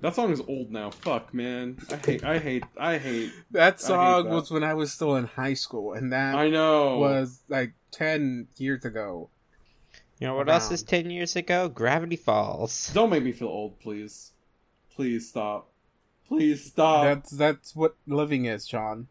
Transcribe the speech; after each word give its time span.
That 0.00 0.14
song 0.14 0.32
is 0.32 0.40
old 0.40 0.70
now. 0.70 0.90
Fuck, 0.90 1.32
man. 1.32 1.78
I 1.90 1.96
hate. 1.96 2.24
I 2.24 2.38
hate. 2.38 2.64
I 2.76 2.98
hate. 2.98 3.32
That 3.52 3.80
song 3.80 4.24
that. 4.24 4.34
was 4.34 4.50
when 4.50 4.64
I 4.64 4.74
was 4.74 4.92
still 4.92 5.16
in 5.16 5.24
high 5.24 5.54
school, 5.54 5.92
and 5.92 6.12
that 6.12 6.34
I 6.34 6.48
know. 6.48 6.98
was 6.98 7.40
like 7.48 7.74
ten 7.90 8.48
years 8.56 8.84
ago. 8.84 9.30
You 10.22 10.28
know 10.28 10.36
what 10.36 10.48
else 10.48 10.70
is 10.70 10.84
10 10.84 11.10
years 11.10 11.34
ago? 11.34 11.68
Gravity 11.68 12.14
Falls. 12.14 12.92
Don't 12.94 13.10
make 13.10 13.24
me 13.24 13.32
feel 13.32 13.48
old, 13.48 13.80
please. 13.80 14.30
Please 14.94 15.28
stop. 15.28 15.72
Please 16.28 16.64
stop. 16.64 17.02
That's 17.02 17.30
that's 17.30 17.74
what 17.74 17.96
living 18.06 18.44
is, 18.44 18.64
John. 18.64 19.08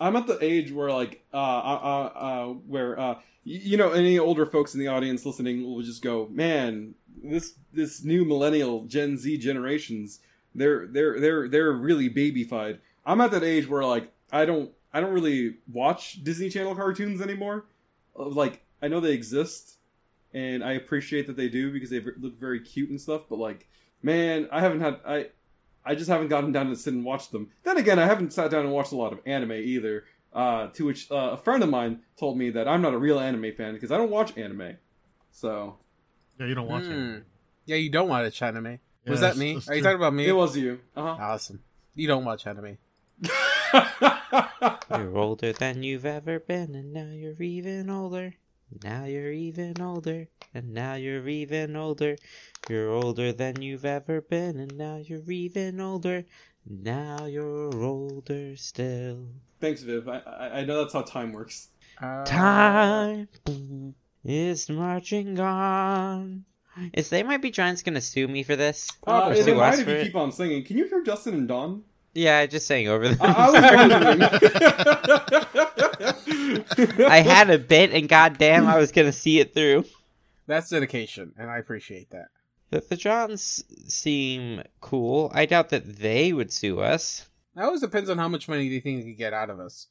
I'm 0.00 0.16
at 0.16 0.26
the 0.26 0.42
age 0.42 0.72
where 0.72 0.90
like 0.90 1.24
uh 1.32 1.36
uh 1.36 1.80
uh, 1.82 2.18
uh 2.18 2.46
where 2.66 2.98
uh 2.98 3.14
you 3.44 3.76
know 3.76 3.92
any 3.92 4.18
older 4.18 4.44
folks 4.44 4.74
in 4.74 4.80
the 4.80 4.88
audience 4.88 5.24
listening 5.24 5.62
will 5.62 5.82
just 5.82 6.02
go, 6.02 6.28
man, 6.32 6.96
this 7.22 7.54
this 7.72 8.04
new 8.04 8.24
millennial 8.24 8.84
Gen 8.84 9.16
Z 9.16 9.38
generations, 9.38 10.20
they're 10.54 10.86
they're 10.86 11.20
they're 11.20 11.48
they're 11.48 11.72
really 11.72 12.08
babyfied. 12.10 12.78
I'm 13.04 13.20
at 13.20 13.30
that 13.32 13.42
age 13.42 13.68
where 13.68 13.84
like 13.84 14.12
I 14.32 14.44
don't 14.44 14.70
I 14.92 15.00
don't 15.00 15.12
really 15.12 15.56
watch 15.72 16.22
Disney 16.24 16.50
Channel 16.50 16.74
cartoons 16.74 17.20
anymore. 17.20 17.66
Uh, 18.18 18.26
Like 18.28 18.62
I 18.82 18.88
know 18.88 19.00
they 19.00 19.12
exist, 19.12 19.76
and 20.32 20.64
I 20.64 20.72
appreciate 20.72 21.26
that 21.26 21.36
they 21.36 21.48
do 21.48 21.72
because 21.72 21.90
they 21.90 22.00
look 22.00 22.38
very 22.38 22.60
cute 22.60 22.90
and 22.90 23.00
stuff. 23.00 23.22
But 23.28 23.38
like, 23.38 23.68
man, 24.02 24.48
I 24.50 24.60
haven't 24.60 24.80
had 24.80 25.00
I 25.06 25.26
I 25.84 25.94
just 25.94 26.10
haven't 26.10 26.28
gotten 26.28 26.52
down 26.52 26.68
to 26.68 26.76
sit 26.76 26.94
and 26.94 27.04
watch 27.04 27.30
them. 27.30 27.50
Then 27.64 27.76
again, 27.76 27.98
I 27.98 28.06
haven't 28.06 28.32
sat 28.32 28.50
down 28.50 28.64
and 28.64 28.72
watched 28.72 28.92
a 28.92 28.96
lot 28.96 29.12
of 29.12 29.20
anime 29.26 29.52
either. 29.52 30.04
Uh, 30.32 30.68
to 30.68 30.84
which 30.84 31.10
uh, 31.10 31.30
a 31.32 31.36
friend 31.36 31.60
of 31.60 31.68
mine 31.68 32.00
told 32.16 32.38
me 32.38 32.50
that 32.50 32.68
I'm 32.68 32.82
not 32.82 32.94
a 32.94 32.98
real 32.98 33.18
anime 33.18 33.52
fan 33.52 33.74
because 33.74 33.90
I 33.90 33.96
don't 33.96 34.10
watch 34.12 34.38
anime. 34.38 34.76
So 35.32 35.76
Yeah, 36.40 36.46
you 36.46 36.54
don't 36.54 36.66
watch 36.68 36.84
Hmm. 36.86 36.92
it. 36.92 37.22
Yeah, 37.66 37.76
you 37.76 37.90
don't 37.90 38.08
watch 38.08 38.40
anime. 38.42 38.78
Yeah, 39.04 39.10
was 39.10 39.20
that 39.20 39.36
me? 39.36 39.60
Are 39.68 39.74
you 39.76 39.82
talking 39.82 39.96
about 39.96 40.14
me? 40.14 40.26
it 40.26 40.32
was 40.32 40.56
you. 40.56 40.80
Uh 40.96 41.02
awesome. 41.20 41.62
You 41.94 42.08
don't 42.08 42.24
watch 42.24 42.46
anime. 42.46 42.78
You're 44.90 45.16
older 45.16 45.52
than 45.52 45.82
you've 45.82 46.06
ever 46.06 46.40
been, 46.40 46.74
and 46.74 46.92
now 46.92 47.10
you're 47.12 47.40
even 47.42 47.90
older. 47.90 48.34
Now 48.82 49.04
you're 49.04 49.30
even 49.32 49.80
older, 49.80 50.28
and 50.54 50.72
now 50.72 50.94
you're 50.94 51.28
even 51.28 51.76
older. 51.76 52.16
You're 52.68 52.90
older 52.90 53.32
than 53.32 53.60
you've 53.62 53.84
ever 53.84 54.20
been, 54.20 54.58
and 54.58 54.76
now 54.76 54.96
you're 54.96 55.30
even 55.30 55.80
older. 55.80 56.24
Now 56.66 57.26
you're 57.26 57.74
older 57.84 58.56
still. 58.56 59.26
Thanks, 59.60 59.82
Viv. 59.82 60.08
I, 60.08 60.18
I 60.18 60.58
I 60.60 60.64
know 60.64 60.78
that's 60.82 60.92
how 60.94 61.02
time 61.02 61.32
works. 61.32 61.68
Uh, 62.00 62.24
Time 62.24 63.28
is 64.24 64.68
marching 64.68 65.38
on. 65.40 66.44
Is 66.92 67.08
They 67.08 67.22
Might 67.22 67.42
Be 67.42 67.50
Giants 67.50 67.82
gonna 67.82 68.00
sue 68.00 68.28
me 68.28 68.42
for 68.42 68.56
this? 68.56 68.90
Uh, 69.06 69.26
Or 69.26 69.32
it 69.32 69.44
sue 69.44 69.54
might 69.54 69.74
us 69.74 69.78
if 69.80 69.88
you 69.88 69.94
it? 69.94 70.04
keep 70.06 70.16
on 70.16 70.32
singing. 70.32 70.64
Can 70.64 70.78
you 70.78 70.86
hear 70.88 71.02
Justin 71.02 71.34
and 71.34 71.48
Dawn? 71.48 71.82
Yeah, 72.14 72.38
I 72.38 72.46
just 72.46 72.66
sang 72.66 72.88
over 72.88 73.08
them. 73.08 73.18
I, 73.20 73.32
I 73.32 73.50
was 73.50 73.62
wondering. 73.76 74.22
I 77.10 77.20
had 77.20 77.50
a 77.50 77.58
bit, 77.58 77.92
and 77.92 78.08
goddamn, 78.08 78.66
I 78.66 78.78
was 78.78 78.90
gonna 78.92 79.12
see 79.12 79.38
it 79.40 79.54
through. 79.54 79.84
That's 80.46 80.68
dedication, 80.70 81.32
and 81.38 81.48
I 81.50 81.58
appreciate 81.58 82.10
that. 82.10 82.26
The, 82.70 82.80
the 82.80 82.96
Johns 82.96 83.62
seem 83.92 84.62
cool. 84.80 85.30
I 85.34 85.46
doubt 85.46 85.68
that 85.70 85.98
they 85.98 86.32
would 86.32 86.52
sue 86.52 86.80
us. 86.80 87.26
That 87.54 87.64
always 87.64 87.80
depends 87.80 88.08
on 88.10 88.18
how 88.18 88.28
much 88.28 88.48
money 88.48 88.68
they 88.68 88.80
think 88.80 89.02
they 89.02 89.10
could 89.10 89.18
get 89.18 89.32
out 89.32 89.50
of 89.50 89.60
us. 89.60 89.86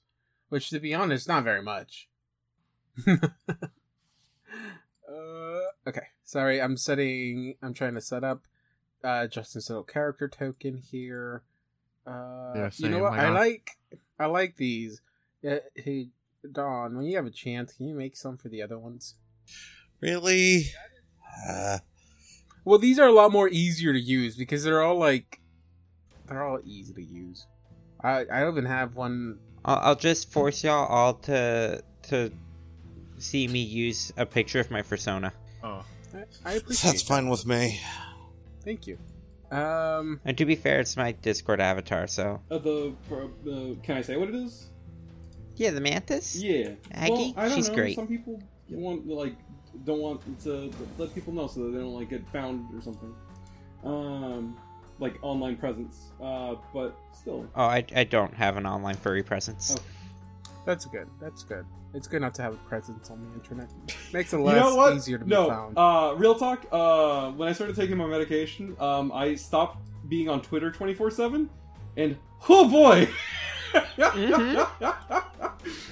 Which, 0.49 0.69
to 0.71 0.79
be 0.79 0.93
honest, 0.93 1.27
not 1.27 1.43
very 1.43 1.61
much. 1.61 2.07
uh, 5.09 5.89
okay, 5.89 6.07
sorry. 6.23 6.61
I'm 6.61 6.77
setting. 6.77 7.55
I'm 7.61 7.73
trying 7.73 7.95
to 7.95 8.01
set 8.01 8.23
up 8.23 8.43
uh, 9.03 9.27
Justin's 9.27 9.69
little 9.69 9.83
character 9.83 10.27
token 10.27 10.77
here. 10.77 11.43
Uh, 12.05 12.53
Yeah, 12.55 12.69
you 12.77 12.89
know 12.89 12.99
what? 12.99 13.13
I 13.13 13.29
like. 13.29 13.71
I 14.19 14.25
like 14.25 14.57
these. 14.57 15.01
Yeah, 15.41 15.59
hey, 15.75 16.09
Don, 16.51 16.95
when 16.95 17.05
you 17.05 17.15
have 17.15 17.25
a 17.25 17.31
chance, 17.31 17.73
can 17.73 17.87
you 17.87 17.95
make 17.95 18.17
some 18.17 18.37
for 18.37 18.49
the 18.49 18.61
other 18.61 18.77
ones? 18.77 19.15
Really? 20.01 20.65
Uh, 21.47 21.79
Well, 22.65 22.79
these 22.79 22.99
are 22.99 23.07
a 23.07 23.13
lot 23.13 23.31
more 23.31 23.47
easier 23.49 23.93
to 23.93 23.99
use 23.99 24.35
because 24.35 24.63
they're 24.63 24.81
all 24.81 24.97
like, 24.97 25.39
they're 26.27 26.43
all 26.43 26.59
easy 26.63 26.93
to 26.93 27.03
use. 27.03 27.45
I 28.01 28.21
I 28.31 28.39
don't 28.41 28.53
even 28.53 28.65
have 28.65 28.95
one 28.95 29.39
I'll, 29.65 29.79
I'll 29.79 29.95
just 29.95 30.31
force 30.31 30.63
y'all 30.63 30.85
all 30.87 31.15
to 31.15 31.83
to 32.03 32.31
see 33.19 33.47
me 33.47 33.59
use 33.59 34.11
a 34.17 34.25
picture 34.25 34.59
of 34.59 34.71
my 34.71 34.81
persona. 34.81 35.31
Oh, 35.63 35.83
I, 36.13 36.17
I 36.45 36.53
appreciate 36.53 36.91
that's 36.91 37.03
that. 37.03 37.07
fine 37.13 37.29
with 37.29 37.45
me. 37.45 37.79
Thank 38.63 38.87
you. 38.87 38.97
Um, 39.51 40.19
And 40.25 40.37
to 40.37 40.45
be 40.45 40.55
fair, 40.55 40.79
it's 40.79 40.95
my 40.95 41.11
Discord 41.11 41.59
avatar, 41.59 42.07
so 42.07 42.41
Uh, 42.51 42.57
the 42.59 42.93
uh, 43.11 43.75
can 43.83 43.97
I 43.97 44.01
say 44.01 44.15
what 44.17 44.29
it 44.29 44.35
is? 44.35 44.69
yeah, 45.55 45.71
the 45.71 45.81
mantis. 45.81 46.35
Yeah, 46.35 46.71
Aggie? 46.91 47.11
Well, 47.13 47.33
I 47.37 47.47
don't 47.49 47.55
She's 47.57 47.69
know. 47.69 47.75
great. 47.75 47.95
Some 47.95 48.07
people 48.07 48.41
want 48.69 49.07
like 49.07 49.35
don't 49.85 49.99
want 49.99 50.21
to 50.43 50.71
let 50.97 51.13
people 51.15 51.33
know 51.33 51.47
so 51.47 51.63
that 51.65 51.71
they 51.71 51.79
don't 51.79 51.93
like 51.93 52.09
get 52.09 52.27
found 52.31 52.73
or 52.73 52.81
something. 52.81 53.13
Um, 53.83 54.57
like 54.99 55.17
online 55.21 55.57
presence. 55.57 56.11
Uh, 56.21 56.55
but 56.73 56.97
still. 57.13 57.47
Oh, 57.55 57.63
I, 57.63 57.83
I 57.95 58.03
don't 58.03 58.33
have 58.33 58.57
an 58.57 58.65
online 58.65 58.95
furry 58.95 59.23
presence. 59.23 59.75
Oh. 59.77 59.81
That's 60.69 60.85
good. 60.85 61.07
That's 61.19 61.43
good. 61.43 61.65
It's 61.95 62.07
good 62.07 62.21
not 62.21 62.35
to 62.35 62.41
have 62.43 62.53
a 62.53 62.57
presence 62.69 63.09
on 63.09 63.19
the 63.21 63.33
internet. 63.33 63.69
Makes 64.13 64.33
it 64.33 64.37
You 64.37 64.43
less 64.43 64.55
know 64.57 64.75
what? 64.75 64.95
easier 64.95 65.17
to 65.17 65.27
no, 65.27 65.43
be 65.45 65.49
found. 65.49 65.77
uh, 65.77 66.13
real 66.15 66.35
talk. 66.35 66.65
Uh, 66.71 67.31
when 67.31 67.49
I 67.49 67.53
started 67.53 67.75
taking 67.75 67.97
my 67.97 68.05
medication, 68.05 68.75
um, 68.79 69.11
I 69.11 69.33
stopped 69.35 69.79
being 70.07 70.29
on 70.29 70.41
Twitter 70.41 70.71
twenty 70.71 70.93
four 70.93 71.09
seven, 71.09 71.49
and 71.97 72.15
oh 72.47 72.69
boy. 72.69 73.09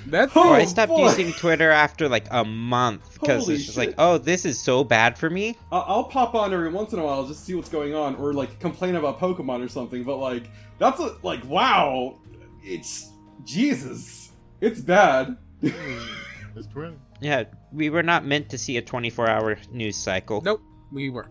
That's 0.07 0.31
Oh, 0.35 0.53
I 0.53 0.66
stopped 0.66 0.89
boy. 0.89 1.09
using 1.09 1.33
Twitter 1.33 1.69
after 1.69 2.07
like 2.07 2.25
a 2.31 2.45
month 2.45 3.13
because 3.13 3.49
it's 3.49 3.66
just 3.66 3.75
shit. 3.77 3.87
like, 3.89 3.95
oh, 3.97 4.17
this 4.17 4.45
is 4.45 4.59
so 4.59 4.83
bad 4.83 5.17
for 5.17 5.29
me. 5.29 5.57
I- 5.71 5.79
I'll 5.79 6.05
pop 6.05 6.33
on 6.35 6.53
every 6.53 6.69
once 6.69 6.93
in 6.93 6.99
a 6.99 7.03
while 7.03 7.25
just 7.27 7.39
to 7.41 7.45
see 7.45 7.53
what's 7.55 7.69
going 7.69 7.93
on, 7.93 8.16
or 8.16 8.33
like 8.33 8.59
complain 8.59 8.95
about 8.95 9.19
Pokemon 9.19 9.63
or 9.66 9.67
something. 9.67 10.03
But 10.03 10.17
like, 10.17 10.49
that's 10.79 10.99
a, 11.01 11.17
like, 11.23 11.43
wow, 11.45 12.17
it's 12.63 13.11
Jesus, 13.43 14.26
it's 14.62 14.79
bad. 14.81 15.38
it's 15.62 16.68
Twitter. 16.72 16.94
Yeah, 17.19 17.45
we 17.72 17.90
were 17.90 18.03
not 18.03 18.26
meant 18.26 18.49
to 18.49 18.58
see 18.58 18.78
a 18.78 18.81
24-hour 18.81 19.58
news 19.72 19.96
cycle. 19.97 20.41
nope. 20.41 20.61
We 20.91 21.09
were. 21.09 21.28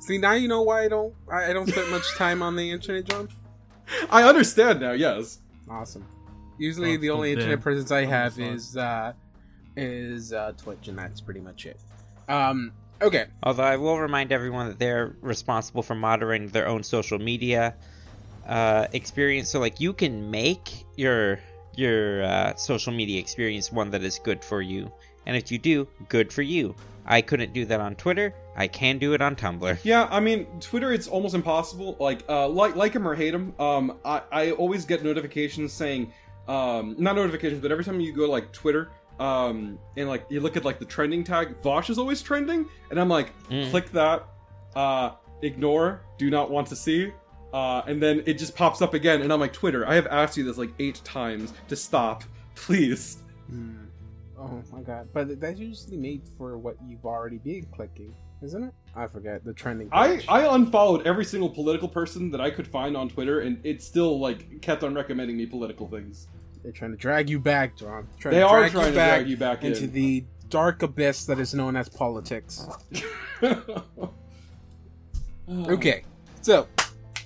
See 0.00 0.18
now 0.18 0.32
you 0.32 0.48
know 0.48 0.62
why 0.62 0.84
I 0.84 0.88
don't 0.88 1.14
I 1.32 1.50
I 1.50 1.52
don't 1.52 1.68
spend 1.68 1.90
much 1.90 2.08
time 2.16 2.42
on 2.42 2.56
the 2.56 2.70
internet, 2.70 3.04
John. 3.04 3.28
I 4.10 4.22
understand 4.24 4.80
now. 4.80 4.92
Yes. 4.92 5.38
Awesome. 5.68 6.06
Usually 6.58 6.94
Oh, 6.94 6.98
the 6.98 7.10
only 7.10 7.32
internet 7.32 7.56
damn. 7.58 7.62
presence 7.62 7.90
I 7.90 8.04
have 8.04 8.34
sorry. 8.34 8.48
is 8.48 8.76
uh 8.76 9.12
is 9.76 10.32
uh 10.32 10.52
Twitch 10.56 10.88
and 10.88 10.98
that's 10.98 11.20
pretty 11.20 11.40
much 11.40 11.64
it. 11.66 11.78
Um 12.28 12.72
okay. 13.00 13.26
Although 13.42 13.62
I 13.64 13.76
will 13.76 13.98
remind 13.98 14.32
everyone 14.32 14.68
that 14.68 14.78
they're 14.78 15.16
responsible 15.20 15.82
for 15.82 15.94
moderating 15.94 16.48
their 16.48 16.66
own 16.68 16.82
social 16.82 17.18
media 17.18 17.74
uh, 18.46 18.86
experience. 18.92 19.48
So, 19.48 19.60
like, 19.60 19.80
you 19.80 19.92
can 19.92 20.30
make 20.30 20.84
your 20.96 21.38
your 21.74 22.22
uh, 22.24 22.54
social 22.56 22.92
media 22.92 23.18
experience 23.20 23.70
one 23.72 23.90
that 23.90 24.02
is 24.02 24.18
good 24.18 24.44
for 24.44 24.62
you, 24.62 24.90
and 25.26 25.36
if 25.36 25.50
you 25.50 25.58
do, 25.58 25.86
good 26.08 26.32
for 26.32 26.42
you. 26.42 26.74
I 27.06 27.22
couldn't 27.22 27.52
do 27.52 27.64
that 27.64 27.80
on 27.80 27.96
Twitter. 27.96 28.34
I 28.56 28.68
can 28.68 28.98
do 28.98 29.14
it 29.14 29.22
on 29.22 29.34
Tumblr. 29.34 29.78
Yeah, 29.84 30.06
I 30.10 30.20
mean, 30.20 30.46
Twitter, 30.60 30.92
it's 30.92 31.08
almost 31.08 31.34
impossible. 31.34 31.96
Like, 31.98 32.22
uh, 32.28 32.46
like, 32.48 32.76
like 32.76 32.92
him 32.92 33.08
or 33.08 33.14
hate 33.14 33.34
him, 33.34 33.54
um, 33.58 33.98
I, 34.04 34.22
I 34.30 34.50
always 34.52 34.84
get 34.84 35.02
notifications 35.02 35.72
saying, 35.72 36.12
um, 36.46 36.94
not 36.98 37.16
notifications, 37.16 37.62
but 37.62 37.72
every 37.72 37.84
time 37.84 38.00
you 38.00 38.12
go 38.12 38.26
to, 38.26 38.32
like 38.32 38.52
Twitter, 38.52 38.90
um, 39.18 39.78
and 39.96 40.08
like 40.08 40.24
you 40.28 40.40
look 40.40 40.56
at 40.56 40.64
like 40.64 40.78
the 40.78 40.84
trending 40.84 41.24
tag, 41.24 41.60
Vaush 41.62 41.90
is 41.90 41.98
always 41.98 42.22
trending, 42.22 42.66
and 42.90 43.00
I'm 43.00 43.08
like, 43.08 43.32
Mm. 43.48 43.70
click 43.70 43.90
that, 43.92 44.26
uh, 44.76 45.12
ignore, 45.42 46.02
do 46.18 46.30
not 46.30 46.50
want 46.50 46.68
to 46.68 46.76
see, 46.76 47.12
uh, 47.52 47.82
and 47.86 48.02
then 48.02 48.22
it 48.26 48.34
just 48.34 48.54
pops 48.54 48.80
up 48.82 48.94
again, 48.94 49.22
and 49.22 49.32
I'm 49.32 49.40
like, 49.40 49.52
Twitter, 49.52 49.86
I 49.88 49.94
have 49.94 50.06
asked 50.06 50.36
you 50.36 50.44
this 50.44 50.58
like 50.58 50.70
eight 50.78 51.00
times 51.04 51.52
to 51.68 51.76
stop, 51.76 52.24
please. 52.54 53.18
Hmm. 53.48 53.76
Oh 54.38 54.62
my 54.72 54.80
god. 54.80 55.08
But 55.12 55.38
that's 55.40 55.58
usually 55.60 55.98
made 55.98 56.22
for 56.38 56.56
what 56.56 56.76
you've 56.86 57.04
already 57.04 57.36
been 57.38 57.66
clicking, 57.74 58.14
isn't 58.40 58.64
it? 58.64 58.72
I 58.96 59.06
forget 59.06 59.44
the 59.44 59.52
trending 59.52 59.88
I, 59.92 60.16
page. 60.16 60.26
I 60.28 60.54
unfollowed 60.54 61.06
every 61.06 61.26
single 61.26 61.50
political 61.50 61.88
person 61.88 62.30
that 62.30 62.40
I 62.40 62.50
could 62.50 62.66
find 62.66 62.96
on 62.96 63.10
Twitter, 63.10 63.40
and 63.40 63.60
it 63.64 63.82
still 63.82 64.18
like 64.18 64.62
kept 64.62 64.82
on 64.82 64.94
recommending 64.94 65.36
me 65.36 65.44
political 65.44 65.86
things. 65.88 66.26
They're 66.62 66.72
trying 66.72 66.92
to 66.92 66.96
drag 66.96 67.28
you 67.28 67.38
back, 67.38 67.76
John. 67.76 68.06
Trying 68.18 68.34
They 68.34 68.40
to 68.40 68.46
are 68.46 68.68
trying 68.70 68.86
to 68.86 68.92
drag 68.92 69.28
you 69.28 69.36
back 69.36 69.62
into 69.62 69.84
in. 69.84 69.92
the 69.92 70.24
dark 70.48 70.82
abyss 70.82 71.26
that 71.26 71.38
is 71.38 71.54
known 71.54 71.76
as 71.76 71.88
politics. 71.88 72.66
Okay, 75.48 76.04
so 76.42 76.68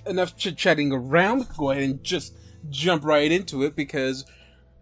enough 0.07 0.35
chit 0.37 0.57
chatting 0.57 0.91
around. 0.91 1.47
Go 1.57 1.71
ahead 1.71 1.83
and 1.83 2.03
just 2.03 2.35
jump 2.69 3.03
right 3.05 3.31
into 3.31 3.63
it 3.63 3.75
because, 3.75 4.25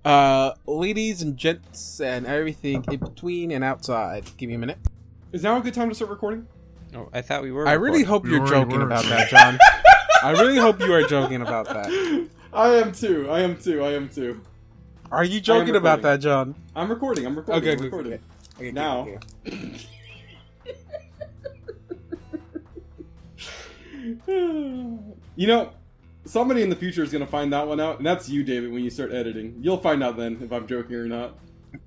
uh, 0.06 0.52
ladies 0.66 1.22
and 1.22 1.38
gents 1.38 2.00
and 2.00 2.26
everything 2.26 2.84
in 2.92 3.00
between 3.00 3.52
and 3.52 3.64
outside. 3.64 4.26
Give 4.38 4.50
me 4.50 4.56
a 4.56 4.60
minute. 4.60 4.78
Is 5.32 5.44
now 5.44 5.58
a 5.58 5.62
good 5.62 5.74
time 5.74 5.90
to 5.90 5.96
start 5.96 6.12
recording? 6.12 6.48
Oh, 6.96 7.10
I 7.14 7.22
thought 7.22 7.42
we 7.42 7.52
were. 7.52 7.68
I 7.68 7.74
really 7.74 8.04
hope 8.04 8.24
We 8.24 8.32
you're 8.32 8.46
joking 8.46 8.78
were. 8.78 8.86
about 8.86 9.04
that, 9.06 9.30
John. 9.32 9.58
I 10.22 10.32
really 10.32 10.58
hope 10.58 10.80
you 10.80 10.94
are 10.94 11.04
joking 11.08 11.42
about 11.42 11.66
that. 11.68 12.28
I 12.54 12.70
am 12.76 12.92
too. 12.92 13.30
I 13.30 13.40
am 13.42 13.58
too. 13.58 13.84
I 13.84 13.94
am 13.94 14.10
too. 14.10 14.42
Are 15.12 15.24
you 15.24 15.42
joking 15.42 15.76
about 15.76 16.02
that, 16.04 16.22
John? 16.22 16.56
I'm 16.76 16.90
recording. 16.90 17.26
I'm 17.26 17.36
recording. 17.36 17.62
Okay, 17.64 17.72
I'm 17.74 17.78
good, 17.78 17.84
recording. 17.86 18.12
good, 18.12 18.22
Okay, 18.56 18.66
good, 18.66 18.76
Now. 18.76 19.08
okay. 19.48 19.88
you 25.36 25.48
know, 25.48 25.72
somebody 26.26 26.62
in 26.62 26.70
the 26.70 26.76
future 26.76 27.04
is 27.04 27.12
going 27.12 27.26
to 27.26 27.30
find 27.30 27.52
that 27.54 27.68
one 27.68 27.80
out, 27.80 27.98
and 27.98 28.06
that's 28.06 28.30
you, 28.30 28.44
David, 28.44 28.72
when 28.72 28.84
you 28.84 28.90
start 28.90 29.12
editing. 29.12 29.56
You'll 29.60 29.78
find 29.78 30.04
out 30.04 30.18
then 30.18 30.40
if 30.42 30.52
I'm 30.52 30.68
joking 30.68 30.96
or 30.96 31.08
not. 31.08 31.38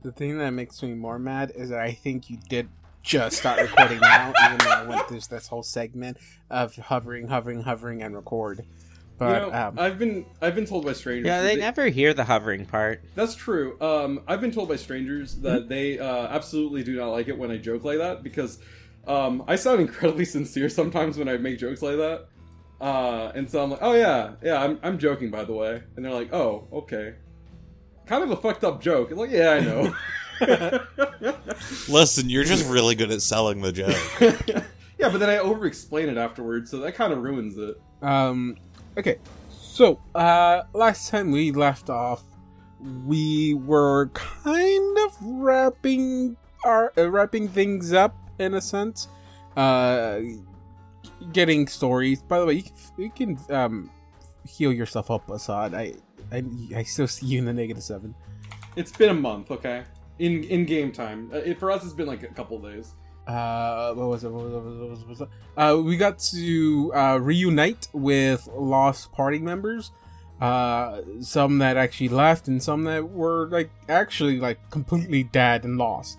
The 0.02 0.12
thing 0.12 0.38
that 0.38 0.50
makes 0.50 0.82
me 0.82 0.94
more 0.94 1.18
mad 1.18 1.52
is 1.54 1.70
that 1.70 1.78
I 1.78 1.92
think 1.92 2.28
you 2.28 2.38
did 2.48 2.68
just 3.02 3.36
start 3.36 3.60
recording 3.60 4.00
now, 4.00 4.32
even 4.46 4.58
though 4.58 4.70
I 4.70 4.82
went 4.84 5.08
through 5.08 5.20
this 5.30 5.46
whole 5.46 5.62
segment 5.62 6.18
of 6.50 6.74
hovering, 6.74 7.28
hovering, 7.28 7.62
hovering, 7.62 8.02
and 8.02 8.16
record. 8.16 8.64
But 9.18 9.42
you 9.42 9.50
know, 9.50 9.56
um, 9.56 9.78
I've 9.78 9.98
been 9.98 10.26
I've 10.42 10.54
been 10.54 10.66
told 10.66 10.84
by 10.84 10.92
strangers. 10.92 11.26
Yeah, 11.26 11.40
that 11.40 11.46
they 11.46 11.56
never 11.56 11.86
hear 11.86 12.12
the 12.12 12.24
hovering 12.24 12.66
part. 12.66 13.02
That's 13.14 13.34
true. 13.34 13.80
Um, 13.80 14.22
I've 14.28 14.40
been 14.40 14.50
told 14.50 14.68
by 14.68 14.76
strangers 14.76 15.36
that 15.36 15.68
they 15.68 15.98
uh, 15.98 16.26
absolutely 16.26 16.82
do 16.82 16.96
not 16.96 17.08
like 17.08 17.28
it 17.28 17.38
when 17.38 17.50
I 17.50 17.56
joke 17.56 17.84
like 17.84 17.98
that 17.98 18.22
because 18.22 18.58
um, 19.06 19.44
I 19.46 19.56
sound 19.56 19.80
incredibly 19.80 20.24
sincere 20.26 20.68
sometimes 20.68 21.16
when 21.16 21.28
I 21.28 21.38
make 21.38 21.58
jokes 21.58 21.80
like 21.80 21.96
that. 21.96 22.26
Uh, 22.80 23.32
and 23.34 23.50
so 23.50 23.62
I'm 23.62 23.70
like, 23.70 23.80
oh 23.82 23.94
yeah, 23.94 24.32
yeah, 24.42 24.62
I'm, 24.62 24.78
I'm 24.82 24.98
joking 24.98 25.30
by 25.30 25.44
the 25.44 25.52
way. 25.52 25.82
And 25.96 26.04
they're 26.04 26.12
like, 26.12 26.32
oh, 26.32 26.68
okay. 26.72 27.14
Kind 28.06 28.22
of 28.22 28.30
a 28.30 28.36
fucked 28.36 28.64
up 28.64 28.80
joke. 28.80 29.10
I'm 29.10 29.16
like, 29.16 29.30
yeah, 29.30 29.50
I 29.50 29.60
know. 29.60 29.94
Listen, 31.88 32.28
you're 32.28 32.44
just 32.44 32.68
really 32.68 32.94
good 32.94 33.10
at 33.10 33.22
selling 33.22 33.60
the 33.62 33.72
joke. 33.72 34.20
yeah, 34.98 35.08
but 35.08 35.18
then 35.18 35.30
I 35.30 35.38
over 35.38 35.66
explain 35.66 36.08
it 36.08 36.16
afterwards, 36.16 36.70
so 36.70 36.78
that 36.80 36.94
kind 36.94 37.12
of 37.12 37.22
ruins 37.22 37.56
it. 37.56 37.80
Um, 38.02 38.56
okay, 38.96 39.18
so 39.50 40.00
uh, 40.14 40.62
last 40.72 41.10
time 41.10 41.30
we 41.30 41.52
left 41.52 41.90
off, 41.90 42.22
we 43.06 43.54
were 43.54 44.08
kind 44.08 44.98
of 44.98 45.16
wrapping 45.22 46.36
our 46.64 46.92
uh, 46.98 47.10
wrapping 47.10 47.48
things 47.48 47.92
up 47.92 48.14
in 48.38 48.54
a 48.54 48.60
sense, 48.60 49.08
uh, 49.56 50.20
getting 51.32 51.66
stories. 51.68 52.22
By 52.22 52.40
the 52.40 52.46
way, 52.46 52.54
you 52.54 52.62
can, 52.62 52.74
you 52.98 53.10
can 53.10 53.54
um 53.54 53.90
heal 54.46 54.72
yourself 54.72 55.10
up, 55.10 55.28
Assad. 55.30 55.74
I, 55.74 55.94
I 56.32 56.42
I 56.76 56.82
still 56.84 57.08
see 57.08 57.26
you 57.26 57.38
in 57.38 57.44
the 57.44 57.52
negative 57.52 57.82
seven. 57.82 58.14
It's 58.76 58.92
been 58.92 59.10
a 59.10 59.14
month, 59.14 59.50
okay? 59.50 59.84
In 60.18 60.44
in 60.44 60.64
game 60.66 60.92
time. 60.92 61.30
Uh, 61.32 61.38
it, 61.38 61.58
for 61.58 61.70
us, 61.70 61.84
it's 61.84 61.92
been 61.94 62.06
like 62.06 62.22
a 62.22 62.28
couple 62.28 62.58
days. 62.60 62.94
uh 63.26 63.92
what 63.94 64.06
was 64.08 64.22
it 64.24 64.30
what 64.30 64.44
was 64.44 64.52
it, 64.54 64.56
what 64.56 64.64
was 64.64 64.76
it, 64.76 64.80
what 64.80 64.90
was 64.90 65.00
it, 65.00 65.06
what 65.06 65.08
was 65.08 65.20
it? 65.22 65.28
uh 65.56 65.82
we 65.82 65.96
got 65.96 66.16
to 66.18 66.92
uh 66.94 67.18
reunite 67.20 67.88
with 67.92 68.46
lost 68.54 69.10
party 69.12 69.40
members 69.40 69.90
uh 70.40 71.00
some 71.20 71.58
that 71.58 71.76
actually 71.76 72.08
left 72.08 72.46
and 72.46 72.62
some 72.62 72.84
that 72.84 73.02
were 73.10 73.48
like 73.48 73.70
actually 73.88 74.38
like 74.38 74.60
completely 74.70 75.24
dead 75.24 75.64
and 75.64 75.76
lost 75.76 76.18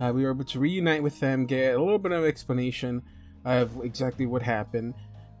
uh, 0.00 0.10
we 0.12 0.24
were 0.24 0.30
able 0.30 0.44
to 0.44 0.58
reunite 0.58 1.00
with 1.02 1.20
them 1.20 1.46
get 1.46 1.76
a 1.76 1.78
little 1.78 1.98
bit 1.98 2.10
of 2.10 2.24
explanation 2.24 3.02
of 3.48 3.82
exactly 3.82 4.26
what 4.26 4.42
happened 4.42 4.94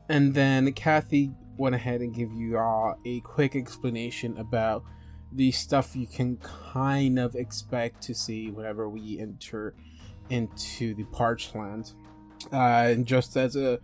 and 0.08 0.34
then 0.34 0.72
kathy 0.72 1.30
went 1.56 1.74
ahead 1.74 2.00
and 2.00 2.14
give 2.14 2.32
you 2.32 2.56
all 2.56 2.98
a 3.04 3.20
quick 3.20 3.54
explanation 3.54 4.36
about 4.38 4.84
the 5.32 5.50
stuff 5.50 5.94
you 5.94 6.06
can 6.06 6.36
kind 6.38 7.18
of 7.18 7.34
expect 7.34 8.02
to 8.02 8.14
see 8.14 8.50
whenever 8.50 8.88
we 8.88 9.18
enter 9.18 9.74
into 10.30 10.94
the 10.94 11.04
parched 11.04 11.54
land. 11.54 11.92
Uh, 12.52 12.56
and 12.56 13.06
just 13.06 13.36
as 13.36 13.56
a 13.56 13.78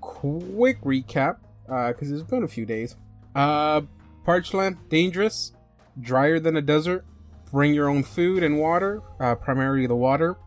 quick 0.00 0.80
recap, 0.80 1.36
because 1.66 2.10
it's 2.10 2.22
been 2.22 2.42
a 2.42 2.48
few 2.48 2.66
days, 2.66 2.96
uh, 3.34 3.82
parched 4.24 4.54
land 4.54 4.76
dangerous, 4.88 5.52
drier 6.00 6.40
than 6.40 6.56
a 6.56 6.62
desert. 6.62 7.04
Bring 7.52 7.74
your 7.74 7.88
own 7.88 8.02
food 8.02 8.42
and 8.42 8.58
water, 8.58 9.02
uh, 9.20 9.34
primarily 9.34 9.86
the 9.86 9.94
water, 9.94 10.38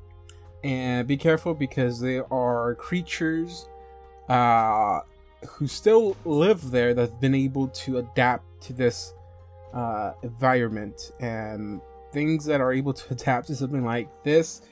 and 0.66 1.08
be 1.08 1.16
careful 1.16 1.54
because 1.54 2.00
there 2.00 2.26
are 2.34 2.74
creatures 2.74 3.70
uh, 4.30 5.02
who 5.48 5.68
still 5.68 6.18
live 6.26 6.72
there 6.72 6.96
that've 6.96 7.22
been 7.22 7.36
able 7.36 7.68
to 7.68 8.00
adapt 8.00 8.62
to 8.64 8.74
this 8.74 9.14
uh, 9.76 10.14
environment. 10.24 11.12
And 11.20 11.82
things 12.12 12.46
that 12.46 12.62
are 12.62 12.74
able 12.74 12.94
to 12.94 13.14
adapt 13.14 13.48
to 13.48 13.56
something 13.56 13.86
like 13.86 14.10
this 14.24 14.64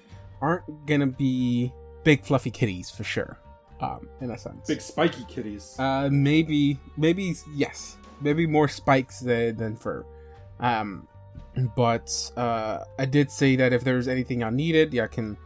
aren't 0.41 0.87
gonna 0.87 1.05
be 1.05 1.71
big 2.03 2.23
fluffy 2.23 2.49
kitties 2.51 2.89
for 2.89 3.03
sure 3.03 3.37
um 3.79 4.09
in 4.21 4.31
a 4.31 4.37
sense. 4.37 4.67
Big 4.67 4.81
spiky 4.81 5.25
kitties. 5.25 5.75
uh 5.77 6.09
maybe 6.11 6.79
maybe 6.97 7.35
yes. 7.53 7.97
Maybe 8.21 8.47
more 8.47 8.69
spikes 8.69 9.19
than, 9.19 9.57
than 9.57 9.75
fur. 9.75 10.05
Um 10.59 11.07
but 11.75 12.31
uh 12.35 12.79
i 12.97 13.05
did 13.05 13.29
say 13.29 13.55
that 13.55 13.73
if 13.73 13.83
there's 13.83 14.07
anything 14.07 14.43
i 14.43 14.49
needed 14.49 14.91
yeah 14.91 15.03
i 15.03 15.07
can 15.07 15.37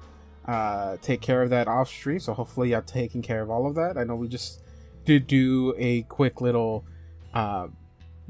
uh 0.47 0.97
take 1.01 1.21
care 1.21 1.41
of 1.41 1.49
that 1.49 1.67
off 1.67 1.89
stream. 1.89 2.19
So 2.19 2.33
hopefully 2.33 2.73
i'm 2.75 2.83
taking 2.83 3.21
care 3.21 3.41
of 3.41 3.49
all 3.49 3.67
of 3.67 3.75
that. 3.75 3.97
I 3.97 4.03
know 4.03 4.15
we 4.15 4.27
just 4.27 4.61
did 5.05 5.27
do 5.27 5.73
a 5.77 6.03
quick 6.03 6.41
little 6.41 6.85
uh 7.33 7.67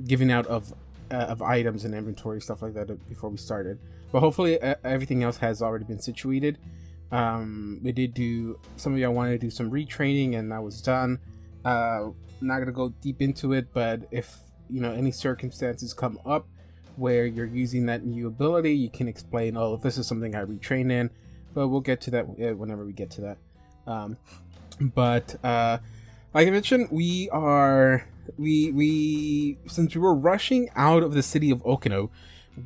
giving 0.06 0.32
out 0.32 0.48
of 0.48 0.74
uh, 1.12 1.16
of 1.16 1.42
items 1.42 1.86
and 1.86 1.94
inventory 1.94 2.42
stuff 2.42 2.62
like 2.62 2.74
that 2.74 2.88
before 3.08 3.30
we 3.30 3.38
started. 3.38 3.80
But 4.12 4.20
hopefully 4.22 4.62
uh, 4.62 4.76
everything 4.84 5.24
else 5.24 5.38
has 5.38 5.62
already 5.62 5.86
been 5.86 6.00
situated. 6.00 6.58
Um 7.12 7.80
we 7.84 7.92
did 7.92 8.14
do 8.14 8.60
some 8.76 8.94
of 8.94 9.00
y'all 9.00 9.14
wanted 9.14 9.40
to 9.40 9.48
do 9.48 9.50
some 9.52 9.72
retraining 9.72 10.38
and 10.38 10.52
that 10.52 10.64
was 10.64 10.82
done. 10.82 11.20
Uh 11.64 12.10
not 12.42 12.60
gonna 12.60 12.72
go 12.72 12.90
deep 13.02 13.22
into 13.22 13.54
it 13.54 13.68
but 13.74 14.02
if 14.12 14.38
you 14.70 14.82
know 14.82 14.92
any 14.92 15.12
circumstances 15.12 15.94
come 15.94 16.20
up 16.26 16.48
where 16.96 17.26
you're 17.26 17.46
using 17.46 17.86
that 17.86 18.06
new 18.06 18.28
ability 18.28 18.74
you 18.74 18.90
can 18.90 19.08
explain 19.08 19.56
oh 19.58 19.74
if 19.74 19.82
this 19.82 19.98
is 19.98 20.08
something 20.08 20.36
i 20.36 20.44
retrained 20.44 20.92
in 20.92 21.10
but 21.58 21.70
we'll 21.70 21.82
get 21.82 22.00
to 22.02 22.12
that 22.12 22.28
whenever 22.56 22.86
we 22.86 22.94
get 22.94 23.10
to 23.10 23.22
that 23.22 23.38
um 23.88 24.16
but 24.80 25.36
uh 25.44 25.80
like 26.36 26.48
i 26.48 26.52
mentioned 26.52 26.88
we 26.92 27.28
are 27.32 28.08
we 28.38 28.72
we 28.72 29.58
since 29.66 29.96
we 29.96 30.00
were 30.00 30.14
rushing 30.14 30.70
out 30.76 31.02
of 31.02 31.16
the 31.16 31.24
city 31.24 31.50
of 31.50 31.64
okino 31.64 32.12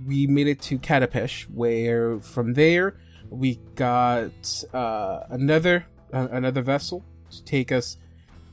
we 0.06 0.28
made 0.28 0.48
it 0.48 0.62
to 0.62 0.80
Katapesh, 0.80 1.44
where 1.54 2.20
from 2.20 2.54
there 2.54 2.96
we 3.30 3.60
got 3.76 4.64
uh, 4.74 5.24
another 5.30 5.86
uh, 6.14 6.28
another 6.32 6.62
vessel 6.62 7.04
to 7.30 7.44
take 7.44 7.72
us 7.72 7.98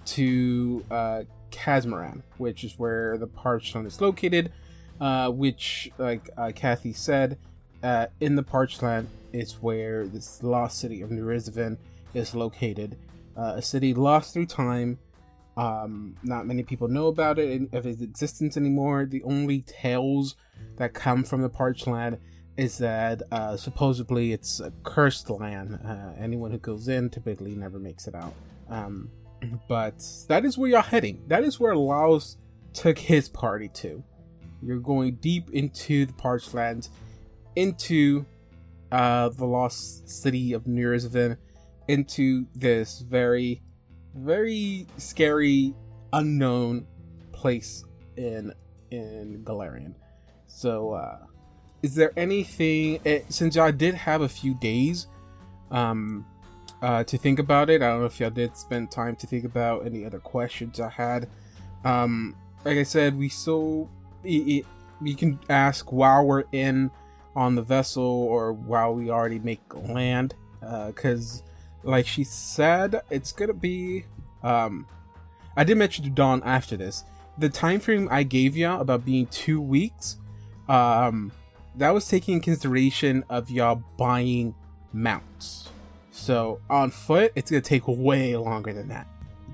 to 0.05 0.85
uh, 0.91 1.23
Casmaron, 1.51 2.23
which 2.39 2.65
is 2.65 2.79
where 2.79 3.19
the 3.19 3.27
parched 3.27 3.75
is 3.77 4.01
located. 4.01 4.53
Uh, 5.01 5.31
which, 5.31 5.93
like 5.97 6.29
uh, 6.37 6.51
Kathy 6.53 6.93
said, 6.93 7.39
uh, 7.83 8.07
in 8.21 8.37
the 8.37 8.43
parched 8.43 8.83
land 8.83 9.09
is 9.33 9.55
where 9.61 10.07
this 10.07 10.43
lost 10.43 10.79
city 10.79 11.03
of 11.03 11.11
Nurizvan 11.11 11.77
is 12.15 12.35
located. 12.35 12.97
Uh, 13.37 13.55
a 13.57 13.63
city 13.63 13.95
lost 13.95 14.33
through 14.33 14.47
time. 14.47 14.99
Um, 15.57 16.17
not 16.23 16.47
many 16.47 16.63
people 16.63 16.89
know 16.89 17.09
about 17.09 17.39
it 17.39 17.73
of 17.73 17.87
its 17.87 18.01
existence 18.01 18.57
anymore. 18.57 19.07
The 19.07 19.23
only 19.25 19.63
tales 19.63 20.37
that 20.77 20.95
come 20.95 21.25
from 21.25 21.43
the 21.43 21.49
parched 21.49 21.87
land 21.87 22.19
is 22.57 22.79
that 22.79 23.23
uh, 23.31 23.57
supposedly 23.57 24.33
it's 24.33 24.61
a 24.61 24.73
cursed 24.83 25.31
land. 25.31 25.79
Uh, 25.85 26.13
anyone 26.21 26.51
who 26.51 26.59
goes 26.59 26.89
in 26.89 27.11
typically 27.11 27.55
never 27.55 27.79
makes 27.79 28.07
it 28.09 28.15
out. 28.15 28.35
Um, 28.69 29.11
but 29.69 30.05
that 30.29 30.45
is 30.45 30.59
where 30.59 30.71
you're 30.71 30.83
heading. 30.83 31.23
That 31.29 31.45
is 31.45 31.61
where 31.61 31.77
Laos 31.77 32.37
took 32.73 32.99
his 32.99 33.29
party 33.29 33.69
to. 33.75 34.03
You're 34.61 34.81
going 34.81 35.17
deep 35.17 35.51
into 35.51 36.07
the 36.07 36.13
parched 36.15 36.53
lands, 36.53 36.91
into 37.59 38.25
uh, 38.93 39.29
the 39.31 39.45
lost 39.45 40.09
city 40.09 40.53
of 40.53 40.65
Nurizvan, 40.65 41.37
into 41.89 42.47
this 42.55 43.01
very, 43.01 43.61
very 44.15 44.87
scary, 44.97 45.75
unknown 46.13 46.87
place 47.33 47.85
in 48.17 48.53
in 48.93 49.43
Golarion. 49.45 49.95
So, 50.47 50.93
uh, 50.93 51.19
is 51.83 51.97
there 51.97 52.13
anything 52.17 53.01
eh, 53.05 53.23
since 53.29 53.57
y'all 53.57 53.73
did 53.73 53.95
have 53.95 54.23
a 54.23 54.29
few 54.29 54.55
days 54.55 55.09
um, 55.73 56.25
uh, 56.81 57.03
to 57.05 57.19
think 57.19 57.41
about 57.41 57.71
it? 57.71 57.83
I 57.83 57.89
don't 57.89 58.01
know 58.01 58.07
if 58.07 58.21
y'all 58.21 58.31
did 58.31 58.57
spend 58.57 58.93
time 58.93 59.17
to 59.17 59.27
think 59.27 59.45
about 59.45 59.85
any 59.85 60.05
other 60.05 60.21
questions 60.21 60.79
I 60.79 60.91
had. 60.91 61.29
Um, 61.85 62.37
like 62.65 62.79
I 62.79 62.85
said, 62.85 63.19
we 63.19 63.29
still 63.29 63.91
it, 64.23 64.49
it, 64.49 64.67
we 65.01 65.15
can 65.15 65.41
ask 65.49 65.91
while 65.91 66.25
we're 66.25 66.45
in 66.53 66.91
on 67.37 67.55
the 67.55 67.63
vessel 67.63 68.05
or 68.05 68.53
while 68.53 68.95
we 68.95 69.11
already 69.11 69.39
make 69.39 69.61
land, 69.75 70.35
because 70.61 71.43
like 71.83 72.07
she 72.07 72.25
said, 72.25 73.03
it's 73.11 73.33
gonna 73.33 73.53
be. 73.53 74.05
Um, 74.43 74.87
I 75.57 75.65
did 75.65 75.77
mention 75.77 76.05
to 76.05 76.11
Dawn 76.11 76.43
after 76.45 76.77
this. 76.77 77.05
The 77.39 77.49
time 77.49 77.81
frame 77.81 78.09
I 78.11 78.23
gave 78.23 78.57
y'all 78.57 78.81
about 78.81 79.05
being 79.05 79.27
two 79.27 79.61
weeks 79.61 80.17
um 80.69 81.33
that 81.77 81.91
was 81.91 82.07
taking 82.09 82.35
in 82.35 82.41
consideration 82.41 83.25
of 83.31 83.51
y'all 83.51 83.83
buying 83.97 84.55
mounts 84.93 85.71
So 86.11 86.61
on 86.69 86.91
foot, 86.91 87.33
it's 87.37 87.51
gonna 87.51 87.61
take 87.61 87.87
way 87.87 88.37
longer 88.37 88.73
than 88.73 88.89
that. 88.89 89.07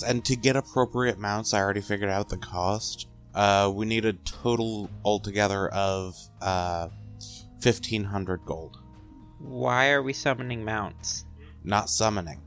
And 0.07 0.25
to 0.25 0.35
get 0.35 0.57
appropriate 0.57 1.19
mounts, 1.19 1.53
I 1.55 1.61
already 1.61 1.83
figured 1.83 2.11
out 2.11 2.31
the 2.31 2.39
cost. 2.39 3.07
Uh, 3.35 3.71
we 3.73 3.85
need 3.85 4.05
a 4.07 4.15
total 4.15 4.89
altogether 5.05 5.69
of 5.69 6.17
uh, 6.41 6.89
fifteen 7.65 8.05
hundred 8.05 8.45
gold. 8.45 8.77
Why 9.39 9.91
are 9.91 10.03
we 10.03 10.13
summoning 10.13 10.65
mounts? 10.65 11.25
Not 11.65 11.89
summoning. 11.89 12.43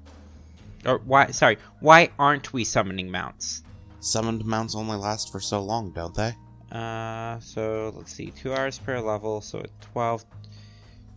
Or 0.86 1.00
why? 1.00 1.32
Sorry, 1.32 1.58
why 1.80 2.12
aren't 2.20 2.54
we 2.54 2.64
summoning 2.64 3.10
mounts? 3.10 3.64
Summoned 4.00 4.46
mounts 4.46 4.76
only 4.76 4.96
last 4.96 5.32
for 5.32 5.40
so 5.40 5.60
long, 5.62 5.92
don't 5.92 6.14
they? 6.14 6.34
Uh, 6.72 7.40
so 7.40 7.92
let's 7.96 8.14
see, 8.14 8.30
two 8.30 8.54
hours 8.54 8.78
per 8.78 9.00
level, 9.00 9.42
so 9.42 9.60
at 9.60 9.72
twelve, 9.82 10.24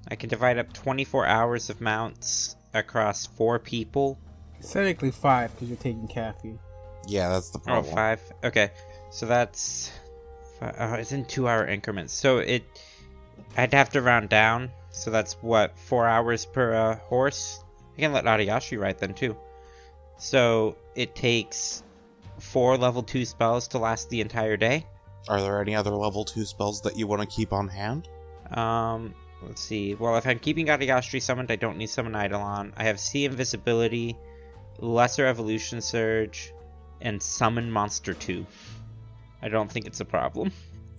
I 0.08 0.14
can 0.16 0.30
divide 0.30 0.56
up 0.58 0.72
twenty-four 0.72 1.26
hours 1.26 1.68
of 1.68 1.82
mounts 1.82 2.56
across 2.72 3.26
four 3.26 3.58
people. 3.58 4.18
It's 4.58 4.72
technically 4.72 5.10
five 5.10 5.52
because 5.52 5.68
you're 5.68 5.76
taking 5.76 6.08
caffeine. 6.08 6.58
Yeah, 7.06 7.28
that's 7.28 7.50
the 7.50 7.58
Oh, 7.58 7.64
problem. 7.64 7.94
five. 7.94 8.20
Okay, 8.44 8.70
so 9.10 9.26
that's 9.26 9.90
fi- 10.58 10.70
uh, 10.70 10.96
it's 10.96 11.12
in 11.12 11.26
two-hour 11.26 11.66
increments. 11.66 12.12
So 12.14 12.38
it, 12.38 12.64
I'd 13.56 13.74
have 13.74 13.90
to 13.90 14.02
round 14.02 14.28
down. 14.28 14.70
So 14.90 15.10
that's 15.10 15.34
what 15.34 15.78
four 15.78 16.06
hours 16.06 16.44
per 16.44 16.74
uh, 16.74 16.96
horse. 16.96 17.62
I 17.96 18.00
can 18.00 18.12
let 18.12 18.24
Ariashi 18.24 18.78
ride 18.80 18.98
then 18.98 19.14
too. 19.14 19.36
So 20.18 20.76
it 20.94 21.14
takes 21.14 21.82
four 22.38 22.76
level 22.76 23.02
two 23.02 23.24
spells 23.24 23.68
to 23.68 23.78
last 23.78 24.08
the 24.10 24.20
entire 24.20 24.56
day. 24.56 24.86
Are 25.28 25.40
there 25.40 25.60
any 25.60 25.74
other 25.74 25.90
level 25.90 26.24
two 26.24 26.44
spells 26.44 26.80
that 26.82 26.96
you 26.96 27.06
want 27.06 27.22
to 27.22 27.26
keep 27.26 27.52
on 27.52 27.68
hand? 27.68 28.08
Um, 28.50 29.14
let's 29.42 29.62
see. 29.62 29.94
Well, 29.94 30.16
if 30.16 30.26
I'm 30.26 30.38
keeping 30.38 30.66
Ariashi 30.66 31.22
summoned, 31.22 31.50
I 31.50 31.56
don't 31.56 31.76
need 31.76 31.88
summon 31.88 32.14
Eidolon. 32.14 32.72
I 32.76 32.84
have 32.84 32.98
See 32.98 33.24
Invisibility, 33.24 34.16
Lesser 34.78 35.26
Evolution 35.26 35.80
Surge, 35.80 36.52
and 37.00 37.22
Summon 37.22 37.70
Monster 37.70 38.14
2. 38.14 38.44
I 39.42 39.48
don't 39.48 39.70
think 39.70 39.86
it's 39.86 40.00
a 40.00 40.04
problem. 40.04 40.52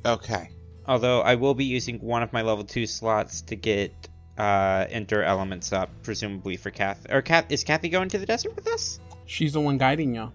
Okay. 0.04 0.50
Although 0.88 1.22
I 1.22 1.36
will 1.36 1.54
be 1.54 1.66
using 1.66 2.00
one 2.00 2.24
of 2.24 2.34
my 2.34 2.42
level 2.42 2.64
2 2.64 2.88
slots 2.88 3.42
to 3.42 3.56
get 3.56 3.94
uh, 4.38 4.86
Endure 4.90 5.24
Elements 5.24 5.72
up, 5.72 5.90
presumably 6.04 6.58
for 6.58 6.72
Kath. 6.72 7.06
Or 7.10 7.22
Kath, 7.22 7.52
is 7.52 7.64
Kathy 7.64 7.90
going 7.90 8.10
to 8.10 8.18
the 8.18 8.26
desert 8.26 8.56
with 8.56 8.68
us? 8.68 9.00
She's 9.26 9.54
the 9.54 9.62
one 9.62 9.78
guiding 9.78 10.16
you. 10.16 10.32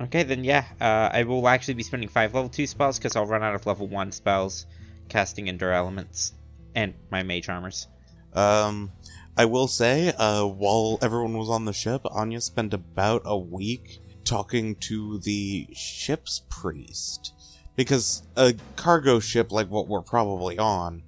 Okay, 0.00 0.22
then 0.22 0.42
yeah. 0.42 0.64
Uh, 0.80 1.10
I 1.12 1.22
will 1.24 1.46
actually 1.46 1.74
be 1.74 1.82
spending 1.82 2.08
five 2.08 2.34
level 2.34 2.48
2 2.48 2.66
spells 2.66 2.98
because 2.98 3.16
I'll 3.16 3.26
run 3.26 3.42
out 3.42 3.54
of 3.54 3.66
level 3.66 3.86
1 3.86 4.12
spells 4.12 4.66
casting 5.08 5.48
Endure 5.48 5.72
Elements 5.72 6.32
and 6.74 6.94
my 7.10 7.22
Mage 7.22 7.48
Armors. 7.48 7.86
Um, 8.32 8.90
I 9.36 9.44
will 9.44 9.68
say, 9.68 10.12
uh, 10.16 10.44
while 10.46 10.98
everyone 11.02 11.36
was 11.36 11.50
on 11.50 11.64
the 11.64 11.72
ship, 11.72 12.02
Anya 12.10 12.40
spent 12.40 12.74
about 12.74 13.22
a 13.24 13.38
week 13.38 14.00
talking 14.24 14.74
to 14.76 15.18
the 15.18 15.68
ship's 15.72 16.42
priest. 16.48 17.32
Because 17.76 18.22
a 18.36 18.54
cargo 18.76 19.18
ship 19.20 19.50
like 19.50 19.68
what 19.68 19.88
we're 19.88 20.02
probably 20.02 20.58
on 20.58 21.02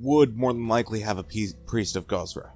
would 0.00 0.36
more 0.36 0.52
than 0.52 0.68
likely 0.68 1.00
have 1.00 1.18
a 1.18 1.24
pe- 1.24 1.48
priest 1.66 1.96
of 1.96 2.06
Gozreh. 2.06 2.50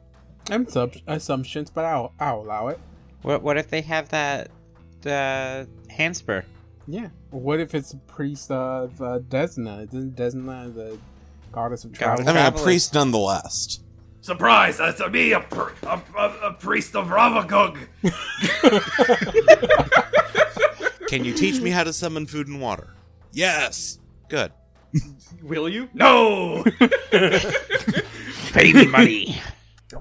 I'm 0.50 0.68
sub- 0.68 0.94
assumptions, 1.08 1.70
but 1.70 1.84
I'll 1.84 2.12
I'll 2.20 2.40
allow 2.40 2.68
it. 2.68 2.78
What 3.22 3.42
what 3.42 3.56
if 3.56 3.68
they 3.68 3.80
have 3.82 4.08
that 4.10 4.50
the 5.02 5.66
handspur? 5.90 6.44
Yeah. 6.86 7.08
What 7.30 7.58
if 7.58 7.74
it's 7.74 7.92
a 7.92 7.96
priest 7.96 8.50
of 8.52 9.00
uh, 9.02 9.18
Desna? 9.28 9.88
Isn't 9.88 10.14
Desna 10.14 10.72
the 10.72 10.96
goddess 11.50 11.84
of 11.84 11.92
travel? 11.92 12.22
I 12.22 12.26
mean, 12.28 12.28
a 12.28 12.32
Travelers. 12.32 12.62
priest 12.62 12.94
nonetheless. 12.94 13.80
Surprise! 14.20 14.78
That's 14.78 15.00
me, 15.10 15.32
a, 15.32 15.40
pr- 15.40 15.70
a, 15.84 16.00
a, 16.18 16.38
a 16.48 16.52
priest 16.52 16.94
of 16.96 17.08
Rovagug. 17.08 17.78
Can 21.08 21.24
you 21.24 21.32
teach 21.32 21.60
me 21.60 21.70
how 21.70 21.84
to 21.84 21.92
summon 21.92 22.26
food 22.26 22.48
and 22.48 22.60
water? 22.60 22.94
Yes. 23.32 23.98
Good. 24.28 24.52
Will 25.42 25.68
you? 25.68 25.88
No! 25.94 26.64
Pay 28.52 28.72
me 28.72 28.86
money. 28.86 29.40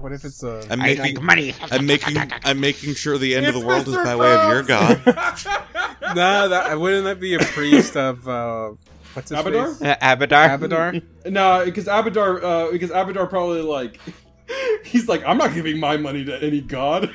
What 0.00 0.12
if 0.12 0.24
it's 0.24 0.42
a? 0.42 0.66
I'm 0.68 0.80
I 0.82 0.86
making. 0.88 1.02
like 1.16 1.22
money. 1.22 1.54
I'm 1.70 1.86
making. 1.86 2.16
I'm 2.44 2.60
making 2.60 2.94
sure 2.94 3.16
the 3.18 3.34
end 3.36 3.46
of 3.46 3.54
It's 3.54 3.60
the 3.62 3.66
world 3.66 3.88
is 3.88 3.94
Mr. 3.94 4.04
by 4.04 4.16
way 4.16 4.34
of 4.34 4.50
your 4.50 4.62
god. 4.62 5.00
no, 6.14 6.48
that 6.50 6.78
wouldn't 6.78 7.04
that 7.04 7.18
be 7.18 7.34
a 7.34 7.38
priest 7.38 7.96
of 7.96 8.28
uh, 8.28 8.72
what's 9.14 9.30
his 9.30 9.38
Abadar? 9.38 9.68
face? 9.78 9.82
Uh, 9.82 9.96
Abadar. 10.02 10.58
Abadar. 10.58 11.02
No, 11.30 11.64
because 11.64 11.86
Abadar, 11.86 12.42
uh, 12.42 12.72
because 12.72 12.90
Abadar 12.90 13.30
probably 13.30 13.62
like, 13.62 13.98
he's 14.84 15.08
like, 15.08 15.24
I'm 15.24 15.38
not 15.38 15.54
giving 15.54 15.78
my 15.80 15.96
money 15.96 16.24
to 16.26 16.42
any 16.42 16.60
god. 16.60 17.10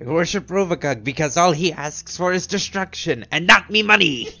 I 0.00 0.04
worship 0.04 0.46
Rovagug 0.48 1.04
because 1.04 1.36
all 1.36 1.52
he 1.52 1.72
asks 1.72 2.16
for 2.16 2.32
is 2.32 2.46
destruction 2.46 3.24
and 3.30 3.46
not 3.46 3.70
me 3.70 3.82
money. 3.82 4.28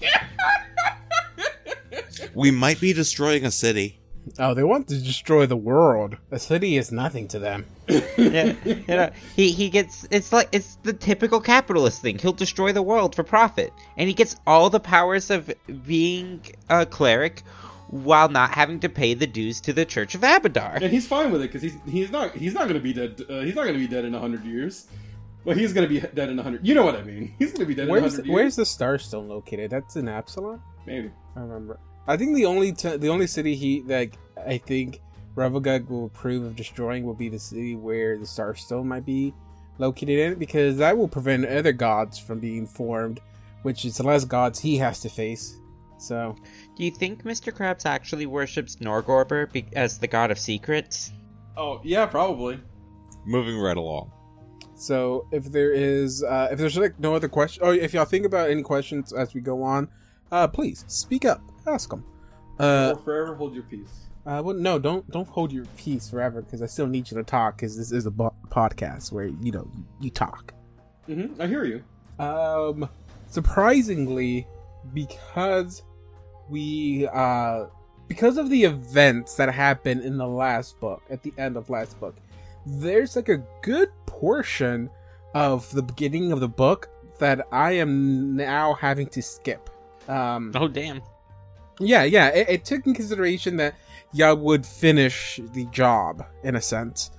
We 2.34 2.50
might 2.50 2.80
be 2.80 2.92
destroying 2.92 3.44
a 3.44 3.50
city. 3.50 4.00
Oh, 4.40 4.54
they 4.54 4.64
want 4.64 4.88
to 4.88 4.98
destroy 5.00 5.46
the 5.46 5.56
world. 5.56 6.16
A 6.32 6.38
city 6.38 6.76
is 6.76 6.90
nothing 6.90 7.28
to 7.28 7.38
them. 7.38 7.66
yeah, 7.88 8.54
you 8.64 8.82
know, 8.88 9.10
he 9.36 9.52
he 9.52 9.68
gets 9.70 10.06
it's 10.10 10.32
like 10.32 10.48
it's 10.50 10.76
the 10.82 10.92
typical 10.92 11.40
capitalist 11.40 12.02
thing. 12.02 12.18
He'll 12.18 12.32
destroy 12.32 12.72
the 12.72 12.82
world 12.82 13.14
for 13.14 13.22
profit, 13.22 13.72
and 13.96 14.08
he 14.08 14.14
gets 14.14 14.34
all 14.46 14.68
the 14.70 14.80
powers 14.80 15.30
of 15.30 15.52
being 15.86 16.40
a 16.68 16.86
cleric 16.86 17.42
while 17.88 18.28
not 18.28 18.50
having 18.50 18.80
to 18.80 18.88
pay 18.88 19.14
the 19.14 19.26
dues 19.26 19.60
to 19.60 19.72
the 19.72 19.84
Church 19.84 20.14
of 20.16 20.22
Abadar. 20.22 20.76
and 20.82 20.90
he's 20.90 21.06
fine 21.06 21.30
with 21.30 21.42
it 21.42 21.52
because 21.52 21.62
he's 21.62 21.76
he's 21.86 22.10
not 22.10 22.32
he's 22.32 22.54
not 22.54 22.62
going 22.62 22.74
to 22.74 22.80
be 22.80 22.94
dead. 22.94 23.22
Uh, 23.28 23.40
he's 23.42 23.54
not 23.54 23.62
going 23.62 23.74
to 23.74 23.80
be 23.80 23.86
dead 23.86 24.04
in 24.04 24.14
hundred 24.14 24.44
years. 24.44 24.86
Well, 25.44 25.56
he's 25.56 25.72
going 25.72 25.86
to 25.88 25.92
be 26.00 26.00
dead 26.14 26.30
in 26.30 26.38
hundred. 26.38 26.66
You 26.66 26.74
know 26.74 26.84
what 26.84 26.96
I 26.96 27.02
mean? 27.02 27.34
He's 27.38 27.50
going 27.52 27.60
to 27.60 27.66
be 27.66 27.74
dead 27.74 27.84
in 27.84 27.90
Where's 27.90 28.16
hundred 28.16 28.28
Where's 28.30 28.44
years. 28.44 28.56
the 28.56 28.66
star 28.66 28.98
stone 28.98 29.28
located? 29.28 29.70
That's 29.70 29.96
in 29.96 30.08
Absalom. 30.08 30.62
Maybe. 30.86 31.10
I 31.36 31.40
remember. 31.40 31.78
I 32.06 32.16
think 32.16 32.34
the 32.34 32.46
only 32.46 32.72
t- 32.72 32.96
the 32.96 33.08
only 33.08 33.26
city 33.26 33.54
he 33.54 33.82
like 33.82 34.16
I 34.46 34.58
think 34.58 35.00
Rovagug 35.36 35.88
will 35.90 36.06
approve 36.06 36.44
of 36.44 36.56
destroying 36.56 37.04
will 37.04 37.14
be 37.14 37.28
the 37.28 37.38
city 37.38 37.76
where 37.76 38.16
the 38.18 38.26
star 38.26 38.54
stone 38.54 38.88
might 38.88 39.04
be 39.04 39.34
located 39.78 40.18
in, 40.18 40.38
because 40.38 40.76
that 40.78 40.96
will 40.96 41.08
prevent 41.08 41.44
other 41.46 41.72
gods 41.72 42.18
from 42.18 42.38
being 42.40 42.66
formed, 42.66 43.20
which 43.62 43.84
is 43.84 43.98
less 44.00 44.24
gods 44.24 44.58
he 44.60 44.76
has 44.78 45.00
to 45.00 45.08
face. 45.08 45.58
So 45.98 46.36
Do 46.76 46.84
you 46.84 46.90
think 46.90 47.24
Mr. 47.24 47.52
Krabs 47.52 47.84
actually 47.86 48.26
worships 48.26 48.76
Norgorber 48.76 49.50
be- 49.52 49.66
as 49.74 49.98
the 49.98 50.06
god 50.06 50.30
of 50.30 50.38
secrets? 50.38 51.12
Oh 51.56 51.80
yeah, 51.84 52.06
probably. 52.06 52.60
Moving 53.26 53.58
right 53.58 53.76
along. 53.76 54.10
So 54.76 55.26
if 55.30 55.44
there 55.44 55.72
is, 55.72 56.22
uh, 56.22 56.48
if 56.50 56.58
there's 56.58 56.76
like 56.76 56.98
no 56.98 57.14
other 57.14 57.28
question, 57.28 57.62
or 57.64 57.74
if 57.74 57.94
y'all 57.94 58.04
think 58.04 58.26
about 58.26 58.50
any 58.50 58.62
questions 58.62 59.12
as 59.12 59.34
we 59.34 59.40
go 59.40 59.62
on, 59.62 59.88
uh, 60.32 60.48
please 60.48 60.84
speak 60.88 61.24
up, 61.24 61.40
ask 61.66 61.90
them. 61.90 62.04
Uh, 62.58 62.94
or 62.96 63.02
forever 63.02 63.34
hold 63.34 63.54
your 63.54 63.64
peace. 63.64 64.06
uh, 64.26 64.40
well, 64.44 64.54
no, 64.56 64.78
don't 64.78 65.08
don't 65.10 65.28
hold 65.28 65.52
your 65.52 65.64
peace 65.76 66.08
forever 66.10 66.42
because 66.42 66.62
I 66.62 66.66
still 66.66 66.86
need 66.86 67.10
you 67.10 67.16
to 67.16 67.24
talk 67.24 67.56
because 67.56 67.76
this 67.76 67.92
is 67.92 68.06
a 68.06 68.10
bo- 68.10 68.34
podcast 68.48 69.12
where 69.12 69.26
you 69.26 69.52
know 69.52 69.68
you 70.00 70.10
talk. 70.10 70.52
hmm 71.06 71.26
I 71.40 71.46
hear 71.46 71.64
you. 71.64 71.82
Um, 72.18 72.88
surprisingly, 73.28 74.46
because 74.92 75.82
we 76.48 77.06
uh 77.12 77.66
because 78.08 78.36
of 78.36 78.50
the 78.50 78.64
events 78.64 79.36
that 79.36 79.48
happened 79.52 80.02
in 80.02 80.18
the 80.18 80.26
last 80.26 80.78
book 80.80 81.02
at 81.10 81.22
the 81.22 81.32
end 81.38 81.56
of 81.56 81.70
last 81.70 81.98
book, 82.00 82.14
there's 82.66 83.16
like 83.16 83.28
a 83.28 83.42
good 83.62 83.90
portion 84.06 84.90
of 85.34 85.70
the 85.72 85.82
beginning 85.82 86.32
of 86.32 86.40
the 86.40 86.48
book 86.48 86.88
that 87.18 87.46
I 87.52 87.72
am 87.72 88.36
now 88.36 88.74
having 88.74 89.06
to 89.08 89.22
skip. 89.22 89.70
Um, 90.08 90.52
Oh 90.54 90.68
damn! 90.68 91.00
yeah, 91.80 92.04
yeah. 92.04 92.28
It, 92.28 92.48
it 92.48 92.64
took 92.64 92.86
in 92.86 92.94
consideration 92.94 93.56
that 93.56 93.74
y'all 94.12 94.36
would 94.36 94.64
finish 94.66 95.40
the 95.54 95.64
job 95.66 96.24
in 96.42 96.56
a 96.56 96.60
sense, 96.60 97.10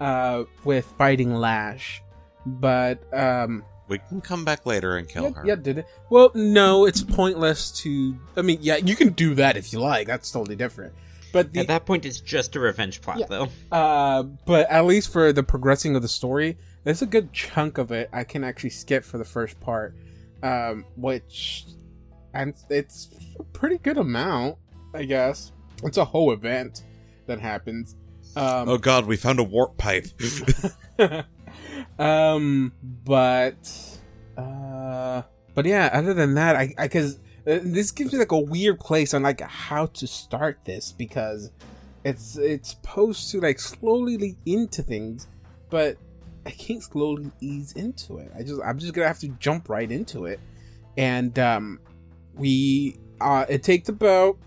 uh, 0.00 0.44
with 0.64 0.92
biting 0.98 1.34
Lash, 1.34 2.02
but 2.46 2.98
um, 3.16 3.64
We 3.88 3.98
can 4.08 4.20
come 4.20 4.44
back 4.44 4.66
later 4.66 4.96
and 4.96 5.08
kill 5.08 5.24
yeah, 5.24 5.30
her. 5.32 5.46
yeah, 5.46 5.54
did 5.56 5.78
it? 5.78 5.86
Well, 6.10 6.30
no, 6.34 6.86
it's 6.86 7.02
pointless 7.02 7.70
to. 7.82 8.16
I 8.36 8.42
mean, 8.42 8.58
yeah, 8.62 8.76
you 8.76 8.96
can 8.96 9.10
do 9.10 9.34
that 9.34 9.56
if 9.56 9.72
you 9.72 9.80
like. 9.80 10.06
That's 10.06 10.30
totally 10.30 10.56
different. 10.56 10.94
But 11.32 11.52
the 11.52 11.60
At 11.60 11.68
that 11.68 11.86
point, 11.86 12.04
it's 12.04 12.20
just 12.20 12.56
a 12.56 12.60
revenge 12.60 13.00
plot, 13.00 13.18
Yeah. 13.18 13.26
though. 13.28 13.48
uh, 13.72 14.22
but 14.22 14.68
at 14.70 14.84
least 14.84 15.12
for 15.12 15.32
the 15.32 15.42
progressing 15.42 15.94
of 15.96 16.02
the 16.02 16.08
story, 16.08 16.56
there's 16.84 17.02
a 17.02 17.06
good 17.06 17.32
chunk 17.32 17.78
of 17.78 17.92
it 17.92 18.08
I 18.12 18.24
can 18.24 18.42
actually 18.44 18.70
skip 18.70 19.04
for 19.04 19.18
the 19.18 19.24
first 19.24 19.60
part, 19.60 19.94
um, 20.42 20.84
which, 20.96 21.66
and 22.34 22.54
it's 22.68 23.10
a 23.38 23.42
pretty 23.44 23.78
good 23.78 23.98
amount, 23.98 24.56
I 24.94 25.04
guess. 25.04 25.52
It's 25.84 25.98
a 25.98 26.04
whole 26.04 26.32
event 26.32 26.84
that 27.26 27.38
happens. 27.40 27.96
Um, 28.36 28.68
Oh 28.68 28.78
god, 28.78 29.06
we 29.06 29.16
found 29.16 29.38
a 29.40 29.44
warp 29.44 29.76
pipe. 29.76 30.06
um, 31.98 32.72
but, 33.04 33.98
uh, 34.36 35.22
but 35.54 35.66
yeah. 35.66 35.90
Other 35.92 36.14
than 36.14 36.34
that, 36.34 36.56
I, 36.56 36.74
I, 36.78 36.88
cause 36.88 37.16
uh, 37.16 37.18
this 37.44 37.90
gives 37.90 38.12
me 38.12 38.18
like 38.18 38.32
a 38.32 38.38
weird 38.38 38.80
place 38.80 39.14
on 39.14 39.22
like 39.22 39.40
how 39.40 39.86
to 39.86 40.06
start 40.06 40.58
this 40.64 40.92
because, 40.92 41.50
it's 42.04 42.36
it's 42.36 42.70
supposed 42.70 43.30
to 43.30 43.40
like 43.40 43.58
slowly 43.58 44.16
lead 44.16 44.36
into 44.46 44.82
things, 44.82 45.26
but 45.68 45.96
I 46.46 46.50
can't 46.50 46.82
slowly 46.82 47.30
ease 47.40 47.72
into 47.72 48.18
it. 48.18 48.32
I 48.36 48.42
just 48.42 48.60
I'm 48.64 48.78
just 48.78 48.94
gonna 48.94 49.08
have 49.08 49.18
to 49.20 49.28
jump 49.28 49.68
right 49.68 49.90
into 49.90 50.24
it, 50.24 50.40
and 50.96 51.38
um, 51.38 51.80
we 52.34 52.96
uh, 53.20 53.44
it 53.48 53.62
takes 53.62 53.88
about 53.88 54.38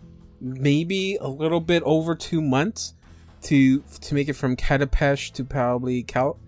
maybe 0.42 1.18
a 1.22 1.28
little 1.28 1.60
bit 1.60 1.84
over 1.84 2.16
two 2.16 2.42
months 2.42 2.96
to 3.44 3.82
to 3.82 4.16
make 4.16 4.30
it 4.30 4.34
from 4.34 4.56
Katapesh 4.56 5.32
to 5.34 5.44
probably 5.44 6.04
Kel. 6.04 6.40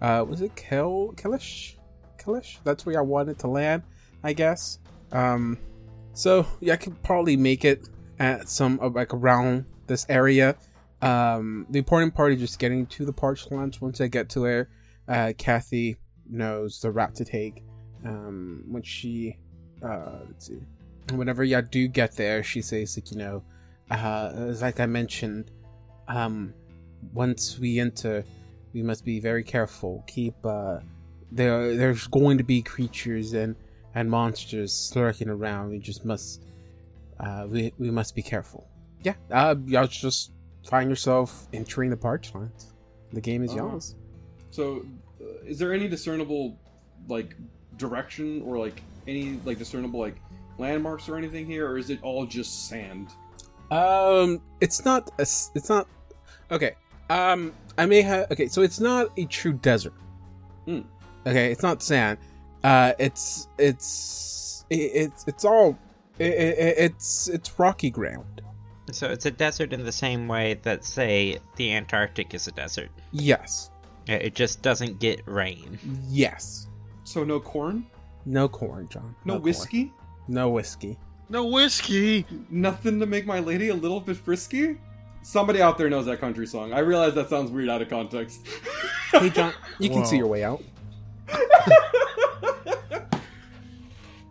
Uh, 0.00 0.24
was 0.26 0.40
it 0.40 0.56
Kel 0.56 1.12
Kelish? 1.16 1.76
Kelish? 2.18 2.58
That's 2.64 2.86
where 2.86 2.98
I 2.98 3.02
wanted 3.02 3.38
to 3.40 3.48
land, 3.48 3.82
I 4.22 4.32
guess. 4.32 4.78
Um, 5.12 5.58
so 6.14 6.46
yeah, 6.60 6.74
I 6.74 6.76
could 6.76 7.02
probably 7.02 7.36
make 7.36 7.64
it 7.64 7.88
at 8.18 8.48
some 8.48 8.78
of 8.80 8.94
like 8.94 9.12
around 9.12 9.66
this 9.86 10.06
area. 10.08 10.56
Um, 11.02 11.66
the 11.68 11.78
important 11.78 12.14
part 12.14 12.32
is 12.32 12.40
just 12.40 12.58
getting 12.58 12.86
to 12.86 13.04
the 13.04 13.12
parched 13.12 13.52
lands. 13.52 13.80
Once 13.80 14.00
I 14.00 14.06
get 14.06 14.28
to 14.30 14.40
there, 14.40 14.68
uh, 15.08 15.32
Kathy 15.36 15.96
knows 16.28 16.80
the 16.80 16.90
route 16.90 17.14
to 17.16 17.24
take. 17.24 17.62
Um, 18.04 18.64
when 18.68 18.82
she, 18.82 19.36
uh, 19.82 20.20
let's 20.26 20.46
see, 20.46 20.60
whenever 21.14 21.44
y'all 21.44 21.62
do 21.62 21.88
get 21.88 22.16
there, 22.16 22.42
she 22.42 22.62
says 22.62 22.96
like 22.96 23.10
you 23.10 23.18
know, 23.18 23.42
uh, 23.90 24.54
like 24.60 24.80
I 24.80 24.86
mentioned, 24.86 25.50
um, 26.08 26.54
once 27.12 27.58
we 27.58 27.78
enter, 27.80 28.24
we 28.72 28.82
must 28.82 29.04
be 29.04 29.20
very 29.20 29.42
careful. 29.42 30.04
Keep 30.06 30.34
uh, 30.44 30.78
there. 31.32 31.76
There's 31.76 32.06
going 32.06 32.38
to 32.38 32.44
be 32.44 32.62
creatures 32.62 33.32
and 33.32 33.56
and 33.94 34.10
monsters 34.10 34.92
lurking 34.94 35.28
around. 35.28 35.70
We 35.70 35.78
just 35.78 36.04
must, 36.04 36.42
uh, 37.20 37.46
we 37.48 37.72
we 37.78 37.90
must 37.90 38.14
be 38.14 38.22
careful. 38.22 38.66
Yeah, 39.02 39.14
uh, 39.30 39.54
y'all 39.66 39.86
just 39.86 40.32
find 40.68 40.88
yourself 40.88 41.46
entering 41.52 41.90
the 41.90 41.96
parch 41.96 42.34
lands. 42.34 42.72
The 43.12 43.20
game 43.20 43.44
is 43.44 43.52
Oh. 43.52 43.56
yours. 43.56 43.94
So, 44.50 44.84
uh, 45.20 45.24
is 45.46 45.58
there 45.58 45.72
any 45.72 45.88
discernible 45.88 46.58
like 47.08 47.36
direction 47.76 48.42
or 48.42 48.58
like 48.58 48.80
any 49.06 49.38
like 49.44 49.58
discernible 49.58 50.00
like 50.00 50.16
landmarks 50.58 51.08
or 51.08 51.16
anything 51.16 51.46
here, 51.46 51.68
or 51.68 51.78
is 51.78 51.90
it 51.90 51.98
all 52.02 52.24
just 52.26 52.68
sand? 52.68 53.08
Um, 53.70 54.40
it's 54.60 54.84
not 54.84 55.10
a, 55.18 55.22
s- 55.22 55.50
it's 55.54 55.68
not 55.68 55.86
okay. 56.50 56.74
Um, 57.10 57.52
I 57.76 57.86
may 57.86 58.02
have 58.02 58.30
okay. 58.30 58.46
So 58.46 58.62
it's 58.62 58.80
not 58.80 59.10
a 59.18 59.24
true 59.26 59.52
desert. 59.52 59.94
Hmm. 60.66 60.80
Okay, 61.26 61.50
it's 61.52 61.62
not 61.62 61.82
sand. 61.82 62.18
Uh, 62.64 62.92
it's 62.98 63.46
it's 63.58 64.64
it, 64.70 64.76
it's 64.76 65.24
it's 65.28 65.44
all 65.44 65.78
it, 66.18 66.32
it, 66.32 66.74
it's 66.78 67.28
it's 67.28 67.56
rocky 67.58 67.90
ground. 67.90 68.40
So 68.92 69.08
it's 69.08 69.26
a 69.26 69.30
desert 69.30 69.72
in 69.72 69.82
the 69.84 69.92
same 69.92 70.28
way 70.28 70.54
that, 70.62 70.84
say, 70.84 71.38
the 71.56 71.72
Antarctic 71.74 72.34
is 72.34 72.46
a 72.48 72.52
desert. 72.52 72.90
Yes, 73.12 73.70
It 74.06 74.34
just 74.34 74.60
doesn't 74.60 74.98
get 74.98 75.22
rain. 75.26 75.78
yes. 76.10 76.66
So 77.04 77.24
no 77.24 77.40
corn, 77.40 77.86
No 78.26 78.46
corn, 78.46 78.88
John. 78.90 79.14
no, 79.24 79.34
corn. 79.34 79.42
whiskey, 79.42 79.92
No 80.28 80.50
whiskey. 80.50 80.98
No 81.30 81.46
whiskey. 81.46 82.26
nothing 82.50 83.00
to 83.00 83.06
make 83.06 83.24
my 83.24 83.38
lady 83.40 83.70
a 83.70 83.74
little 83.74 84.00
bit 84.00 84.18
frisky. 84.18 84.78
Somebody 85.22 85.62
out 85.62 85.78
there 85.78 85.88
knows 85.88 86.04
that 86.04 86.20
country 86.20 86.46
song. 86.46 86.74
I 86.74 86.80
realize 86.80 87.14
that 87.14 87.30
sounds 87.30 87.50
weird 87.50 87.70
out 87.70 87.80
of 87.80 87.88
context. 87.88 88.46
Hey, 89.12 89.30
John, 89.30 89.54
you 89.78 89.88
can 89.88 90.04
see 90.04 90.18
your 90.18 90.26
way 90.26 90.44
out. 90.44 90.62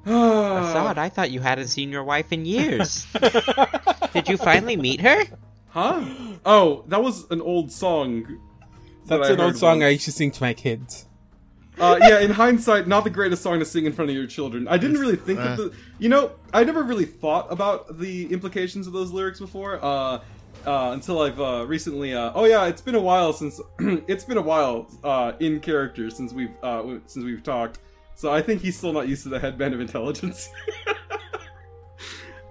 Assad, 0.05 0.97
I 0.97 1.09
thought 1.09 1.31
you 1.31 1.39
hadn't 1.39 1.67
seen 1.67 1.91
your 1.91 2.03
wife 2.03 2.31
in 2.31 2.45
years. 2.45 3.05
Did 4.13 4.27
you 4.27 4.37
finally 4.37 4.75
meet 4.75 5.01
her? 5.01 5.23
Huh? 5.69 6.03
Oh, 6.45 6.83
that 6.87 7.01
was 7.01 7.29
an 7.31 7.41
old 7.41 7.71
song. 7.71 8.23
that 9.07 9.17
That's 9.17 9.29
I 9.29 9.33
an 9.33 9.39
old 9.39 9.51
heard 9.53 9.57
song 9.59 9.83
I 9.83 9.89
used 9.89 10.05
to 10.05 10.11
sing 10.11 10.31
to 10.31 10.43
my 10.43 10.53
kids. 10.53 11.07
Uh, 11.79 11.97
yeah, 12.01 12.19
in 12.19 12.29
hindsight, 12.29 12.87
not 12.87 13.03
the 13.03 13.09
greatest 13.09 13.41
song 13.41 13.57
to 13.59 13.65
sing 13.65 13.85
in 13.85 13.93
front 13.93 14.11
of 14.11 14.15
your 14.15 14.27
children. 14.27 14.67
I 14.67 14.77
didn't 14.77 14.99
really 14.99 15.15
think 15.15 15.39
Uh. 15.39 15.43
of 15.43 15.57
the. 15.57 15.73
You 15.97 16.09
know, 16.09 16.31
I 16.53 16.63
never 16.63 16.83
really 16.83 17.05
thought 17.05 17.51
about 17.51 17.97
the 17.97 18.31
implications 18.31 18.85
of 18.85 18.93
those 18.93 19.11
lyrics 19.11 19.39
before. 19.39 19.79
Uh, 19.83 20.19
uh, 20.67 20.91
until 20.93 21.21
I've 21.23 21.41
uh, 21.41 21.65
recently. 21.67 22.13
Uh, 22.13 22.31
oh 22.35 22.45
yeah, 22.45 22.67
it's 22.67 22.81
been 22.81 22.93
a 22.95 22.99
while 23.01 23.33
since 23.33 23.59
it's 23.79 24.23
been 24.23 24.37
a 24.37 24.41
while 24.41 24.87
uh, 25.03 25.33
in 25.39 25.59
character 25.59 26.09
since 26.11 26.31
we've 26.31 26.51
uh, 26.61 26.77
w- 26.77 27.01
since 27.07 27.25
we've 27.25 27.41
talked. 27.43 27.79
So 28.15 28.31
I 28.31 28.41
think 28.41 28.61
he's 28.61 28.77
still 28.77 28.93
not 28.93 29.07
used 29.07 29.23
to 29.23 29.29
the 29.29 29.39
headband 29.39 29.73
of 29.73 29.81
intelligence. 29.81 30.49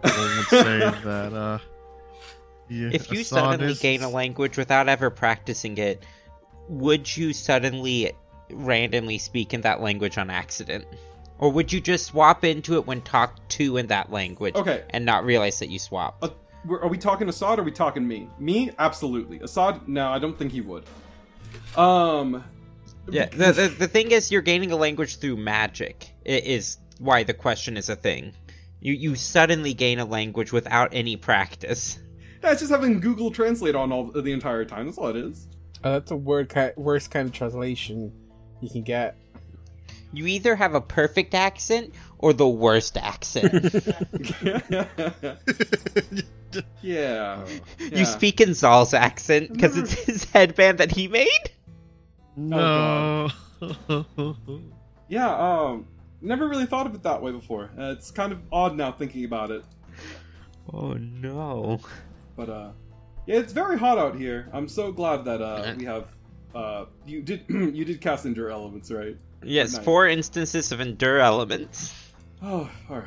One 0.02 0.12
would 0.36 0.46
say 0.46 0.78
that. 0.78 1.32
Uh, 1.32 1.58
yeah, 2.68 2.90
If 2.92 3.10
you 3.12 3.20
Assad 3.20 3.38
suddenly 3.38 3.72
is- 3.72 3.78
gain 3.80 4.02
a 4.02 4.08
language 4.08 4.56
without 4.56 4.88
ever 4.88 5.10
practicing 5.10 5.78
it, 5.78 6.02
would 6.68 7.16
you 7.16 7.32
suddenly 7.32 8.12
randomly 8.50 9.18
speak 9.18 9.54
in 9.54 9.60
that 9.62 9.80
language 9.80 10.18
on 10.18 10.30
accident? 10.30 10.84
Or 11.38 11.50
would 11.50 11.72
you 11.72 11.80
just 11.80 12.06
swap 12.06 12.44
into 12.44 12.74
it 12.74 12.86
when 12.86 13.00
talked 13.02 13.48
to 13.50 13.76
in 13.76 13.86
that 13.88 14.12
language 14.12 14.54
Okay. 14.54 14.84
and 14.90 15.04
not 15.04 15.24
realize 15.24 15.58
that 15.60 15.70
you 15.70 15.78
swapped? 15.78 16.22
Uh, 16.22 16.28
we're- 16.64 16.80
are 16.82 16.88
we 16.88 16.98
talking 16.98 17.28
Assad? 17.28 17.58
Or 17.58 17.62
are 17.62 17.64
we 17.64 17.72
talking 17.72 18.06
me? 18.06 18.28
Me, 18.38 18.70
absolutely. 18.78 19.40
Assad, 19.40 19.88
no, 19.88 20.08
I 20.08 20.18
don't 20.18 20.38
think 20.38 20.52
he 20.52 20.60
would. 20.60 20.84
Um, 21.76 22.44
Yeah, 23.10 23.26
the, 23.26 23.52
the 23.52 23.68
the 23.68 23.88
thing 23.88 24.12
is, 24.12 24.30
you're 24.30 24.42
gaining 24.42 24.72
a 24.72 24.76
language 24.76 25.16
through 25.18 25.36
magic. 25.36 26.08
It 26.24 26.44
is 26.44 26.78
why 26.98 27.24
the 27.24 27.34
question 27.34 27.76
is 27.76 27.88
a 27.88 27.96
thing. 27.96 28.32
You 28.80 28.92
you 28.94 29.14
suddenly 29.16 29.74
gain 29.74 29.98
a 29.98 30.04
language 30.04 30.52
without 30.52 30.90
any 30.92 31.16
practice. 31.16 31.98
yeah, 32.42 32.52
it's 32.52 32.60
just 32.60 32.72
having 32.72 33.00
Google 33.00 33.30
Translate 33.30 33.74
on 33.74 33.92
all 33.92 34.04
the 34.04 34.32
entire 34.32 34.64
time. 34.64 34.86
That's 34.86 34.98
all 34.98 35.08
it 35.08 35.16
is. 35.16 35.48
Uh, 35.82 35.92
that's 35.92 36.10
a 36.12 36.16
word 36.16 36.48
ki- 36.48 36.70
worst 36.76 37.10
kind 37.10 37.26
of 37.28 37.34
translation 37.34 38.12
you 38.60 38.70
can 38.70 38.82
get. 38.82 39.16
You 40.12 40.26
either 40.26 40.54
have 40.54 40.74
a 40.74 40.80
perfect 40.80 41.34
accent 41.34 41.94
or 42.18 42.32
the 42.32 42.48
worst 42.48 42.96
accent. 42.98 43.72
yeah. 46.82 47.44
You 47.78 48.04
speak 48.04 48.40
in 48.40 48.54
Zal's 48.54 48.94
accent 48.94 49.52
because 49.52 49.76
it's 49.76 49.92
his 49.92 50.24
headband 50.24 50.78
that 50.78 50.92
he 50.92 51.08
made. 51.08 51.50
No. 52.36 53.28
Yeah, 55.08 55.28
um, 55.36 55.86
never 56.22 56.48
really 56.48 56.64
thought 56.64 56.86
of 56.86 56.94
it 56.94 57.02
that 57.02 57.20
way 57.20 57.32
before. 57.32 57.70
Uh, 57.78 57.92
it's 57.96 58.10
kind 58.10 58.32
of 58.32 58.40
odd 58.50 58.74
now 58.76 58.92
thinking 58.92 59.26
about 59.26 59.50
it. 59.50 59.62
Oh 60.72 60.94
no! 60.94 61.80
But, 62.34 62.48
uh, 62.48 62.70
yeah, 63.26 63.36
it's 63.36 63.52
very 63.52 63.78
hot 63.78 63.98
out 63.98 64.16
here. 64.16 64.48
I'm 64.54 64.68
so 64.68 64.90
glad 64.90 65.26
that, 65.26 65.42
uh, 65.42 65.74
we 65.76 65.84
have, 65.84 66.06
uh, 66.54 66.86
you 67.06 67.20
did, 67.20 67.44
you 67.48 67.84
did 67.84 68.00
cast 68.00 68.24
Endure 68.24 68.48
Elements, 68.48 68.90
right? 68.90 69.16
Yes, 69.42 69.78
four 69.78 70.06
instances 70.08 70.72
of 70.72 70.80
endure 70.80 71.18
elements. 71.18 71.94
Oh, 72.44 72.68
alright. 72.90 73.06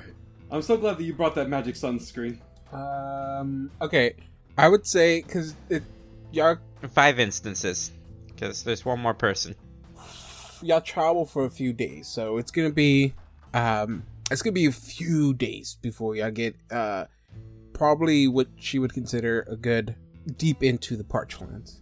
I'm 0.49 0.61
so 0.61 0.77
glad 0.77 0.97
that 0.97 1.03
you 1.03 1.13
brought 1.13 1.35
that 1.35 1.49
magic 1.49 1.75
sunscreen. 1.75 2.39
Um. 2.71 3.69
Okay, 3.81 4.13
I 4.57 4.69
would 4.69 4.87
say 4.87 5.21
because 5.23 5.55
it 5.69 5.83
y'all 6.31 6.57
Five 6.93 7.19
instances, 7.19 7.91
because 8.35 8.63
there's 8.63 8.85
one 8.85 8.99
more 8.99 9.13
person. 9.13 9.55
y'all 10.61 10.81
travel 10.81 11.25
for 11.25 11.45
a 11.45 11.49
few 11.49 11.73
days, 11.73 12.07
so 12.07 12.37
it's 12.37 12.51
gonna 12.51 12.69
be 12.71 13.13
um 13.53 14.03
it's 14.31 14.41
gonna 14.41 14.53
be 14.53 14.65
a 14.65 14.71
few 14.71 15.33
days 15.33 15.77
before 15.81 16.15
y'all 16.15 16.31
get 16.31 16.55
uh 16.71 17.05
probably 17.73 18.27
what 18.27 18.47
she 18.57 18.79
would 18.79 18.93
consider 18.93 19.45
a 19.49 19.55
good 19.55 19.95
deep 20.37 20.63
into 20.63 20.95
the 20.95 21.03
parchlands. 21.03 21.77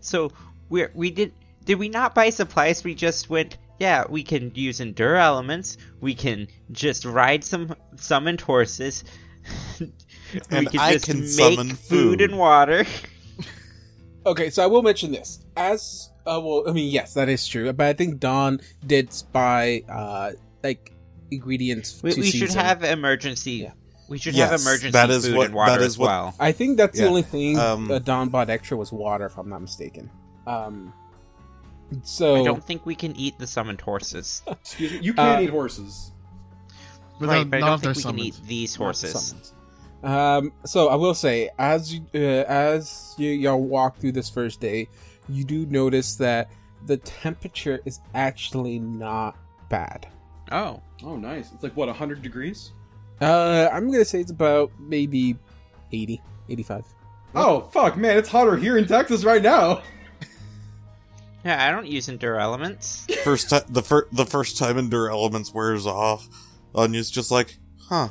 So 0.00 0.30
we 0.68 0.86
we 0.94 1.10
did 1.10 1.32
did 1.64 1.76
we 1.78 1.88
not 1.88 2.14
buy 2.14 2.30
supplies? 2.30 2.84
We 2.84 2.94
just 2.94 3.28
went. 3.30 3.56
Yeah, 3.78 4.04
we 4.08 4.24
can 4.24 4.50
use 4.56 4.80
endure 4.80 5.14
elements. 5.16 5.76
We 6.00 6.12
can 6.14 6.48
just 6.72 7.04
ride 7.04 7.44
some 7.44 7.76
summoned 7.94 8.40
horses. 8.40 9.04
we 9.80 9.86
And 10.50 10.68
can 10.70 10.80
I 10.80 10.92
just 10.94 11.04
can 11.04 11.20
make 11.20 11.28
summon 11.28 11.68
food 11.76 11.76
food. 11.76 12.20
and 12.20 12.36
water. 12.38 12.84
Okay, 14.28 14.50
so 14.50 14.62
I 14.62 14.66
will 14.66 14.82
mention 14.82 15.10
this 15.10 15.40
as 15.56 16.10
uh, 16.26 16.40
well. 16.40 16.64
I 16.68 16.72
mean, 16.72 16.90
yes, 16.92 17.14
that 17.14 17.28
is 17.28 17.46
true, 17.48 17.72
but 17.72 17.86
I 17.86 17.92
think 17.94 18.20
Don 18.20 18.60
did 18.86 19.12
spy 19.12 19.82
uh 19.88 20.32
like 20.62 20.92
ingredients. 21.30 22.00
We, 22.02 22.12
to 22.12 22.20
we 22.20 22.30
should 22.30 22.52
have 22.52 22.84
emergency. 22.84 23.52
Yeah. 23.52 23.72
We 24.08 24.16
should 24.18 24.34
have 24.36 24.60
emergency 24.60 24.92
that 24.92 25.10
is 25.10 25.26
food 25.26 25.36
what- 25.36 25.46
and 25.46 25.54
water 25.54 25.72
that 25.72 25.80
is 25.80 25.86
as 25.94 25.98
what- 25.98 26.06
well. 26.08 26.34
I 26.40 26.52
think 26.52 26.76
that's 26.78 26.98
the 26.98 27.06
only 27.06 27.22
thing 27.22 27.58
um, 27.58 27.90
uh, 27.90 27.98
Don 27.98 28.28
bought 28.30 28.48
extra 28.50 28.76
was 28.76 28.90
water, 28.92 29.26
if 29.26 29.36
I'm 29.36 29.48
not 29.50 29.60
mistaken. 29.60 30.10
Um, 30.46 30.92
so 32.02 32.40
I 32.40 32.44
don't 32.44 32.64
think 32.64 32.84
we 32.86 32.94
can 32.94 33.14
eat 33.16 33.38
the 33.38 33.46
summoned 33.46 33.80
horses. 33.80 34.42
Excuse 34.46 34.92
me, 34.92 34.98
you 35.00 35.12
can't 35.14 35.40
Uh, 35.40 35.42
eat 35.44 35.50
horses. 35.50 36.12
But 37.20 37.28
right, 37.28 37.50
but 37.50 37.62
I 37.62 37.66
don't 37.66 37.80
think 37.80 37.96
we 37.96 38.02
can 38.02 38.18
eat 38.18 38.34
summoned. 38.34 38.48
these 38.48 38.78
not 38.78 38.84
horses. 38.84 39.52
Summons. 40.02 40.44
Um, 40.46 40.52
so 40.64 40.88
I 40.88 40.94
will 40.94 41.14
say, 41.14 41.50
as 41.58 41.92
you, 41.94 42.04
uh, 42.14 42.18
as 42.18 43.14
you, 43.18 43.30
y'all 43.30 43.62
walk 43.62 43.98
through 43.98 44.12
this 44.12 44.30
first 44.30 44.60
day, 44.60 44.88
you 45.28 45.44
do 45.44 45.66
notice 45.66 46.16
that 46.16 46.50
the 46.86 46.96
temperature 46.98 47.80
is 47.84 48.00
actually 48.14 48.78
not 48.78 49.36
bad. 49.68 50.06
Oh, 50.52 50.80
Oh, 51.04 51.16
nice. 51.16 51.52
It's 51.52 51.62
like, 51.62 51.76
what, 51.76 51.86
100 51.86 52.22
degrees? 52.22 52.72
Uh, 53.20 53.68
I'm 53.72 53.90
gonna 53.90 54.04
say 54.04 54.20
it's 54.20 54.30
about 54.30 54.70
maybe 54.78 55.36
80, 55.92 56.20
85. 56.48 56.84
Oh 57.34 57.68
fuck, 57.72 57.96
man! 57.96 58.16
It's 58.16 58.28
hotter 58.28 58.56
here 58.56 58.78
in 58.78 58.86
Texas 58.86 59.22
right 59.24 59.42
now. 59.42 59.82
Yeah, 61.44 61.66
I 61.66 61.70
don't 61.70 61.86
use 61.86 62.08
endure 62.08 62.38
elements. 62.38 63.06
First 63.24 63.50
time, 63.50 63.62
the 63.68 63.82
first 63.82 64.08
the 64.14 64.26
first 64.26 64.58
time 64.58 64.76
Endure 64.76 65.08
Elements 65.10 65.52
wears 65.54 65.86
off, 65.86 66.28
Anya's 66.74 67.10
just 67.10 67.30
like, 67.30 67.58
huh, 67.88 68.08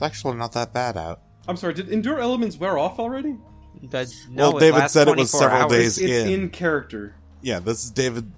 it's 0.00 0.02
actually 0.06 0.36
not 0.36 0.52
that 0.52 0.72
bad 0.72 0.96
out. 0.96 1.20
I'm 1.46 1.56
sorry. 1.56 1.74
Did 1.74 1.88
endure 1.90 2.18
elements 2.20 2.56
wear 2.56 2.78
off 2.78 2.98
already? 2.98 3.36
But 3.82 4.08
no, 4.30 4.50
Well, 4.52 4.58
David 4.60 4.88
said 4.90 5.08
it 5.08 5.16
was 5.16 5.30
several 5.30 5.62
hours. 5.62 5.72
days 5.72 5.98
It's 5.98 6.26
in. 6.28 6.40
in 6.42 6.50
character. 6.50 7.14
Yeah, 7.42 7.60
this 7.60 7.84
is 7.84 7.90
David. 7.90 8.30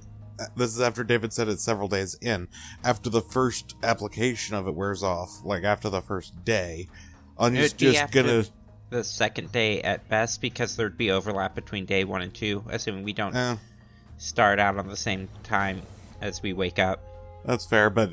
This 0.57 0.70
is 0.75 0.81
after 0.81 1.05
David 1.05 1.33
said 1.33 1.48
it 1.48 1.61
several 1.61 1.88
days 1.88 2.16
in. 2.20 2.48
After 2.85 3.11
the 3.11 3.20
first 3.20 3.77
application 3.83 4.57
of 4.57 4.66
it 4.66 4.75
wears 4.75 5.03
off, 5.03 5.31
like 5.44 5.62
after 5.62 5.88
the 5.88 6.01
first 6.01 6.44
day, 6.44 6.88
Anya's 7.38 7.66
It'd 7.66 7.79
be 7.79 7.92
just 7.92 8.12
gonna. 8.12 8.44
The 8.90 9.05
second 9.05 9.53
day 9.53 9.81
at 9.83 10.09
best, 10.09 10.40
because 10.40 10.77
there'd 10.77 10.96
be 10.98 11.11
overlap 11.12 11.55
between 11.55 11.87
day 11.87 12.05
one 12.05 12.22
and 12.22 12.33
two, 12.35 12.62
assuming 12.68 13.05
we 13.05 13.12
don't 13.12 13.35
Eh, 13.35 13.57
start 14.18 14.59
out 14.59 14.77
on 14.79 14.87
the 14.88 14.96
same 14.96 15.29
time 15.44 15.81
as 16.20 16.42
we 16.42 16.53
wake 16.53 16.79
up. 16.79 17.01
that's 17.44 17.64
fair, 17.66 17.88
but 17.90 18.12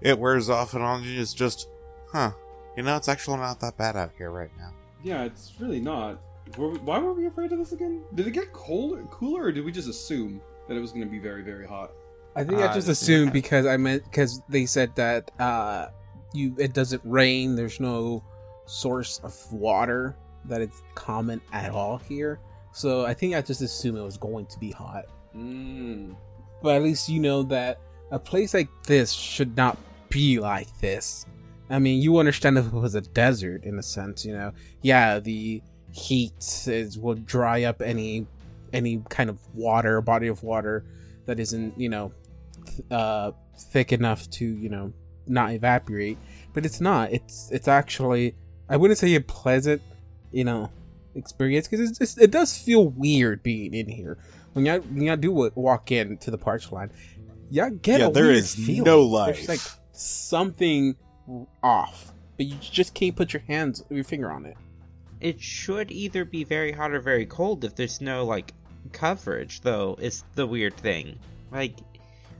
it 0.00 0.18
wears 0.18 0.48
off, 0.50 0.74
and 0.74 0.82
Anya's 0.82 1.32
just, 1.34 1.68
huh. 2.12 2.32
You 2.78 2.84
know, 2.84 2.94
it's 2.94 3.08
actually 3.08 3.38
not 3.38 3.58
that 3.58 3.76
bad 3.76 3.96
out 3.96 4.12
here 4.16 4.30
right 4.30 4.52
now. 4.56 4.70
Yeah, 5.02 5.24
it's 5.24 5.52
really 5.58 5.80
not. 5.80 6.20
Were 6.56 6.68
we- 6.68 6.78
why 6.78 7.00
were 7.00 7.12
we 7.12 7.26
afraid 7.26 7.50
of 7.50 7.58
this 7.58 7.72
again? 7.72 8.04
Did 8.14 8.28
it 8.28 8.30
get 8.30 8.52
colder, 8.52 9.02
cooler, 9.10 9.42
or 9.46 9.50
did 9.52 9.64
we 9.64 9.72
just 9.72 9.88
assume 9.88 10.40
that 10.68 10.76
it 10.76 10.80
was 10.80 10.92
going 10.92 11.04
to 11.04 11.10
be 11.10 11.18
very, 11.18 11.42
very 11.42 11.66
hot? 11.66 11.90
I 12.36 12.44
think 12.44 12.60
Uh, 12.60 12.68
I 12.68 12.72
just 12.72 12.86
yeah. 12.86 12.92
assumed 12.92 13.32
because 13.32 13.66
I 13.66 13.76
meant 13.78 14.04
because 14.04 14.42
they 14.48 14.64
said 14.64 14.94
that 14.94 15.32
uh, 15.40 15.88
you 16.32 16.54
it 16.56 16.72
doesn't 16.72 17.02
rain. 17.04 17.56
There's 17.56 17.80
no 17.80 18.22
source 18.66 19.18
of 19.24 19.34
water 19.52 20.14
that 20.44 20.60
it's 20.60 20.80
common 20.94 21.40
at 21.52 21.72
all 21.72 21.98
here. 21.98 22.38
So 22.70 23.04
I 23.04 23.12
think 23.12 23.34
I 23.34 23.40
just 23.42 23.60
assumed 23.60 23.98
it 23.98 24.02
was 24.02 24.18
going 24.18 24.46
to 24.46 24.58
be 24.60 24.70
hot. 24.70 25.06
Mm. 25.36 26.14
But 26.62 26.76
at 26.76 26.82
least 26.84 27.08
you 27.08 27.18
know 27.18 27.42
that 27.44 27.80
a 28.12 28.20
place 28.20 28.54
like 28.54 28.68
this 28.84 29.10
should 29.10 29.56
not 29.56 29.76
be 30.10 30.38
like 30.38 30.68
this. 30.78 31.26
I 31.70 31.78
mean, 31.78 32.00
you 32.02 32.18
understand 32.18 32.56
if 32.58 32.66
it 32.66 32.72
was 32.72 32.94
a 32.94 33.00
desert 33.00 33.64
in 33.64 33.78
a 33.78 33.82
sense, 33.82 34.24
you 34.24 34.32
know. 34.32 34.52
Yeah, 34.82 35.18
the 35.18 35.62
heat 35.92 36.64
is 36.66 36.98
will 36.98 37.14
dry 37.14 37.64
up 37.64 37.80
any 37.82 38.26
any 38.72 39.02
kind 39.08 39.30
of 39.30 39.38
water, 39.54 40.00
body 40.00 40.28
of 40.28 40.42
water 40.42 40.84
that 41.26 41.40
isn't, 41.40 41.78
you 41.78 41.88
know, 41.88 42.12
th- 42.66 42.90
uh 42.90 43.32
thick 43.72 43.92
enough 43.92 44.28
to, 44.30 44.44
you 44.44 44.68
know, 44.68 44.92
not 45.26 45.52
evaporate. 45.52 46.18
But 46.54 46.64
it's 46.64 46.80
not. 46.80 47.12
It's 47.12 47.50
it's 47.50 47.68
actually 47.68 48.34
I 48.68 48.76
wouldn't 48.76 48.98
say 48.98 49.14
a 49.14 49.20
pleasant, 49.20 49.82
you 50.32 50.44
know, 50.44 50.70
experience 51.14 51.68
because 51.68 52.16
it 52.18 52.30
does 52.30 52.56
feel 52.56 52.88
weird 52.88 53.42
being 53.42 53.74
in 53.74 53.88
here 53.88 54.18
when 54.58 54.66
y'all 54.66 54.80
when 54.80 55.02
y'all 55.02 55.16
do 55.16 55.50
walk 55.54 55.92
in 55.92 56.16
to 56.18 56.30
the 56.30 56.38
parch 56.38 56.72
line, 56.72 56.90
y'all 57.50 57.70
get 57.70 58.00
Yeah, 58.00 58.06
a 58.08 58.10
there 58.10 58.30
is 58.30 58.54
feeling. 58.54 58.84
no 58.84 59.02
life. 59.02 59.36
There's 59.36 59.48
like 59.48 59.60
something 59.92 60.96
off, 61.62 62.12
but 62.36 62.46
you 62.46 62.56
just 62.60 62.94
can't 62.94 63.16
put 63.16 63.32
your 63.32 63.42
hands, 63.46 63.84
your 63.90 64.04
finger 64.04 64.30
on 64.30 64.46
it. 64.46 64.56
It 65.20 65.40
should 65.40 65.90
either 65.90 66.24
be 66.24 66.44
very 66.44 66.72
hot 66.72 66.92
or 66.92 67.00
very 67.00 67.26
cold 67.26 67.64
if 67.64 67.74
there's 67.74 68.00
no 68.00 68.24
like 68.24 68.52
coverage, 68.92 69.60
though. 69.60 69.96
Is 70.00 70.24
the 70.34 70.46
weird 70.46 70.76
thing, 70.76 71.18
like, 71.50 71.74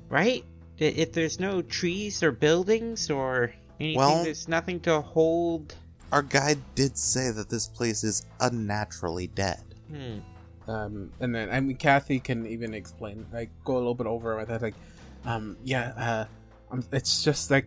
right? 0.08 0.44
If 0.78 1.12
there's 1.12 1.40
no 1.40 1.60
trees 1.62 2.22
or 2.22 2.30
buildings 2.30 3.10
or 3.10 3.52
anything, 3.80 3.98
Well- 3.98 4.22
there's 4.22 4.46
nothing 4.46 4.80
to 4.80 5.00
hold. 5.00 5.74
Our 6.12 6.22
guide 6.22 6.58
did 6.74 6.96
say 6.96 7.30
that 7.32 7.50
this 7.50 7.66
place 7.66 8.02
is 8.04 8.24
unnaturally 8.40 9.26
dead. 9.26 9.62
Hmm. 9.90 10.18
Um, 10.70 11.10
and 11.20 11.34
then 11.34 11.50
I 11.50 11.60
mean, 11.60 11.76
Kathy 11.76 12.20
can 12.20 12.46
even 12.46 12.74
explain, 12.74 13.26
like, 13.32 13.50
go 13.64 13.74
a 13.74 13.78
little 13.78 13.94
bit 13.94 14.06
over 14.06 14.36
with 14.36 14.48
that, 14.48 14.62
like, 14.62 14.74
um, 15.24 15.56
yeah, 15.64 15.92
uh, 15.96 16.24
um, 16.72 16.84
it's 16.92 17.24
just 17.24 17.50
like, 17.50 17.66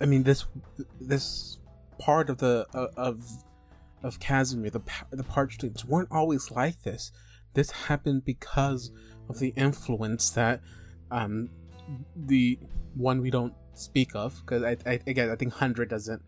I 0.00 0.06
mean, 0.06 0.22
this 0.22 0.46
this 1.00 1.58
part 1.98 2.30
of 2.30 2.38
the 2.38 2.66
uh, 2.74 2.88
of 2.96 3.22
of 4.02 4.18
Casimir, 4.20 4.70
the 4.70 4.80
pa- 4.80 5.06
the 5.10 5.22
parchments 5.24 5.84
weren't 5.84 6.08
always 6.10 6.50
like 6.50 6.82
this. 6.82 7.12
This 7.54 7.70
happened 7.70 8.24
because 8.24 8.90
of 9.28 9.38
the 9.38 9.52
influence 9.56 10.30
that 10.30 10.60
um 11.10 11.50
the 12.16 12.58
one 12.94 13.20
we 13.20 13.30
don't 13.30 13.54
speak 13.74 14.14
of, 14.14 14.40
because 14.40 14.62
I, 14.62 14.76
I 14.90 15.00
again 15.06 15.30
I 15.30 15.36
think 15.36 15.52
Hundred 15.52 15.88
doesn't 15.90 16.22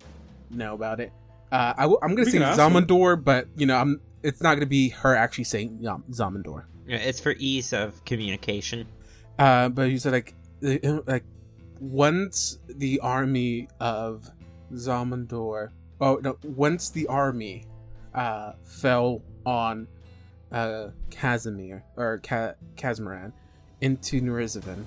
know 0.51 0.75
about 0.75 1.01
it. 1.01 1.13
Uh, 1.51 1.75
I 1.77 1.83
w- 1.83 1.99
I'm 2.03 2.11
gonna 2.15 2.25
We 2.25 2.31
say 2.33 2.39
can 2.39 2.49
ask. 2.49 2.61
Zamandor, 2.61 3.23
but 3.23 3.47
you 3.57 3.67
know, 3.67 3.77
I'm 3.77 4.01
it's 4.23 4.43
not 4.43 4.55
gonna 4.55 4.67
be 4.67 4.91
her 4.91 5.15
actually 5.17 5.45
saying 5.45 5.81
Zam- 5.83 6.05
Zamandor. 6.11 6.65
Yeah, 6.87 6.97
It's 6.99 7.21
for 7.21 7.35
ease 7.39 7.73
of 7.73 8.05
communication. 8.05 8.87
Uh, 9.39 9.69
but 9.69 9.85
you 9.91 9.99
said 9.99 10.13
like 10.13 10.35
like 11.07 11.25
once 11.83 12.59
the 12.69 13.01
army 13.01 13.69
of 13.81 14.31
Zamandor, 14.73 15.71
oh 16.01 16.21
no, 16.23 16.39
once 16.45 16.91
the 16.91 17.07
army 17.09 17.67
uh 18.15 18.53
fell 18.63 19.21
on 19.45 19.89
uh 20.53 20.89
Casimir 21.11 21.83
or 21.97 22.21
Ca- 22.23 22.55
Casimiran 22.77 23.33
into 23.81 24.21
Nurizavan, 24.21 24.85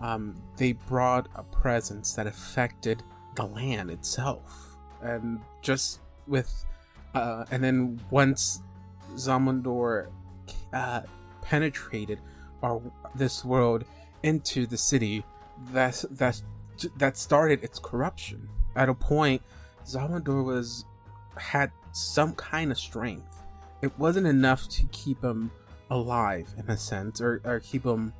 um, 0.00 0.40
they 0.56 0.72
brought 0.72 1.28
a 1.34 1.42
presence 1.42 2.12
that 2.12 2.28
affected 2.28 3.02
the 3.34 3.44
land 3.44 3.90
itself, 3.90 4.76
and 5.02 5.40
just 5.62 6.00
with, 6.28 6.64
uh, 7.14 7.44
and 7.50 7.62
then 7.62 8.00
once 8.10 8.62
Zamandor 9.14 10.08
uh, 10.72 11.00
penetrated 11.42 12.20
our 12.62 12.80
this 13.16 13.44
world 13.44 13.84
into 14.22 14.66
the 14.66 14.76
city, 14.76 15.24
that's 15.72 16.02
that's 16.10 16.42
that 16.96 17.16
started 17.16 17.62
its 17.64 17.78
corruption. 17.78 18.48
At 18.74 18.88
a 18.88 18.94
point, 18.94 19.42
Zamandor 19.86 20.44
was 20.44 20.84
had 21.36 21.70
some 21.92 22.34
kind 22.34 22.70
of 22.70 22.78
strength. 22.78 23.42
It 23.82 23.98
wasn't 23.98 24.26
enough 24.26 24.68
to 24.70 24.84
keep 24.92 25.22
him 25.22 25.50
alive 25.90 26.48
in 26.58 26.68
a 26.70 26.76
sense, 26.76 27.20
or, 27.20 27.40
or 27.44 27.60
keep 27.60 27.84
him 27.84 28.12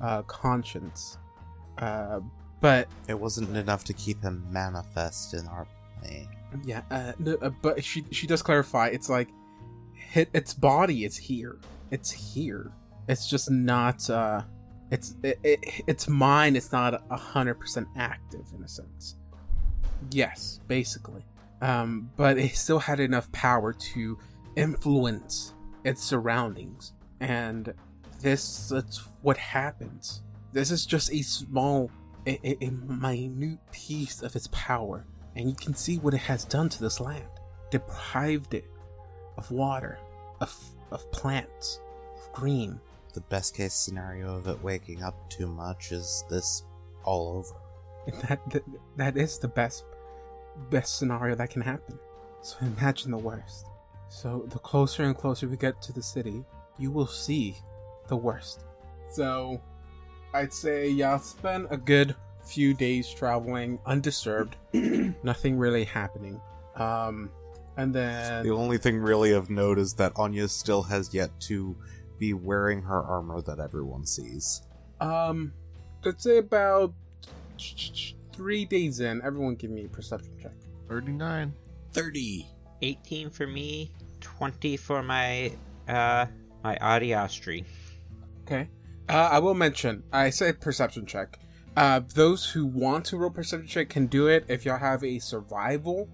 uh, 0.00 0.22
conscious. 0.22 1.18
Uh, 1.78 2.20
but 2.60 2.88
It 3.08 3.18
wasn't 3.18 3.56
enough 3.56 3.84
to 3.84 3.92
keep 3.92 4.22
him 4.22 4.44
manifest 4.50 5.34
in 5.34 5.46
our 5.46 5.66
plane. 6.02 6.28
yeah, 6.64 6.82
uh, 6.90 7.12
no, 7.18 7.36
uh, 7.40 7.50
but 7.62 7.84
she 7.84 8.04
she 8.10 8.26
does 8.26 8.42
clarify. 8.42 8.88
It's 8.88 9.08
like 9.08 9.28
hit 9.94 10.28
its 10.32 10.52
body 10.54 11.04
is 11.04 11.16
here. 11.16 11.58
It's 11.90 12.10
here. 12.10 12.72
It's 13.08 13.28
just 13.28 13.50
not. 13.50 14.08
uh 14.10 14.42
It's 14.90 15.14
it, 15.22 15.38
it, 15.42 15.82
its 15.86 16.08
mind 16.08 16.56
is 16.56 16.72
not 16.72 17.02
a 17.10 17.16
hundred 17.16 17.54
percent 17.54 17.88
active 17.96 18.46
in 18.54 18.62
a 18.62 18.68
sense. 18.68 19.16
Yes, 20.10 20.60
basically. 20.66 21.24
Um, 21.60 22.10
but 22.16 22.38
it 22.38 22.56
still 22.56 22.78
had 22.78 23.00
enough 23.00 23.30
power 23.32 23.72
to 23.72 24.18
influence 24.56 25.54
its 25.84 26.02
surroundings, 26.02 26.92
and 27.20 27.74
this 28.20 28.68
that's 28.68 29.06
what 29.22 29.36
happens. 29.36 30.22
This 30.52 30.70
is 30.70 30.84
just 30.84 31.12
a 31.12 31.22
small, 31.22 31.90
a, 32.26 32.64
a 32.64 32.70
minute 32.70 33.60
piece 33.70 34.22
of 34.22 34.34
its 34.34 34.48
power 34.48 35.04
and 35.36 35.48
you 35.48 35.54
can 35.54 35.74
see 35.74 35.98
what 35.98 36.14
it 36.14 36.18
has 36.18 36.44
done 36.44 36.68
to 36.68 36.80
this 36.80 37.00
land 37.00 37.28
deprived 37.70 38.54
it 38.54 38.70
of 39.36 39.50
water 39.50 39.98
of, 40.40 40.54
of 40.90 41.10
plants 41.12 41.80
of 42.16 42.32
green 42.32 42.80
The 43.12 43.20
best 43.22 43.56
case 43.56 43.74
scenario 43.74 44.36
of 44.36 44.46
it 44.46 44.62
waking 44.62 45.02
up 45.02 45.28
too 45.30 45.46
much 45.46 45.92
is 45.92 46.24
this 46.30 46.64
all 47.04 47.38
over. 47.38 48.20
that, 48.28 48.50
that 48.50 48.64
that 48.96 49.16
is 49.16 49.38
the 49.38 49.48
best 49.48 49.84
best 50.70 50.98
scenario 50.98 51.34
that 51.34 51.50
can 51.50 51.62
happen. 51.62 51.98
So 52.42 52.56
imagine 52.62 53.10
the 53.10 53.18
worst. 53.18 53.66
So 54.08 54.44
the 54.48 54.58
closer 54.58 55.04
and 55.04 55.16
closer 55.16 55.48
we 55.48 55.56
get 55.56 55.80
to 55.82 55.92
the 55.92 56.02
city 56.02 56.44
you 56.80 56.90
will 56.90 57.06
see 57.06 57.54
the 58.08 58.16
worst. 58.16 58.64
So 59.12 59.60
i'd 60.32 60.52
say 60.52 60.88
y'all 60.88 61.18
spend 61.18 61.66
a 61.70 61.76
good 61.76 62.14
few 62.44 62.72
days 62.74 63.08
traveling 63.08 63.78
undisturbed. 63.86 64.56
Nothing 65.22 65.58
really 65.58 65.84
happening. 65.84 66.40
Um 66.74 67.30
and 67.76 67.94
then 67.94 68.44
The 68.44 68.52
only 68.52 68.78
thing 68.78 68.98
really 68.98 69.32
of 69.32 69.50
note 69.50 69.78
is 69.78 69.94
that 69.94 70.12
Anya 70.16 70.48
still 70.48 70.82
has 70.82 71.14
yet 71.14 71.30
to 71.42 71.76
be 72.20 72.34
wearing 72.34 72.82
her 72.82 73.02
armor 73.02 73.40
that 73.40 73.58
everyone 73.58 74.06
sees. 74.06 74.62
Um, 75.00 75.52
let's 76.04 76.22
say 76.22 76.36
about 76.38 76.92
three 78.32 78.64
days 78.66 79.00
in. 79.00 79.22
Everyone, 79.24 79.56
give 79.56 79.70
me 79.70 79.86
a 79.86 79.88
perception 79.88 80.32
check. 80.40 80.52
39. 80.88 81.52
30. 81.92 82.46
18 82.82 83.30
for 83.30 83.46
me, 83.46 83.90
20 84.20 84.76
for 84.76 85.02
my 85.02 85.52
uh 85.88 86.26
my 86.62 86.76
Adiastri. 86.76 87.64
Okay. 88.42 88.68
Uh, 89.08 89.28
I 89.32 89.38
will 89.38 89.54
mention. 89.54 90.02
I 90.12 90.30
said 90.30 90.60
perception 90.60 91.06
check. 91.06 91.38
Uh, 91.76 92.00
those 92.14 92.50
who 92.50 92.66
want 92.66 93.04
to 93.06 93.16
roll 93.16 93.30
perception 93.30 93.66
check 93.68 93.88
can 93.88 94.06
do 94.06 94.28
it. 94.28 94.44
If 94.48 94.64
y'all 94.64 94.78
have 94.78 95.02
a 95.04 95.18
survival, 95.18 96.08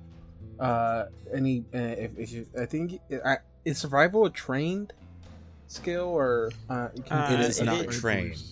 uh, 0.60 1.04
any 1.34 1.64
uh, 1.74 1.78
if, 1.78 2.18
if 2.18 2.32
you, 2.32 2.46
I 2.58 2.66
think 2.66 3.00
I 3.24 3.38
is 3.64 3.78
survival 3.78 4.26
a 4.26 4.30
trained 4.30 4.92
skill 5.68 6.04
or 6.04 6.50
uh, 6.70 6.88
it 6.94 7.04
can 7.04 7.16
Uh, 7.18 7.30
it 7.34 7.40
is 7.40 7.60
it 7.60 7.64
not 7.64 7.86
is- 7.86 8.00
trained. 8.00 8.42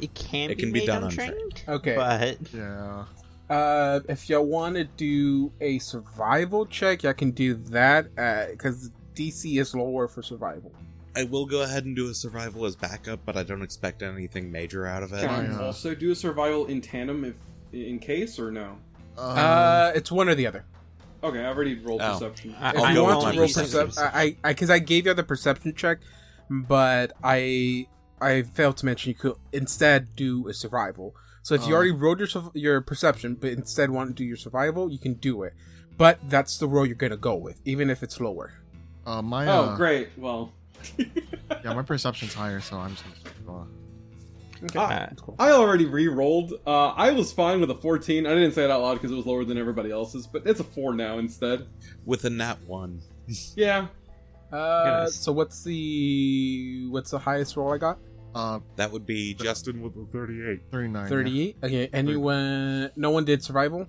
It 0.00 0.14
can 0.14 0.50
It 0.50 0.56
be 0.56 0.62
can 0.62 0.72
be 0.72 0.80
made 0.80 0.86
done 0.86 1.04
untrained. 1.04 1.62
okay? 1.68 1.94
But 1.94 2.38
Yeah. 2.54 3.04
Uh, 3.50 4.00
if 4.08 4.30
y'all 4.30 4.46
want 4.46 4.76
to 4.76 4.84
do 4.84 5.52
a 5.60 5.78
survival 5.80 6.64
check, 6.66 7.02
y'all 7.02 7.12
can 7.12 7.32
do 7.32 7.54
that 7.54 8.04
because 8.52 8.90
DC 9.14 9.58
is 9.60 9.74
lower 9.74 10.06
for 10.08 10.22
survival. 10.22 10.72
I 11.16 11.24
will 11.24 11.44
go 11.44 11.62
ahead 11.62 11.84
and 11.84 11.96
do 11.96 12.08
a 12.08 12.14
survival 12.14 12.64
as 12.64 12.76
backup, 12.76 13.20
but 13.26 13.36
I 13.36 13.42
don't 13.42 13.62
expect 13.62 14.02
anything 14.02 14.50
major 14.52 14.86
out 14.86 15.02
of 15.02 15.12
it. 15.12 15.20
Can 15.26 15.50
I 15.52 15.64
also 15.66 15.94
do 15.96 16.12
a 16.12 16.14
survival 16.14 16.66
in 16.66 16.80
tandem 16.80 17.24
if 17.24 17.34
in 17.72 17.98
case 17.98 18.38
or 18.38 18.50
no? 18.52 18.78
Uh, 19.18 19.90
it's 19.94 20.10
one 20.12 20.28
or 20.28 20.34
the 20.36 20.46
other. 20.46 20.64
Okay, 21.22 21.40
I 21.40 21.46
already 21.48 21.74
rolled 21.80 22.00
Oh. 22.00 22.12
perception. 22.14 22.54
I- 22.58 22.70
If 22.70 22.76
I'll 22.78 22.88
you 22.90 22.94
go 22.94 23.02
want 23.04 23.20
to 23.34 23.38
roll 23.38 23.48
perception. 23.48 23.86
perception, 23.88 24.10
I, 24.14 24.36
I, 24.44 24.52
because 24.52 24.70
I 24.70 24.78
gave 24.78 25.04
you 25.06 25.12
the 25.12 25.24
perception 25.24 25.74
check, 25.74 25.98
but 26.50 27.12
I, 27.22 27.86
I 28.20 28.42
failed 28.42 28.76
to 28.78 28.86
mention 28.86 29.08
you 29.10 29.14
could 29.14 29.36
instead 29.52 30.14
do 30.16 30.48
a 30.48 30.52
survival. 30.52 31.14
So 31.42 31.54
if 31.54 31.66
you 31.66 31.72
Oh. 31.72 31.76
already 31.76 31.92
rolled 31.92 32.18
your 32.20 32.28
your 32.54 32.80
perception, 32.82 33.34
but 33.36 33.50
instead 33.52 33.90
want 33.90 34.10
to 34.10 34.14
do 34.14 34.24
your 34.24 34.36
survival, 34.36 34.90
you 34.90 34.98
can 34.98 35.14
do 35.14 35.42
it. 35.44 35.54
But 35.96 36.18
that's 36.28 36.58
the 36.58 36.66
roll 36.68 36.84
you're 36.84 36.94
gonna 36.96 37.16
go 37.16 37.34
with, 37.36 37.60
even 37.64 37.88
if 37.88 38.02
it's 38.02 38.20
lower. 38.20 38.52
uh, 39.06 39.22
my 39.22 39.46
oh, 39.46 39.50
uh, 39.70 39.76
great. 39.76 40.08
Well, 40.18 40.52
yeah, 40.98 41.72
my 41.74 41.82
perception's 41.82 42.34
higher, 42.34 42.60
so 42.60 42.76
I'm 42.78 42.90
just 42.90 43.04
gonna. 43.46 43.66
Okay, 44.64 44.78
Ah. 44.78 44.88
that's 45.08 45.22
cool. 45.22 45.36
I 45.38 45.52
already 45.52 45.86
re-rolled. 45.86 46.52
Uh, 46.66 46.88
I 46.88 47.12
was 47.12 47.32
fine 47.32 47.60
with 47.62 47.70
a 47.70 47.74
14. 47.76 48.26
I 48.26 48.34
didn't 48.34 48.52
say 48.52 48.64
it 48.64 48.70
out 48.70 48.82
loud 48.82 48.94
because 48.94 49.10
it 49.10 49.14
was 49.14 49.24
lower 49.24 49.42
than 49.44 49.56
everybody 49.56 49.90
else's, 49.90 50.26
but 50.26 50.42
it's 50.46 50.60
a 50.60 50.64
four 50.64 50.92
now 50.94 51.16
instead. 51.18 51.66
With 52.04 52.24
a 52.26 52.30
nat 52.30 52.58
one. 52.66 53.00
Yeah. 53.56 53.86
Uh, 54.52 54.84
Goodness. 55.02 55.14
so 55.16 55.32
what's 55.32 55.62
the 55.64 56.86
what's 56.90 57.10
the 57.10 57.18
highest 57.18 57.56
roll 57.56 57.72
I 57.72 57.78
got? 57.78 57.98
Uh, 58.34 58.60
That 58.76 58.90
would 58.92 59.06
be 59.06 59.34
Justin 59.34 59.80
with 59.82 59.94
the 59.94 60.06
38. 60.12 60.60
39. 60.70 61.02
yeah. 61.02 61.08
Thirty-eight. 61.08 61.56
Okay. 61.64 61.88
Anyone? 61.92 62.90
No 62.96 63.10
one 63.10 63.24
did 63.24 63.42
survival. 63.42 63.86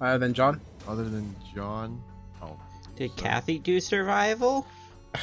Uh, 0.00 0.18
then 0.18 0.32
John. 0.34 0.60
Other 0.88 1.04
than 1.04 1.34
John. 1.54 2.00
Oh. 2.42 2.56
did 2.96 3.14
Kathy 3.16 3.58
do 3.58 3.80
survival? 3.80 4.66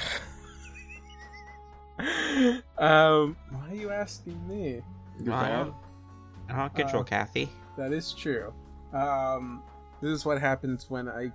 um, 2.78 3.36
why 3.52 3.70
are 3.70 3.76
you 3.76 3.90
asking 3.92 4.40
me? 4.48 4.82
I 5.32 5.50
don't, 5.50 5.74
I 6.50 6.56
don't 6.58 6.76
control 6.76 7.02
Uh, 7.02 7.06
Kathy. 7.06 7.50
That 7.78 7.94
is 7.94 8.14
true. 8.14 8.54
Um, 8.94 9.62
this 10.02 10.12
is 10.12 10.26
what 10.26 10.40
happens 10.42 10.90
when 10.90 11.08
I 11.08 11.32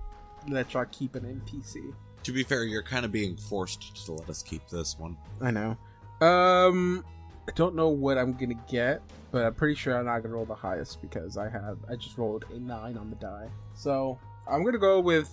let 0.49 0.75
y'all 0.75 0.85
keep 0.90 1.14
an 1.14 1.22
NPC. 1.40 1.94
To 2.27 2.33
be 2.33 2.43
fair, 2.43 2.65
you're 2.65 2.83
kind 2.83 3.05
of 3.05 3.12
being 3.12 3.37
forced 3.37 4.05
to 4.05 4.12
let 4.12 4.29
us 4.29 4.43
keep 4.43 4.69
this 4.69 4.99
one. 4.99 5.17
I 5.41 5.53
know. 5.53 5.77
Um, 6.21 7.05
I 7.49 7.53
don't 7.55 7.77
know 7.77 7.87
what 7.89 8.19
I'm 8.19 8.33
gonna 8.33 8.61
get, 8.69 9.01
but 9.31 9.45
I'm 9.45 9.55
pretty 9.55 9.77
sure 9.77 9.97
I'm 9.97 10.07
not 10.07 10.25
gonna 10.25 10.35
roll 10.35 10.45
the 10.45 10.53
highest 10.53 11.01
because 11.01 11.37
I 11.37 11.49
have 11.49 11.79
I 11.89 11.95
just 11.95 12.19
rolled 12.19 12.45
a 12.53 12.59
nine 12.59 12.97
on 12.99 13.11
the 13.11 13.17
die. 13.17 13.49
So 13.77 14.19
I'm 14.51 14.65
gonna 14.65 14.77
go 14.77 14.99
with 14.99 15.31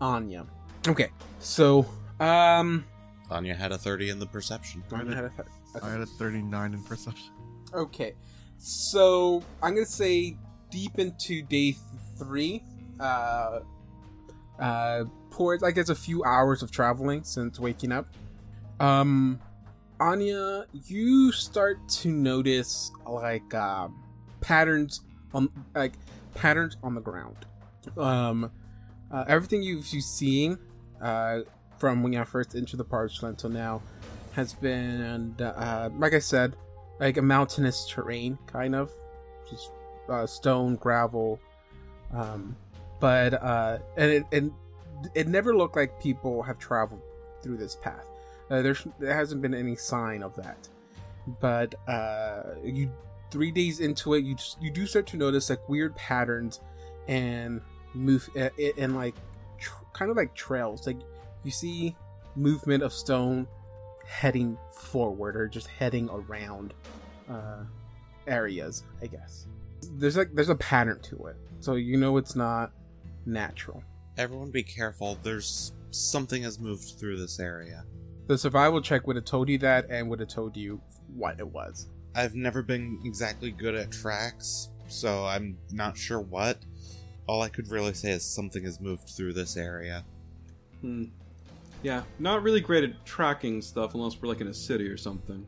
Anya. 0.00 0.44
Okay, 0.88 1.10
so 1.38 1.86
um, 2.18 2.84
Anya 3.30 3.54
had 3.54 3.70
a 3.70 3.78
30 3.78 4.10
in 4.10 4.18
the 4.18 4.26
perception. 4.26 4.82
Anya 4.90 5.14
had 5.14 5.24
a- 5.26 5.84
I 5.84 5.90
had 5.90 6.00
a 6.00 6.06
39 6.06 6.74
in 6.74 6.82
perception. 6.82 7.30
Okay, 7.72 8.14
so 8.58 9.44
I'm 9.62 9.74
gonna 9.74 9.86
say 9.86 10.36
deep 10.72 10.98
into 10.98 11.42
day 11.42 11.76
three. 12.18 12.64
Uh, 12.98 13.60
uh, 14.58 15.04
poor 15.30 15.58
like 15.58 15.76
it's 15.76 15.90
a 15.90 15.94
few 15.94 16.24
hours 16.24 16.62
of 16.62 16.70
traveling 16.70 17.24
since 17.24 17.58
waking 17.58 17.92
up. 17.92 18.06
Um, 18.80 19.40
Anya, 20.00 20.66
you 20.86 21.32
start 21.32 21.88
to 21.88 22.08
notice 22.08 22.90
like 23.08 23.54
um, 23.54 24.02
patterns 24.40 25.02
on 25.32 25.48
like 25.74 25.92
patterns 26.34 26.76
on 26.82 26.94
the 26.94 27.00
ground. 27.00 27.36
Um, 27.96 28.50
uh, 29.10 29.24
everything 29.28 29.62
you've 29.62 29.86
you 29.88 30.00
seen 30.00 30.58
uh, 31.00 31.40
from 31.78 32.02
when 32.02 32.12
you 32.12 32.24
first 32.24 32.54
entered 32.54 32.78
the 32.78 32.84
parched 32.84 33.22
land 33.22 33.38
till 33.38 33.50
now 33.50 33.82
has 34.32 34.54
been, 34.54 35.34
uh, 35.40 35.90
like 35.98 36.14
I 36.14 36.18
said, 36.18 36.56
like 36.98 37.16
a 37.16 37.22
mountainous 37.22 37.86
terrain, 37.88 38.38
kind 38.46 38.74
of, 38.74 38.90
just 39.50 39.70
uh, 40.08 40.26
stone, 40.26 40.76
gravel, 40.76 41.38
um, 42.14 42.56
but 43.02 43.34
uh, 43.34 43.78
and 43.96 44.10
it, 44.12 44.24
and 44.30 44.52
it 45.12 45.26
never 45.26 45.56
looked 45.56 45.74
like 45.74 46.00
people 46.00 46.40
have 46.40 46.56
traveled 46.60 47.02
through 47.42 47.56
this 47.56 47.74
path. 47.74 48.06
Uh, 48.48 48.62
there's 48.62 48.86
there 49.00 49.12
hasn't 49.12 49.42
been 49.42 49.54
any 49.54 49.74
sign 49.74 50.22
of 50.22 50.36
that, 50.36 50.68
but 51.40 51.74
uh, 51.88 52.54
you 52.64 52.88
three 53.32 53.50
days 53.50 53.80
into 53.80 54.14
it, 54.14 54.22
you 54.22 54.36
just, 54.36 54.62
you 54.62 54.70
do 54.70 54.86
start 54.86 55.08
to 55.08 55.16
notice 55.16 55.50
like 55.50 55.68
weird 55.68 55.96
patterns 55.96 56.60
and 57.08 57.60
move 57.92 58.30
uh, 58.38 58.50
and 58.78 58.94
like 58.94 59.16
tr- 59.58 59.82
kind 59.92 60.08
of 60.08 60.16
like 60.16 60.32
trails. 60.36 60.86
Like 60.86 61.00
you 61.42 61.50
see 61.50 61.96
movement 62.36 62.84
of 62.84 62.92
stone 62.92 63.48
heading 64.06 64.56
forward 64.72 65.34
or 65.36 65.48
just 65.48 65.66
heading 65.66 66.08
around 66.08 66.72
uh, 67.28 67.64
areas. 68.28 68.84
I 69.02 69.08
guess 69.08 69.48
there's 69.94 70.16
like 70.16 70.32
there's 70.34 70.50
a 70.50 70.54
pattern 70.54 71.00
to 71.00 71.26
it, 71.26 71.36
so 71.58 71.74
you 71.74 71.96
know 71.96 72.16
it's 72.16 72.36
not 72.36 72.70
natural. 73.26 73.82
Everyone 74.18 74.50
be 74.50 74.62
careful. 74.62 75.18
There's 75.22 75.72
something 75.90 76.42
has 76.42 76.58
moved 76.58 76.98
through 76.98 77.18
this 77.18 77.40
area. 77.40 77.84
The 78.26 78.38
survival 78.38 78.80
check 78.80 79.06
would 79.06 79.16
have 79.16 79.24
told 79.24 79.48
you 79.48 79.58
that 79.58 79.86
and 79.90 80.08
would 80.08 80.20
have 80.20 80.28
told 80.28 80.56
you 80.56 80.80
what 81.14 81.38
it 81.38 81.46
was. 81.46 81.88
I've 82.14 82.34
never 82.34 82.62
been 82.62 83.00
exactly 83.04 83.50
good 83.50 83.74
at 83.74 83.90
tracks, 83.90 84.68
so 84.88 85.24
I'm 85.24 85.58
not 85.70 85.96
sure 85.96 86.20
what. 86.20 86.58
All 87.26 87.42
I 87.42 87.48
could 87.48 87.70
really 87.70 87.94
say 87.94 88.10
is 88.10 88.24
something 88.24 88.64
has 88.64 88.80
moved 88.80 89.08
through 89.08 89.32
this 89.32 89.56
area. 89.56 90.04
Hmm. 90.80 91.04
Yeah, 91.82 92.02
not 92.18 92.42
really 92.42 92.60
great 92.60 92.84
at 92.84 93.04
tracking 93.04 93.60
stuff 93.60 93.94
unless 93.94 94.20
we're 94.20 94.28
like 94.28 94.40
in 94.40 94.48
a 94.48 94.54
city 94.54 94.86
or 94.88 94.96
something. 94.96 95.44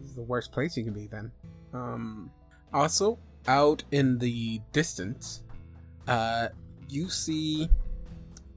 This 0.00 0.10
is 0.10 0.14
the 0.14 0.22
worst 0.22 0.52
place 0.52 0.76
you 0.76 0.84
can 0.84 0.94
be 0.94 1.06
then. 1.06 1.30
Um, 1.74 2.30
also, 2.72 3.18
out 3.46 3.82
in 3.90 4.18
the 4.18 4.60
distance, 4.72 5.42
uh, 6.08 6.48
you 6.90 7.08
see, 7.08 7.68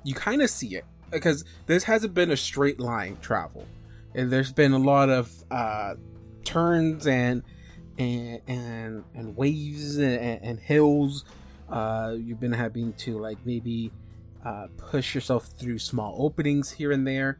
you 0.03 0.13
kind 0.13 0.41
of 0.41 0.49
see 0.49 0.75
it 0.75 0.85
because 1.11 1.45
this 1.67 1.83
hasn't 1.83 2.13
been 2.13 2.31
a 2.31 2.37
straight 2.37 2.79
line 2.79 3.17
travel, 3.21 3.65
and 4.15 4.31
there's 4.31 4.51
been 4.51 4.73
a 4.73 4.79
lot 4.79 5.09
of 5.09 5.31
uh, 5.51 5.95
turns 6.43 7.07
and 7.07 7.43
and 7.97 8.41
and, 8.47 9.03
and 9.13 9.35
waves 9.37 9.97
and, 9.97 10.43
and 10.43 10.59
hills. 10.59 11.25
Uh, 11.69 12.15
you've 12.17 12.39
been 12.39 12.53
having 12.53 12.93
to 12.93 13.17
like 13.19 13.37
maybe 13.45 13.91
uh, 14.45 14.67
push 14.77 15.15
yourself 15.15 15.47
through 15.57 15.79
small 15.79 16.15
openings 16.19 16.71
here 16.71 16.91
and 16.91 17.07
there. 17.07 17.37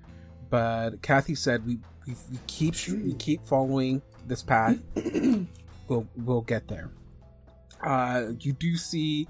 But 0.49 1.01
Kathy 1.01 1.36
said 1.36 1.65
we, 1.65 1.79
we, 2.08 2.15
we 2.32 2.39
keep 2.47 2.75
we 2.88 3.13
keep 3.15 3.45
following 3.45 4.01
this 4.27 4.43
path. 4.43 4.77
we'll 5.88 6.08
we'll 6.15 6.41
get 6.41 6.67
there. 6.67 6.91
Uh, 7.84 8.32
you 8.39 8.53
do 8.53 8.77
see 8.77 9.27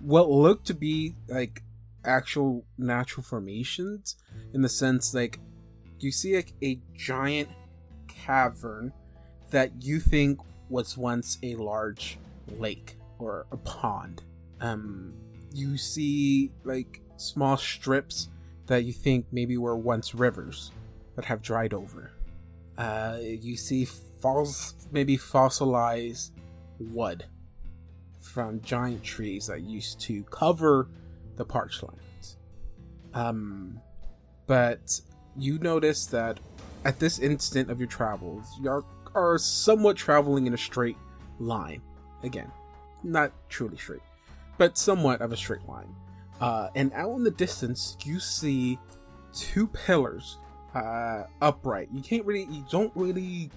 what 0.00 0.28
look 0.30 0.64
to 0.64 0.74
be 0.74 1.14
like 1.28 1.62
actual 2.04 2.64
natural 2.78 3.22
formations 3.22 4.16
in 4.54 4.62
the 4.62 4.68
sense 4.68 5.12
like 5.12 5.40
you 5.98 6.12
see 6.12 6.36
like 6.36 6.52
a 6.62 6.78
giant 6.94 7.48
cavern 8.08 8.92
that 9.50 9.70
you 9.82 10.00
think 10.00 10.40
was 10.68 10.96
once 10.96 11.38
a 11.42 11.54
large 11.54 12.18
lake 12.58 12.96
or 13.18 13.46
a 13.52 13.56
pond. 13.58 14.22
Um, 14.60 15.14
you 15.52 15.76
see 15.76 16.50
like 16.64 17.00
small 17.16 17.56
strips 17.56 18.28
that 18.66 18.84
you 18.84 18.92
think 18.92 19.26
maybe 19.30 19.56
were 19.56 19.76
once 19.76 20.14
rivers 20.14 20.72
that 21.14 21.24
have 21.24 21.40
dried 21.40 21.72
over. 21.72 22.12
Uh, 22.76 23.18
you 23.20 23.56
see 23.56 23.84
falls 23.84 24.74
maybe 24.90 25.16
fossilized 25.16 26.32
wood 26.78 27.24
from 28.26 28.60
giant 28.60 29.02
trees 29.02 29.46
that 29.46 29.62
used 29.62 30.00
to 30.00 30.22
cover 30.24 30.88
the 31.36 31.44
parched 31.44 31.82
lands. 31.82 32.36
Um, 33.14 33.80
but 34.46 35.00
you 35.36 35.58
notice 35.58 36.06
that 36.06 36.38
at 36.84 36.98
this 36.98 37.18
instant 37.18 37.70
of 37.70 37.78
your 37.78 37.88
travels, 37.88 38.46
you 38.60 38.68
are, 38.68 38.84
are 39.14 39.38
somewhat 39.38 39.96
traveling 39.96 40.46
in 40.46 40.54
a 40.54 40.58
straight 40.58 40.96
line. 41.38 41.82
Again, 42.22 42.50
not 43.02 43.32
truly 43.48 43.76
straight, 43.76 44.02
but 44.58 44.76
somewhat 44.76 45.20
of 45.20 45.32
a 45.32 45.36
straight 45.36 45.66
line. 45.66 45.94
Uh, 46.40 46.68
and 46.74 46.92
out 46.92 47.14
in 47.16 47.24
the 47.24 47.30
distance, 47.30 47.96
you 48.04 48.20
see 48.20 48.78
two 49.32 49.66
pillars 49.68 50.38
uh, 50.74 51.24
upright. 51.40 51.88
You 51.92 52.02
can't 52.02 52.24
really, 52.24 52.46
you 52.50 52.64
don't 52.70 52.92
really 52.94 53.50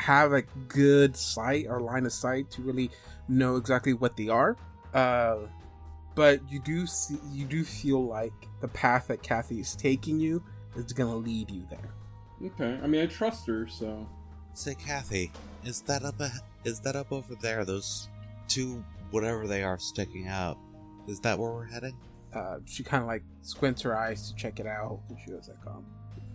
have 0.00 0.32
a 0.32 0.42
good 0.68 1.16
sight 1.16 1.66
or 1.68 1.80
line 1.80 2.06
of 2.06 2.12
sight 2.12 2.50
to 2.52 2.62
really 2.62 2.90
know 3.28 3.56
exactly 3.56 3.92
what 3.92 4.16
they 4.16 4.28
are. 4.28 4.56
Uh, 4.94 5.36
but 6.14 6.40
you 6.50 6.60
do 6.60 6.86
see, 6.86 7.18
you 7.30 7.44
do 7.44 7.64
feel 7.64 8.04
like 8.04 8.32
the 8.60 8.68
path 8.68 9.08
that 9.08 9.22
Kathy 9.22 9.60
is 9.60 9.76
taking 9.76 10.18
you 10.18 10.42
is 10.76 10.92
gonna 10.92 11.16
lead 11.16 11.50
you 11.50 11.64
there. 11.70 11.94
Okay, 12.44 12.80
I 12.82 12.86
mean 12.86 13.02
I 13.02 13.06
trust 13.06 13.46
her, 13.46 13.68
so 13.68 14.06
Say, 14.54 14.74
Kathy, 14.74 15.30
is 15.64 15.80
that 15.82 16.04
up? 16.04 16.20
A, 16.20 16.30
is 16.64 16.80
that 16.80 16.96
up 16.96 17.12
over 17.12 17.34
there? 17.36 17.64
Those 17.64 18.08
two, 18.48 18.84
whatever 19.10 19.46
they 19.46 19.62
are, 19.62 19.78
sticking 19.78 20.26
out. 20.26 20.58
Is 21.06 21.20
that 21.20 21.38
where 21.38 21.50
we're 21.50 21.64
heading? 21.66 21.96
Uh, 22.34 22.58
she 22.66 22.82
kind 22.82 23.02
of 23.02 23.06
like 23.06 23.22
squints 23.42 23.82
her 23.82 23.96
eyes 23.96 24.28
to 24.28 24.36
check 24.36 24.60
it 24.60 24.66
out, 24.66 25.00
and 25.08 25.18
she 25.24 25.32
was 25.32 25.48
like, 25.48 25.66
um, 25.66 25.86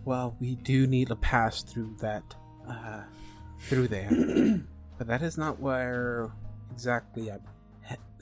"Well, 0.04 0.36
we 0.40 0.56
do 0.56 0.86
need 0.86 1.08
to 1.08 1.16
pass 1.16 1.62
through 1.62 1.94
that, 2.00 2.34
uh, 2.68 3.02
through 3.60 3.88
there, 3.88 4.08
but 4.98 5.06
that 5.06 5.22
is 5.22 5.36
not 5.38 5.58
where 5.60 6.30
exactly 6.72 7.30
I'm 7.30 7.40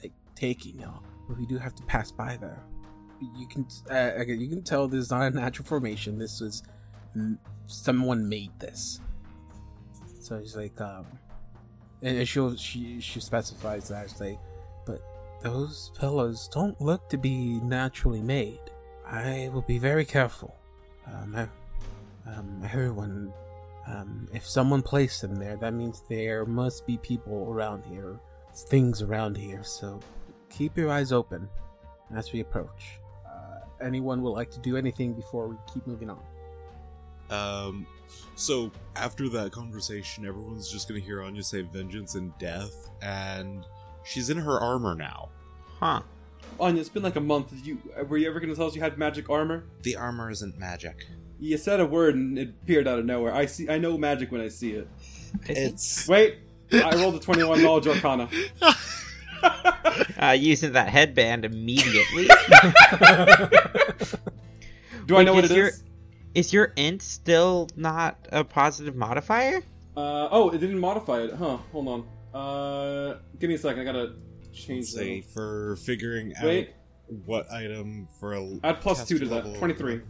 like 0.02 0.12
taking 0.34 0.80
y'all. 0.80 1.02
But 1.28 1.38
we 1.38 1.46
do 1.46 1.58
have 1.58 1.74
to 1.76 1.82
pass 1.84 2.10
by 2.12 2.36
there. 2.36 2.60
You 3.38 3.46
can, 3.46 3.66
uh, 3.90 4.12
again, 4.16 4.40
you 4.40 4.48
can 4.48 4.62
tell 4.62 4.86
this 4.88 5.04
is 5.06 5.10
not 5.10 5.22
a 5.22 5.30
natural 5.30 5.66
formation. 5.66 6.18
This 6.18 6.40
was 6.40 6.62
m- 7.14 7.38
someone 7.66 8.28
made 8.28 8.50
this. 8.58 9.00
So 10.20 10.38
he's 10.38 10.56
like, 10.56 10.78
um, 10.80 11.06
and 12.02 12.26
she'll 12.28 12.56
she 12.56 13.00
she 13.00 13.20
specifies 13.20 13.88
that 13.88 14.04
it's 14.04 14.20
like, 14.20 14.38
but 14.84 15.00
those 15.42 15.90
pillars 15.98 16.48
don't 16.52 16.78
look 16.80 17.08
to 17.10 17.16
be 17.18 17.60
naturally 17.60 18.20
made. 18.22 18.60
I 19.06 19.50
will 19.52 19.62
be 19.62 19.78
very 19.78 20.04
careful. 20.04 20.56
Um, 21.06 21.34
I- 21.36 21.48
um, 22.26 22.62
everyone, 22.64 23.32
um, 23.86 24.28
if 24.32 24.46
someone 24.46 24.82
placed 24.82 25.22
them 25.22 25.36
there, 25.36 25.56
that 25.56 25.74
means 25.74 26.02
there 26.08 26.46
must 26.46 26.86
be 26.86 26.96
people 26.98 27.48
around 27.50 27.84
here, 27.84 28.18
things 28.54 29.02
around 29.02 29.36
here. 29.36 29.62
So 29.62 30.00
keep 30.50 30.76
your 30.76 30.90
eyes 30.90 31.12
open 31.12 31.48
as 32.16 32.32
we 32.32 32.40
approach. 32.40 32.98
Uh, 33.26 33.60
anyone 33.82 34.22
would 34.22 34.30
like 34.30 34.50
to 34.52 34.60
do 34.60 34.76
anything 34.76 35.12
before 35.12 35.48
we 35.48 35.56
keep 35.72 35.86
moving 35.86 36.10
on? 36.10 36.20
Um, 37.30 37.86
so 38.36 38.70
after 38.96 39.28
that 39.30 39.52
conversation, 39.52 40.26
everyone's 40.26 40.70
just 40.70 40.88
gonna 40.88 41.00
hear 41.00 41.22
Anya 41.22 41.42
say 41.42 41.62
vengeance 41.62 42.14
and 42.14 42.36
death, 42.38 42.90
and 43.02 43.64
she's 44.04 44.30
in 44.30 44.36
her 44.36 44.60
armor 44.60 44.94
now. 44.94 45.30
Huh. 45.80 46.02
Anya, 46.60 46.80
it's 46.80 46.90
been 46.90 47.02
like 47.02 47.16
a 47.16 47.20
month. 47.20 47.50
Did 47.50 47.66
you 47.66 47.78
were 48.08 48.18
you 48.18 48.28
ever 48.28 48.40
gonna 48.40 48.54
tell 48.54 48.66
us 48.66 48.74
you 48.74 48.82
had 48.82 48.98
magic 48.98 49.30
armor? 49.30 49.64
The 49.82 49.96
armor 49.96 50.30
isn't 50.30 50.58
magic. 50.58 51.06
You 51.38 51.56
said 51.58 51.80
a 51.80 51.86
word 51.86 52.14
and 52.14 52.38
it 52.38 52.48
appeared 52.62 52.86
out 52.88 52.98
of 52.98 53.04
nowhere. 53.06 53.34
I 53.34 53.46
see. 53.46 53.68
I 53.68 53.78
know 53.78 53.98
magic 53.98 54.30
when 54.32 54.40
I 54.40 54.48
see 54.48 54.72
it. 54.72 54.88
It's 55.46 56.06
Wait, 56.08 56.38
I 56.72 56.94
rolled 56.96 57.16
a 57.16 57.18
twenty-one 57.20 57.62
knowledge 57.62 57.86
arcana. 57.88 58.28
uh, 60.20 60.30
using 60.38 60.72
that 60.72 60.88
headband 60.88 61.44
immediately. 61.44 62.28
Do 65.06 65.16
I 65.16 65.22
know 65.24 65.34
what 65.34 65.44
is 65.44 65.50
it 65.50 65.56
your- 65.56 65.68
is? 65.68 65.82
is 66.34 66.52
your 66.52 66.72
int 66.76 67.02
still 67.02 67.68
not 67.76 68.26
a 68.32 68.42
positive 68.44 68.96
modifier? 68.96 69.58
Uh, 69.96 70.28
oh, 70.30 70.50
it 70.50 70.58
didn't 70.58 70.78
modify 70.78 71.20
it. 71.22 71.34
Huh? 71.34 71.58
Hold 71.72 71.88
on. 71.88 72.04
Uh, 72.40 73.18
give 73.38 73.48
me 73.48 73.54
a 73.54 73.58
second. 73.58 73.80
I 73.82 73.84
gotta 73.84 74.14
change 74.52 74.86
say 74.86 75.20
that. 75.20 75.28
for 75.30 75.76
figuring 75.76 76.32
out 76.36 76.44
Wait, 76.44 76.70
what 77.26 77.50
item 77.52 78.08
for 78.18 78.34
a 78.34 78.58
Add 78.64 78.80
plus 78.80 79.06
two 79.06 79.18
to 79.18 79.26
that. 79.26 79.54
23. 79.56 80.00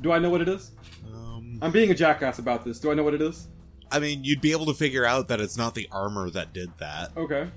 do 0.00 0.12
I 0.12 0.18
know 0.18 0.30
what 0.30 0.40
it 0.40 0.48
is? 0.48 0.72
Um, 1.12 1.58
I'm 1.62 1.72
being 1.72 1.90
a 1.90 1.94
jackass 1.94 2.38
about 2.38 2.64
this. 2.64 2.78
Do 2.78 2.90
I 2.90 2.94
know 2.94 3.04
what 3.04 3.14
it 3.14 3.22
is? 3.22 3.48
I 3.90 3.98
mean, 3.98 4.24
you'd 4.24 4.40
be 4.40 4.52
able 4.52 4.66
to 4.66 4.74
figure 4.74 5.04
out 5.04 5.28
that 5.28 5.40
it's 5.40 5.56
not 5.56 5.74
the 5.74 5.88
armor 5.92 6.30
that 6.30 6.52
did 6.52 6.70
that. 6.78 7.16
Okay. 7.16 7.50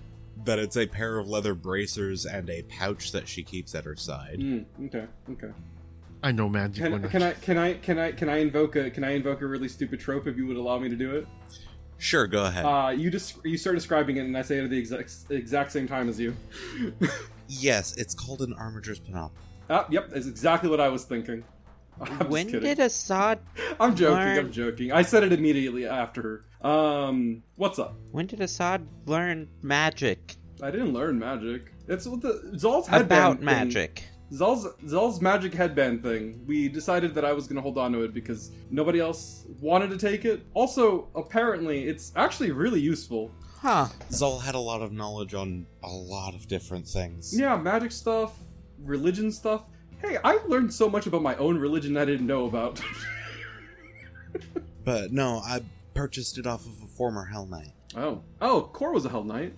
That 0.43 0.59
it's 0.59 0.75
a 0.75 0.85
pair 0.85 1.17
of 1.17 1.27
leather 1.27 1.53
bracers 1.53 2.25
and 2.25 2.49
a 2.49 2.63
pouch 2.63 3.13
that 3.13 3.27
she 3.27 3.41
keeps 3.41 3.73
at 3.73 3.85
her 3.85 3.95
side. 3.95 4.39
Mm, 4.39 4.65
okay. 4.87 5.05
Okay. 5.31 5.51
I 6.21 6.31
know 6.31 6.49
magic. 6.49 6.83
Can, 6.83 6.91
when 6.91 7.09
can 7.09 7.23
I 7.23 7.33
can 7.33 7.57
I 7.57 7.73
can 7.75 7.99
I 7.99 8.11
can 8.11 8.29
I 8.29 8.37
invoke 8.37 8.75
a 8.75 8.89
can 8.89 9.03
I 9.03 9.11
invoke 9.11 9.41
a 9.41 9.47
really 9.47 9.69
stupid 9.69 9.99
trope 9.99 10.27
if 10.27 10.35
you 10.35 10.45
would 10.47 10.57
allow 10.57 10.77
me 10.77 10.89
to 10.89 10.95
do 10.95 11.15
it? 11.15 11.27
Sure, 11.97 12.27
go 12.27 12.45
ahead. 12.45 12.65
Uh, 12.65 12.89
you 12.89 13.09
just 13.09 13.37
you 13.45 13.57
start 13.57 13.75
describing 13.75 14.17
it 14.17 14.21
and 14.25 14.37
I 14.37 14.41
say 14.41 14.57
it 14.57 14.63
at 14.65 14.69
the 14.69 14.77
exact 14.77 15.13
exact 15.29 15.71
same 15.71 15.87
time 15.87 16.09
as 16.09 16.19
you. 16.19 16.35
yes, 17.47 17.95
it's 17.97 18.13
called 18.13 18.41
an 18.41 18.53
armager's 18.53 18.99
panoply. 18.99 19.37
ah, 19.69 19.85
yep, 19.89 20.09
that's 20.09 20.27
exactly 20.27 20.69
what 20.69 20.79
I 20.79 20.89
was 20.89 21.03
thinking. 21.05 21.43
I'm 22.01 22.29
when 22.29 22.47
kidding. 22.47 22.61
did 22.61 22.79
Assad 22.79 23.39
I'm 23.79 23.95
joking. 23.95 24.15
learn- 24.17 24.37
I'm 24.39 24.51
joking. 24.51 24.91
I 24.91 25.01
said 25.01 25.23
it 25.23 25.31
immediately 25.31 25.87
after 25.87 26.21
her. 26.61 26.69
Um, 26.69 27.43
what's 27.55 27.79
up? 27.79 27.95
when 28.11 28.25
did 28.27 28.41
Assad 28.41 28.85
learn 29.05 29.47
magic 29.61 30.35
I 30.61 30.71
didn't 30.71 30.93
learn 30.93 31.19
magic. 31.19 31.71
It's 31.87 32.07
what 32.07 32.21
the 32.21 32.53
Zal's 32.57 32.87
headband 32.87 33.11
about 33.11 33.37
thing- 33.39 33.45
magic? 34.39 34.47
Zal's 34.47 34.67
Zal's 34.85 35.21
magic 35.21 35.53
headband 35.53 36.03
thing. 36.03 36.43
We 36.45 36.67
decided 36.69 37.13
that 37.15 37.25
I 37.25 37.33
was 37.33 37.47
gonna 37.47 37.61
hold 37.61 37.77
on 37.77 37.91
to 37.93 38.01
it 38.01 38.13
because 38.13 38.51
nobody 38.69 38.99
else 38.99 39.45
wanted 39.59 39.89
to 39.91 39.97
take 39.97 40.25
it. 40.25 40.45
Also, 40.53 41.09
apparently, 41.15 41.85
it's 41.85 42.11
actually 42.15 42.51
really 42.51 42.79
useful. 42.79 43.31
Huh. 43.57 43.87
Zol 44.11 44.41
had 44.41 44.55
a 44.55 44.59
lot 44.59 44.81
of 44.81 44.91
knowledge 44.91 45.33
on 45.33 45.65
a 45.83 45.89
lot 45.89 46.35
of 46.35 46.47
different 46.47 46.87
things. 46.87 47.37
Yeah, 47.37 47.55
magic 47.57 47.91
stuff, 47.91 48.37
religion 48.83 49.31
stuff. 49.31 49.63
Hey, 49.99 50.17
I've 50.23 50.45
learned 50.45 50.73
so 50.73 50.89
much 50.89 51.07
about 51.07 51.21
my 51.23 51.35
own 51.37 51.57
religion 51.57 51.97
I 51.97 52.05
didn't 52.05 52.27
know 52.27 52.45
about. 52.45 52.81
But 54.83 55.11
no, 55.11 55.41
I 55.43 55.61
purchased 55.95 56.37
it 56.37 56.45
off 56.45 56.65
of 56.65 56.73
a 56.83 56.87
former 56.87 57.25
Hell 57.25 57.47
Knight. 57.47 57.71
oh, 57.97 58.21
oh, 58.39 58.69
Core 58.71 58.91
was 58.93 59.05
a 59.05 59.09
Hell 59.09 59.23
Knight. 59.23 59.53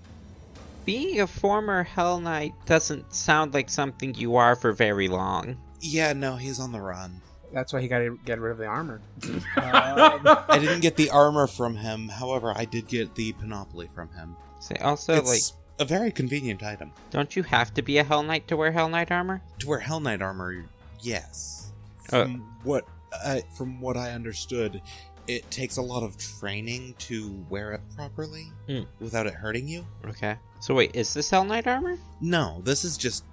Being 0.88 1.19
a 1.19 1.28
former 1.28 1.84
Hell 1.84 2.17
Knight 2.21 2.54
doesn't 2.65 3.13
sound 3.13 3.54
like 3.54 3.69
something 3.69 4.15
you 4.15 4.38
are 4.38 4.56
for 4.56 4.71
very 4.71 5.10
long. 5.10 5.58
Yeah, 5.82 6.13
no, 6.13 6.38
he's 6.38 6.62
on 6.62 6.71
the 6.71 6.80
run. 6.80 7.21
That's 7.52 7.73
why 7.73 7.82
he 7.82 7.89
got 7.89 8.00
to 8.00 8.17
get 8.23 8.39
rid 8.39 8.54
of 8.54 8.58
the 8.58 8.67
armor. 8.67 9.02
I 9.58 10.58
didn't 10.58 10.80
get 10.80 10.95
the 10.95 11.10
armor 11.10 11.45
from 11.45 11.76
him, 11.76 12.08
however, 12.08 12.54
I 12.56 12.63
did 12.63 12.88
get 12.88 13.13
the 13.15 13.34
panoply 13.34 13.89
from 13.93 14.08
him. 14.13 14.38
Say 14.62 14.78
also, 14.78 15.15
it's 15.15 15.52
like, 15.52 15.60
a 15.82 15.84
very 15.84 16.10
convenient 16.10 16.63
item. 16.63 16.93
don't 17.12 17.36
you 17.36 17.43
have 17.43 17.73
to 17.73 17.82
be 17.82 17.97
a 17.97 18.04
Hell 18.06 18.23
Knight 18.23 18.47
to 18.47 18.56
wear 18.56 18.71
Hell 18.71 18.88
Knight 18.88 19.12
armor? 19.12 19.41
To 19.60 19.67
wear 19.67 19.80
Hell 19.80 20.00
Knight 20.00 20.21
armor, 20.21 20.67
yes. 21.02 21.73
Uh. 22.13 22.28
What 22.63 22.86
I, 23.12 23.43
from 23.58 23.82
what 23.82 23.97
I 23.97 24.12
understood, 24.12 24.82
it 25.28 25.50
takes 25.52 25.78
a 25.78 25.82
lot 25.82 26.04
of 26.04 26.18
training 26.18 26.96
to 27.00 27.46
wear 27.50 27.74
it 27.74 27.82
properly 27.96 28.52
Hmm. 28.68 28.82
without 29.00 29.28
it 29.28 29.34
hurting 29.34 29.68
you. 29.68 29.86
Okay. 30.06 30.36
So 30.60 30.74
wait, 30.74 30.96
is 30.96 31.13
this 31.13 31.30
Hell 31.30 31.44
Knight 31.44 31.68
armor? 31.68 31.98
No, 32.22 32.62
this 32.63 32.84
is 32.84 32.98
just 32.98 33.24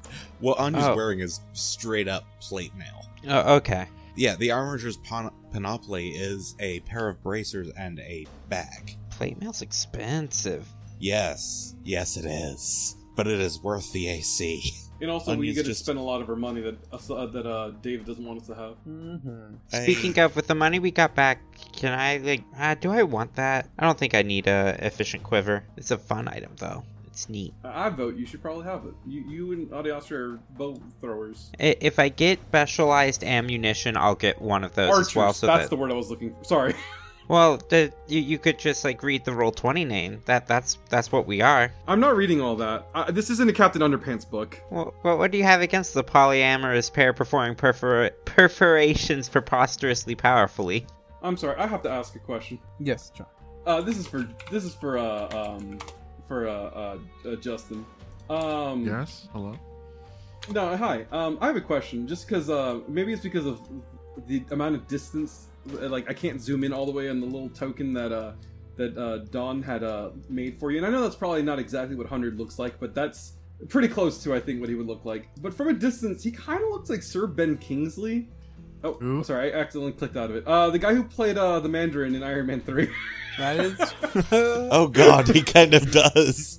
what 0.41 0.59
Anya's 0.59 0.85
Oh. 0.87 0.95
wearing 0.97 1.21
is 1.21 1.41
straight 1.53 2.09
up 2.09 2.25
plate 2.41 2.75
mail. 2.75 3.07
Oh, 3.29 3.55
okay. 3.57 3.87
Yeah, 4.17 4.37
the 4.37 4.51
armorer's 4.53 4.97
pan- 4.99 5.31
panoply 5.53 6.11
is 6.11 6.55
a 6.61 6.81
pair 6.81 7.09
of 7.09 7.23
bracers 7.23 7.69
and 7.77 7.99
a 8.01 8.27
bag. 8.49 8.97
Plate 9.11 9.41
mail's 9.41 9.63
expensive. 9.63 10.69
Yes, 11.01 11.75
yes, 11.85 12.17
it 12.17 12.25
is, 12.25 12.97
but 13.17 13.27
it 13.27 13.41
is 13.41 13.61
worth 13.61 13.93
the 13.93 14.09
AC. 14.09 14.73
And 15.05 15.11
also, 15.11 15.37
we 15.37 15.49
Onion's 15.49 15.57
get 15.57 15.67
to 15.67 15.75
spend 15.75 15.99
a 15.99 16.03
lot 16.03 16.23
of 16.23 16.31
our 16.31 16.35
money 16.35 16.63
that 16.63 16.77
uh, 16.91 17.27
that 17.27 17.47
uh, 17.47 17.73
David 17.83 18.07
doesn't 18.07 18.25
want 18.25 18.41
us 18.41 18.47
to 18.47 18.55
have. 18.55 18.77
Mm-hmm. 18.89 19.57
Speaking 19.69 20.19
of, 20.19 20.35
with 20.35 20.47
the 20.47 20.55
money 20.55 20.79
we 20.79 20.91
got 20.91 21.15
back, 21.15 21.43
can 21.75 21.93
I 21.93 22.17
like? 22.17 22.43
Uh, 22.59 22.75
do 22.75 22.91
I 22.91 23.03
want 23.03 23.35
that? 23.35 23.69
I 23.79 23.85
don't 23.85 23.99
think 23.99 24.15
I 24.15 24.23
need 24.23 24.47
a 24.47 24.79
efficient 24.81 25.23
quiver. 25.23 25.63
It's 25.77 25.91
a 25.91 25.99
fun 25.99 26.27
item 26.27 26.53
though. 26.57 26.85
It's 27.05 27.29
neat. 27.29 27.53
I 27.63 27.89
I 27.89 27.91
vote 27.91 28.17
you 28.17 28.25
should 28.25 28.41
probably 28.41 28.65
have 28.65 28.87
it. 28.87 28.95
You, 29.07 29.29
you 29.29 29.53
and 29.53 29.71
Adiastra 29.71 30.37
are 30.37 30.41
both 30.57 30.81
throwers. 31.03 31.51
If 31.59 31.99
I 31.99 32.09
get 32.09 32.41
specialized 32.49 33.25
ammunition, 33.25 33.99
I'll 33.99 34.15
get 34.15 34.41
one 34.41 34.65
of 34.65 34.75
those 34.75 34.89
Archers. 34.89 35.09
as 35.09 35.15
well. 35.15 35.33
So 35.35 35.47
that's 35.47 35.65
that 35.65 35.69
the 35.69 35.77
word 35.77 35.93
I 35.93 35.97
was 35.97 36.09
looking 36.09 36.35
for. 36.35 36.45
Sorry. 36.45 36.75
well, 37.29 37.59
the, 37.69 37.93
you 38.07 38.21
you 38.21 38.39
could 38.39 38.59
just 38.59 38.85
like 38.85 39.03
read 39.03 39.25
the 39.25 39.33
roll 39.33 39.53
twenty 39.53 39.85
name. 39.85 40.23
That 40.27 40.47
that's 40.47 40.79
that's 40.89 41.11
what 41.11 41.27
we 41.27 41.41
are. 41.41 41.73
I'm 41.87 42.01
not 42.01 42.17
reading 42.17 42.41
all 42.41 42.57
that. 42.57 42.87
Uh, 42.95 43.11
this 43.11 43.31
isn't 43.31 43.49
a 43.49 43.53
Captain 43.53 43.83
Underpants 43.83 44.29
book. 44.29 44.61
Well, 44.71 44.95
what, 45.03 45.19
what 45.19 45.31
do 45.31 45.39
you 45.39 45.45
have 45.45 45.61
against 45.61 45.95
the 45.95 46.05
polyamorous 46.05 46.93
pair 46.93 47.13
performing 47.13 47.57
perfor- 47.57 48.13
perforations 48.25 49.29
preposterously 49.29 50.15
powerfully? 50.15 50.87
I'm 51.23 51.37
sorry. 51.37 51.57
I 51.57 51.67
have 51.67 51.83
to 51.83 51.91
ask 51.91 52.15
a 52.17 52.19
question. 52.19 52.59
Yes, 52.79 53.11
John. 53.11 53.27
Uh, 53.67 53.81
this 53.81 53.97
is 53.97 54.07
for 54.07 54.29
this 54.51 54.65
is 54.65 54.75
for 54.75 54.99
uh 54.99 55.29
um 55.31 55.79
for 56.29 56.49
uh, 56.49 56.53
uh, 56.53 56.99
uh 57.27 57.37
Justin. 57.37 57.85
Um, 58.29 58.87
Yes. 58.87 59.29
Hello. 59.33 59.59
No, 60.51 60.77
hi. 60.77 61.07
Um, 61.11 61.39
I 61.41 61.47
have 61.47 61.57
a 61.57 61.61
question. 61.61 62.07
Just 62.07 62.27
because, 62.27 62.51
uh, 62.51 62.81
maybe 62.89 63.13
it's 63.13 63.23
because 63.23 63.47
of 63.47 63.61
the 64.27 64.43
amount 64.51 64.75
of 64.75 64.87
distance. 64.87 65.47
Like, 65.67 66.09
I 66.11 66.15
can't 66.15 66.41
zoom 66.41 66.65
in 66.65 66.73
all 66.73 66.87
the 66.87 66.93
way 66.93 67.09
on 67.09 67.21
the 67.21 67.27
little 67.27 67.49
token 67.49 67.93
that 67.95 68.13
uh, 68.13 68.33
that 68.77 68.97
uh, 68.99 69.19
Don 69.31 69.63
had 69.63 69.83
uh, 69.83 70.11
made 70.29 70.59
for 70.59 70.71
you. 70.71 70.79
And 70.79 70.87
I 70.87 70.91
know 70.91 71.03
that's 71.03 71.17
probably 71.17 71.43
not 71.43 71.59
exactly 71.59 71.97
what 71.97 72.07
Hundred 72.07 72.39
looks 72.39 72.59
like, 72.59 72.79
but 72.81 72.95
that's 72.95 73.35
pretty 73.69 73.89
close 73.89 74.23
to, 74.25 74.35
I 74.35 74.41
think, 74.41 74.61
what 74.61 74.69
he 74.69 74.75
would 74.75 74.87
look 74.87 75.05
like. 75.05 75.29
But 75.41 75.55
from 75.55 75.69
a 75.69 75.73
distance, 75.73 76.23
he 76.23 76.31
kind 76.31 76.63
of 76.63 76.71
looks 76.71 76.91
like 76.91 77.03
Sir 77.03 77.27
Ben 77.27 77.57
Kingsley. 77.57 78.29
Oh, 78.83 78.95
Who? 78.95 79.25
sorry, 79.25 79.53
I 79.55 79.61
accidentally 79.61 79.93
clicked 79.93 80.17
out 80.17 80.31
of 80.31 80.37
it. 80.37 80.47
Uh, 80.47 80.71
the 80.71 80.79
guy 80.79 80.95
who 80.95 81.05
played 81.05 81.39
uh, 81.39 81.61
the 81.61 81.69
Mandarin 81.69 82.15
in 82.15 82.23
Iron 82.23 82.47
Man 82.47 82.61
Three. 82.61 82.91
That 83.39 83.57
is. 83.59 83.95
oh 84.33 84.89
god, 84.89 85.29
he 85.29 85.43
kind 85.43 85.75
of 85.75 85.91
does. 85.91 86.59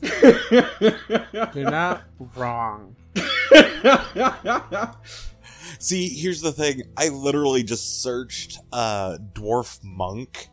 You're 0.51 1.69
not 1.69 2.03
wrong. 2.35 2.95
See, 5.79 6.09
here's 6.09 6.41
the 6.41 6.51
thing. 6.51 6.83
I 6.97 7.09
literally 7.09 7.63
just 7.63 8.01
searched 8.01 8.59
uh 8.71 9.17
dwarf 9.33 9.83
monk 9.83 10.49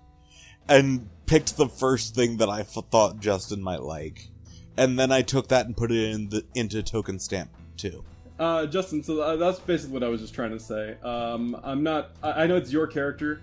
and 0.68 1.08
picked 1.26 1.56
the 1.56 1.68
first 1.68 2.14
thing 2.14 2.36
that 2.38 2.48
I 2.48 2.60
f- 2.60 2.76
thought 2.90 3.20
Justin 3.20 3.62
might 3.62 3.82
like. 3.82 4.28
And 4.76 4.98
then 4.98 5.12
I 5.12 5.22
took 5.22 5.48
that 5.48 5.66
and 5.66 5.76
put 5.76 5.90
it 5.92 6.10
in 6.10 6.28
the 6.28 6.44
into 6.54 6.82
token 6.82 7.18
stamp 7.18 7.50
too. 7.76 8.04
Uh, 8.38 8.66
Justin, 8.66 9.02
so 9.02 9.20
uh, 9.20 9.36
that's 9.36 9.58
basically 9.60 9.92
what 9.94 10.02
I 10.02 10.08
was 10.08 10.20
just 10.20 10.34
trying 10.34 10.50
to 10.50 10.58
say. 10.58 10.96
Um, 11.02 11.58
I'm 11.62 11.82
not. 11.82 12.12
I, 12.22 12.44
I 12.44 12.46
know 12.46 12.56
it's 12.56 12.72
your 12.72 12.86
character, 12.86 13.40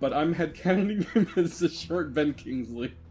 but 0.00 0.12
I'm 0.12 0.34
headcanoning 0.34 1.08
him 1.12 1.28
as 1.36 1.62
a 1.62 1.68
short 1.68 2.12
Ben 2.12 2.34
Kingsley. 2.34 2.92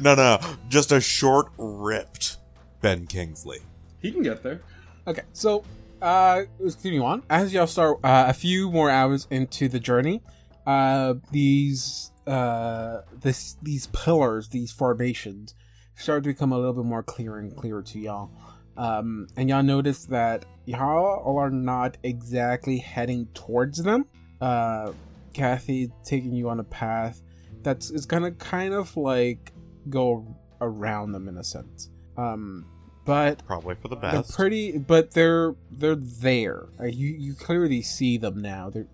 No, 0.00 0.14
no, 0.14 0.38
just 0.68 0.90
a 0.92 1.00
short, 1.00 1.52
ripped 1.56 2.38
Ben 2.80 3.06
Kingsley. 3.06 3.60
He 4.04 4.12
can 4.12 4.22
get 4.22 4.42
there. 4.42 4.60
Okay, 5.06 5.22
so 5.32 5.64
uh, 6.02 6.42
let's 6.58 6.74
continue 6.74 7.02
on. 7.02 7.22
As 7.30 7.54
y'all 7.54 7.66
start 7.66 8.00
uh, 8.04 8.26
a 8.28 8.34
few 8.34 8.70
more 8.70 8.90
hours 8.90 9.26
into 9.30 9.66
the 9.66 9.80
journey, 9.80 10.22
uh, 10.66 11.14
these 11.32 12.12
uh, 12.26 13.00
this 13.22 13.56
these 13.62 13.86
pillars, 13.88 14.50
these 14.50 14.70
formations, 14.70 15.54
start 15.94 16.22
to 16.24 16.28
become 16.28 16.52
a 16.52 16.58
little 16.58 16.74
bit 16.74 16.84
more 16.84 17.02
clear 17.02 17.38
and 17.38 17.56
clearer 17.56 17.82
to 17.82 17.98
y'all. 17.98 18.30
Um, 18.76 19.26
and 19.38 19.48
y'all 19.48 19.62
notice 19.62 20.04
that 20.06 20.44
y'all 20.66 21.38
are 21.38 21.50
not 21.50 21.96
exactly 22.02 22.76
heading 22.76 23.26
towards 23.32 23.82
them. 23.82 24.04
Uh, 24.38 24.92
Kathy 25.32 25.90
taking 26.04 26.34
you 26.34 26.50
on 26.50 26.60
a 26.60 26.64
path 26.64 27.22
that's 27.62 27.90
is 27.90 28.04
gonna 28.04 28.32
kind 28.32 28.74
of 28.74 28.94
like 28.98 29.54
go 29.88 30.26
around 30.60 31.12
them 31.12 31.26
in 31.26 31.38
a 31.38 31.44
sense. 31.44 31.88
Um, 32.18 32.66
but 33.04 33.44
Probably 33.46 33.74
for 33.74 33.88
the 33.88 33.96
best. 33.96 34.14
they're 34.28 34.36
pretty, 34.36 34.78
but 34.78 35.12
they're 35.12 35.54
they're 35.70 35.94
there. 35.94 36.66
Uh, 36.80 36.84
you 36.84 37.08
you 37.08 37.34
clearly 37.34 37.82
see 37.82 38.16
them 38.16 38.40
now. 38.40 38.70
They're 38.70 38.86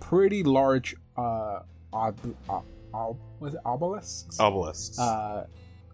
pretty 0.00 0.42
large. 0.42 0.94
Uh, 1.16 1.60
ob, 1.92 2.18
ob, 2.48 2.64
ob, 2.94 3.18
was 3.40 3.54
it 3.54 3.60
obelisks? 3.64 4.38
Obelisks. 4.38 4.98
Uh, 4.98 5.46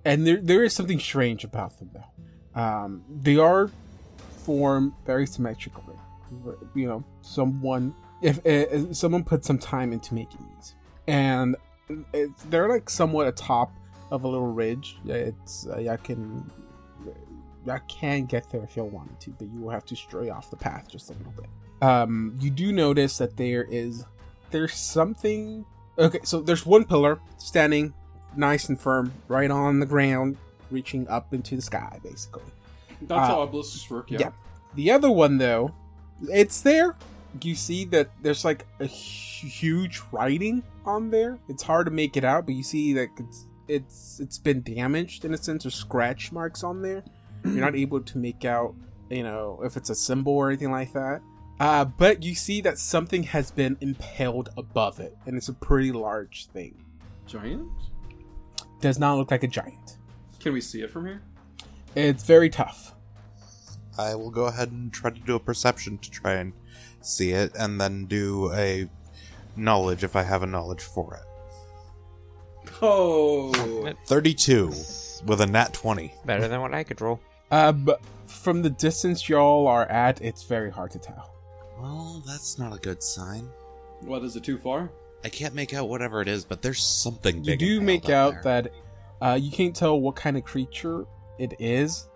and 0.05 0.27
there 0.27 0.41
there 0.41 0.64
is 0.64 0.72
something 0.72 1.01
strange 1.01 1.45
about 1.45 1.79
them 1.79 1.91
though. 1.95 2.61
Um, 2.61 3.05
they 3.22 3.37
are 3.37 3.70
formed 4.45 4.93
very 5.07 5.27
symmetrically. 5.27 5.97
You 6.75 6.87
know, 6.89 7.05
someone 7.22 7.95
if, 8.22 8.41
if 8.45 8.97
someone 8.97 9.22
put 9.25 9.45
some 9.45 9.59
time 9.59 9.93
into 9.93 10.14
making 10.14 10.47
these, 10.57 10.75
and 11.07 11.57
it's, 12.12 12.43
they're 12.45 12.68
like 12.68 12.89
somewhat 12.89 13.27
atop 13.29 13.72
of 14.11 14.25
a 14.25 14.29
little 14.29 14.47
ridge. 14.47 14.97
Yeah, 15.05 15.14
It's 15.16 15.66
uh, 15.66 15.79
y'all 15.79 15.97
can 15.99 16.51
y'all 17.66 17.80
can 17.88 18.24
get 18.26 18.50
there 18.50 18.62
if 18.62 18.76
y'all 18.76 18.88
wanted 18.88 19.18
to, 19.20 19.30
but 19.30 19.48
you 19.48 19.60
will 19.60 19.70
have 19.70 19.84
to 19.86 19.96
stray 19.96 20.30
off 20.30 20.50
the 20.50 20.56
path 20.56 20.88
just 20.90 21.10
a 21.10 21.14
little 21.14 21.32
bit. 21.32 21.48
Um, 21.82 22.36
you 22.40 22.50
do 22.50 22.72
notice 22.72 23.18
that 23.18 23.36
there 23.36 23.64
is 23.70 24.04
there's 24.50 24.74
something. 24.74 25.64
Okay, 25.98 26.20
so 26.24 26.40
there's 26.40 26.64
one 26.66 26.84
pillar 26.84 27.18
standing 27.38 27.92
nice 28.36 28.68
and 28.68 28.80
firm, 28.80 29.12
right 29.28 29.50
on 29.50 29.80
the 29.80 29.86
ground, 29.86 30.36
reaching 30.70 31.06
up 31.08 31.32
into 31.34 31.56
the 31.56 31.62
sky, 31.62 31.98
basically. 32.02 32.42
That's 33.02 33.28
Uh, 33.28 33.34
how 33.34 33.40
obelisks 33.42 33.88
work. 33.90 34.10
Yeah. 34.10 34.18
yeah. 34.20 34.30
The 34.74 34.90
other 34.90 35.10
one, 35.10 35.38
though, 35.38 35.72
it's 36.32 36.62
there. 36.62 36.96
You 37.42 37.54
see 37.54 37.84
that 37.86 38.10
there's 38.22 38.44
like 38.44 38.64
a 38.80 38.86
huge 38.86 40.00
writing 40.12 40.62
on 40.84 41.10
there. 41.10 41.38
It's 41.48 41.62
hard 41.62 41.86
to 41.86 41.90
make 41.92 42.16
it 42.16 42.24
out, 42.24 42.46
but 42.46 42.54
you 42.54 42.62
see 42.62 42.92
that 42.94 43.08
it's 43.18 43.46
it's 43.66 44.20
it's 44.20 44.38
been 44.38 44.62
damaged 44.62 45.24
in 45.24 45.34
a 45.34 45.36
sense, 45.36 45.66
or 45.66 45.70
scratch 45.70 46.30
marks 46.32 46.62
on 46.62 46.82
there. 46.82 47.02
You're 47.45 47.64
not 47.64 47.76
able 47.76 48.01
to 48.01 48.18
make 48.18 48.45
out, 48.45 48.74
you 49.11 49.22
know, 49.22 49.61
if 49.64 49.76
it's 49.76 49.90
a 49.90 49.95
symbol 49.95 50.32
or 50.32 50.49
anything 50.49 50.70
like 50.70 50.92
that. 50.95 51.20
Uh, 51.61 51.84
but 51.84 52.22
you 52.22 52.34
see 52.34 52.61
that 52.62 52.78
something 52.78 53.22
has 53.22 53.51
been 53.51 53.76
impaled 53.80 54.49
above 54.57 54.99
it, 54.99 55.16
and 55.26 55.36
it's 55.36 55.49
a 55.49 55.53
pretty 55.53 55.92
large 55.92 56.47
thing. 56.47 56.74
Giant. 57.26 57.68
Does 58.80 58.99
not 58.99 59.16
look 59.16 59.30
like 59.30 59.45
a 59.45 59.49
giant. 59.49 59.99
Can 60.40 60.53
we 60.53 60.61
see 60.61 60.82
it 60.82 60.90
from 60.90 61.07
here? 61.07 61.22
It's 61.95 62.24
very 62.24 62.51
tough. 62.51 62.95
I 63.97 64.14
will 64.16 64.30
go 64.30 64.47
ahead 64.47 64.72
and 64.72 64.92
try 64.92 65.11
to 65.11 65.20
do 65.20 65.36
a 65.36 65.40
perception 65.40 65.99
to 65.99 66.11
try 66.11 66.34
and 66.34 66.53
see 67.01 67.30
it, 67.30 67.53
and 67.57 67.80
then 67.80 68.07
do 68.07 68.53
a 68.53 68.88
knowledge 69.57 70.03
if 70.03 70.16
I 70.16 70.22
have 70.22 70.42
a 70.42 70.47
knowledge 70.47 70.82
for 70.82 71.14
it. 71.14 72.72
Oh. 72.82 73.95
32 74.07 74.72
with 75.26 75.40
a 75.40 75.47
nat 75.47 75.72
20. 75.72 76.12
Better 76.24 76.49
than 76.49 76.61
what 76.61 76.74
I 76.74 76.82
could 76.82 77.01
roll. 77.01 77.20
Uh, 77.51 77.72
but 77.72 78.01
from 78.26 78.62
the 78.62 78.70
distance 78.70 79.28
y'all 79.28 79.66
are 79.66 79.86
at, 79.86 80.20
it's 80.20 80.42
very 80.42 80.70
hard 80.70 80.90
to 80.92 80.99
tell. 80.99 81.34
Well, 81.78 82.22
that's 82.26 82.59
not 82.59 82.74
a 82.74 82.78
good 82.78 83.03
sign. 83.03 83.49
What 84.01 84.22
is 84.22 84.36
it 84.36 84.45
too 84.45 84.59
far? 84.59 84.90
I 85.24 85.28
can't 85.28 85.55
make 85.55 85.72
out 85.72 85.88
whatever 85.88 86.20
it 86.20 86.28
is, 86.28 86.45
but 86.45 86.62
there's 86.62 86.82
something 86.82 87.42
big. 87.42 87.47
You 87.47 87.53
big. 87.53 87.59
do 87.59 87.80
make 87.80 88.11
out 88.11 88.42
there. 88.42 88.62
that 88.62 88.72
uh, 89.22 89.34
you 89.34 89.51
can't 89.51 89.74
tell 89.74 89.99
what 90.01 90.16
kind 90.16 90.36
of 90.36 90.45
creature 90.45 91.07
it 91.38 91.55
is, 91.59 92.09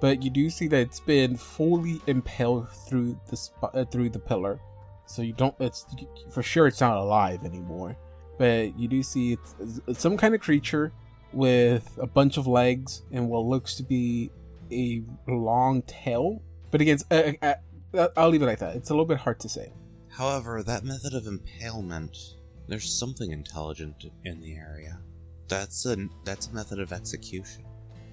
but 0.00 0.22
you 0.22 0.30
do 0.30 0.48
see 0.48 0.68
that 0.68 0.80
it's 0.80 1.00
been 1.00 1.36
fully 1.36 2.00
impaled 2.06 2.70
through 2.70 3.18
the 3.28 3.36
sp- 3.36 3.74
uh, 3.74 3.84
through 3.86 4.10
the 4.10 4.18
pillar. 4.18 4.60
So 5.06 5.22
you 5.22 5.32
don't. 5.32 5.54
It's 5.58 5.84
for 6.30 6.42
sure 6.42 6.66
it's 6.66 6.80
not 6.80 6.96
alive 6.96 7.44
anymore. 7.44 7.96
But 8.38 8.78
you 8.78 8.88
do 8.88 9.02
see 9.02 9.32
it's, 9.32 9.54
it's 9.86 10.00
some 10.00 10.16
kind 10.16 10.34
of 10.34 10.40
creature 10.40 10.92
with 11.32 11.98
a 12.00 12.06
bunch 12.06 12.36
of 12.36 12.46
legs 12.46 13.02
and 13.12 13.28
what 13.28 13.44
looks 13.44 13.76
to 13.76 13.82
be 13.82 14.30
a 14.72 15.02
long 15.28 15.82
tail. 15.82 16.42
But 16.70 16.80
again, 16.80 16.98
uh, 17.10 17.32
uh, 17.94 18.08
I'll 18.16 18.28
leave 18.28 18.42
it 18.42 18.46
like 18.46 18.58
that. 18.58 18.76
It's 18.76 18.90
a 18.90 18.92
little 18.92 19.06
bit 19.06 19.18
hard 19.18 19.40
to 19.40 19.48
say. 19.48 19.72
However, 20.08 20.62
that 20.62 20.84
method 20.84 21.14
of 21.14 21.26
impalement, 21.26 22.16
there's 22.68 22.92
something 22.92 23.30
intelligent 23.30 24.06
in 24.24 24.40
the 24.40 24.54
area. 24.54 24.98
That's 25.48 25.86
a 25.86 26.08
that's 26.24 26.48
a 26.48 26.54
method 26.54 26.80
of 26.80 26.92
execution. 26.92 27.64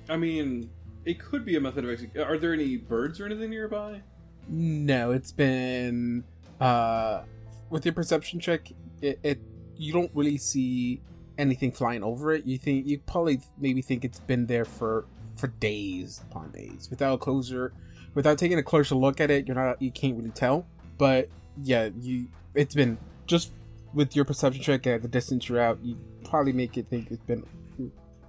I 0.10 0.18
mean, 0.18 0.70
it 1.06 1.20
could 1.20 1.46
be 1.46 1.56
a 1.56 1.62
method 1.62 1.86
of 1.86 1.92
execution. 1.92 2.28
Are 2.28 2.38
there 2.38 2.54
any 2.54 2.78
birds 2.78 3.20
or 3.20 3.26
anything 3.26 3.50
nearby? 3.50 4.02
No, 4.48 5.12
it's 5.12 5.32
been 5.32 6.24
uh 6.60 7.22
with 7.70 7.86
your 7.86 7.94
perception 7.94 8.40
check, 8.40 8.72
it, 9.02 9.20
it 9.24 9.40
you 9.78 9.94
don't 9.94 10.12
really 10.14 10.38
see 10.38 11.02
anything 11.38 11.72
flying 11.72 12.04
over 12.04 12.34
it. 12.34 12.46
You 12.46 12.58
think 12.58 12.86
you 12.86 13.00
probably 13.00 13.42
maybe 13.58 13.82
think 13.82 14.06
it's 14.06 14.20
been 14.20 14.46
there 14.46 14.66
for 14.66 15.06
for 15.42 15.48
days 15.48 16.22
upon 16.30 16.52
days 16.52 16.88
without 16.90 17.16
a 17.16 17.18
closer 17.18 17.74
without 18.14 18.38
taking 18.38 18.60
a 18.60 18.64
closer 18.64 18.96
look 18.96 19.20
at 19.20 19.32
it. 19.32 19.48
You're 19.48 19.56
not 19.56 19.82
you 19.82 19.92
can't 19.92 20.16
really 20.16 20.30
tell, 20.30 20.66
but 20.98 21.28
yeah, 21.58 21.90
you 22.00 22.28
it's 22.54 22.76
been 22.76 22.98
just 23.26 23.52
with 23.94 24.16
your 24.16 24.24
perception 24.24 24.62
check 24.62 24.88
at 24.88 25.02
the 25.02 25.08
distance 25.08 25.50
you're 25.50 25.60
out. 25.60 25.80
You 25.84 25.98
probably 26.24 26.54
make 26.54 26.78
it 26.78 26.88
think 26.88 27.12
it's 27.12 27.24
been 27.24 27.44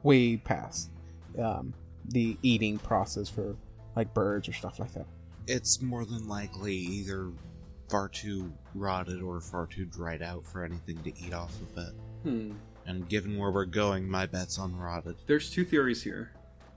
way 0.03 0.39
past 0.39 0.91
um, 1.39 1.75
the 2.09 2.37
eating 2.43 2.79
process 2.79 3.29
for 3.29 3.55
like 3.95 4.13
birds 4.15 4.49
or 4.49 4.53
stuff 4.53 4.81
like 4.81 4.93
that. 4.95 5.07
It's 5.47 5.83
more 5.83 6.05
than 6.05 6.27
likely 6.27 6.75
either 6.75 7.31
far 7.89 8.09
too 8.09 8.53
rotted 8.75 9.21
or 9.21 9.41
far 9.41 9.67
too 9.67 9.85
dried 9.85 10.23
out 10.23 10.47
for 10.47 10.65
anything 10.65 10.97
to 11.03 11.11
eat 11.19 11.35
off 11.35 11.55
of 11.61 11.89
it. 11.89 11.95
Hmm. 12.23 12.53
And 12.87 13.09
given 13.09 13.37
where 13.39 13.51
we're 13.51 13.67
going, 13.67 14.09
my 14.09 14.27
bet's 14.27 14.59
on 14.59 14.77
rotted. 14.77 15.17
There's 15.27 15.51
two 15.51 15.65
theories 15.65 16.03
here. 16.03 16.33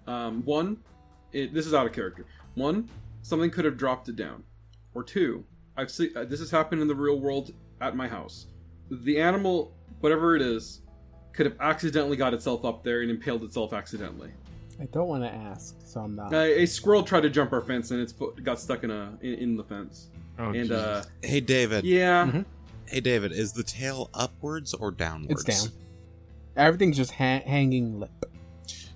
Um, 0.07 0.43
one, 0.43 0.77
it, 1.31 1.53
this 1.53 1.65
is 1.65 1.73
out 1.73 1.85
of 1.85 1.93
character. 1.93 2.25
One, 2.55 2.89
something 3.21 3.49
could 3.49 3.65
have 3.65 3.77
dropped 3.77 4.09
it 4.09 4.15
down. 4.15 4.43
Or 4.93 5.03
two, 5.03 5.43
I've 5.75 5.91
seen 5.91 6.11
uh, 6.15 6.23
this 6.25 6.39
has 6.39 6.51
happened 6.51 6.81
in 6.81 6.87
the 6.87 6.95
real 6.95 7.19
world 7.19 7.53
at 7.81 7.95
my 7.95 8.07
house. 8.07 8.47
The 8.89 9.19
animal, 9.19 9.73
whatever 9.99 10.35
it 10.35 10.41
is, 10.41 10.81
could 11.33 11.45
have 11.45 11.55
accidentally 11.59 12.15
got 12.15 12.33
itself 12.33 12.63
up 12.63 12.83
there 12.83 13.01
and 13.01 13.11
impaled 13.11 13.43
itself 13.43 13.73
accidentally. 13.73 14.31
I 14.79 14.85
don't 14.85 15.07
want 15.07 15.23
to 15.23 15.29
ask, 15.33 15.75
so 15.83 16.01
I'm 16.01 16.15
not. 16.15 16.33
Uh, 16.33 16.37
a 16.37 16.65
squirrel 16.65 17.03
tried 17.03 17.21
to 17.21 17.29
jump 17.29 17.51
our 17.51 17.61
fence 17.61 17.91
and 17.91 17.99
its 18.01 18.13
foot 18.13 18.41
got 18.43 18.59
stuck 18.59 18.83
in 18.83 18.91
a 18.91 19.17
in, 19.21 19.33
in 19.35 19.57
the 19.57 19.63
fence. 19.63 20.09
Oh, 20.37 20.49
and 20.51 20.71
uh, 20.71 21.03
Hey, 21.23 21.39
David. 21.39 21.83
yeah, 21.85 22.25
Mhm. 22.25 22.45
Hey, 22.87 22.99
David. 22.99 23.31
Is 23.31 23.53
the 23.53 23.63
tail 23.63 24.09
upwards 24.13 24.73
or 24.73 24.91
downwards? 24.91 25.43
It's 25.45 25.63
down. 25.63 25.73
Everything's 26.55 26.97
just 26.97 27.11
ha- 27.11 27.41
hanging 27.45 27.99
lip. 27.99 28.11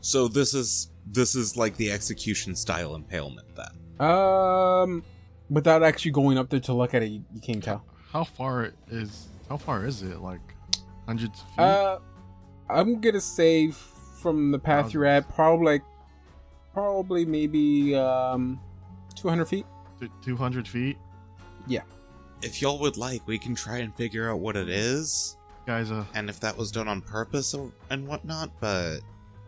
So 0.02 0.28
this 0.28 0.54
is 0.54 0.92
this 1.06 1.36
is 1.36 1.58
like 1.58 1.76
the 1.78 1.92
execution 1.92 2.56
style 2.56 2.96
impalement 2.96 3.48
then. 3.56 4.08
Um, 4.08 5.04
without 5.50 5.84
actually 5.84 6.12
going 6.12 6.38
up 6.38 6.50
there 6.50 6.60
to 6.62 6.74
look 6.74 6.94
at 6.94 7.04
it, 7.04 7.08
you, 7.10 7.24
you 7.34 7.42
can't 7.42 7.64
tell. 7.64 7.84
How 8.12 8.24
far 8.24 8.72
is 8.90 9.28
how 9.50 9.58
far 9.58 9.86
is 9.86 10.02
it? 10.04 10.20
Like 10.20 10.42
hundreds 11.06 11.42
of 11.42 11.48
feet? 11.50 11.60
Uh, 11.60 12.00
I'm 12.70 13.02
gonna 13.02 13.22
say 13.22 13.72
from 14.22 14.52
the 14.52 14.60
path 14.60 14.94
you're 14.94 15.06
at, 15.06 15.28
probably 15.30 15.66
like, 15.66 15.84
probably 16.74 17.26
maybe 17.26 17.96
um, 17.96 18.60
200 19.16 19.46
feet. 19.46 19.66
Two 20.22 20.36
hundred 20.36 20.68
feet? 20.68 20.98
Yeah. 21.68 21.82
If 22.42 22.62
y'all 22.62 22.80
would 22.80 22.96
like, 22.96 23.26
we 23.28 23.38
can 23.38 23.54
try 23.54 23.78
and 23.80 23.94
figure 23.96 24.30
out 24.30 24.40
what 24.40 24.56
it 24.56 24.70
is, 24.70 25.38
Guys, 25.66 25.92
uh, 25.92 26.06
and 26.16 26.30
if 26.30 26.40
that 26.40 26.56
was 26.56 26.72
done 26.72 26.88
on 26.88 27.02
purpose 27.02 27.54
or, 27.54 27.72
and 27.90 28.08
whatnot. 28.08 28.50
But 28.62 29.00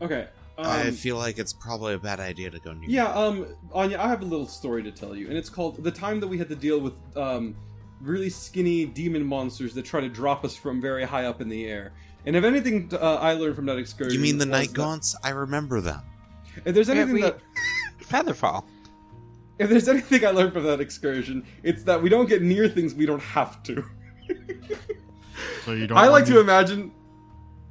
Okay, 0.02 0.28
I 0.58 0.88
Um, 0.90 0.92
feel 0.94 1.18
like 1.18 1.40
it's 1.40 1.54
probably 1.54 1.94
a 1.94 2.00
bad 2.00 2.20
idea 2.20 2.50
to 2.52 2.60
go 2.60 2.74
near. 2.74 2.90
Yeah, 2.90 3.08
um, 3.14 3.48
Anya, 3.74 3.98
I 4.00 4.08
have 4.08 4.22
a 4.22 4.26
little 4.26 4.48
story 4.48 4.84
to 4.84 4.92
tell 4.92 5.16
you, 5.16 5.28
and 5.28 5.38
it's 5.38 5.50
called 5.50 5.84
the 5.84 5.92
time 5.92 6.20
that 6.20 6.28
we 6.28 6.38
had 6.38 6.50
to 6.50 6.56
deal 6.56 6.80
with 6.80 6.94
um, 7.16 7.56
really 8.02 8.30
skinny 8.30 8.86
demon 8.86 9.26
monsters 9.26 9.74
that 9.74 9.86
try 9.86 10.02
to 10.02 10.10
drop 10.10 10.44
us 10.46 10.56
from 10.56 10.82
very 10.82 11.04
high 11.04 11.26
up 11.26 11.42
in 11.42 11.50
the 11.50 11.66
air. 11.66 11.94
And 12.26 12.36
if 12.36 12.44
anything, 12.44 12.90
uh, 12.94 13.16
I 13.16 13.34
learned 13.34 13.56
from 13.56 13.66
that 13.68 13.78
excursion. 13.80 14.14
You 14.14 14.20
mean 14.20 14.38
the 14.38 14.46
was 14.46 14.52
night 14.52 14.68
that- 14.70 14.76
gaunts? 14.76 15.16
I 15.24 15.30
remember 15.30 15.82
them. 15.82 16.02
If 16.66 16.76
there's 16.76 16.90
Yeah, 16.90 16.96
anything 16.96 17.16
we- 17.16 17.22
that 17.22 17.40
Featherfall. 18.04 18.66
if 19.58 19.70
there's 19.70 19.88
anything 19.88 20.26
I 20.26 20.30
learned 20.32 20.54
from 20.54 20.64
that 20.64 20.80
excursion, 20.82 21.44
it's 21.64 21.84
that 21.84 22.02
we 22.04 22.10
don't 22.10 22.28
get 22.30 22.42
near 22.44 22.68
things 22.68 22.94
we 22.94 23.06
don't 23.06 23.22
have 23.22 23.64
to. 23.64 23.84
So 25.66 25.74
you 25.74 25.88
don't. 25.88 25.98
I 25.98 26.04
like 26.08 26.12
want 26.12 26.28
to 26.28 26.40
imagine. 26.40 26.92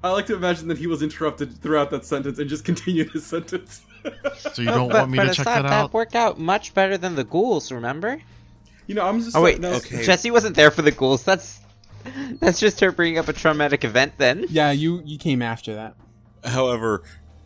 I 0.03 0.11
like 0.11 0.27
to 0.27 0.35
imagine 0.35 0.69
that 0.69 0.79
he 0.79 0.87
was 0.87 1.03
interrupted 1.03 1.61
throughout 1.61 1.91
that 1.91 2.05
sentence 2.05 2.39
and 2.39 2.49
just 2.49 2.65
continued 2.71 3.11
his 3.11 3.27
sentence. 3.27 3.83
So 4.39 4.63
you 4.63 4.69
don't 4.69 4.89
but, 4.89 5.01
want 5.01 5.11
me 5.11 5.19
but 5.19 5.25
to 5.25 5.31
I 5.31 5.35
check 5.35 5.45
thought 5.45 5.63
that 5.63 5.67
out? 5.67 5.89
That 5.89 5.93
worked 5.93 6.15
out 6.15 6.39
much 6.39 6.73
better 6.73 6.97
than 6.97 7.17
the 7.17 7.25
ghouls. 7.25 7.71
Remember? 7.71 8.19
you 8.91 8.97
know, 8.97 9.07
I'm 9.07 9.21
just. 9.21 9.37
Oh 9.37 9.43
wait, 9.43 9.61
no, 9.61 9.75
okay. 9.75 10.03
Jesse 10.03 10.33
wasn't 10.33 10.57
there 10.57 10.73
for 10.73 10.83
the 10.83 10.91
ghouls. 10.91 11.23
That's 11.23 11.61
that's 12.41 12.59
just 12.59 12.81
her 12.81 12.91
bringing 12.91 13.19
up 13.19 13.29
a 13.29 13.33
traumatic 13.33 13.85
event. 13.85 14.15
Then 14.17 14.47
Yeah, 14.49 14.73
you 14.73 15.01
you 15.05 15.17
came 15.17 15.43
after 15.43 15.75
that. 15.75 15.95
However, 16.43 17.05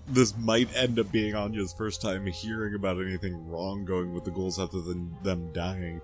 this 0.08 0.34
might 0.38 0.74
end 0.74 0.98
up 0.98 1.12
being 1.12 1.34
Anya's 1.34 1.74
first 1.74 2.00
time 2.00 2.24
hearing 2.26 2.74
about 2.74 2.98
anything 2.98 3.46
wrong 3.46 3.84
going 3.84 4.14
with 4.14 4.24
the 4.24 4.30
ghouls 4.30 4.58
other 4.58 4.80
than 4.80 5.14
them 5.22 5.52
dying. 5.52 6.00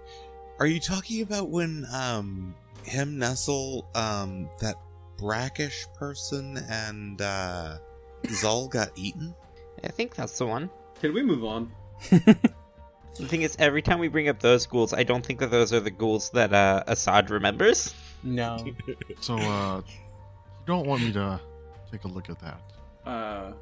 Are 0.58 0.66
you 0.66 0.78
talking 0.78 1.22
about 1.22 1.48
when 1.48 1.86
um 1.90 2.54
him 2.84 3.18
Nestle, 3.18 3.88
um 3.94 4.50
that 4.60 4.74
brackish 5.20 5.86
person 5.94 6.56
and 6.68 7.20
uh 7.20 7.78
Zul 8.26 8.70
got 8.70 8.90
eaten? 8.96 9.34
I 9.84 9.88
think 9.88 10.14
that's 10.14 10.36
the 10.38 10.46
one. 10.46 10.70
Can 11.00 11.14
we 11.14 11.22
move 11.22 11.44
on? 11.44 11.70
The 13.18 13.26
thing 13.26 13.42
is, 13.42 13.56
every 13.58 13.82
time 13.82 13.98
we 13.98 14.08
bring 14.08 14.28
up 14.28 14.38
those 14.40 14.64
ghouls, 14.66 14.94
I 14.94 15.02
don't 15.02 15.26
think 15.26 15.40
that 15.40 15.50
those 15.50 15.72
are 15.74 15.80
the 15.80 15.90
ghouls 15.90 16.30
that 16.30 16.54
uh, 16.54 16.84
Assad 16.86 17.28
remembers. 17.28 17.92
No. 18.22 18.56
So 19.20 19.36
uh, 19.36 19.82
you 19.86 20.64
don't 20.66 20.86
want 20.86 21.02
me 21.02 21.12
to 21.12 21.38
take 21.90 22.04
a 22.04 22.08
look 22.08 22.30
at 22.30 22.38
that? 22.40 22.60
Uh, 23.04 23.52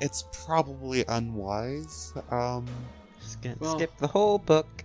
It's 0.00 0.24
probably 0.46 1.04
unwise. 1.06 2.12
Um 2.30 2.66
Just 3.20 3.42
gonna 3.42 3.56
Well- 3.60 3.76
skip 3.76 3.92
the 3.98 4.08
whole 4.08 4.38
book. 4.38 4.84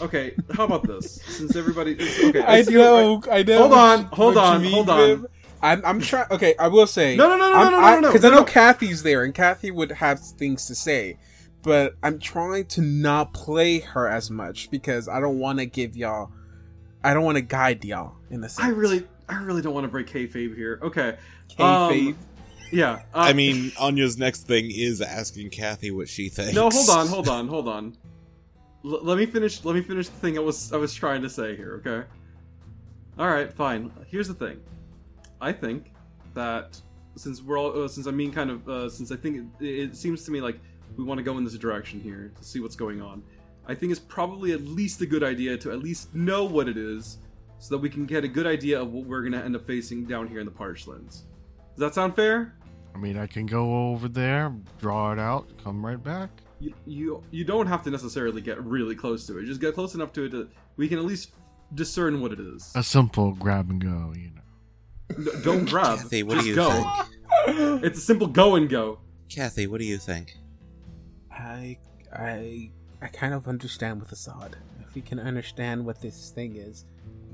Okay, 0.00 0.34
how 0.52 0.64
about 0.64 0.86
this? 0.86 1.20
Since 1.26 1.56
everybody, 1.56 1.96
okay, 2.24 2.40
I 2.42 2.62
see- 2.62 2.74
know, 2.74 3.22
I 3.30 3.42
know. 3.42 3.58
Hold 3.58 3.72
on, 3.72 4.04
hold 4.04 4.36
on, 4.36 4.62
mean, 4.62 4.72
hold 4.72 4.90
on. 4.90 4.98
Viv. 4.98 5.26
I'm, 5.62 5.84
I'm 5.84 6.00
trying. 6.00 6.26
Okay, 6.30 6.54
I 6.58 6.68
will 6.68 6.86
say. 6.86 7.16
No, 7.16 7.28
no, 7.28 7.36
no, 7.36 7.50
no, 7.50 7.56
I'm- 7.56 7.70
no, 7.72 7.80
no, 7.80 7.86
I- 7.86 7.94
no, 7.96 8.00
no, 8.02 8.08
Because 8.08 8.24
I 8.24 8.30
know 8.30 8.36
no. 8.40 8.44
Kathy's 8.44 9.02
there, 9.02 9.24
and 9.24 9.34
Kathy 9.34 9.70
would 9.70 9.90
have 9.92 10.20
things 10.20 10.66
to 10.66 10.74
say, 10.74 11.18
but 11.62 11.94
I'm 12.02 12.18
trying 12.18 12.66
to 12.66 12.80
not 12.82 13.32
play 13.32 13.80
her 13.80 14.06
as 14.08 14.30
much 14.30 14.70
because 14.70 15.08
I 15.08 15.20
don't 15.20 15.38
want 15.38 15.58
to 15.58 15.66
give 15.66 15.96
y'all. 15.96 16.30
I 17.02 17.14
don't 17.14 17.24
want 17.24 17.36
to 17.36 17.42
guide 17.42 17.84
y'all 17.84 18.14
in 18.30 18.42
a 18.42 18.48
sense. 18.48 18.66
I 18.66 18.70
really, 18.70 19.06
I 19.28 19.36
really 19.42 19.62
don't 19.62 19.74
want 19.74 19.84
to 19.84 19.88
break 19.88 20.08
kayfabe 20.08 20.54
here. 20.56 20.78
Okay, 20.82 21.16
Kayfabe. 21.56 22.08
um, 22.10 22.18
yeah. 22.72 22.92
uh, 23.14 23.18
I 23.18 23.32
mean, 23.32 23.70
Anya's 23.78 24.18
next 24.18 24.46
thing 24.48 24.70
is 24.72 25.00
asking 25.00 25.50
Kathy 25.50 25.90
what 25.92 26.08
she 26.08 26.28
thinks. 26.28 26.52
no, 26.54 26.68
hold 26.68 26.88
on, 26.90 27.06
hold 27.06 27.28
on, 27.28 27.46
hold 27.48 27.68
on. 27.68 27.96
L- 28.86 29.02
let 29.02 29.18
me 29.18 29.26
finish. 29.26 29.64
Let 29.64 29.74
me 29.74 29.82
finish 29.82 30.08
the 30.08 30.16
thing 30.16 30.38
I 30.38 30.40
was 30.40 30.72
I 30.72 30.76
was 30.76 30.94
trying 30.94 31.22
to 31.22 31.30
say 31.30 31.56
here. 31.56 31.82
Okay. 31.84 32.06
All 33.18 33.28
right, 33.28 33.52
fine. 33.52 33.90
Here's 34.08 34.28
the 34.28 34.34
thing. 34.34 34.60
I 35.40 35.52
think 35.52 35.92
that 36.34 36.80
since 37.16 37.42
we're 37.42 37.58
all 37.58 37.84
uh, 37.84 37.88
since 37.88 38.06
I 38.06 38.10
mean 38.10 38.32
kind 38.32 38.50
of 38.50 38.68
uh, 38.68 38.88
since 38.88 39.10
I 39.10 39.16
think 39.16 39.50
it, 39.60 39.64
it 39.64 39.96
seems 39.96 40.24
to 40.24 40.30
me 40.30 40.40
like 40.40 40.58
we 40.96 41.04
want 41.04 41.18
to 41.18 41.24
go 41.24 41.36
in 41.38 41.44
this 41.44 41.54
direction 41.54 42.00
here 42.00 42.32
to 42.36 42.44
see 42.44 42.60
what's 42.60 42.76
going 42.76 43.02
on. 43.02 43.22
I 43.66 43.74
think 43.74 43.90
it's 43.90 44.00
probably 44.00 44.52
at 44.52 44.62
least 44.62 45.00
a 45.00 45.06
good 45.06 45.24
idea 45.24 45.56
to 45.58 45.72
at 45.72 45.80
least 45.80 46.14
know 46.14 46.44
what 46.44 46.68
it 46.68 46.76
is, 46.76 47.18
so 47.58 47.74
that 47.74 47.80
we 47.80 47.90
can 47.90 48.06
get 48.06 48.22
a 48.22 48.28
good 48.28 48.46
idea 48.46 48.80
of 48.80 48.92
what 48.92 49.06
we're 49.06 49.22
gonna 49.22 49.42
end 49.42 49.56
up 49.56 49.66
facing 49.66 50.04
down 50.04 50.28
here 50.28 50.38
in 50.40 50.46
the 50.46 50.52
Parchlands. 50.52 51.22
Does 51.74 51.78
that 51.78 51.94
sound 51.94 52.14
fair? 52.14 52.54
I 52.94 52.98
mean, 52.98 53.18
I 53.18 53.26
can 53.26 53.44
go 53.44 53.90
over 53.90 54.08
there, 54.08 54.54
draw 54.78 55.12
it 55.12 55.18
out, 55.18 55.50
come 55.62 55.84
right 55.84 56.02
back. 56.02 56.30
You, 56.60 56.72
you 56.86 57.22
you 57.30 57.44
don't 57.44 57.66
have 57.66 57.82
to 57.84 57.90
necessarily 57.90 58.40
get 58.40 58.62
really 58.64 58.94
close 58.94 59.26
to 59.26 59.38
it. 59.38 59.44
Just 59.44 59.60
get 59.60 59.74
close 59.74 59.94
enough 59.94 60.12
to 60.14 60.24
it 60.24 60.30
that 60.32 60.48
we 60.76 60.88
can 60.88 60.98
at 60.98 61.04
least 61.04 61.30
discern 61.74 62.20
what 62.20 62.32
it 62.32 62.40
is. 62.40 62.72
A 62.74 62.82
simple 62.82 63.32
grab 63.32 63.70
and 63.70 63.80
go, 63.80 64.12
you 64.16 64.30
know. 64.30 65.30
N- 65.32 65.42
don't 65.42 65.64
grab. 65.68 65.98
Kathy, 65.98 66.22
what 66.22 66.34
just 66.34 66.44
do 66.44 66.48
you 66.50 66.54
go. 66.56 66.70
think? 66.72 67.06
It's 67.84 67.98
a 67.98 68.02
simple 68.02 68.26
go 68.28 68.54
and 68.56 68.68
go. 68.68 68.98
Kathy, 69.28 69.66
what 69.66 69.80
do 69.80 69.86
you 69.86 69.98
think? 69.98 70.36
I 71.30 71.78
I 72.12 72.70
I 73.02 73.08
kind 73.08 73.34
of 73.34 73.46
understand 73.48 74.00
with 74.00 74.10
Assad. 74.12 74.56
If 74.80 74.94
we 74.94 75.02
can 75.02 75.18
understand 75.20 75.84
what 75.84 76.00
this 76.00 76.30
thing 76.30 76.56
is, 76.56 76.86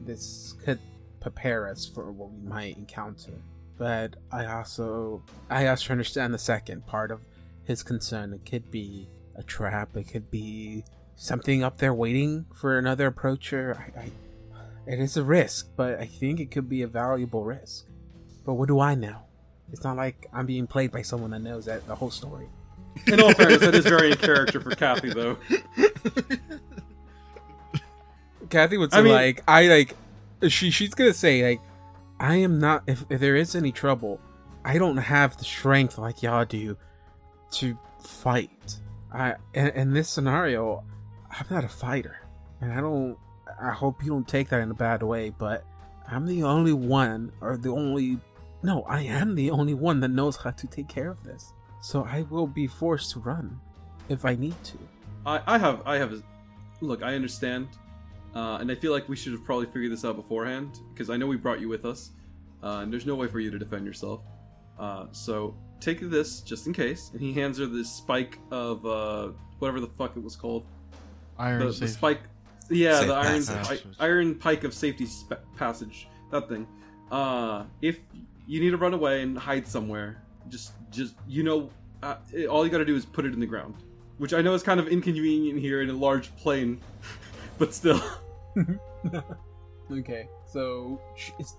this 0.05 0.55
could 0.65 0.81
prepare 1.21 1.69
us 1.69 1.87
for 1.87 2.11
what 2.11 2.31
we 2.33 2.41
might 2.49 2.77
encounter. 2.77 3.33
But 3.79 4.17
I 4.33 4.47
also 4.47 5.23
I 5.51 5.69
also 5.69 5.93
understand 5.93 6.35
the 6.35 6.39
second 6.39 6.87
part 6.87 7.11
of 7.11 7.21
his 7.65 7.83
concern. 7.83 8.33
It 8.33 8.49
could 8.49 8.71
be 8.71 9.09
a 9.37 9.43
trap. 9.43 9.97
It 9.97 10.05
could 10.05 10.31
be 10.31 10.85
something 11.17 11.63
up 11.63 11.79
there 11.79 11.95
waiting 11.95 12.47
for 12.55 12.79
another 12.79 13.07
approacher. 13.07 13.93
I, 13.97 14.01
I 14.01 14.11
it 14.87 14.99
is 14.99 15.17
a 15.17 15.23
risk, 15.23 15.69
but 15.77 16.01
I 16.01 16.07
think 16.07 16.41
it 16.41 16.51
could 16.51 16.69
be 16.69 16.83
a 16.83 16.89
valuable 16.89 17.45
risk. 17.45 17.87
But 18.45 18.55
what 18.55 18.67
do 18.67 18.81
I 18.81 18.97
know? 18.97 19.19
It's 19.73 19.85
not 19.85 19.97
like 19.97 20.27
I'm 20.33 20.45
being 20.47 20.67
played 20.67 20.91
by 20.91 21.03
someone 21.03 21.31
that 21.31 21.39
knows 21.41 21.67
that 21.67 21.87
the 21.87 21.95
whole 21.95 22.11
story. 22.11 22.49
In 23.07 23.21
all 23.21 23.33
fairness, 23.33 23.61
that 23.61 23.75
is 23.75 23.87
very 23.87 24.11
in 24.11 24.19
character 24.19 24.61
for 24.61 24.75
Kathy, 24.75 25.15
though. 25.15 25.39
Kathy 28.51 28.77
would 28.77 28.93
say 28.93 28.99
I 28.99 29.03
mean- 29.03 29.13
like 29.13 29.43
I 29.49 29.67
like 29.69 29.97
she 30.49 30.71
she's 30.71 30.95
gonna 30.95 31.15
say 31.15 31.43
like 31.49 31.61
I 32.21 32.37
am 32.37 32.59
not 32.59 32.83
if, 32.87 33.05
if 33.09 33.21
there 33.21 33.37
is 33.37 33.55
any 33.55 33.73
trouble, 33.73 34.21
I 34.65 34.79
don't 34.79 34.99
have 34.99 35.39
the 35.39 35.45
strength 35.45 35.97
like 35.97 36.23
y'all 36.23 36.45
do 36.45 36.77
to 37.53 37.79
fight. 38.01 38.77
I 39.13 39.35
in, 39.55 39.69
in 39.69 39.93
this 39.93 40.09
scenario, 40.09 40.85
I'm 41.31 41.47
not 41.51 41.65
a 41.65 41.69
fighter, 41.69 42.17
and 42.61 42.73
I 42.73 42.81
don't. 42.81 43.17
I 43.61 43.71
hope 43.71 44.03
you 44.03 44.11
don't 44.11 44.27
take 44.27 44.49
that 44.49 44.61
in 44.61 44.71
a 44.71 44.75
bad 44.75 45.03
way, 45.03 45.31
but 45.31 45.65
I'm 46.09 46.27
the 46.27 46.43
only 46.43 46.73
one, 46.73 47.33
or 47.41 47.57
the 47.57 47.71
only. 47.71 48.19
No, 48.63 48.83
I 48.83 49.03
am 49.03 49.35
the 49.35 49.51
only 49.51 49.75
one 49.75 50.01
that 50.01 50.09
knows 50.09 50.37
how 50.37 50.51
to 50.51 50.67
take 50.67 50.89
care 50.89 51.11
of 51.11 51.23
this. 51.25 51.53
So 51.81 52.05
I 52.05 52.23
will 52.31 52.47
be 52.47 52.67
forced 52.67 53.11
to 53.13 53.21
run 53.21 53.61
if 54.09 54.25
I 54.25 54.37
need 54.37 54.55
to. 54.65 54.79
I, 55.27 55.41
I 55.47 55.59
have 55.59 55.83
I 55.87 55.97
have. 55.97 56.13
a, 56.13 56.23
Look, 56.81 57.05
I 57.05 57.15
understand, 57.15 57.69
uh, 58.35 58.59
and 58.61 58.69
I 58.69 58.75
feel 58.75 58.91
like 58.91 59.09
we 59.09 59.15
should 59.15 59.33
have 59.33 59.45
probably 59.45 59.67
figured 59.67 59.93
this 59.93 60.05
out 60.05 60.17
beforehand 60.17 60.81
because 60.93 61.11
I 61.11 61.17
know 61.17 61.29
we 61.29 61.37
brought 61.37 61.61
you 61.61 61.69
with 61.69 61.85
us, 61.85 62.11
uh, 62.61 62.81
and 62.83 62.93
there's 62.93 63.07
no 63.07 63.15
way 63.15 63.29
for 63.29 63.39
you 63.39 63.53
to 63.53 63.59
defend 63.59 63.87
yourself. 63.87 64.23
Uh, 64.77 65.07
so 65.13 65.57
take 65.83 66.01
this 66.01 66.41
just 66.41 66.67
in 66.67 66.73
case. 66.73 67.11
And 67.13 67.21
he 67.21 67.33
hands 67.33 67.59
her 67.59 67.67
this 67.67 67.91
spike 67.91 68.39
of 68.51 68.85
uh, 68.87 69.31
whatever 69.59 69.81
the 69.81 69.87
fuck 69.89 70.17
it 70.17 70.23
was 70.23 70.37
called. 70.37 70.65
Iron 71.39 71.67
the, 71.67 71.73
the 71.73 71.89
spike 71.89 72.21
yeah 72.71 72.99
Safe 73.01 73.09
the 73.09 73.15
iron 73.15 73.45
passage. 73.45 73.87
I, 73.99 74.05
iron 74.05 74.35
pike 74.37 74.65
of 74.65 74.73
safety 74.73 75.05
spe- 75.07 75.33
passage 75.57 76.09
that 76.31 76.49
thing 76.49 76.67
uh 77.11 77.65
if 77.83 77.99
you 78.47 78.61
need 78.61 78.71
to 78.71 78.77
run 78.77 78.95
away 78.95 79.23
and 79.23 79.37
hide 79.37 79.67
somewhere 79.67 80.23
just 80.49 80.73
just 80.91 81.17
you 81.27 81.43
know 81.43 81.69
uh, 82.03 82.17
it- 82.33 82.47
all 82.47 82.65
you 82.65 82.71
got 82.71 82.79
to 82.79 82.85
do 82.85 82.95
is 82.95 83.05
put 83.05 83.25
it 83.27 83.35
in 83.35 83.41
the 83.41 83.47
ground 83.47 83.75
which 84.19 84.33
i 84.33 84.41
know 84.41 84.55
is 84.55 84.63
kind 84.63 84.79
of 84.79 84.87
inconvenient 84.89 85.59
here 85.59 85.83
in 85.83 85.91
a 85.91 85.93
large 85.93 86.35
plane 86.37 86.81
but 87.59 87.75
still 87.75 88.01
Okay, 89.91 90.27
so 90.51 90.99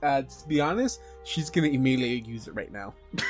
uh, 0.02 0.22
to 0.24 0.48
be 0.48 0.60
honest, 0.60 1.02
she's 1.24 1.50
gonna 1.52 1.68
immediately 1.68 2.28
use 2.32 2.48
it 2.48 2.56
right 2.56 2.72
now. 2.72 2.94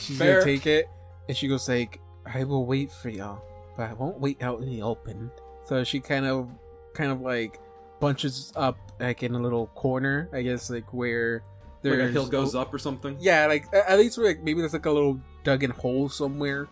she's 0.00 0.18
Fair. 0.18 0.40
gonna 0.40 0.44
take 0.44 0.66
it 0.66 0.88
and 1.28 1.36
she 1.36 1.48
goes 1.48 1.68
like, 1.68 2.00
"I 2.26 2.44
will 2.44 2.66
wait 2.66 2.90
for 2.90 3.08
y'all, 3.08 3.42
but 3.76 3.88
I 3.90 3.92
won't 3.94 4.18
wait 4.20 4.42
out 4.42 4.60
in 4.60 4.68
the 4.70 4.82
open." 4.82 5.30
So 5.64 5.84
she 5.84 6.00
kind 6.00 6.26
of, 6.26 6.48
kind 6.94 7.12
of 7.12 7.20
like 7.20 7.60
bunches 8.00 8.52
up 8.56 8.76
like 8.98 9.22
in 9.22 9.34
a 9.34 9.38
little 9.38 9.68
corner, 9.68 10.28
I 10.32 10.42
guess, 10.42 10.70
like 10.70 10.92
where 10.92 11.42
like 11.82 11.98
a 11.98 12.08
hill 12.08 12.26
goes 12.26 12.54
up 12.54 12.74
or 12.74 12.78
something 12.78 13.16
Yeah, 13.20 13.46
like 13.46 13.66
at 13.72 13.98
least 13.98 14.18
where 14.18 14.26
like 14.26 14.42
maybe 14.42 14.60
there's 14.60 14.72
like 14.72 14.86
a 14.86 14.90
little 14.90 15.20
dug-in 15.44 15.70
hole 15.70 16.08
somewhere, 16.08 16.68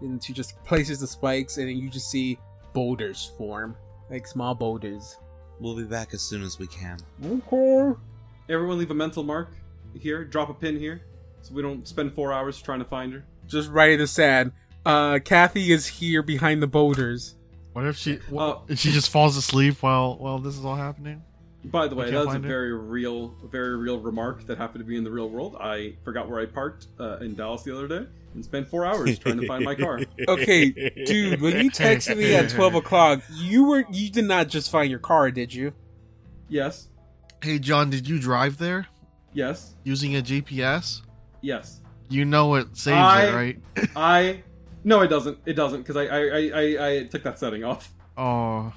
and 0.00 0.22
she 0.22 0.32
just 0.32 0.62
places 0.64 1.00
the 1.00 1.06
spikes, 1.06 1.58
and 1.58 1.70
you 1.70 1.88
just 1.88 2.10
see 2.10 2.38
boulders 2.72 3.32
form, 3.38 3.76
like 4.10 4.26
small 4.26 4.54
boulders. 4.54 5.16
We'll 5.60 5.76
be 5.76 5.84
back 5.84 6.14
as 6.14 6.22
soon 6.22 6.42
as 6.42 6.58
we 6.58 6.66
can. 6.66 6.98
Okay. 7.24 7.98
everyone 8.48 8.78
leave 8.78 8.90
a 8.90 8.94
mental 8.94 9.22
mark 9.22 9.52
here 9.98 10.24
drop 10.24 10.48
a 10.48 10.54
pin 10.54 10.76
here 10.78 11.02
so 11.42 11.54
we 11.54 11.62
don't 11.62 11.86
spend 11.86 12.12
four 12.14 12.32
hours 12.32 12.60
trying 12.60 12.78
to 12.80 12.84
find 12.84 13.12
her 13.12 13.24
just 13.46 13.70
right 13.70 13.90
in 13.90 13.98
the 13.98 14.06
sand. 14.06 14.52
Uh, 14.84 15.18
Kathy 15.24 15.72
is 15.72 15.86
here 15.86 16.22
behind 16.22 16.62
the 16.62 16.66
boulders. 16.66 17.36
What 17.72 17.86
if 17.86 17.96
she? 17.96 18.18
Uh, 18.36 18.56
if 18.68 18.78
she 18.78 18.90
just 18.90 19.10
falls 19.10 19.36
asleep 19.36 19.82
while 19.82 20.16
while 20.16 20.38
this 20.38 20.56
is 20.56 20.64
all 20.64 20.76
happening? 20.76 21.22
By 21.62 21.88
the 21.88 21.94
way, 21.94 22.06
can't 22.06 22.14
that 22.14 22.18
was 22.20 22.28
a 22.28 22.30
find 22.32 22.44
it? 22.44 22.48
very 22.48 22.72
real, 22.72 23.34
very 23.44 23.76
real 23.76 23.98
remark 23.98 24.46
that 24.46 24.56
happened 24.56 24.80
to 24.80 24.88
be 24.88 24.96
in 24.96 25.04
the 25.04 25.10
real 25.10 25.28
world. 25.28 25.56
I 25.60 25.94
forgot 26.04 26.28
where 26.28 26.40
I 26.40 26.46
parked 26.46 26.86
uh, 26.98 27.18
in 27.18 27.34
Dallas 27.34 27.62
the 27.62 27.76
other 27.76 27.86
day 27.86 28.06
and 28.32 28.42
spent 28.42 28.66
four 28.68 28.86
hours 28.86 29.18
trying 29.18 29.38
to 29.40 29.46
find 29.46 29.64
my 29.64 29.74
car. 29.74 30.00
Okay, 30.28 30.70
dude, 31.04 31.40
when 31.42 31.62
you 31.62 31.70
texted 31.70 32.16
me 32.16 32.34
at 32.34 32.48
twelve 32.48 32.74
o'clock, 32.74 33.22
you 33.34 33.64
were 33.64 33.84
you 33.90 34.10
did 34.10 34.24
not 34.24 34.48
just 34.48 34.70
find 34.70 34.90
your 34.90 35.00
car, 35.00 35.30
did 35.30 35.52
you? 35.52 35.72
Yes, 36.48 36.88
Hey, 37.42 37.58
John, 37.58 37.88
did 37.88 38.06
you 38.08 38.18
drive 38.18 38.58
there 38.58 38.86
yes, 39.32 39.74
using 39.82 40.14
a 40.16 40.20
GPS? 40.20 41.00
Yes. 41.42 41.80
You 42.08 42.24
know 42.24 42.54
it 42.56 42.76
saves 42.76 42.96
I- 42.96 43.24
it, 43.26 43.34
right? 43.34 43.88
I 43.96 44.42
no, 44.82 45.00
it 45.02 45.08
doesn't. 45.08 45.38
It 45.46 45.54
doesn't 45.54 45.82
because 45.82 45.96
I, 45.96 46.06
I 46.06 46.20
I 46.20 46.50
I 46.54 46.88
I 47.00 47.04
took 47.04 47.22
that 47.22 47.38
setting 47.38 47.64
off. 47.64 47.92
Oh, 48.16 48.72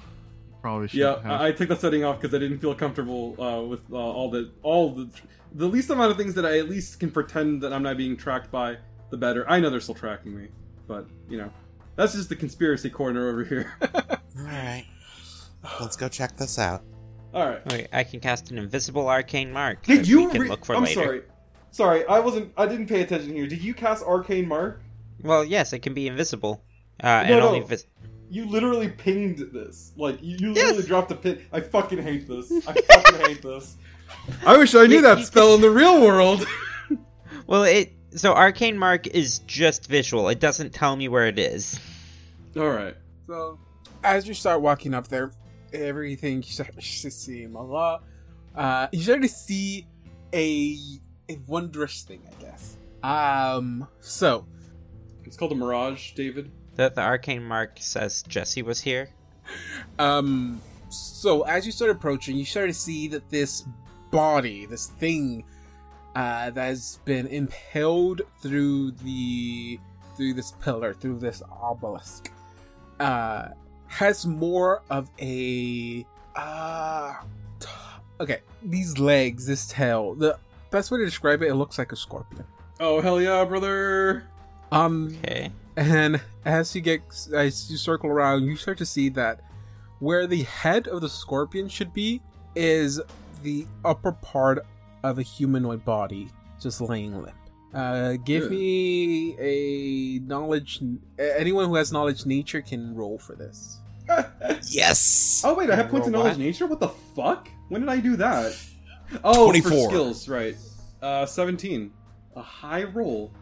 probably 0.60 0.88
should. 0.88 1.00
Yeah, 1.00 1.20
have. 1.22 1.40
I, 1.40 1.48
I 1.48 1.52
took 1.52 1.68
that 1.70 1.80
setting 1.80 2.04
off 2.04 2.20
because 2.20 2.34
I 2.34 2.38
didn't 2.38 2.58
feel 2.58 2.74
comfortable 2.74 3.34
uh, 3.42 3.62
with 3.62 3.80
uh, 3.92 3.96
all 3.96 4.30
the 4.30 4.50
all 4.62 4.90
the 4.94 5.08
the 5.54 5.66
least 5.66 5.88
amount 5.90 6.10
of 6.10 6.16
things 6.16 6.34
that 6.34 6.44
I 6.46 6.58
at 6.58 6.68
least 6.68 7.00
can 7.00 7.10
pretend 7.10 7.62
that 7.62 7.72
I'm 7.72 7.82
not 7.82 7.96
being 7.96 8.16
tracked 8.16 8.50
by. 8.50 8.76
The 9.10 9.16
better. 9.16 9.48
I 9.48 9.60
know 9.60 9.70
they're 9.70 9.80
still 9.80 9.94
tracking 9.94 10.36
me, 10.36 10.48
but 10.88 11.06
you 11.28 11.38
know, 11.38 11.50
that's 11.96 12.12
just 12.14 12.28
the 12.28 12.36
conspiracy 12.36 12.90
corner 12.90 13.28
over 13.28 13.44
here. 13.44 13.72
Alright. 14.38 14.86
Let's 15.80 15.96
go 15.96 16.08
check 16.08 16.36
this 16.36 16.58
out. 16.58 16.82
all 17.32 17.46
right. 17.48 17.62
Okay, 17.66 17.86
I 17.92 18.04
can 18.04 18.20
cast 18.20 18.50
an 18.50 18.58
invisible 18.58 19.08
arcane 19.08 19.50
mark 19.52 19.82
Did 19.84 20.00
that 20.00 20.08
you? 20.08 20.24
we 20.26 20.32
can 20.32 20.40
re- 20.42 20.48
look 20.48 20.64
for 20.64 20.74
I'm 20.74 20.84
later. 20.84 21.02
sorry. 21.04 21.22
Sorry, 21.74 22.06
I 22.06 22.20
wasn't. 22.20 22.52
I 22.56 22.66
didn't 22.66 22.86
pay 22.86 23.00
attention 23.02 23.34
here. 23.34 23.48
Did 23.48 23.60
you 23.60 23.74
cast 23.74 24.04
Arcane 24.04 24.46
Mark? 24.46 24.80
Well, 25.24 25.44
yes, 25.44 25.72
it 25.72 25.80
can 25.80 25.92
be 25.92 26.06
invisible. 26.06 26.62
Uh, 27.02 27.06
No, 27.08 27.12
and 27.18 27.30
no. 27.40 27.48
only 27.48 27.60
vis- 27.66 27.86
You 28.30 28.46
literally 28.48 28.88
pinged 28.90 29.38
this. 29.52 29.90
Like 29.96 30.22
you, 30.22 30.36
you 30.38 30.48
Yes. 30.52 30.66
literally 30.66 30.86
dropped 30.86 31.10
a 31.10 31.16
pin. 31.16 31.44
I 31.52 31.58
fucking 31.60 32.00
hate 32.00 32.28
this. 32.28 32.52
I 32.68 32.72
fucking 32.92 33.20
hate 33.26 33.42
this. 33.42 33.76
I 34.46 34.56
wish 34.56 34.72
I 34.76 34.86
knew 34.86 35.02
that 35.02 35.26
spell 35.26 35.56
in 35.56 35.60
the 35.62 35.70
real 35.70 36.00
world. 36.00 36.46
Well, 37.48 37.64
it 37.64 37.92
so 38.14 38.32
arcane 38.34 38.78
mark 38.78 39.08
is 39.08 39.40
just 39.40 39.88
visual. 39.88 40.28
It 40.28 40.38
doesn't 40.38 40.72
tell 40.72 40.94
me 40.94 41.08
where 41.08 41.26
it 41.26 41.40
is. 41.40 41.80
All 42.56 42.70
right. 42.70 42.94
So, 43.26 43.58
as 44.04 44.28
you 44.28 44.34
start 44.34 44.60
walking 44.62 44.94
up 44.94 45.08
there, 45.08 45.32
everything 45.72 46.36
you 46.36 46.42
start 46.44 46.72
to 46.74 47.10
see, 47.10 47.46
Allah, 47.52 48.00
uh, 48.54 48.86
you 48.92 49.02
start 49.02 49.22
to 49.22 49.28
see 49.28 49.88
a 50.32 50.78
a 51.28 51.38
wondrous 51.46 52.02
thing, 52.02 52.22
I 52.26 52.42
guess. 52.42 52.76
Um, 53.02 53.86
so 54.00 54.46
It's 55.24 55.36
called 55.36 55.52
a 55.52 55.54
mirage, 55.54 56.12
David. 56.12 56.50
The 56.76 56.90
the 56.90 57.00
arcane 57.02 57.42
mark 57.44 57.78
says 57.80 58.22
Jesse 58.22 58.62
was 58.62 58.80
here. 58.80 59.10
Um, 59.98 60.60
so 60.88 61.42
as 61.42 61.66
you 61.66 61.72
start 61.72 61.90
approaching, 61.90 62.36
you 62.36 62.44
start 62.44 62.68
to 62.68 62.74
see 62.74 63.08
that 63.08 63.28
this 63.30 63.64
body, 64.10 64.66
this 64.66 64.88
thing, 64.88 65.44
uh, 66.14 66.50
that 66.50 66.64
has 66.64 66.98
been 67.04 67.26
impaled 67.26 68.22
through 68.40 68.92
the 68.92 69.78
through 70.16 70.34
this 70.34 70.52
pillar, 70.52 70.94
through 70.94 71.18
this 71.18 71.42
obelisk, 71.50 72.30
uh, 73.00 73.48
has 73.86 74.24
more 74.26 74.82
of 74.90 75.10
a 75.20 76.06
uh, 76.36 77.14
t- 77.60 77.68
okay. 78.20 78.40
These 78.62 78.98
legs, 78.98 79.46
this 79.46 79.66
tail. 79.66 80.14
The 80.14 80.38
best 80.74 80.90
way 80.90 80.98
to 80.98 81.04
describe 81.04 81.40
it, 81.40 81.46
it 81.48 81.54
looks 81.54 81.78
like 81.78 81.92
a 81.92 81.96
scorpion. 81.96 82.44
Oh 82.80 83.00
hell 83.00 83.20
yeah, 83.20 83.44
brother! 83.44 84.24
Um, 84.72 85.16
Okay. 85.22 85.52
and 85.76 86.20
as 86.44 86.74
you 86.74 86.80
get 86.80 87.00
as 87.32 87.70
you 87.70 87.76
circle 87.76 88.10
around, 88.10 88.42
you 88.44 88.56
start 88.56 88.78
to 88.78 88.86
see 88.86 89.08
that 89.10 89.40
where 90.00 90.26
the 90.26 90.42
head 90.42 90.88
of 90.88 91.00
the 91.00 91.08
scorpion 91.08 91.68
should 91.68 91.94
be 91.94 92.20
is 92.56 93.00
the 93.44 93.66
upper 93.84 94.10
part 94.12 94.66
of 95.04 95.18
a 95.20 95.22
humanoid 95.22 95.84
body 95.84 96.28
just 96.60 96.80
laying 96.80 97.14
limp. 97.22 97.36
Uh, 97.72 98.14
give 98.24 98.42
Good. 98.44 98.50
me 98.50 99.36
a 99.38 100.18
knowledge. 100.20 100.80
Anyone 101.18 101.66
who 101.68 101.76
has 101.76 101.92
knowledge 101.92 102.26
nature 102.26 102.62
can 102.62 102.94
roll 102.96 103.18
for 103.18 103.36
this. 103.36 103.78
Yes! 104.68 105.42
Oh 105.44 105.54
wait, 105.54 105.70
I 105.70 105.76
have 105.76 105.88
points 105.88 106.06
of 106.08 106.12
knowledge 106.12 106.32
what? 106.32 106.38
nature. 106.38 106.66
What 106.66 106.80
the 106.80 106.88
fuck? 107.14 107.48
When 107.68 107.80
did 107.82 107.90
I 107.90 108.00
do 108.00 108.16
that? 108.16 108.56
Oh, 109.22 109.46
24. 109.46 109.70
for 109.70 109.88
skills, 109.88 110.28
right? 110.28 110.56
Uh, 111.02 111.26
seventeen. 111.26 111.92
A 112.36 112.42
high 112.42 112.84
roll 112.84 113.32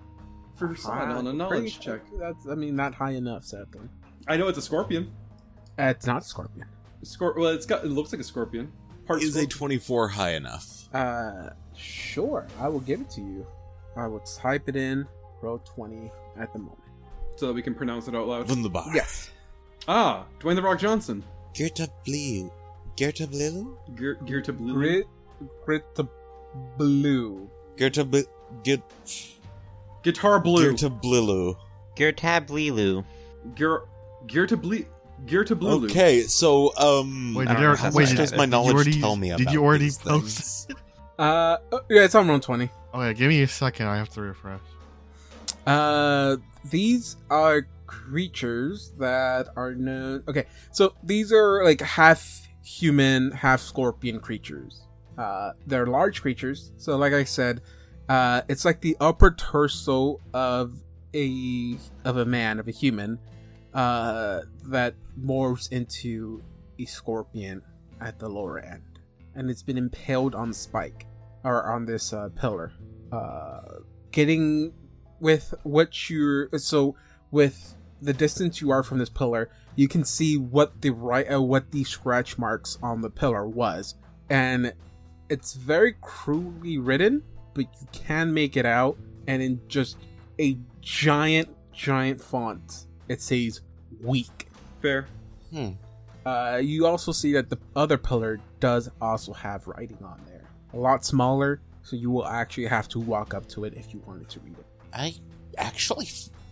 for 0.57 0.75
Sod 0.77 1.09
on 1.11 1.11
a 1.11 1.23
Pretty- 1.23 1.37
knowledge 1.39 1.81
check. 1.81 2.01
That's 2.19 2.47
I 2.49 2.55
mean 2.55 2.77
not 2.77 2.95
high 2.95 3.13
enough, 3.13 3.45
sadly. 3.45 3.89
I 4.29 4.37
know 4.37 4.49
it's 4.49 4.59
a 4.59 4.63
scorpion. 4.63 5.13
Uh, 5.79 5.85
it's 5.85 6.07
not 6.07 6.23
a 6.23 6.25
scorpion. 6.25 6.67
Scor- 7.05 7.37
well, 7.37 7.49
it's 7.51 7.67
got. 7.67 7.85
It 7.85 7.89
looks 7.89 8.13
like 8.13 8.21
a 8.21 8.25
scorpion. 8.25 8.71
Part 9.07 9.23
Is 9.23 9.35
a 9.37 9.47
24 9.47 10.09
high 10.09 10.35
enough? 10.35 10.89
Uh, 10.95 11.51
sure, 11.77 12.47
I 12.61 12.69
will 12.69 12.81
give 12.81 13.01
it 13.01 13.11
to 13.11 13.21
you. 13.21 13.47
I 13.97 14.07
will 14.07 14.21
type 14.21 14.69
it 14.69 14.77
in. 14.77 15.07
Roll 15.43 15.59
twenty 15.59 16.11
at 16.39 16.53
the 16.53 16.59
moment. 16.61 16.79
so 17.37 17.47
that 17.49 17.53
we 17.53 17.63
can 17.63 17.75
pronounce 17.75 18.07
it 18.09 18.15
out 18.15 18.29
loud. 18.29 18.49
Wunderbar. 18.49 18.91
Yes. 18.95 19.31
Ah, 19.89 20.27
Dwayne 20.39 20.55
the 20.55 20.63
Rock 20.63 20.79
Johnson. 20.79 21.25
Gerta 21.55 21.89
Blue. 22.05 22.53
Gerta 22.97 23.29
Blue? 23.29 23.77
Gear, 23.97 24.15
gear 24.25 24.43
blue. 24.53 25.03
Grit, 25.65 25.83
grit 25.95 26.07
blue. 26.77 27.51
Gerta 27.77 28.05
Blue. 28.09 28.25
Gert, 28.65 28.83
Guitar 30.03 30.41
blue. 30.41 30.73
Gerta 30.73 31.01
Blilu. 31.01 31.57
Gertab 31.97 32.49
Lilu. 32.49 33.05
Gear, 33.55 33.83
gear 34.27 34.47
to 34.47 34.57
ble. 34.57 34.81
Gear 35.27 35.45
to. 35.45 35.55
Okay, 35.63 36.23
so, 36.23 36.77
um. 36.77 37.35
Wait, 37.35 37.49
I 37.49 37.55
did, 37.55 37.55
don't 37.55 37.57
you, 37.57 37.63
know 37.63 37.67
already- 37.69 37.83
how 37.83 37.91
wait, 37.93 38.09
much 38.09 38.17
does 38.17 38.33
my 38.33 38.37
is. 38.37 38.41
did 38.41 38.41
you 38.45 38.47
knowledge 38.51 38.75
already, 38.75 39.01
tell 39.01 39.17
me 39.17 39.31
about 39.31 39.39
Did 39.39 39.53
you 39.53 39.63
already 39.65 39.91
post? 39.91 39.99
things? 40.05 40.67
Uh, 41.19 41.59
oh, 41.71 41.81
yeah, 41.89 42.03
it's 42.05 42.15
on 42.17 42.27
roll 42.27 42.41
twenty. 42.41 42.69
Okay, 42.93 43.15
give 43.15 43.29
me 43.29 43.43
a 43.43 43.47
second. 43.47 43.87
I 43.87 43.97
have 43.99 44.09
to 44.11 44.23
refresh. 44.23 44.61
Uh, 45.67 46.37
these 46.71 47.17
are 47.31 47.69
creatures 47.87 48.93
that 48.99 49.49
are 49.55 49.75
known. 49.75 50.25
Okay, 50.27 50.47
so 50.73 50.95
these 51.05 51.33
are 51.33 51.63
like 51.65 51.81
half 51.81 52.49
human, 52.65 53.31
half 53.31 53.61
scorpion 53.61 54.19
creatures. 54.21 54.83
Uh, 55.19 55.53
they're 55.67 55.87
large 55.87 56.23
creatures. 56.23 56.73
So, 56.77 56.97
like 56.97 57.13
I 57.13 57.25
said, 57.25 57.61
uh, 58.09 58.43
it's 58.49 58.65
like 58.65 58.81
the 58.81 58.97
upper 59.01 59.31
torso 59.31 60.21
of 60.35 60.83
a 61.15 61.77
of 62.05 62.17
a 62.17 62.25
man, 62.25 62.59
of 62.59 62.69
a 62.69 62.71
human, 62.71 63.19
uh, 63.75 64.41
that 64.67 64.95
morphs 65.21 65.71
into 65.71 66.43
a 66.79 66.85
scorpion 66.85 67.63
at 68.01 68.19
the 68.19 68.29
lower 68.29 68.59
end, 68.59 68.83
and 69.35 69.51
it's 69.51 69.63
been 69.63 69.79
impaled 69.79 70.35
on 70.35 70.53
spike 70.53 71.07
or 71.45 71.71
on 71.71 71.85
this 71.87 72.13
uh, 72.13 72.29
pillar. 72.37 72.73
Uh, 73.11 73.61
getting 74.11 74.73
with 75.21 75.55
what 75.63 76.11
you're 76.11 76.49
so 76.59 76.97
with 77.31 77.77
the 78.01 78.13
distance 78.13 78.61
you 78.61 78.71
are 78.71 78.83
from 78.83 78.99
this 78.99 79.09
pillar, 79.09 79.49
you 79.77 79.89
can 79.89 80.05
see 80.05 80.37
what 80.37 80.83
the 80.83 80.91
right 80.91 81.33
uh, 81.33 81.41
what 81.41 81.71
the 81.71 81.85
scratch 81.85 82.39
marks 82.39 82.79
on 82.83 83.01
the 83.01 83.11
pillar 83.11 83.47
was, 83.47 83.95
and 84.29 84.73
it's 85.33 85.55
very 85.55 85.95
crudely 86.03 86.77
written, 86.77 87.23
but 87.55 87.65
you 87.81 87.87
can 87.93 88.35
make 88.35 88.59
it 88.59 88.67
out, 88.67 88.99
and 89.27 89.43
in 89.43 89.61
just 89.67 89.97
a 90.39 90.59
giant, 90.83 91.49
giant 91.73 92.21
font, 92.21 92.87
it 93.09 93.23
says 93.23 93.63
"weak." 94.03 94.49
Fair. 94.83 95.07
Hmm. 95.51 95.71
Uh, 96.27 96.61
you 96.63 96.87
also 96.87 97.13
see 97.13 97.33
that 97.33 97.49
the 97.49 97.59
other 97.75 97.97
pillar 97.97 98.41
does 98.61 98.91
also 99.01 99.33
have 99.33 99.67
writing 99.67 99.99
on 100.05 100.21
there, 100.27 100.45
a 100.75 100.77
lot 100.77 101.03
smaller, 101.05 101.63
so 101.83 101.97
you 101.97 102.11
will 102.11 102.27
actually 102.27 102.67
have 102.67 102.87
to 102.89 103.01
walk 103.01 103.33
up 103.33 103.49
to 103.49 103.65
it 103.65 103.73
if 103.75 103.95
you 103.95 104.03
wanted 104.07 104.29
to 104.29 104.41
read 104.41 104.59
it. 104.59 104.67
I 104.93 105.15
actually. 105.57 106.09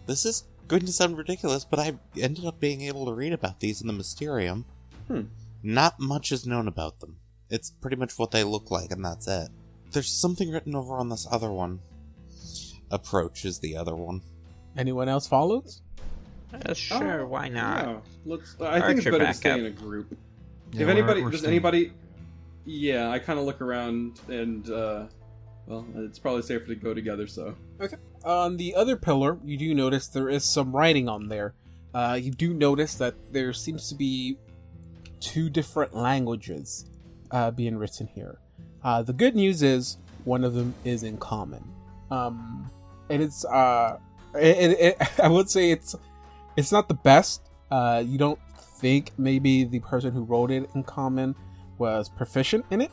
This 0.07 0.25
is 0.25 0.45
going 0.69 0.87
to 0.87 0.93
sound 0.93 1.19
ridiculous, 1.19 1.67
but 1.67 1.79
I 1.79 1.93
ended 2.19 2.47
up 2.47 2.59
being 2.59 2.81
able 2.81 3.05
to 3.05 3.13
read 3.13 3.35
about 3.35 3.61
these 3.61 3.83
in 3.83 3.87
the 3.87 3.93
Mysterium. 3.93 4.65
Hmm. 5.07 5.25
Not 5.63 6.01
much 6.01 6.33
is 6.33 6.47
known 6.47 6.67
about 6.67 7.01
them. 7.01 7.19
It's 7.51 7.71
pretty 7.71 7.97
much 7.97 8.19
what 8.19 8.31
they 8.31 8.45
look 8.45 8.71
like, 8.71 8.91
and 8.93 9.05
that's 9.05 9.27
it. 9.29 9.49
There's 9.93 10.09
something 10.11 10.51
written 10.51 10.75
over 10.75 10.95
on 10.95 11.09
this 11.09 11.27
other 11.31 11.51
one. 11.51 11.81
Approach 12.91 13.45
is 13.45 13.59
the 13.59 13.77
other 13.77 13.95
one. 13.95 14.23
Anyone 14.77 15.09
else 15.09 15.27
follows? 15.27 15.83
Uh, 16.53 16.75
sure, 16.75 17.23
Oh, 17.23 17.27
why 17.27 17.49
not? 17.49 17.85
Yeah. 17.87 17.97
Let's. 18.25 18.57
I 18.61 18.81
think 18.81 18.99
it's 18.99 19.07
Archer 19.07 19.11
better 19.13 19.19
to 19.19 19.25
back 19.29 19.35
stay 19.37 19.51
up. 19.51 19.59
in 19.61 19.67
a 19.67 19.71
group. 19.71 20.17
Yeah, 20.73 20.83
if 20.83 20.89
anybody, 20.89 21.23
does 21.23 21.39
staying. 21.41 21.53
anybody? 21.53 21.93
Yeah, 22.65 23.11
I 23.11 23.19
kind 23.19 23.39
of 23.39 23.45
look 23.45 23.61
around 23.61 24.21
and. 24.29 24.69
uh 24.71 25.07
Well, 25.67 25.87
it's 25.97 26.19
probably 26.19 26.43
safer 26.43 26.67
to 26.67 26.75
go 26.75 26.95
together. 26.95 27.27
So. 27.27 27.55
Okay. 27.81 27.97
On 28.25 28.57
the 28.57 28.75
other 28.75 28.97
pillar, 28.97 29.39
you 29.45 29.57
do 29.57 29.75
notice 29.75 30.09
there 30.09 30.29
is 30.29 30.45
some 30.45 30.75
writing 30.75 31.09
on 31.09 31.29
there. 31.29 31.55
Uh, 31.95 32.19
you 32.21 32.31
do 32.33 32.53
notice 32.55 32.95
that 32.97 33.33
there 33.33 33.53
seems 33.53 33.89
to 33.89 33.95
be 33.95 34.37
two 35.21 35.49
different 35.51 35.95
languages 35.95 36.87
uh, 37.31 37.51
being 37.51 37.77
written 37.77 38.07
here. 38.07 38.39
Uh, 38.83 39.03
the 39.03 39.13
good 39.13 39.35
news 39.35 39.63
is 39.63 39.99
one 40.25 40.45
of 40.45 40.55
them 40.55 40.75
is 40.85 41.03
in 41.03 41.17
common, 41.19 41.63
um, 42.11 42.71
and 43.09 43.23
it's 43.23 43.45
uh, 43.45 43.99
it, 44.35 44.71
it, 44.73 44.97
it- 45.01 45.21
I 45.21 45.29
would 45.29 45.51
say 45.51 45.71
it's 45.71 45.95
it's 46.57 46.73
not 46.73 46.89
the 46.89 46.95
best. 46.95 47.43
Uh, 47.71 48.03
you 48.05 48.19
don't 48.19 48.39
think 48.81 49.13
maybe 49.19 49.65
the 49.65 49.81
person 49.81 50.13
who 50.13 50.25
wrote 50.25 50.51
it 50.51 50.69
in 50.75 50.83
common 50.83 51.35
was 51.79 52.09
proficient 52.09 52.65
in 52.71 52.81
it, 52.81 52.91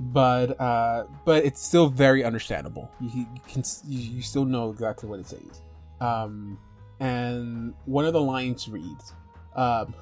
but 0.00 0.58
uh, 0.60 1.04
but 1.24 1.44
it's 1.44 1.62
still 1.62 1.88
very 1.88 2.24
understandable. 2.24 2.90
You, 3.00 3.10
you 3.20 3.26
can 3.48 3.62
you, 3.86 4.22
still 4.22 4.44
know 4.44 4.70
exactly 4.70 5.08
what 5.08 5.20
it 5.20 5.26
says. 5.26 5.62
Um, 6.00 6.58
and 7.00 7.74
one 7.86 8.04
of 8.04 8.12
the 8.12 8.20
lines 8.20 8.68
reads, 8.68 9.14
um, 9.56 9.94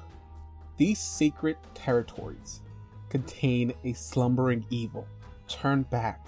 "These 0.77 0.99
sacred 0.99 1.57
territories 1.73 2.61
contain 3.13 3.73
a 3.83 3.93
slumbering 3.93 4.65
evil. 4.69 5.07
Turn 5.47 5.83
back." 5.83 6.27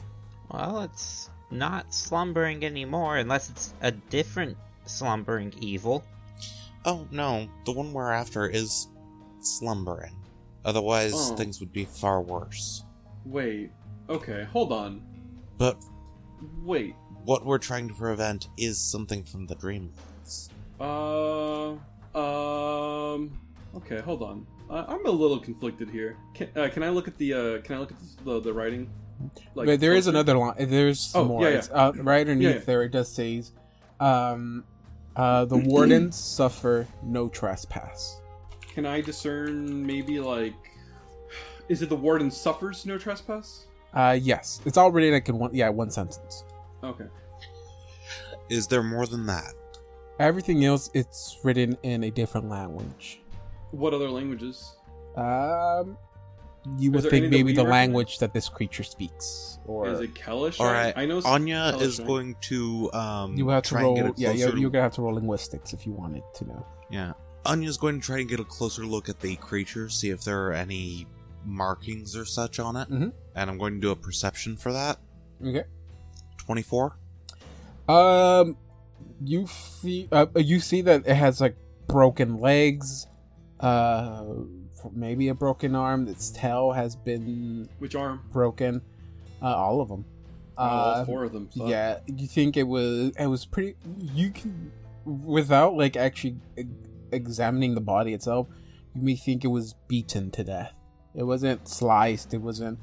Well, 0.51 0.81
it's 0.81 1.29
not 1.51 1.93
slumbering 1.93 2.63
anymore 2.63 3.17
unless 3.17 3.49
it's 3.49 3.73
a 3.81 3.91
different 3.91 4.55
slumbering 4.85 5.53
evil. 5.59 6.03
Oh 6.85 7.07
no, 7.11 7.47
the 7.65 7.71
one 7.71 7.91
we're 7.93 8.11
after 8.11 8.47
is 8.47 8.87
slumbering. 9.39 10.15
Otherwise, 10.63 11.13
Oh. 11.15 11.35
things 11.35 11.59
would 11.59 11.73
be 11.73 11.85
far 11.85 12.21
worse. 12.21 12.83
Wait. 13.25 13.71
Okay, 14.09 14.43
hold 14.51 14.71
on. 14.71 15.01
But 15.57 15.83
Wait. 16.63 16.95
what 17.23 17.43
we're 17.45 17.57
trying 17.57 17.87
to 17.87 17.93
prevent 17.95 18.49
is 18.57 18.79
something 18.79 19.23
from 19.23 19.47
the 19.47 19.55
Dreamlands. 19.55 20.49
Uh. 20.79 21.71
Um. 22.17 23.31
Okay, 23.75 24.01
hold 24.01 24.21
on. 24.21 24.45
Uh, 24.69 24.85
I'm 24.87 25.05
a 25.05 25.11
little 25.11 25.39
conflicted 25.39 25.89
here. 25.89 26.17
Can, 26.33 26.49
uh, 26.55 26.69
can 26.69 26.83
I 26.83 26.89
look 26.89 27.07
at 27.07 27.17
the? 27.17 27.33
Uh, 27.33 27.61
can 27.61 27.75
I 27.75 27.79
look 27.79 27.91
at 27.91 27.97
the 27.99 28.23
the, 28.23 28.39
the 28.41 28.53
writing? 28.53 28.89
Like, 29.53 29.65
but 29.67 29.79
there 29.79 29.93
is 29.93 30.05
closer? 30.05 30.09
another 30.17 30.37
line. 30.37 30.55
There's 30.69 31.11
Oh, 31.15 31.23
more. 31.25 31.43
yeah, 31.43 31.49
yeah. 31.49 31.57
It's, 31.59 31.69
uh, 31.71 31.91
right 31.97 32.21
underneath 32.21 32.43
Yeah, 32.47 32.53
yeah. 32.55 32.59
there, 32.65 32.83
it 32.83 32.91
does 32.91 33.09
says, 33.13 33.51
um, 33.99 34.63
uh, 35.15 35.45
"The 35.45 35.57
wardens 35.65 36.15
suffer 36.17 36.87
no 37.03 37.29
trespass." 37.29 38.19
Can 38.73 38.85
I 38.85 39.01
discern 39.01 39.85
maybe 39.85 40.19
like? 40.19 40.53
Is 41.69 41.81
it 41.81 41.89
the 41.89 41.95
warden 41.95 42.29
suffers 42.29 42.85
no 42.85 42.97
trespass? 42.97 43.67
Uh, 43.93 44.17
yes, 44.21 44.61
it's 44.65 44.77
all 44.77 44.91
written 44.91 45.13
like 45.13 45.29
in 45.29 45.37
one. 45.39 45.53
Yeah, 45.53 45.69
one 45.69 45.89
sentence. 45.91 46.43
Okay. 46.83 47.05
Is 48.49 48.67
there 48.67 48.83
more 48.83 49.05
than 49.07 49.25
that? 49.27 49.53
Everything 50.19 50.63
else, 50.65 50.89
it's 50.93 51.37
written 51.43 51.77
in 51.83 52.03
a 52.03 52.11
different 52.11 52.49
language. 52.49 53.19
What 53.75 53.93
other 53.93 54.09
languages? 54.09 54.75
Um, 55.15 55.97
you 56.77 56.91
would 56.91 57.09
think 57.09 57.29
maybe 57.29 57.53
the 57.53 57.63
language 57.63 58.17
that 58.19 58.33
this 58.33 58.49
creature 58.49 58.83
speaks, 58.83 59.59
or 59.65 59.87
is 59.89 59.99
it 60.01 60.13
Kelish? 60.15 60.59
All 60.59 60.65
right, 60.67 60.93
I 60.95 61.05
know. 61.05 61.17
s- 61.19 61.25
Anya 61.25 61.73
Kelish, 61.75 61.81
is 61.81 61.99
right? 61.99 62.07
going 62.07 62.35
to 62.41 62.91
um. 62.93 63.35
you 63.35 63.47
have 63.49 63.63
to 63.63 63.69
try 63.69 63.81
roll. 63.83 63.97
and 63.99 64.15
get 64.15 64.17
a 64.17 64.21
Yeah, 64.21 64.29
closer 64.29 64.49
you're, 64.49 64.57
you're 64.57 64.69
gonna 64.71 64.83
have 64.83 64.93
to 64.95 65.01
roll 65.01 65.13
linguistics 65.15 65.73
if 65.73 65.85
you 65.85 65.93
wanted 65.93 66.23
to 66.35 66.47
know. 66.47 66.65
Yeah. 66.89 67.13
Anya's 67.45 67.77
going 67.77 67.99
to 68.01 68.05
try 68.05 68.19
and 68.19 68.27
get 68.27 68.39
a 68.39 68.43
closer 68.43 68.83
look 68.87 69.07
at 69.07 69.19
the 69.19 69.35
creature, 69.35 69.87
see 69.87 70.09
if 70.09 70.23
there 70.23 70.47
are 70.47 70.53
any 70.53 71.05
markings 71.45 72.15
or 72.15 72.25
such 72.25 72.57
on 72.59 72.75
it. 72.75 72.89
Mhm. 72.89 73.11
And 73.35 73.49
I'm 73.51 73.59
going 73.59 73.75
to 73.75 73.79
do 73.79 73.91
a 73.91 73.95
perception 73.95 74.57
for 74.57 74.73
that. 74.73 74.97
Okay. 75.45 75.63
24. 76.39 76.97
Um, 77.87 78.57
you 79.23 79.45
see, 79.45 80.07
uh, 80.11 80.25
you 80.35 80.59
see 80.59 80.81
that 80.81 81.05
it 81.07 81.13
has 81.13 81.39
like 81.39 81.55
broken 81.87 82.39
legs, 82.39 83.05
uh, 83.65 84.23
maybe 84.93 85.29
a 85.29 85.33
broken 85.33 85.75
arm. 85.75 86.07
Its 86.07 86.29
tail 86.31 86.71
has 86.71 86.95
been 86.95 87.67
Which 87.79 87.95
arm? 87.95 88.21
broken. 88.31 88.81
Uh, 89.41 89.55
all 89.55 89.81
of 89.81 89.89
them. 89.89 90.05
Oh, 90.57 90.63
all 90.63 90.89
Uh, 91.01 91.05
four 91.05 91.23
of 91.23 91.33
them. 91.33 91.49
Yeah, 91.53 91.99
you 92.07 92.27
think 92.27 92.55
it 92.57 92.63
was 92.67 93.11
it 93.19 93.27
was 93.27 93.45
pretty. 93.45 93.75
You 93.99 94.29
can, 94.31 94.71
without 95.05 95.75
like 95.75 95.97
actually 95.97 96.37
examining 97.11 97.75
the 97.75 97.81
body 97.81 98.13
itself, 98.13 98.47
you 98.93 99.01
may 99.01 99.15
think 99.15 99.43
it 99.43 99.49
was 99.49 99.75
beaten 99.87 100.31
to 100.31 100.43
death. 100.43 100.71
It 101.13 101.23
wasn't 101.23 101.67
sliced. 101.67 102.33
It 102.33 102.41
wasn't 102.41 102.79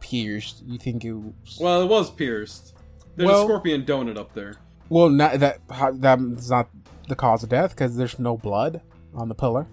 pierced. 0.00 0.62
You 0.66 0.78
think 0.78 1.04
it 1.04 1.12
was 1.12 1.58
Well, 1.60 1.82
it 1.82 1.88
was 1.88 2.10
pierced. 2.10 2.74
There's 3.16 3.28
Well- 3.28 3.42
a 3.42 3.44
scorpion 3.46 3.84
donut 3.84 4.16
up 4.16 4.32
there. 4.34 4.54
Well, 4.88 5.10
not 5.10 5.38
that 5.40 5.60
that's 5.68 6.48
not 6.50 6.68
the 7.08 7.16
cause 7.16 7.42
of 7.42 7.48
death 7.50 7.70
because 7.70 7.96
there's 7.96 8.18
no 8.18 8.36
blood 8.36 8.80
on 9.14 9.28
the 9.28 9.34
pillar, 9.34 9.66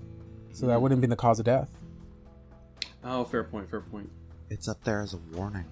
so 0.56 0.68
that 0.68 0.82
wouldn't 0.82 1.02
be 1.02 1.08
the 1.08 1.16
cause 1.16 1.40
of 1.40 1.46
death. 1.46 1.70
Oh, 3.04 3.24
fair 3.26 3.44
point. 3.44 3.70
Fair 3.70 3.82
point. 3.82 4.10
It's 4.50 4.68
up 4.68 4.84
there 4.84 5.02
as 5.02 5.14
a 5.14 5.18
warning. 5.34 5.66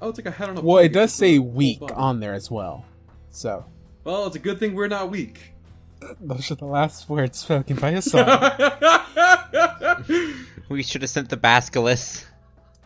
Oh, 0.00 0.10
it's 0.10 0.18
like 0.18 0.26
a 0.26 0.30
head 0.30 0.50
on 0.50 0.58
a. 0.58 0.60
Well, 0.60 0.78
it 0.78 0.92
does 0.92 1.12
say 1.12 1.38
weak 1.38 1.80
on 1.94 2.20
there 2.20 2.34
as 2.34 2.50
well. 2.50 2.84
So 3.30 3.64
Well, 4.04 4.26
it's 4.26 4.36
a 4.36 4.40
good 4.40 4.58
thing 4.58 4.74
we're 4.74 4.88
not 4.88 5.10
weak. 5.10 5.52
those 6.20 6.50
are 6.50 6.54
the 6.54 6.66
last 6.66 7.08
words 7.08 7.38
spoken 7.38 7.76
by 7.76 7.90
a 7.90 8.02
son. 8.02 8.26
We 10.68 10.84
should 10.84 11.02
have 11.02 11.10
sent 11.10 11.30
the 11.30 11.36
Basculus. 11.36 12.24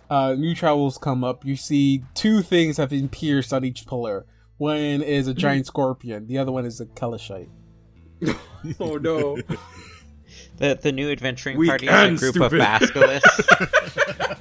uh, 0.08 0.32
new 0.34 0.54
travels 0.54 0.96
come 0.96 1.22
up. 1.22 1.44
You 1.44 1.54
see 1.54 2.02
two 2.14 2.40
things 2.40 2.78
have 2.78 2.88
been 2.90 3.10
pierced 3.10 3.52
on 3.52 3.62
each 3.64 3.86
pillar. 3.86 4.24
One 4.56 5.02
is 5.02 5.28
a 5.28 5.34
giant 5.34 5.66
scorpion. 5.66 6.26
The 6.26 6.38
other 6.38 6.50
one 6.50 6.64
is 6.64 6.80
a 6.80 6.86
Kelishite. 6.86 7.50
oh 8.80 8.96
no. 8.96 9.36
The 10.56 10.78
the 10.80 10.92
new 10.92 11.10
adventuring 11.10 11.58
Weak 11.58 11.68
party 11.68 11.88
is 11.88 11.92
a 11.92 12.32
group 12.32 12.34
stupid. 12.36 12.60
of 12.60 12.66
Basculus. 12.66 14.34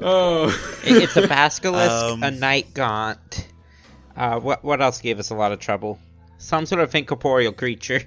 oh. 0.00 0.48
It- 0.84 1.02
it's 1.04 1.16
a 1.16 1.22
Basculus, 1.22 2.12
Um, 2.12 2.22
a 2.22 2.30
Night 2.30 2.72
Gaunt. 2.74 3.48
Uh, 4.16 4.38
what 4.40 4.62
what 4.64 4.80
else 4.82 5.00
gave 5.00 5.18
us 5.18 5.30
a 5.30 5.34
lot 5.34 5.52
of 5.52 5.58
trouble? 5.60 5.98
Some 6.38 6.66
sort 6.66 6.80
of 6.80 6.94
incorporeal 6.94 7.52
creature. 7.52 8.02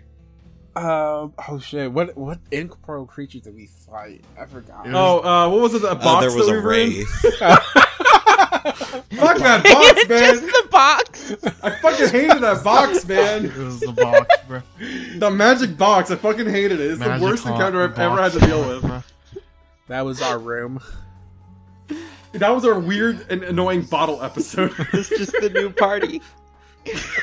Um. 0.75 1.33
Oh 1.47 1.59
shit. 1.61 1.91
What 1.91 2.15
what 2.17 2.39
incorporeal 2.51 3.05
creature 3.05 3.39
did 3.39 3.55
we 3.55 3.67
fight? 3.89 4.23
I 4.39 4.45
forgot. 4.45 4.85
Was- 4.85 4.93
Oh, 4.95 5.19
uh, 5.19 5.49
what 5.49 5.61
was 5.61 5.73
it? 5.75 5.83
A 5.83 5.91
Uh, 5.91 5.95
box 5.95 6.25
there 6.27 6.35
was 6.37 6.47
that 6.47 6.53
we 6.53 6.57
a 6.59 6.61
were 6.61 6.73
in? 6.73 6.89
wraith. 6.89 7.09
Fuck 8.63 9.37
that 9.39 9.63
box, 9.63 10.07
man. 10.09 10.33
Just 10.35 10.41
man! 10.41 10.51
the 10.51 10.67
box. 10.71 11.35
I 11.63 11.69
fucking 11.71 12.09
hated 12.09 12.41
that 12.41 12.63
box, 12.63 13.05
man. 13.07 13.45
It 13.45 13.55
was 13.57 13.79
the 13.79 13.91
box, 13.91 14.35
bro. 14.47 14.61
The 15.17 15.31
magic 15.31 15.77
box, 15.77 16.11
I 16.11 16.15
fucking 16.15 16.47
hated 16.49 16.79
it. 16.79 16.91
It's 16.91 16.99
Magic 16.99 17.19
the 17.19 17.25
worst 17.25 17.45
encounter 17.45 17.83
I've 17.83 17.97
ever 17.99 18.21
had 18.21 18.31
to 18.33 18.39
deal 18.39 18.67
with. 18.67 18.81
bro. 18.81 19.03
That 19.87 20.01
was 20.05 20.21
our 20.21 20.39
room. 20.39 20.79
That 22.33 22.49
was 22.49 22.65
our 22.65 22.79
weird 22.79 23.25
and 23.29 23.43
annoying 23.43 23.83
bottle 23.83 24.21
episode. 24.23 24.73
It's 24.93 25.09
just 25.09 25.33
the 25.33 25.49
new 25.49 25.69
party. 25.69 26.21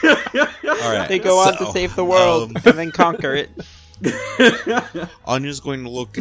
All 0.04 0.92
right. 0.92 1.06
They 1.08 1.18
go 1.18 1.38
on 1.38 1.56
to 1.58 1.72
save 1.72 1.96
the 1.96 2.04
world 2.04 2.50
um, 2.50 2.62
and 2.64 2.78
then 2.78 2.90
conquer 2.92 3.34
it. 3.34 3.50
Anya's 5.26 5.60
going 5.60 5.82
to 5.84 5.90
look 5.90 6.16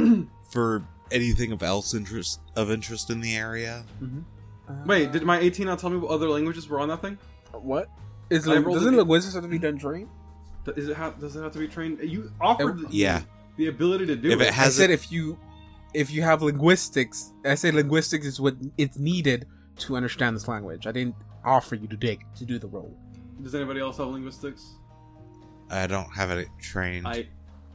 for 0.49 0.83
anything 1.11 1.51
of 1.51 1.63
else 1.63 1.93
interest 1.93 2.39
of 2.55 2.71
interest 2.71 3.09
in 3.09 3.21
the 3.21 3.35
area. 3.35 3.83
Wait, 4.85 5.11
did 5.11 5.23
my 5.23 5.39
18 5.39 5.65
not 5.65 5.79
tell 5.79 5.89
me 5.89 5.97
what 5.97 6.11
other 6.11 6.29
languages 6.29 6.67
were 6.67 6.79
on 6.79 6.89
that 6.89 7.01
thing? 7.01 7.17
What 7.53 7.89
is 8.29 8.47
I 8.47 8.57
rolled 8.57 8.77
doesn't 8.77 8.93
a- 8.93 8.97
linguistics 8.97 9.33
have 9.33 9.43
to 9.43 9.49
be 9.49 9.57
done 9.59 9.77
trained? 9.77 10.09
Th- 10.65 10.77
Is 10.77 10.89
it 10.89 10.95
ha- 10.97 11.11
does 11.11 11.35
it 11.35 11.41
have 11.41 11.51
to 11.53 11.59
be 11.59 11.67
trained? 11.67 11.99
You 12.03 12.31
offered 12.39 12.79
the, 12.79 12.87
Yeah. 12.95 13.21
the 13.57 13.67
ability 13.67 14.05
to 14.07 14.15
do 14.15 14.29
If 14.29 14.39
it. 14.41 14.43
it 14.43 14.49
I 14.49 14.51
has 14.51 14.75
said 14.75 14.89
it, 14.89 14.93
if 14.93 15.11
you 15.11 15.37
if 15.93 16.11
you 16.11 16.21
have 16.21 16.43
linguistics, 16.43 17.33
I 17.43 17.55
said 17.55 17.73
linguistics 17.73 18.25
is 18.27 18.39
what 18.39 18.55
it's 18.77 18.99
needed 18.99 19.47
to 19.77 19.95
understand 19.95 20.35
this 20.35 20.47
language. 20.47 20.85
I 20.85 20.91
didn't 20.91 21.15
offer 21.43 21.73
you 21.75 21.87
to 21.87 21.97
dig 21.97 22.23
to 22.35 22.45
do 22.45 22.59
the 22.59 22.67
role. 22.67 22.95
Does 23.41 23.55
anybody 23.55 23.79
else 23.79 23.97
have 23.97 24.07
linguistics? 24.09 24.73
I 25.71 25.87
don't 25.87 26.09
have 26.13 26.29
it 26.31 26.47
trained. 26.61 27.07
I 27.07 27.27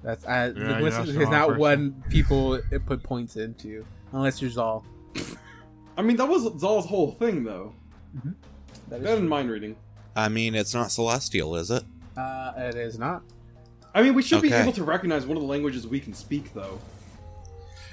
That's 0.04 0.24
uh, 0.24 0.52
you 0.54 0.62
linguistics 0.64 1.06
have 1.08 1.16
to 1.16 1.22
is 1.22 1.28
not 1.30 1.50
offer 1.50 1.58
one 1.58 2.04
people 2.10 2.54
it 2.54 2.86
put 2.86 3.02
points 3.02 3.36
into 3.36 3.84
unless 4.12 4.40
you're 4.40 4.50
Zal. 4.50 4.84
I 5.96 6.02
mean 6.02 6.16
that 6.16 6.26
was 6.26 6.42
Zal's 6.58 6.86
whole 6.86 7.12
thing 7.12 7.44
though. 7.44 7.74
That 8.88 9.02
That 9.02 9.18
in 9.18 9.28
mind 9.28 9.50
reading. 9.50 9.76
I 10.16 10.28
mean, 10.28 10.54
it's 10.54 10.74
not 10.74 10.92
celestial, 10.92 11.56
is 11.56 11.70
it? 11.70 11.82
Uh, 12.16 12.52
it 12.56 12.76
is 12.76 12.98
not. 12.98 13.22
I 13.94 14.02
mean 14.02 14.14
we 14.14 14.22
should 14.22 14.42
be 14.42 14.52
able 14.52 14.72
to 14.72 14.84
recognize 14.84 15.26
one 15.26 15.36
of 15.36 15.42
the 15.42 15.48
languages 15.48 15.86
we 15.86 16.00
can 16.00 16.14
speak 16.14 16.52
though. 16.54 16.78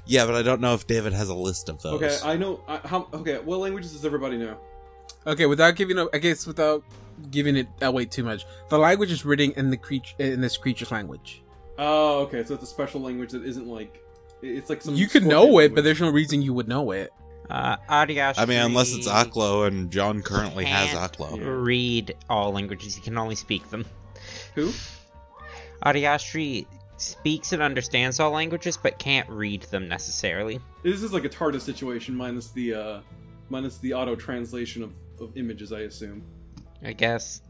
Yeah, 0.05 0.25
but 0.25 0.35
I 0.35 0.41
don't 0.41 0.61
know 0.61 0.73
if 0.73 0.87
David 0.87 1.13
has 1.13 1.29
a 1.29 1.35
list 1.35 1.69
of 1.69 1.81
those. 1.81 2.01
Okay, 2.01 2.17
I 2.23 2.35
know. 2.35 2.63
I, 2.67 2.77
how? 2.77 3.07
Okay, 3.13 3.37
what 3.39 3.59
languages 3.59 3.93
does 3.93 4.03
everybody 4.05 4.37
know? 4.37 4.57
Okay, 5.27 5.45
without 5.45 5.75
giving 5.75 5.99
up, 5.99 6.09
I 6.13 6.17
guess 6.17 6.47
without 6.47 6.83
giving 7.29 7.55
it 7.55 7.67
away 7.81 8.05
too 8.05 8.23
much, 8.23 8.45
the 8.69 8.79
language 8.79 9.11
is 9.11 9.23
written 9.25 9.51
in 9.51 9.69
the 9.69 9.77
creature 9.77 10.15
in 10.17 10.41
this 10.41 10.57
creature's 10.57 10.91
language. 10.91 11.43
Oh, 11.77 12.19
okay. 12.21 12.43
So 12.43 12.55
it's 12.55 12.63
a 12.63 12.67
special 12.67 13.01
language 13.01 13.31
that 13.31 13.45
isn't 13.45 13.67
like 13.67 14.03
it's 14.41 14.69
like 14.69 14.81
some. 14.81 14.95
you 14.95 15.05
could 15.07 15.23
scorpion 15.23 15.51
know 15.51 15.59
it, 15.59 15.75
but 15.75 15.83
there's 15.83 16.01
no 16.01 16.09
reason 16.09 16.41
you 16.41 16.53
would 16.53 16.67
know 16.67 16.91
it. 16.91 17.13
Uh, 17.51 17.75
Adiash. 17.89 18.35
I 18.37 18.45
mean, 18.45 18.59
unless 18.59 18.93
it's 18.95 19.07
Aklo. 19.07 19.31
Aklo, 19.63 19.67
and 19.67 19.91
John 19.91 20.21
currently 20.21 20.63
has 20.65 20.91
Can't 20.91 21.11
Aklo. 21.13 21.63
Read 21.65 22.15
all 22.29 22.51
languages. 22.53 22.95
He 22.95 23.01
can 23.01 23.17
only 23.17 23.35
speak 23.35 23.69
them. 23.69 23.85
who? 24.55 24.71
Adiashri 25.85 26.65
speaks 26.97 27.51
and 27.51 27.61
understands 27.61 28.19
all 28.19 28.31
languages, 28.31 28.77
but 28.77 28.97
can't 28.99 29.27
read 29.29 29.63
them 29.63 29.87
necessarily. 29.87 30.59
This 30.83 31.01
is 31.01 31.11
like 31.11 31.25
a 31.25 31.29
TARDIS 31.29 31.61
situation 31.61 32.15
minus 32.15 32.49
the 32.51 32.73
uh 32.73 32.99
minus 33.49 33.79
the 33.79 33.93
auto 33.93 34.15
translation 34.15 34.83
of, 34.83 34.93
of 35.19 35.35
images. 35.35 35.73
I 35.73 35.81
assume. 35.81 36.23
I 36.83 36.93
guess. 36.93 37.41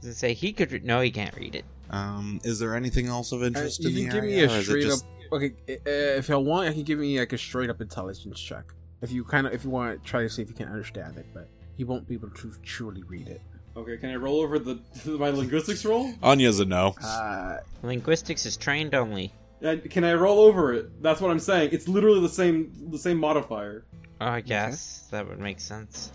Does 0.00 0.10
it 0.10 0.14
say 0.14 0.34
he 0.34 0.52
could? 0.52 0.72
Re- 0.72 0.80
no, 0.84 1.00
he 1.00 1.10
can't 1.10 1.34
read 1.36 1.54
it. 1.56 1.64
Um, 1.90 2.40
is 2.44 2.58
there 2.58 2.76
anything 2.76 3.06
else 3.08 3.32
of 3.32 3.42
interest 3.42 3.84
Uh, 3.84 3.88
in 3.88 3.94
you 3.94 4.04
the 4.04 4.10
can 4.10 4.14
give 4.14 4.24
area? 4.24 4.36
me 4.36 4.42
a 4.42 4.56
or 4.56 4.58
is 4.58 4.68
it 4.68 4.70
straight 4.70 4.82
just- 4.84 5.04
up. 5.04 5.32
okay. 5.32 5.52
uh, 5.68 6.18
If 6.18 6.28
y'all 6.28 6.44
want, 6.44 6.68
I 6.68 6.72
can 6.72 6.84
give 6.84 6.98
me 6.98 7.18
like 7.18 7.32
a 7.32 7.38
straight 7.38 7.70
up 7.70 7.80
intelligence 7.80 8.38
check. 8.38 8.64
If 9.02 9.10
you 9.12 9.24
kind 9.24 9.46
of, 9.46 9.52
if 9.52 9.64
you 9.64 9.70
want 9.70 10.02
to 10.02 10.08
try 10.08 10.22
to 10.22 10.28
see 10.28 10.42
if 10.42 10.48
you 10.48 10.54
can 10.54 10.68
understand 10.68 11.16
it, 11.16 11.26
but 11.32 11.48
you 11.76 11.86
won't 11.86 12.06
be 12.06 12.14
able 12.14 12.30
to 12.30 12.52
truly 12.62 13.02
read 13.04 13.28
it. 13.28 13.40
Okay, 13.76 13.96
can 13.96 14.10
I 14.10 14.16
roll 14.16 14.40
over 14.40 14.58
the 14.58 14.78
my 15.06 15.30
linguistics 15.30 15.84
roll? 15.84 16.12
Anya's 16.22 16.60
a 16.60 16.64
no. 16.64 16.94
Uh, 17.02 17.58
Linguistics 17.82 18.44
is 18.44 18.56
trained 18.56 18.94
only. 18.94 19.32
Uh, 19.64 19.76
Can 19.90 20.04
I 20.04 20.14
roll 20.14 20.40
over 20.40 20.72
it? 20.72 21.02
That's 21.02 21.20
what 21.20 21.30
I'm 21.30 21.38
saying. 21.38 21.70
It's 21.72 21.86
literally 21.86 22.20
the 22.20 22.28
same 22.30 22.72
the 22.90 22.98
same 22.98 23.18
modifier. 23.18 23.84
Oh, 24.20 24.26
I 24.26 24.40
guess 24.40 25.06
that 25.10 25.26
would 25.28 25.38
make 25.38 25.60
sense. 25.60 26.12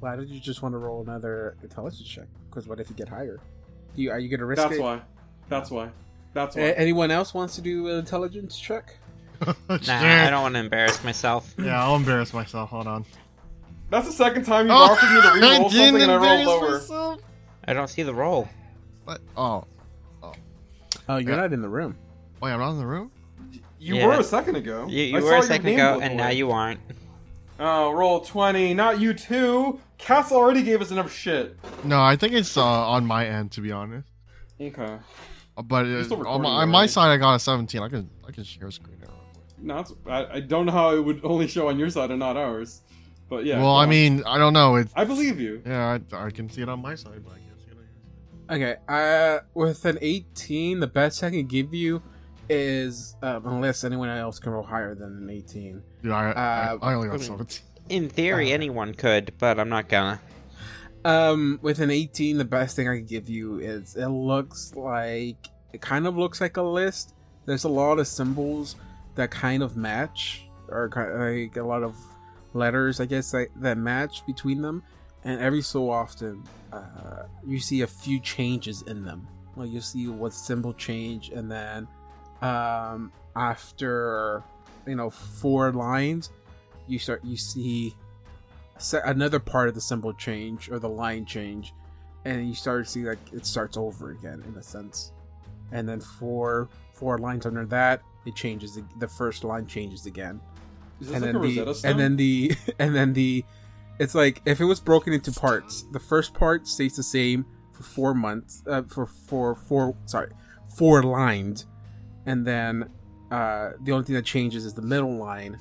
why 0.00 0.16
did 0.16 0.28
you 0.28 0.40
just 0.40 0.62
want 0.62 0.74
to 0.74 0.78
roll 0.78 1.02
another 1.02 1.56
intelligence 1.62 2.08
check? 2.08 2.26
Because 2.48 2.66
what 2.68 2.78
if 2.80 2.88
you 2.88 2.96
get 2.96 3.08
higher? 3.08 3.38
You 3.96 4.10
are 4.12 4.18
you 4.18 4.28
gonna 4.28 4.46
risk 4.46 4.62
That's 4.62 4.76
it? 4.76 4.80
why. 4.80 5.00
That's 5.48 5.70
why. 5.70 5.90
That's 6.32 6.56
why. 6.56 6.62
A- 6.62 6.74
anyone 6.78 7.10
else 7.10 7.34
wants 7.34 7.54
to 7.56 7.60
do 7.60 7.88
an 7.88 7.98
intelligence 7.98 8.58
check? 8.58 8.96
Nah, 9.68 9.76
I 10.26 10.30
don't 10.30 10.42
want 10.42 10.54
to 10.54 10.60
embarrass 10.60 11.02
myself. 11.04 11.54
Yeah, 11.58 11.82
I'll 11.82 11.96
embarrass 11.96 12.32
myself. 12.32 12.70
Hold 12.70 12.86
on. 12.86 13.04
That's 13.90 14.06
the 14.06 14.12
second 14.12 14.44
time 14.44 14.66
you've 14.66 14.74
Oh, 14.76 14.92
offered 14.92 15.14
me 15.14 15.20
to 15.22 15.32
re-roll 15.34 15.70
something 15.70 16.02
and 16.02 16.10
I 16.10 16.16
rolled 16.16 16.46
lower. 16.46 16.72
myself. 16.72 17.20
I 17.66 17.72
don't 17.74 17.88
see 17.88 18.02
the 18.02 18.14
roll. 18.14 18.48
What? 19.04 19.20
Oh, 19.36 19.64
Oh, 20.22 20.32
oh 21.08 21.16
you're 21.18 21.30
Yeah. 21.30 21.36
not 21.36 21.52
in 21.52 21.60
the 21.62 21.68
room. 21.68 21.96
wait, 22.40 22.52
I'm 22.52 22.60
not 22.60 22.70
in 22.72 22.78
the 22.78 22.86
room. 22.86 23.10
You 23.78 23.96
Yeah. 23.96 24.06
were 24.06 24.14
a 24.14 24.24
second 24.24 24.56
ago. 24.56 24.86
You, 24.88 25.02
you 25.02 25.22
were 25.22 25.36
a 25.36 25.42
second 25.42 25.68
ago, 25.68 26.00
and 26.02 26.16
now 26.16 26.28
you 26.30 26.50
aren't. 26.50 26.80
Oh, 27.60 27.92
roll 27.92 28.20
twenty. 28.20 28.74
Not 28.74 28.98
you 29.00 29.12
too. 29.14 29.78
Cass 29.98 30.32
already 30.32 30.62
gave 30.62 30.80
us 30.82 30.90
enough 30.90 31.12
shit. 31.12 31.56
No, 31.84 32.02
I 32.02 32.16
think 32.16 32.32
it's 32.32 32.56
uh, 32.56 32.64
on 32.64 33.06
my 33.06 33.26
end 33.26 33.52
to 33.52 33.60
be 33.60 33.70
honest. 33.70 34.08
Okay. 34.60 34.96
But 35.62 35.86
You're 35.86 36.00
uh, 36.00 36.30
on, 36.30 36.42
my, 36.42 36.48
on 36.48 36.68
my 36.68 36.86
side, 36.86 37.12
I 37.12 37.16
got 37.16 37.34
a 37.34 37.38
17. 37.38 37.80
I 37.80 37.88
can 37.88 38.10
I 38.26 38.32
can 38.32 38.42
share 38.42 38.66
a 38.68 38.72
screen 38.72 38.98
it. 39.02 39.08
Real 39.64 39.82
quick. 39.84 39.96
No, 40.06 40.12
I, 40.12 40.36
I 40.36 40.40
don't 40.40 40.66
know 40.66 40.72
how 40.72 40.94
it 40.94 41.00
would 41.00 41.20
only 41.24 41.46
show 41.48 41.68
on 41.68 41.78
your 41.78 41.90
side 41.90 42.10
and 42.10 42.18
not 42.18 42.36
ours. 42.36 42.82
But 43.28 43.44
yeah. 43.46 43.58
well, 43.60 43.76
I 43.76 43.84
on. 43.84 43.88
mean, 43.88 44.22
I 44.26 44.38
don't 44.38 44.52
know. 44.52 44.76
It 44.76 44.88
I 44.94 45.04
believe 45.04 45.40
you. 45.40 45.62
yeah, 45.66 45.98
I, 46.12 46.26
I 46.26 46.30
can 46.30 46.48
see 46.50 46.62
it 46.62 46.68
on 46.68 46.82
my 46.82 46.94
side, 46.94 47.22
but 47.24 47.32
I 47.32 47.38
can't 47.38 47.58
see 47.60 47.70
it 47.70 47.76
on 47.78 47.84
your 48.58 48.76
side. 48.76 48.76
Okay, 48.86 49.38
uh, 49.38 49.40
with 49.54 49.84
an 49.86 49.98
18, 50.00 50.80
the 50.80 50.86
best 50.86 51.22
I 51.24 51.30
can 51.30 51.46
give 51.46 51.72
you 51.72 52.02
is, 52.50 53.16
um, 53.22 53.46
unless 53.46 53.82
anyone 53.84 54.10
else 54.10 54.38
can 54.38 54.52
roll 54.52 54.62
higher 54.62 54.94
than 54.94 55.16
an 55.16 55.30
18. 55.30 55.82
Dude, 56.02 56.12
I, 56.12 56.30
Uh, 56.30 56.78
I, 56.82 56.90
I 56.90 56.94
only 56.94 57.08
got 57.08 57.20
17. 57.22 57.62
In 57.88 58.08
theory, 58.10 58.50
Uh. 58.50 58.54
anyone 58.54 58.94
could, 58.94 59.32
but 59.38 59.58
I'm 59.58 59.70
not 59.70 59.88
gonna. 59.88 60.20
Um, 61.06 61.58
with 61.62 61.80
an 61.80 61.90
18, 61.90 62.38
the 62.38 62.44
best 62.44 62.76
thing 62.76 62.88
I 62.88 62.96
can 62.96 63.06
give 63.06 63.28
you 63.28 63.58
is 63.58 63.96
it 63.96 64.06
looks 64.08 64.74
like, 64.74 65.36
it 65.72 65.80
kind 65.80 66.06
of 66.06 66.16
looks 66.16 66.40
like 66.40 66.56
a 66.58 66.62
list. 66.62 67.14
There's 67.46 67.64
a 67.64 67.68
lot 67.68 67.98
of 67.98 68.06
symbols 68.06 68.76
that 69.14 69.30
kind 69.30 69.62
of 69.62 69.76
match, 69.76 70.46
or 70.68 70.90
like 70.94 71.56
a 71.56 71.62
lot 71.62 71.82
of 71.82 71.96
letters, 72.52 73.00
I 73.00 73.06
guess, 73.06 73.30
that, 73.32 73.48
that 73.56 73.78
match 73.78 74.24
between 74.26 74.62
them. 74.62 74.82
And 75.24 75.40
every 75.40 75.62
so 75.62 75.90
often, 75.90 76.42
uh, 76.72 77.24
you 77.46 77.58
see 77.58 77.80
a 77.82 77.86
few 77.86 78.20
changes 78.20 78.82
in 78.82 79.04
them. 79.04 79.26
Like 79.56 79.70
you 79.70 79.80
see 79.80 80.08
what 80.08 80.34
symbol 80.34 80.74
change, 80.74 81.30
and 81.30 81.50
then 81.50 81.86
um, 82.42 83.12
after 83.36 84.42
you 84.86 84.96
know 84.96 85.10
four 85.10 85.72
lines, 85.72 86.30
you 86.88 86.98
start 86.98 87.24
you 87.24 87.36
see 87.36 87.94
se- 88.78 89.00
another 89.04 89.38
part 89.38 89.68
of 89.68 89.74
the 89.74 89.80
symbol 89.80 90.12
change 90.12 90.68
or 90.70 90.78
the 90.78 90.88
line 90.88 91.24
change, 91.24 91.72
and 92.24 92.46
you 92.48 92.54
start 92.54 92.84
to 92.84 92.90
see 92.90 93.04
like 93.04 93.32
it 93.32 93.46
starts 93.46 93.76
over 93.76 94.10
again 94.10 94.42
in 94.46 94.56
a 94.56 94.62
sense. 94.62 95.12
And 95.72 95.88
then 95.88 96.00
four 96.00 96.68
four 96.92 97.18
lines 97.18 97.46
under 97.46 97.64
that, 97.66 98.02
it 98.26 98.34
changes. 98.34 98.76
ag- 98.78 98.98
The 98.98 99.08
first 99.08 99.44
line 99.44 99.66
changes 99.66 100.06
again 100.06 100.40
Is 101.00 101.08
this 101.08 101.16
and 101.16 101.24
like 101.24 101.32
then 101.32 101.58
a 101.60 101.64
the 101.64 101.74
Stone? 101.74 101.90
and 101.90 102.00
then 102.00 102.16
the 102.16 102.52
and 102.78 102.94
then 102.94 103.12
the 103.12 103.44
it's 103.98 104.14
like 104.14 104.42
if 104.44 104.60
it 104.60 104.64
was 104.64 104.80
broken 104.80 105.12
into 105.12 105.32
parts 105.32 105.84
the 105.92 106.00
first 106.00 106.34
part 106.34 106.66
stays 106.66 106.96
the 106.96 107.02
same 107.02 107.44
for 107.72 107.82
four 107.84 108.14
months 108.14 108.62
uh, 108.66 108.82
for 108.82 109.06
for 109.06 109.54
four 109.54 109.96
sorry 110.06 110.30
four 110.76 111.02
lines 111.02 111.66
and 112.26 112.46
then 112.46 112.88
uh 113.30 113.70
the 113.82 113.92
only 113.92 114.04
thing 114.04 114.16
that 114.16 114.24
changes 114.24 114.64
is 114.64 114.74
the 114.74 114.82
middle 114.82 115.16
line 115.16 115.58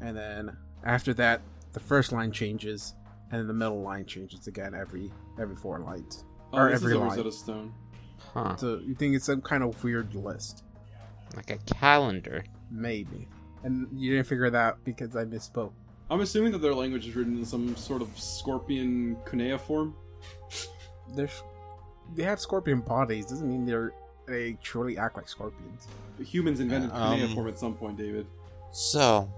and 0.00 0.16
then 0.16 0.54
after 0.84 1.14
that 1.14 1.40
the 1.72 1.80
first 1.80 2.12
line 2.12 2.30
changes 2.32 2.94
and 3.30 3.40
then 3.40 3.46
the 3.46 3.54
middle 3.54 3.80
line 3.82 4.04
changes 4.04 4.46
again 4.46 4.74
every 4.74 5.10
every 5.40 5.56
four 5.56 5.78
lines 5.78 6.24
oh, 6.52 6.58
or 6.58 6.70
this 6.70 6.80
every 6.80 6.92
is 6.92 6.96
a 6.96 7.00
line. 7.00 7.08
Rosetta 7.10 7.32
Stone. 7.32 7.72
Huh. 8.34 8.56
so 8.56 8.80
you 8.84 8.94
think 8.94 9.14
it's 9.16 9.26
some 9.26 9.40
kind 9.40 9.62
of 9.62 9.82
weird 9.82 10.14
list 10.14 10.64
Like 11.36 11.50
a 11.50 11.58
calendar. 11.74 12.44
maybe 12.70 13.28
and 13.64 13.86
you 13.94 14.10
didn't 14.12 14.26
figure 14.26 14.50
that 14.50 14.58
out 14.58 14.78
because 14.84 15.14
i 15.16 15.24
misspoke 15.24 15.72
I'm 16.10 16.20
assuming 16.20 16.52
that 16.52 16.58
their 16.58 16.74
language 16.74 17.06
is 17.06 17.14
written 17.16 17.38
in 17.38 17.44
some 17.46 17.74
sort 17.76 18.02
of 18.02 18.08
scorpion 18.18 19.16
cuneiform. 19.24 19.94
there's 21.14 21.42
they 22.14 22.22
have 22.24 22.38
scorpion 22.40 22.80
bodies 22.80 23.26
doesn't 23.26 23.48
mean 23.48 23.64
they're 23.64 23.92
they 24.26 24.58
truly 24.62 24.98
act 24.98 25.16
like 25.16 25.28
scorpions 25.28 25.86
Humans 26.22 26.60
invented 26.60 26.90
Um, 26.92 27.18
cuneiform 27.18 27.48
at 27.48 27.58
some 27.58 27.74
point, 27.74 27.96
David. 27.96 28.26
So, 28.70 29.28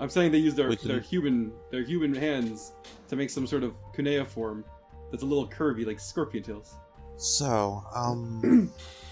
I'm 0.00 0.08
saying 0.08 0.32
they 0.32 0.38
use 0.38 0.54
their 0.54 0.68
We 0.68 0.76
can- 0.76 0.88
their 0.88 1.00
human 1.00 1.52
their 1.70 1.82
human 1.82 2.14
hands 2.14 2.72
to 3.08 3.16
make 3.16 3.30
some 3.30 3.46
sort 3.46 3.62
of 3.64 3.74
cuneiform 3.94 4.64
that's 5.10 5.22
a 5.22 5.26
little 5.26 5.46
curvy, 5.48 5.86
like 5.86 6.00
scorpion 6.00 6.42
tails. 6.44 6.74
so, 7.16 7.84
um, 7.94 8.70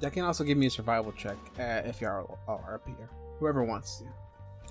that 0.00 0.12
can 0.12 0.24
also 0.24 0.44
give 0.44 0.58
me 0.58 0.66
a 0.66 0.70
survival 0.70 1.12
check 1.12 1.36
uh, 1.58 1.82
if 1.84 2.00
you 2.00 2.06
are, 2.06 2.26
are 2.48 2.74
up 2.74 2.86
here 2.86 3.08
whoever 3.38 3.64
wants 3.64 3.98
to 3.98 4.04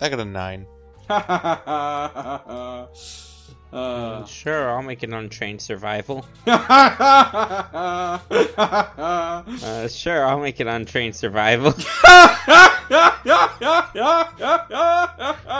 I 0.02 0.10
got 0.10 0.20
a 0.20 0.26
nine. 0.26 0.66
uh, 1.10 2.88
Sure, 4.26 4.70
I'll 4.70 4.82
make 4.82 5.04
an 5.04 5.14
untrained 5.14 5.62
survival. 5.62 6.26
Uh, 8.56 9.88
sure, 9.88 10.26
I'll 10.26 10.40
make 10.40 10.60
it 10.60 10.68
untrained 10.68 11.16
survival. 11.16 11.72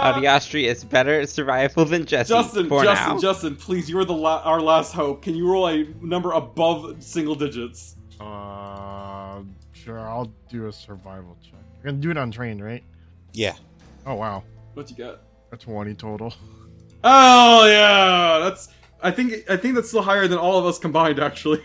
Adiastri 0.06 0.66
is 0.66 0.84
better 0.84 1.22
at 1.22 1.30
survival 1.30 1.86
than 1.86 2.06
Jesse 2.06 2.30
Justin, 2.30 2.68
for 2.68 2.84
Justin, 2.84 3.16
now. 3.16 3.20
Justin, 3.20 3.56
please, 3.56 3.90
you 3.90 3.98
are 4.00 4.06
the 4.06 4.14
la- 4.14 4.42
our 4.44 4.62
last 4.62 4.94
hope. 4.94 5.22
Can 5.22 5.36
you 5.36 5.50
roll 5.50 5.68
a 5.68 5.86
number 6.02 6.32
above 6.32 7.02
single 7.04 7.36
digits? 7.36 7.96
Uh, 8.20 8.24
sure, 9.86 10.00
I'll 10.00 10.32
do 10.50 10.68
a 10.68 10.74
survival 10.74 11.38
check. 11.42 11.54
You're 11.76 11.92
gonna 11.92 12.02
do 12.02 12.12
it 12.12 12.18
on 12.18 12.32
train, 12.32 12.62
right? 12.62 12.84
Yeah. 13.34 13.54
Oh 14.06 14.16
wow, 14.16 14.44
What 14.74 14.90
you 14.90 14.98
got? 14.98 15.22
a 15.52 15.58
20 15.58 15.94
total. 15.94 16.34
Oh 17.04 17.66
yeah, 17.68 18.40
that's. 18.44 18.70
I 19.02 19.12
think 19.12 19.50
I 19.50 19.58
think 19.58 19.76
that's 19.76 19.90
still 19.90 20.02
higher 20.02 20.28
than 20.28 20.38
all 20.40 20.58
of 20.58 20.66
us 20.66 20.80
combined, 20.80 21.20
actually. 21.20 21.62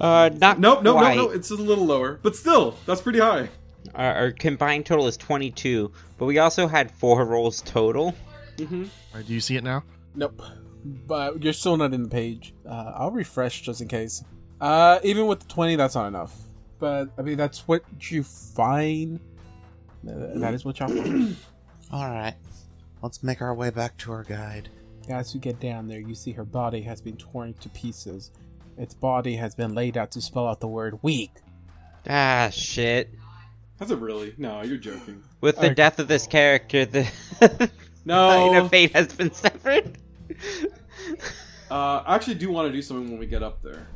Uh, 0.00 0.30
not 0.34 0.58
Nope, 0.60 0.82
nope, 0.82 0.96
quite. 0.96 1.16
nope, 1.16 1.30
no. 1.30 1.36
It's 1.36 1.50
a 1.50 1.54
little 1.54 1.84
lower, 1.84 2.18
but 2.22 2.34
still, 2.36 2.76
that's 2.86 3.00
pretty 3.02 3.18
high. 3.18 3.48
Our, 3.94 4.14
our 4.14 4.30
combined 4.32 4.86
total 4.86 5.06
is 5.06 5.16
22, 5.18 5.92
but 6.18 6.24
we 6.26 6.38
also 6.38 6.66
had 6.66 6.90
four 6.90 7.24
rolls 7.26 7.60
total. 7.62 8.14
Mm-hmm. 8.56 8.84
Alright, 9.12 9.26
do 9.26 9.32
you 9.34 9.40
see 9.40 9.56
it 9.56 9.64
now? 9.64 9.84
nope 10.14 10.40
but 11.06 11.42
you're 11.44 11.52
still 11.52 11.76
not 11.76 11.92
in 11.92 12.02
the 12.02 12.08
page 12.08 12.54
uh, 12.66 12.92
i'll 12.96 13.10
refresh 13.10 13.60
just 13.60 13.80
in 13.82 13.86
case 13.88 14.24
uh 14.60 14.98
even 15.04 15.26
with 15.26 15.38
the 15.40 15.46
20 15.46 15.76
that's 15.76 15.94
not 15.94 16.06
enough 16.08 16.34
but 16.78 17.08
i 17.18 17.22
mean 17.22 17.36
that's 17.36 17.66
what 17.68 17.82
you 18.10 18.22
find 18.22 19.20
that 20.04 20.54
is 20.54 20.64
what 20.64 20.78
y'all 20.78 20.88
find 20.88 21.36
Alright. 21.92 22.34
Let's 23.02 23.22
make 23.22 23.40
our 23.40 23.54
way 23.54 23.70
back 23.70 23.96
to 23.98 24.12
our 24.12 24.22
guide. 24.24 24.68
As 25.08 25.32
you 25.34 25.40
get 25.40 25.58
down 25.58 25.88
there, 25.88 26.00
you 26.00 26.14
see 26.14 26.32
her 26.32 26.44
body 26.44 26.82
has 26.82 27.00
been 27.00 27.16
torn 27.16 27.54
to 27.60 27.68
pieces. 27.70 28.30
Its 28.76 28.92
body 28.92 29.34
has 29.36 29.54
been 29.54 29.72
laid 29.74 29.96
out 29.96 30.10
to 30.12 30.20
spell 30.20 30.46
out 30.46 30.60
the 30.60 30.68
word 30.68 30.98
weak. 31.02 31.32
Ah, 32.08 32.50
shit. 32.52 33.08
That's 33.78 33.90
it 33.90 33.98
really? 34.00 34.34
No, 34.36 34.60
you're 34.62 34.76
joking. 34.76 35.22
With 35.40 35.56
the 35.56 35.66
Okay. 35.66 35.74
death 35.74 35.98
of 35.98 36.08
this 36.08 36.26
character, 36.26 36.84
the 36.84 37.08
line 37.40 37.70
No. 38.04 38.52
of 38.64 38.70
fate 38.70 38.92
has 38.94 39.06
been 39.14 39.32
severed. 39.32 39.96
Uh, 41.70 42.02
I 42.06 42.14
actually 42.16 42.34
do 42.34 42.50
want 42.50 42.68
to 42.68 42.72
do 42.72 42.82
something 42.82 43.08
when 43.10 43.18
we 43.18 43.26
get 43.26 43.42
up 43.42 43.62
there, 43.62 43.86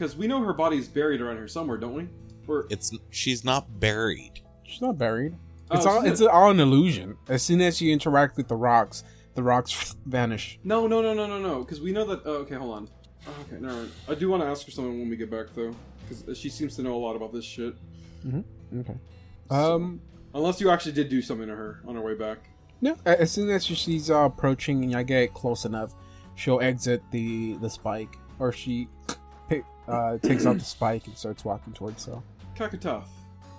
because 0.00 0.16
we 0.16 0.26
know 0.26 0.42
her 0.42 0.54
body's 0.54 0.88
buried 0.88 1.20
around 1.20 1.36
here 1.36 1.46
somewhere, 1.46 1.76
don't 1.76 1.92
we? 1.92 2.08
Or 2.48 2.66
It's 2.70 2.90
she's 3.10 3.44
not 3.44 3.78
buried. 3.78 4.40
She's 4.64 4.80
not 4.80 4.96
buried. 4.96 5.36
Oh, 5.70 5.76
It's 5.76 5.84
all 5.84 6.02
she's 6.02 6.12
it's 6.12 6.22
all 6.22 6.50
an 6.50 6.58
illusion. 6.58 7.18
As 7.28 7.42
soon 7.42 7.60
as 7.60 7.82
you 7.82 7.92
interact 7.92 8.38
with 8.38 8.48
the 8.48 8.56
rocks, 8.56 9.04
the 9.34 9.42
rocks 9.42 9.94
vanish. 10.06 10.58
no, 10.64 10.86
no, 10.86 11.02
no, 11.02 11.12
no, 11.12 11.26
no, 11.26 11.38
no. 11.38 11.58
Because 11.60 11.82
we 11.82 11.92
know 11.92 12.04
that. 12.06 12.22
Oh, 12.24 12.36
okay, 12.36 12.54
hold 12.54 12.74
on. 12.76 12.88
Oh, 13.26 13.30
okay, 13.42 13.60
never 13.60 13.74
mind. 13.74 13.92
I 14.08 14.14
do 14.14 14.30
want 14.30 14.42
to 14.42 14.48
ask 14.48 14.64
her 14.64 14.72
something 14.72 14.98
when 14.98 15.10
we 15.10 15.16
get 15.16 15.30
back 15.30 15.48
though, 15.54 15.74
because 16.08 16.38
she 16.38 16.48
seems 16.48 16.74
to 16.76 16.82
know 16.82 16.94
a 16.94 17.02
lot 17.06 17.14
about 17.14 17.32
this 17.34 17.44
shit. 17.44 17.74
Okay. 18.26 18.94
Um. 19.50 20.00
Unless 20.32 20.60
you 20.62 20.70
actually 20.70 20.92
did 20.92 21.08
do 21.10 21.20
something 21.20 21.46
to 21.48 21.54
her 21.54 21.80
on 21.86 21.96
her 21.96 22.00
way 22.00 22.14
back. 22.14 22.38
No. 22.80 22.96
a- 23.04 23.20
As 23.20 23.32
soon 23.32 23.50
as 23.50 23.66
she's 23.66 24.08
uh, 24.10 24.20
approaching 24.20 24.82
and 24.84 24.94
I 24.96 25.02
get 25.02 25.34
close 25.34 25.64
enough, 25.64 25.92
she'll 26.36 26.60
exit 26.60 27.02
the 27.10 27.54
the 27.58 27.68
spike, 27.68 28.16
or 28.38 28.50
she 28.52 28.88
pick, 29.08 29.16
uh, 29.90 30.18
takes 30.18 30.46
out 30.46 30.58
the 30.58 30.64
spike 30.64 31.06
and 31.06 31.16
starts 31.16 31.44
walking 31.44 31.72
towards. 31.72 32.02
So. 32.04 32.22
Kakatoth. 32.56 33.08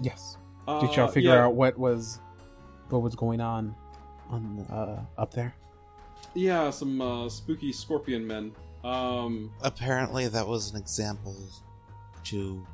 Yes. 0.02 0.38
Uh, 0.68 0.80
Did 0.82 0.96
y'all 0.96 1.08
figure 1.08 1.32
yeah, 1.32 1.46
out 1.46 1.56
what 1.56 1.78
was 1.78 2.20
what 2.90 3.02
was 3.02 3.16
going 3.16 3.42
on 3.42 3.76
on 4.30 4.66
uh, 4.70 5.02
up 5.18 5.34
there? 5.34 5.56
Yeah, 6.34 6.70
some 6.70 7.02
uh, 7.02 7.30
spooky 7.30 7.72
scorpion 7.72 8.26
men. 8.26 8.52
Um, 8.84 9.52
Apparently, 9.62 10.28
that 10.28 10.48
was 10.48 10.72
an 10.72 10.78
example 10.78 11.36
to 12.26 12.66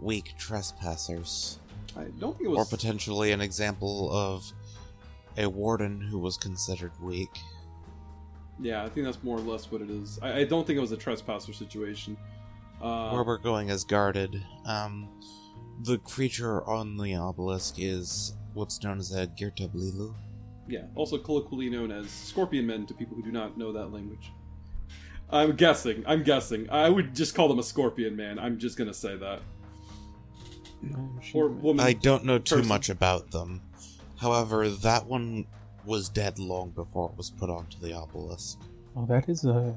weak 0.00 0.34
trespassers, 0.38 1.58
I 1.96 2.04
don't 2.18 2.36
think 2.36 2.48
it 2.48 2.50
was, 2.50 2.58
or 2.58 2.64
potentially 2.64 3.32
an 3.32 3.40
example 3.40 4.10
of 4.12 4.52
a 5.36 5.48
warden 5.48 6.00
who 6.00 6.18
was 6.18 6.36
considered 6.36 6.92
weak. 7.00 7.36
Yeah, 8.60 8.84
I 8.84 8.88
think 8.88 9.06
that's 9.06 9.22
more 9.22 9.38
or 9.38 9.42
less 9.42 9.70
what 9.70 9.82
it 9.82 9.90
is. 9.90 10.18
I, 10.20 10.40
I 10.40 10.44
don't 10.44 10.66
think 10.66 10.76
it 10.76 10.80
was 10.80 10.92
a 10.92 10.96
trespasser 10.96 11.52
situation. 11.52 12.16
Uh, 12.80 13.10
Where 13.10 13.24
we're 13.24 13.38
going 13.38 13.70
is 13.70 13.84
guarded. 13.84 14.42
Um, 14.64 15.08
the 15.82 15.98
creature 15.98 16.64
on 16.68 16.96
the 16.96 17.14
obelisk 17.14 17.76
is 17.78 18.36
what's 18.54 18.82
known 18.82 18.98
as 18.98 19.14
a 19.14 19.26
Girtablilu. 19.26 20.14
Yeah, 20.68 20.84
also 20.94 21.18
colloquially 21.18 21.70
known 21.70 21.90
as 21.90 22.10
scorpion 22.10 22.66
men 22.66 22.86
to 22.86 22.94
people 22.94 23.16
who 23.16 23.22
do 23.22 23.32
not 23.32 23.56
know 23.56 23.72
that 23.72 23.92
language. 23.92 24.32
I'm 25.30 25.56
guessing. 25.56 26.04
I'm 26.06 26.22
guessing. 26.22 26.68
I 26.70 26.88
would 26.88 27.14
just 27.14 27.34
call 27.34 27.48
them 27.48 27.58
a 27.58 27.62
scorpion 27.62 28.16
man. 28.16 28.38
I'm 28.38 28.58
just 28.58 28.76
gonna 28.76 28.94
say 28.94 29.16
that. 29.16 29.40
Or 31.34 31.48
woman. 31.48 31.84
I 31.84 31.92
don't 31.92 32.24
know 32.24 32.38
too 32.38 32.56
person. 32.56 32.68
much 32.68 32.88
about 32.88 33.30
them. 33.30 33.62
However, 34.16 34.68
that 34.68 35.06
one 35.06 35.46
was 35.84 36.08
dead 36.08 36.38
long 36.38 36.70
before 36.70 37.10
it 37.10 37.16
was 37.16 37.30
put 37.30 37.50
onto 37.50 37.78
the 37.78 37.92
obelisk. 37.94 38.58
Well, 38.94 39.06
that 39.06 39.28
is 39.28 39.44
a. 39.44 39.74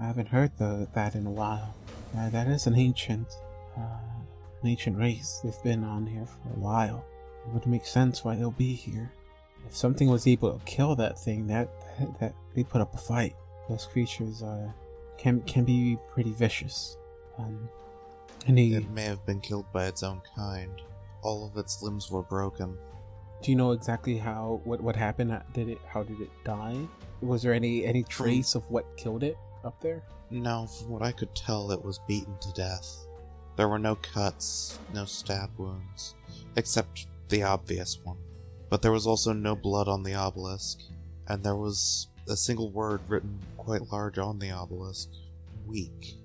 I 0.00 0.04
haven't 0.04 0.28
heard 0.28 0.52
the, 0.58 0.88
that 0.94 1.14
in 1.14 1.26
a 1.26 1.30
while. 1.30 1.74
Uh, 2.16 2.28
that 2.30 2.48
is 2.48 2.66
an 2.66 2.76
ancient, 2.76 3.28
uh, 3.76 3.80
an 4.62 4.68
ancient 4.68 4.98
race. 4.98 5.40
They've 5.42 5.62
been 5.62 5.84
on 5.84 6.06
here 6.06 6.26
for 6.26 6.48
a 6.50 6.60
while. 6.60 7.04
It 7.46 7.52
would 7.52 7.66
make 7.66 7.86
sense 7.86 8.24
why 8.24 8.36
they'll 8.36 8.50
be 8.50 8.74
here. 8.74 9.12
If 9.66 9.74
something 9.74 10.08
was 10.08 10.26
able 10.26 10.52
to 10.52 10.64
kill 10.64 10.94
that 10.96 11.18
thing, 11.18 11.46
that 11.48 11.68
that 12.20 12.34
they 12.54 12.62
put 12.62 12.80
up 12.80 12.94
a 12.94 12.98
fight. 12.98 13.34
Those 13.68 13.86
creatures 13.86 14.42
are 14.42 14.72
can 15.18 15.40
can 15.42 15.64
be 15.64 15.98
pretty 16.12 16.32
vicious. 16.32 16.96
Um, 17.38 17.68
any 18.46 18.74
It 18.74 18.90
may 18.90 19.04
have 19.04 19.24
been 19.26 19.40
killed 19.40 19.66
by 19.72 19.86
its 19.86 20.02
own 20.02 20.20
kind. 20.36 20.70
All 21.22 21.46
of 21.46 21.56
its 21.56 21.82
limbs 21.82 22.10
were 22.10 22.22
broken. 22.22 22.76
Do 23.42 23.50
you 23.50 23.56
know 23.56 23.72
exactly 23.72 24.18
how 24.18 24.60
what 24.64 24.80
what 24.80 24.94
happened? 24.94 25.40
Did 25.52 25.68
it? 25.68 25.78
How 25.88 26.02
did 26.02 26.20
it 26.20 26.30
die? 26.44 26.76
Was 27.22 27.42
there 27.42 27.54
any 27.54 27.84
any 27.84 28.04
trace 28.04 28.54
of 28.54 28.70
what 28.70 28.84
killed 28.96 29.24
it 29.24 29.36
up 29.66 29.80
there? 29.80 30.02
No, 30.30 30.66
from 30.66 30.90
what 30.90 31.02
I 31.02 31.12
could 31.12 31.34
tell, 31.34 31.70
it 31.70 31.84
was 31.84 32.00
beaten 32.08 32.36
to 32.40 32.52
death. 32.52 33.06
There 33.56 33.68
were 33.68 33.78
no 33.78 33.96
cuts, 33.96 34.78
no 34.94 35.04
stab 35.04 35.50
wounds, 35.58 36.14
except 36.56 37.06
the 37.28 37.42
obvious 37.42 37.98
one. 38.04 38.18
But 38.68 38.82
there 38.82 38.92
was 38.92 39.06
also 39.06 39.32
no 39.32 39.54
blood 39.54 39.88
on 39.88 40.02
the 40.02 40.14
obelisk, 40.14 40.80
and 41.28 41.42
there 41.42 41.56
was 41.56 42.08
a 42.28 42.36
single 42.36 42.70
word 42.70 43.00
written 43.08 43.38
quite 43.56 43.90
large 43.92 44.18
on 44.18 44.38
the 44.38 44.50
obelisk 44.50 45.08
weak. 45.66 46.16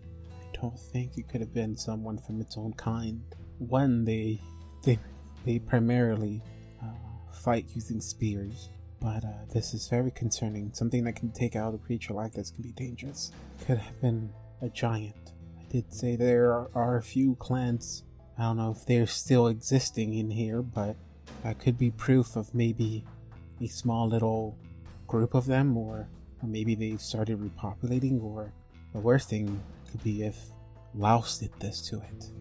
I 0.42 0.58
don't 0.62 0.80
think 0.80 1.18
it 1.18 1.30
could 1.30 1.42
have 1.42 1.54
been 1.54 1.78
someone 1.78 2.18
from 2.18 2.42
its 2.42 2.58
own 2.58 2.74
kind. 2.74 3.22
One, 3.60 4.06
they 4.06 4.42
they 4.84 5.00
they 5.46 5.60
primarily 5.60 6.42
uh, 6.82 6.88
fight 7.32 7.66
using 7.74 8.02
spears, 8.02 8.70
but 9.02 9.26
uh, 9.26 9.46
this 9.52 9.74
is 9.74 9.88
very 9.88 10.12
concerning. 10.12 10.72
Something 10.74 11.04
that 11.06 11.16
can 11.16 11.32
take 11.32 11.56
out 11.56 11.74
a 11.74 11.78
creature 11.80 12.14
like 12.14 12.34
this 12.34 12.52
can 12.52 12.62
be 12.62 12.72
dangerous. 12.72 13.32
Could 13.66 13.80
have 13.80 14.00
been 14.02 14.32
a 14.62 14.70
giant. 14.70 15.34
I 15.60 15.64
did 15.72 15.92
say 15.92 16.16
there 16.16 16.52
are, 16.52 16.70
are 16.76 16.98
a 16.98 17.04
few 17.04 17.36
clans. 17.36 18.04
I 18.38 18.44
don't 18.44 18.58
know 18.58 18.72
if 18.72 18.86
they're 18.86 19.08
still 19.08 19.48
existing 19.48 20.14
in 20.14 20.30
here, 20.30 20.62
but 20.62 20.96
that 21.44 21.60
could 21.60 21.78
be 21.78 21.90
proof 21.92 22.36
of 22.36 22.54
maybe 22.54 23.04
a 23.60 23.68
small 23.68 24.08
little 24.08 24.56
group 25.08 25.34
of 25.34 25.48
them, 25.48 25.76
or, 25.76 26.08
or 26.42 26.48
maybe 26.48 26.76
they've 26.76 27.02
started 27.02 27.40
repopulating, 27.40 28.22
or 28.22 28.54
the 28.94 29.00
worst 29.00 29.30
thing 29.30 29.62
could 29.90 30.04
be 30.04 30.24
if 30.24 30.38
Laos 30.94 31.40
did 31.40 31.52
this 31.60 31.82
to 31.90 31.98
it. 31.98 32.32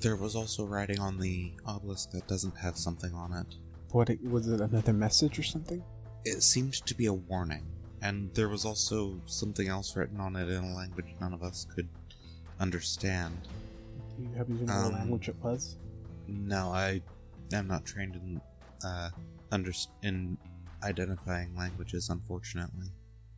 There 0.00 0.16
was 0.16 0.34
also 0.34 0.64
writing 0.64 0.98
on 0.98 1.18
the 1.18 1.52
obelisk 1.66 2.10
that 2.12 2.26
doesn't 2.26 2.56
have 2.56 2.76
something 2.76 3.12
on 3.14 3.32
it. 3.32 3.54
What 3.92 4.10
it, 4.10 4.22
was 4.24 4.48
it? 4.48 4.60
Another 4.60 4.92
message 4.92 5.38
or 5.38 5.42
something? 5.42 5.82
It 6.24 6.42
seemed 6.42 6.74
to 6.74 6.94
be 6.94 7.06
a 7.06 7.12
warning, 7.12 7.64
and 8.02 8.32
there 8.34 8.48
was 8.48 8.64
also 8.64 9.20
something 9.26 9.68
else 9.68 9.96
written 9.96 10.20
on 10.20 10.36
it 10.36 10.48
in 10.48 10.62
a 10.64 10.74
language 10.74 11.06
none 11.20 11.32
of 11.32 11.42
us 11.42 11.66
could 11.74 11.88
understand. 12.58 13.36
Do 14.16 14.22
you 14.24 14.34
have 14.36 14.48
you 14.48 14.54
know 14.66 14.72
Um, 14.72 14.82
what 14.84 14.92
language 14.92 15.28
it 15.28 15.36
was? 15.42 15.76
No, 16.28 16.68
I 16.72 17.02
am 17.52 17.66
not 17.66 17.84
trained 17.86 18.16
in 18.16 18.40
uh, 18.84 19.10
under 19.50 19.72
in 20.02 20.36
identifying 20.82 21.54
languages, 21.56 22.08
unfortunately. 22.10 22.88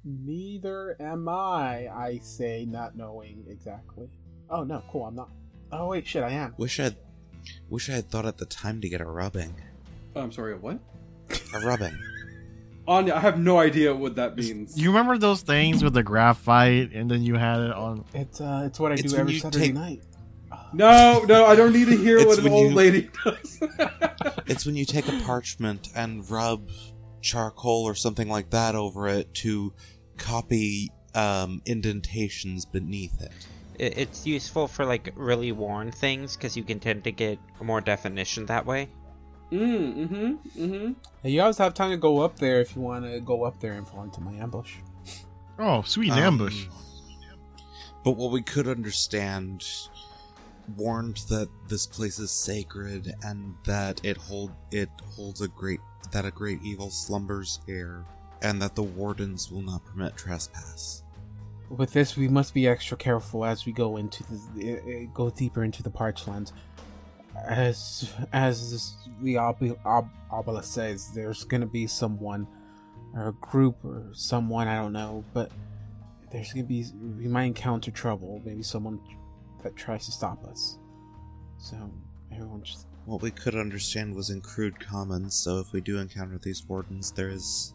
Neither 0.04 0.96
am 1.00 1.28
I. 1.28 1.88
I 1.88 2.18
say, 2.22 2.64
not 2.64 2.96
knowing 2.96 3.44
exactly. 3.48 4.08
Oh 4.50 4.64
no, 4.64 4.82
cool. 4.90 5.06
I'm 5.06 5.14
not. 5.14 5.30
Oh 5.70 5.88
wait, 5.88 6.06
shit, 6.06 6.24
I 6.24 6.30
am. 6.30 6.54
Wish 6.58 6.80
I'd 6.80 6.96
wish 7.68 7.88
I 7.88 7.92
had 7.94 8.10
thought 8.10 8.26
at 8.26 8.38
the 8.38 8.46
time 8.46 8.80
to 8.80 8.88
get 8.88 9.00
a 9.00 9.04
rubbing. 9.04 9.54
I'm 10.16 10.32
sorry, 10.32 10.56
what? 10.56 10.80
A 11.54 11.60
rubbing. 11.60 11.96
Anya, 12.86 13.14
I 13.14 13.20
have 13.20 13.38
no 13.38 13.58
idea 13.58 13.94
what 13.94 14.16
that 14.16 14.36
means. 14.36 14.76
You 14.80 14.88
remember 14.90 15.16
those 15.18 15.42
things 15.42 15.84
with 15.84 15.94
the 15.94 16.02
graphite, 16.02 16.92
and 16.92 17.10
then 17.10 17.22
you 17.22 17.36
had 17.36 17.60
it 17.60 17.72
on. 17.72 18.04
It's 18.12 18.40
uh, 18.40 18.64
it's 18.66 18.80
what 18.80 18.90
I 18.92 18.94
It's 18.94 19.12
do 19.12 19.18
every 19.18 19.38
Saturday 19.38 19.66
take- 19.66 19.74
night. 19.74 20.02
No, 20.74 21.24
no, 21.28 21.46
I 21.46 21.54
don't 21.54 21.72
need 21.72 21.86
to 21.88 21.96
hear 21.96 22.26
what 22.26 22.38
an 22.38 22.48
old 22.48 22.70
you- 22.70 22.76
lady 22.76 23.08
does. 23.24 23.62
It's 24.46 24.66
when 24.66 24.76
you 24.76 24.84
take 24.84 25.08
a 25.08 25.18
parchment 25.24 25.88
and 25.96 26.28
rub 26.30 26.68
charcoal 27.20 27.84
or 27.84 27.94
something 27.94 28.28
like 28.28 28.50
that 28.50 28.74
over 28.74 29.08
it 29.08 29.32
to 29.34 29.72
copy 30.18 30.90
um, 31.14 31.62
indentations 31.64 32.66
beneath 32.66 33.20
it. 33.22 33.32
It, 33.78 33.96
it's 33.98 34.26
useful 34.26 34.68
for 34.68 34.84
like 34.84 35.12
really 35.16 35.52
worn 35.52 35.90
things 35.90 36.36
because 36.36 36.56
you 36.56 36.64
can 36.64 36.80
tend 36.80 37.04
to 37.04 37.12
get 37.12 37.38
more 37.62 37.80
definition 37.80 38.46
that 38.46 38.66
way. 38.66 38.88
Mm, 39.52 40.08
mm-hmm, 40.08 40.62
mm-hmm. 40.64 40.92
Hey, 41.22 41.30
you 41.30 41.40
always 41.40 41.58
have 41.58 41.74
time 41.74 41.90
to 41.90 41.96
go 41.96 42.20
up 42.20 42.38
there 42.38 42.60
if 42.60 42.74
you 42.74 42.82
want 42.82 43.04
to 43.04 43.20
go 43.20 43.44
up 43.44 43.60
there 43.60 43.72
and 43.72 43.86
fall 43.86 44.02
into 44.02 44.20
my 44.20 44.32
ambush. 44.34 44.76
Oh, 45.58 45.82
sweet 45.82 46.12
Um, 46.12 46.18
ambush. 46.18 46.66
But 48.04 48.12
what 48.12 48.32
we 48.32 48.42
could 48.42 48.66
understand 48.66 49.64
warned 50.76 51.18
that 51.28 51.48
this 51.68 51.86
place 51.86 52.18
is 52.18 52.30
sacred 52.30 53.14
and 53.22 53.54
that 53.64 54.04
it 54.04 54.16
hold 54.16 54.52
it 54.70 54.88
holds 55.14 55.40
a 55.40 55.48
great 55.48 55.80
that 56.12 56.24
a 56.24 56.30
great 56.30 56.60
evil 56.62 56.90
slumbers 56.90 57.60
here 57.66 58.04
and 58.42 58.60
that 58.60 58.74
the 58.74 58.82
wardens 58.82 59.50
will 59.50 59.62
not 59.62 59.84
permit 59.84 60.16
trespass. 60.16 61.02
With 61.68 61.92
this, 61.92 62.16
we 62.16 62.28
must 62.28 62.52
be 62.52 62.66
extra 62.66 62.96
careful 62.96 63.44
as 63.44 63.64
we 63.64 63.72
go 63.72 63.96
into 63.96 64.24
the 64.54 64.78
uh, 64.78 65.14
go 65.14 65.30
deeper 65.30 65.64
into 65.64 65.82
the 65.82 65.90
parch 65.90 66.26
lands. 66.26 66.52
As 67.36 68.12
as 68.32 68.94
the 69.22 69.38
ob- 69.38 69.78
ob- 69.84 70.10
obelisk 70.30 70.72
says, 70.72 71.10
there's 71.14 71.44
gonna 71.44 71.66
be 71.66 71.86
someone 71.86 72.46
or 73.14 73.28
a 73.28 73.32
group 73.34 73.84
or 73.84 74.04
someone 74.12 74.68
I 74.68 74.76
don't 74.76 74.92
know, 74.92 75.24
but 75.34 75.50
there's 76.30 76.52
gonna 76.52 76.64
be 76.66 76.86
we 77.18 77.28
might 77.28 77.44
encounter 77.44 77.90
trouble. 77.90 78.40
Maybe 78.44 78.62
someone 78.62 79.00
that 79.62 79.76
tries 79.76 80.06
to 80.06 80.12
stop 80.12 80.44
us. 80.46 80.78
So 81.58 81.76
everyone 82.32 82.62
just 82.62 82.86
What 83.04 83.22
we 83.22 83.30
could 83.30 83.54
understand 83.54 84.14
was 84.14 84.30
in 84.30 84.40
crude 84.40 84.78
common, 84.78 85.30
so 85.30 85.58
if 85.58 85.72
we 85.72 85.80
do 85.80 85.98
encounter 85.98 86.38
these 86.38 86.64
wardens, 86.68 87.12
there 87.12 87.28
is 87.28 87.74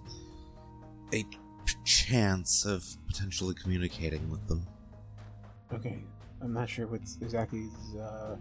a 1.14 1.24
p- 1.24 1.38
chance 1.84 2.66
of 2.66 2.86
potentially 3.08 3.54
communicating 3.56 4.30
with 4.30 4.46
them. 4.48 4.66
okay. 5.74 6.04
I'm 6.42 6.54
not 6.54 6.70
sure 6.70 6.86
what's 6.88 7.18
exactly 7.22 7.62
is, 7.62 7.96
uh, 7.96 8.36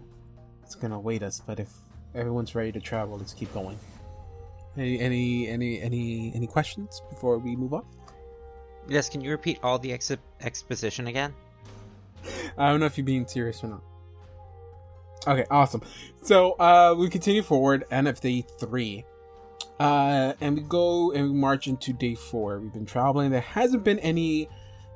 it's 0.67 0.75
gonna 0.75 0.97
await 0.97 1.23
us, 1.23 1.41
but 1.47 1.61
if 1.61 1.69
everyone's 2.13 2.53
ready 2.53 2.73
to 2.73 2.81
travel, 2.81 3.17
let's 3.17 3.33
keep 3.33 3.53
going. 3.53 3.79
Any 4.75 4.99
any 4.99 5.47
any 5.47 5.81
any 5.81 6.33
any 6.35 6.45
questions 6.45 7.01
before 7.09 7.37
we 7.37 7.55
move 7.55 7.73
on? 7.73 7.85
Yes, 8.89 9.07
can 9.07 9.21
you 9.21 9.31
repeat 9.31 9.59
all 9.63 9.79
the 9.79 9.93
ex- 9.93 10.11
exposition 10.41 11.07
again? 11.07 11.33
I 12.57 12.69
don't 12.69 12.81
know 12.81 12.85
if 12.85 12.97
you're 12.97 13.05
being 13.05 13.25
serious 13.27 13.63
or 13.63 13.67
not. 13.67 13.81
Okay, 15.25 15.45
awesome. 15.49 15.81
So 16.21 16.51
uh 16.59 16.93
we 16.97 17.09
continue 17.09 17.43
forward, 17.43 17.85
end 17.89 18.09
of 18.09 18.19
day 18.19 18.45
three. 18.59 19.05
Uh 19.79 20.33
and 20.41 20.57
we 20.57 20.63
go 20.63 21.13
and 21.13 21.31
we 21.31 21.33
march 21.33 21.67
into 21.67 21.93
day 21.93 22.15
four. 22.15 22.59
We've 22.59 22.73
been 22.73 22.85
traveling. 22.85 23.31
There 23.31 23.39
hasn't 23.39 23.85
been 23.85 23.99
any 23.99 24.49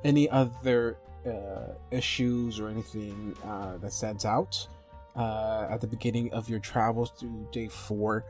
any 0.04 0.30
other 0.30 0.98
uh 1.26 1.74
issues 1.92 2.60
or 2.60 2.68
anything 2.68 3.36
uh 3.46 3.78
that 3.78 3.94
stands 3.94 4.26
out 4.26 4.68
uh 5.16 5.68
at 5.70 5.82
the 5.82 5.88
beginning 5.88 6.34
of 6.34 6.50
your 6.50 6.60
travels 6.60 7.12
through 7.20 7.48
day 7.52 7.68
four. 7.68 8.26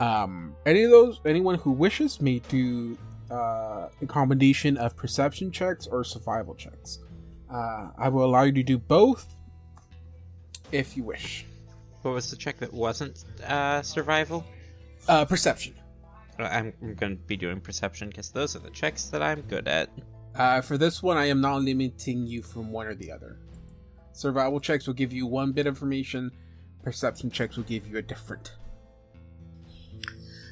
Um 0.00 0.54
any 0.66 0.82
of 0.84 0.90
those 0.90 1.20
anyone 1.24 1.56
who 1.56 1.70
wishes 1.70 2.20
may 2.20 2.38
do 2.40 2.98
uh 3.30 3.88
a 4.02 4.06
combination 4.06 4.76
of 4.76 4.96
perception 4.96 5.50
checks 5.50 5.86
or 5.86 6.04
survival 6.04 6.54
checks. 6.54 7.00
Uh, 7.50 7.90
I 7.96 8.08
will 8.08 8.24
allow 8.24 8.42
you 8.42 8.52
to 8.52 8.62
do 8.62 8.78
both 8.78 9.32
if 10.72 10.96
you 10.96 11.04
wish. 11.04 11.46
What 12.02 12.12
was 12.12 12.30
the 12.30 12.36
check 12.36 12.58
that 12.58 12.72
wasn't 12.72 13.24
uh, 13.46 13.80
survival? 13.82 14.44
Uh, 15.06 15.24
perception. 15.24 15.74
Uh, 16.38 16.44
I'm, 16.44 16.72
I'm 16.82 16.94
going 16.94 17.16
to 17.16 17.22
be 17.22 17.36
doing 17.36 17.60
perception 17.60 18.08
because 18.08 18.30
those 18.30 18.56
are 18.56 18.58
the 18.58 18.70
checks 18.70 19.04
that 19.10 19.22
I'm 19.22 19.42
good 19.42 19.68
at. 19.68 19.88
Uh, 20.34 20.62
for 20.62 20.76
this 20.76 21.02
one, 21.02 21.16
I 21.16 21.26
am 21.26 21.40
not 21.40 21.62
limiting 21.62 22.26
you 22.26 22.42
from 22.42 22.72
one 22.72 22.88
or 22.88 22.94
the 22.94 23.12
other. 23.12 23.38
Survival 24.14 24.60
checks 24.60 24.86
will 24.86 24.94
give 24.94 25.12
you 25.12 25.26
one 25.26 25.52
bit 25.52 25.66
of 25.66 25.72
information. 25.74 26.30
Perception 26.82 27.30
checks 27.30 27.56
will 27.56 27.64
give 27.64 27.86
you 27.86 27.98
a 27.98 28.02
different. 28.02 28.52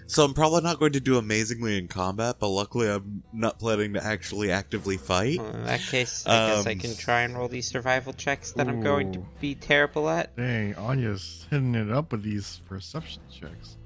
So 0.08 0.24
I'm 0.24 0.34
probably 0.34 0.60
not 0.60 0.78
going 0.78 0.92
to 0.92 1.00
do 1.00 1.16
amazingly 1.16 1.78
in 1.78 1.88
combat, 1.88 2.36
but 2.38 2.48
luckily 2.48 2.90
I'm 2.90 3.22
not 3.32 3.58
planning 3.58 3.94
to 3.94 4.04
actually 4.04 4.50
actively 4.50 4.98
fight. 4.98 5.38
Well, 5.38 5.54
in 5.54 5.64
that 5.64 5.80
case, 5.80 6.26
I 6.26 6.48
guess 6.48 6.66
I 6.66 6.72
Um, 6.72 6.78
can 6.80 6.96
try 6.96 7.20
and 7.22 7.34
roll 7.34 7.48
these 7.48 7.66
survival 7.66 8.12
checks 8.12 8.52
that 8.52 8.68
I'm 8.68 8.82
going 8.82 9.12
to 9.12 9.22
be 9.40 9.54
terrible 9.54 10.10
at. 10.10 10.36
Dang, 10.36 10.74
Anya's 10.74 11.46
hitting 11.48 11.74
it 11.74 11.90
up 11.90 12.12
with 12.12 12.22
these 12.24 12.60
perception 12.68 13.22
checks. 13.32 13.78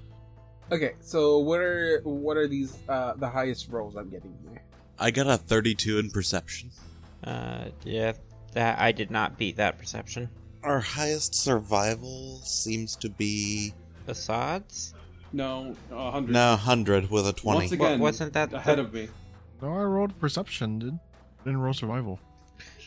Okay, 0.72 0.94
so 1.00 1.38
what 1.38 1.60
are 1.60 2.00
what 2.02 2.36
are 2.36 2.48
these 2.48 2.76
uh, 2.88 3.12
the 3.14 3.28
highest 3.28 3.68
rolls 3.68 3.94
I'm 3.94 4.08
getting 4.08 4.36
here? 4.48 4.62
I 4.98 5.12
got 5.12 5.28
a 5.28 5.36
32 5.36 5.98
in 5.98 6.10
perception. 6.10 6.70
Uh, 7.22 7.66
yeah, 7.84 8.14
that 8.56 8.80
I 8.80 8.90
did 8.90 9.10
not 9.10 9.36
beat 9.38 9.56
that 9.58 9.78
perception. 9.78 10.28
Our 10.64 10.80
highest 10.80 11.34
survival 11.34 12.40
seems 12.42 12.96
to 12.96 13.08
be 13.08 13.72
Assad's? 14.08 14.94
No, 15.32 15.76
a 15.92 16.10
hundred. 16.10 16.32
no 16.32 16.50
100 16.50 17.10
with 17.10 17.26
a 17.28 17.32
20. 17.32 17.58
Once 17.58 17.72
again, 17.72 17.98
Wa- 18.00 18.04
wasn't 18.04 18.32
that 18.32 18.52
ahead 18.52 18.78
the- 18.78 18.82
of 18.82 18.92
me? 18.94 19.08
No, 19.62 19.68
I 19.68 19.82
rolled 19.84 20.18
perception, 20.18 20.78
did 20.78 20.98
didn't 21.44 21.58
roll 21.60 21.72
survival. 21.74 22.18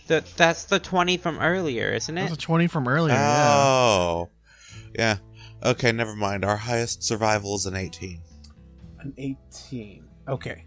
The, 0.07 0.23
that's 0.37 0.65
the 0.65 0.79
20 0.79 1.17
from 1.17 1.39
earlier, 1.39 1.91
isn't 1.93 2.13
That's 2.15 2.31
it? 2.31 2.37
a 2.37 2.41
twenty 2.41 2.65
from 2.67 2.87
earlier. 2.87 3.13
yeah. 3.13 3.53
Oh. 3.53 4.29
Yeah. 4.97 5.17
Okay, 5.63 5.91
never 5.91 6.15
mind. 6.15 6.43
Our 6.43 6.57
highest 6.57 7.03
survival 7.03 7.55
is 7.55 7.65
an 7.67 7.75
18. 7.75 8.19
An 9.01 9.13
18. 9.17 10.03
Okay. 10.27 10.65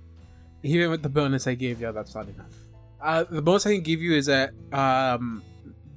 Even 0.63 0.91
with 0.91 1.03
the 1.03 1.09
bonus 1.09 1.47
I 1.49 1.55
gave 1.55 1.81
you, 1.81 1.91
that's 1.93 2.15
not 2.15 2.29
enough. 2.29 2.47
Uh, 3.03 3.25
the 3.25 3.43
most 3.43 3.67
I 3.67 3.75
can 3.75 3.83
give 3.83 4.01
you 4.01 4.15
is 4.15 4.27
that 4.27 4.53
um, 4.73 5.43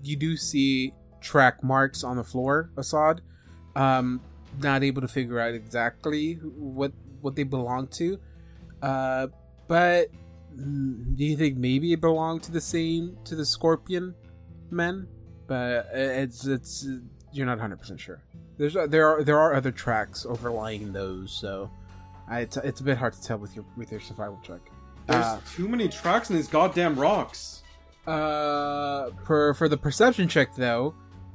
you 0.03 0.15
do 0.15 0.35
see 0.35 0.93
track 1.21 1.63
marks 1.63 2.03
on 2.03 2.17
the 2.17 2.23
floor, 2.23 2.71
Assad. 2.77 3.21
Um, 3.75 4.21
not 4.61 4.83
able 4.83 5.01
to 5.01 5.07
figure 5.07 5.39
out 5.39 5.53
exactly 5.53 6.35
what 6.35 6.93
what 7.21 7.35
they 7.35 7.43
belong 7.43 7.87
to. 7.87 8.19
Uh, 8.81 9.27
but 9.67 10.09
mm, 10.57 11.15
do 11.15 11.25
you 11.25 11.35
think 11.35 11.57
maybe 11.57 11.93
it 11.93 12.01
belonged 12.01 12.43
to 12.43 12.51
the 12.51 12.61
same 12.61 13.17
to 13.25 13.35
the 13.35 13.45
Scorpion 13.45 14.15
men? 14.71 15.07
But 15.47 15.89
it's 15.93 16.45
it's 16.45 16.87
you're 17.31 17.45
not 17.45 17.57
100 17.57 17.77
percent 17.77 17.99
sure. 17.99 18.23
There's 18.57 18.75
there 18.89 19.07
are 19.07 19.23
there 19.23 19.39
are 19.39 19.53
other 19.53 19.71
tracks 19.71 20.25
overlying 20.25 20.93
those, 20.93 21.31
so 21.31 21.69
it's, 22.31 22.57
it's 22.57 22.81
a 22.81 22.83
bit 22.83 22.97
hard 22.97 23.13
to 23.13 23.21
tell 23.21 23.37
with 23.37 23.55
your 23.55 23.65
with 23.75 23.91
your 23.91 23.99
survival 23.99 24.39
check. 24.43 24.61
There's 25.07 25.23
Uh, 25.25 25.39
too 25.55 25.67
many 25.67 25.87
tracks 25.87 26.29
in 26.29 26.35
these 26.35 26.47
goddamn 26.47 26.95
rocks. 26.99 27.61
uh, 28.07 29.09
for 29.25 29.53
for 29.55 29.67
the 29.67 29.77
perception 29.77 30.27
check 30.27 30.55
though, 30.55 30.93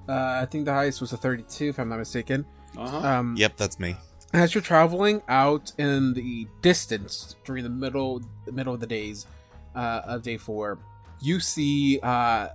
uh, 0.09 0.39
I 0.43 0.47
think 0.47 0.65
the 0.65 0.73
highest 0.73 1.01
was 1.01 1.13
a 1.13 1.17
32, 1.17 1.69
if 1.71 1.79
I'm 1.81 1.89
not 1.89 1.99
mistaken. 1.99 2.45
Uh 2.79 2.89
huh. 2.89 2.99
Um, 3.09 3.35
Yep, 3.37 3.57
that's 3.57 3.79
me. 3.81 3.97
as 4.33 4.55
you're 4.55 4.63
traveling 4.63 5.21
out 5.29 5.73
in 5.79 6.15
the 6.15 6.47
distance 6.63 7.35
during 7.45 7.65
the 7.65 7.71
middle 7.71 8.23
the 8.45 8.53
middle 8.53 8.73
of 8.73 8.79
the 8.81 8.87
days 8.87 9.27
uh, 9.75 10.03
of 10.05 10.23
day 10.23 10.37
four, 10.37 10.79
you 11.21 11.41
see 11.41 11.99
uh, 12.03 12.49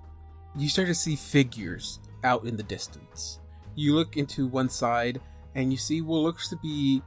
you 0.56 0.70
start 0.70 0.88
to 0.88 0.96
see 0.96 1.16
figures 1.18 2.00
out 2.24 2.46
in 2.46 2.56
the 2.56 2.64
distance. 2.64 3.40
You 3.76 3.94
look 3.96 4.16
into 4.16 4.48
one 4.48 4.70
side 4.70 5.20
and 5.56 5.72
you 5.72 5.78
see 5.78 6.00
what 6.02 6.20
looks 6.20 6.48
to 6.50 6.56
be 6.58 7.02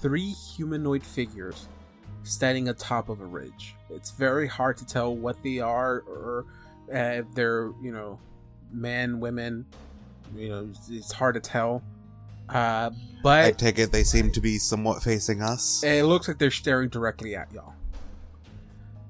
three 0.00 0.30
humanoid 0.30 1.04
figures 1.04 1.68
standing 2.22 2.68
atop 2.68 3.08
of 3.08 3.20
a 3.20 3.26
ridge. 3.26 3.74
It's 3.90 4.10
very 4.10 4.46
hard 4.46 4.76
to 4.78 4.86
tell 4.86 5.14
what 5.16 5.42
they 5.42 5.58
are 5.60 6.00
or 6.00 6.46
uh, 6.92 6.96
if 6.98 7.32
they're 7.34 7.70
you 7.82 7.92
know 7.92 8.18
men, 8.72 9.20
women. 9.20 9.66
You 10.36 10.48
know, 10.48 10.68
it's- 10.90 11.12
hard 11.12 11.34
to 11.34 11.40
tell. 11.40 11.82
Uh, 12.48 12.90
but 13.22 13.44
I 13.44 13.50
take 13.52 13.78
it 13.78 13.92
they 13.92 14.02
seem 14.04 14.30
to 14.32 14.40
be 14.40 14.58
somewhat 14.58 15.02
facing 15.02 15.40
us. 15.40 15.82
it 15.84 16.04
looks 16.04 16.26
like 16.28 16.38
they're 16.38 16.50
staring 16.50 16.88
directly 16.88 17.36
at 17.36 17.52
y'all. 17.52 17.74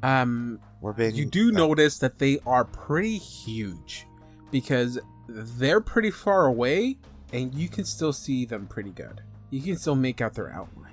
Um, 0.02 0.61
We're 0.80 0.92
being. 0.92 1.14
you 1.14 1.24
do 1.26 1.50
notice 1.52 1.98
that 1.98 2.18
they 2.18 2.38
are 2.46 2.64
pretty 2.64 3.18
huge 3.18 4.06
because 4.50 4.98
they're 5.28 5.80
pretty 5.80 6.11
far 6.11 6.46
away 6.46 6.96
and 7.32 7.54
you 7.54 7.68
can 7.68 7.84
still 7.84 8.12
see 8.12 8.44
them 8.44 8.66
pretty 8.66 8.90
good. 8.90 9.20
You 9.50 9.61
can 9.61 9.76
still 9.76 9.94
make 9.96 10.20
out 10.20 10.34
their 10.34 10.50
outlines. 10.50 10.89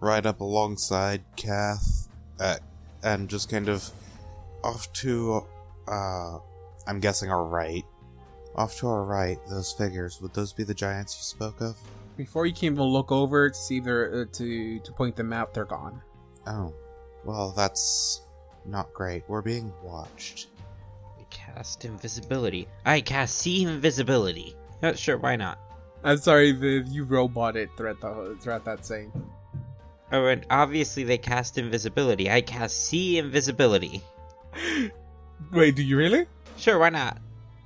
Right 0.00 0.24
up 0.24 0.40
alongside 0.40 1.22
Kath, 1.36 2.08
uh, 2.38 2.56
and 3.02 3.28
just 3.28 3.50
kind 3.50 3.68
of 3.68 3.88
off 4.64 4.92
to, 4.94 5.46
uh, 5.88 6.38
I'm 6.86 7.00
guessing 7.00 7.30
our 7.30 7.44
right. 7.44 7.84
Off 8.56 8.76
to 8.78 8.88
our 8.88 9.04
right, 9.04 9.38
those 9.48 9.72
figures, 9.72 10.20
would 10.20 10.34
those 10.34 10.52
be 10.52 10.64
the 10.64 10.74
giants 10.74 11.16
you 11.16 11.22
spoke 11.22 11.60
of? 11.60 11.76
Before 12.16 12.46
you 12.46 12.52
can 12.52 12.72
even 12.72 12.82
look 12.82 13.12
over 13.12 13.48
to 13.48 13.54
see 13.54 13.80
their 13.80 14.22
uh, 14.22 14.24
to 14.32 14.80
to 14.80 14.92
point 14.92 15.16
them 15.16 15.32
out, 15.32 15.54
they're 15.54 15.64
gone. 15.64 16.02
Oh, 16.46 16.74
well, 17.24 17.52
that's 17.56 18.22
not 18.66 18.92
great. 18.92 19.22
We're 19.28 19.40
being 19.40 19.72
watched. 19.82 20.48
I 21.18 21.22
cast 21.30 21.84
invisibility. 21.84 22.68
I 22.84 23.00
cast 23.00 23.38
see 23.38 23.62
invisibility. 23.62 24.56
Uh, 24.82 24.94
sure, 24.94 25.16
why 25.16 25.36
not? 25.36 25.58
I'm 26.02 26.18
sorry, 26.18 26.52
Viv, 26.52 26.88
you 26.88 27.04
roboted 27.04 27.70
throughout 27.76 28.00
the 28.00 28.36
throughout 28.40 28.64
that 28.64 28.84
saying. 28.84 29.12
Oh, 30.12 30.26
and 30.26 30.44
obviously 30.50 31.04
they 31.04 31.18
cast 31.18 31.58
invisibility. 31.58 32.30
I 32.30 32.40
cast 32.40 32.86
see 32.86 33.18
invisibility. 33.18 34.02
Wait, 35.52 35.76
do 35.76 35.82
you 35.82 35.96
really? 35.96 36.26
Sure, 36.56 36.78
why 36.78 36.90
not? 36.90 37.18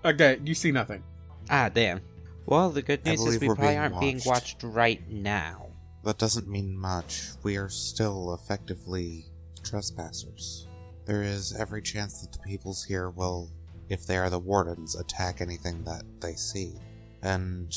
Okay, 0.05 0.39
you 0.45 0.55
see 0.55 0.71
nothing. 0.71 1.03
Ah, 1.51 1.71
damn. 1.73 2.01
Well, 2.47 2.71
the 2.71 2.83
good 2.83 3.05
news 3.05 3.25
is 3.25 3.41
we 3.41 3.47
probably 3.47 3.69
being 3.69 3.79
aren't 3.79 4.01
being 4.01 4.17
watched. 4.17 4.27
watched 4.27 4.63
right 4.63 5.09
now. 5.11 5.69
That 6.05 6.19
doesn't 6.19 6.47
mean 6.47 6.77
much. 6.77 7.31
We 7.43 7.57
are 7.57 7.71
still 7.71 8.35
effectively 8.35 9.25
trespassers. 9.63 10.69
There 11.07 11.23
is 11.23 11.55
every 11.59 11.81
chance 11.81 12.21
that 12.21 12.33
the 12.33 12.39
peoples 12.41 12.85
here 12.85 13.09
will, 13.11 13.51
if 13.89 14.07
they 14.07 14.19
are 14.19 14.29
the 14.29 14.39
wardens, 14.39 14.95
attack 14.95 15.41
anything 15.41 15.83
that 15.85 16.03
they 16.21 16.35
see. 16.35 16.75
And 17.23 17.75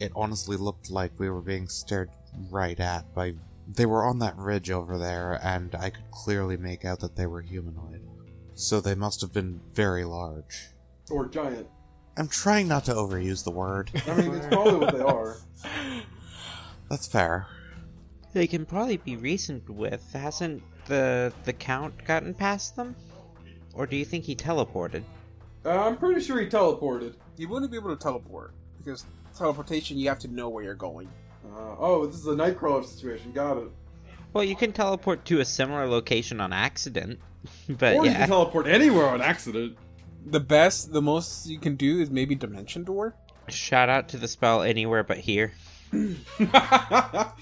it 0.00 0.12
honestly 0.16 0.56
looked 0.56 0.90
like 0.90 1.12
we 1.18 1.28
were 1.28 1.42
being 1.42 1.68
stared 1.68 2.10
right 2.50 2.78
at 2.80 3.14
by. 3.14 3.34
They 3.74 3.86
were 3.86 4.04
on 4.04 4.18
that 4.18 4.36
ridge 4.36 4.70
over 4.70 4.98
there, 4.98 5.40
and 5.42 5.74
I 5.74 5.90
could 5.90 6.10
clearly 6.10 6.56
make 6.56 6.84
out 6.84 7.00
that 7.00 7.16
they 7.16 7.26
were 7.26 7.40
humanoid. 7.40 8.02
So 8.54 8.80
they 8.80 8.94
must 8.94 9.20
have 9.22 9.32
been 9.32 9.60
very 9.72 10.04
large. 10.04 10.68
Or 11.10 11.26
giant. 11.26 11.66
I'm 12.16 12.28
trying 12.28 12.68
not 12.68 12.84
to 12.86 12.92
overuse 12.92 13.44
the 13.44 13.50
word. 13.50 13.90
I 14.06 14.14
mean, 14.14 14.34
it's 14.34 14.46
probably 14.46 14.74
what 14.74 14.94
they 14.94 15.02
are. 15.02 15.38
That's 16.90 17.06
fair. 17.06 17.46
They 18.34 18.46
can 18.46 18.66
probably 18.66 18.98
be 18.98 19.16
reasoned 19.16 19.66
with. 19.68 20.06
Hasn't 20.12 20.62
the 20.86 21.32
the 21.44 21.52
count 21.52 22.04
gotten 22.04 22.34
past 22.34 22.76
them? 22.76 22.94
Or 23.72 23.86
do 23.86 23.96
you 23.96 24.04
think 24.04 24.24
he 24.24 24.36
teleported? 24.36 25.02
Uh, 25.64 25.86
I'm 25.86 25.96
pretty 25.96 26.20
sure 26.20 26.38
he 26.38 26.46
teleported. 26.46 27.14
You 27.38 27.48
wouldn't 27.48 27.70
be 27.70 27.78
able 27.78 27.96
to 27.96 28.02
teleport 28.02 28.52
because 28.76 29.06
teleportation 29.36 29.96
you 29.96 30.08
have 30.08 30.18
to 30.20 30.28
know 30.28 30.50
where 30.50 30.62
you're 30.62 30.74
going. 30.74 31.08
Uh, 31.54 31.76
oh, 31.78 32.06
this 32.06 32.16
is 32.16 32.26
a 32.26 32.34
Nightcrawler 32.34 32.84
situation. 32.84 33.32
Got 33.32 33.58
it. 33.58 33.68
Well, 34.32 34.44
you 34.44 34.56
can 34.56 34.72
teleport 34.72 35.24
to 35.26 35.40
a 35.40 35.44
similar 35.44 35.86
location 35.86 36.40
on 36.40 36.52
accident. 36.52 37.20
But 37.68 37.96
or 37.96 38.04
you 38.04 38.12
yeah. 38.12 38.18
can 38.18 38.28
teleport 38.28 38.68
anywhere 38.68 39.06
on 39.06 39.20
accident. 39.20 39.76
The 40.26 40.38
best, 40.38 40.92
the 40.92 41.02
most 41.02 41.48
you 41.48 41.58
can 41.58 41.74
do 41.74 42.00
is 42.00 42.08
maybe 42.08 42.36
dimension 42.36 42.84
door. 42.84 43.16
Shout 43.48 43.88
out 43.88 44.08
to 44.10 44.16
the 44.16 44.28
spell 44.28 44.62
anywhere 44.62 45.02
but 45.02 45.18
here. 45.18 45.52
I 45.92 47.32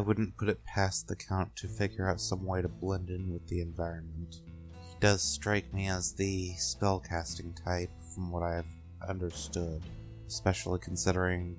wouldn't 0.00 0.36
put 0.36 0.48
it 0.48 0.64
past 0.64 1.08
the 1.08 1.16
Count 1.16 1.56
to 1.56 1.66
figure 1.66 2.08
out 2.08 2.20
some 2.20 2.44
way 2.44 2.62
to 2.62 2.68
blend 2.68 3.10
in 3.10 3.32
with 3.32 3.48
the 3.48 3.60
environment. 3.60 4.42
He 4.72 4.94
does 5.00 5.22
strike 5.22 5.74
me 5.74 5.88
as 5.88 6.12
the 6.12 6.52
spellcasting 6.56 7.60
type, 7.64 7.90
from 8.14 8.30
what 8.30 8.44
I've 8.44 8.72
understood, 9.08 9.82
especially 10.28 10.78
considering 10.78 11.56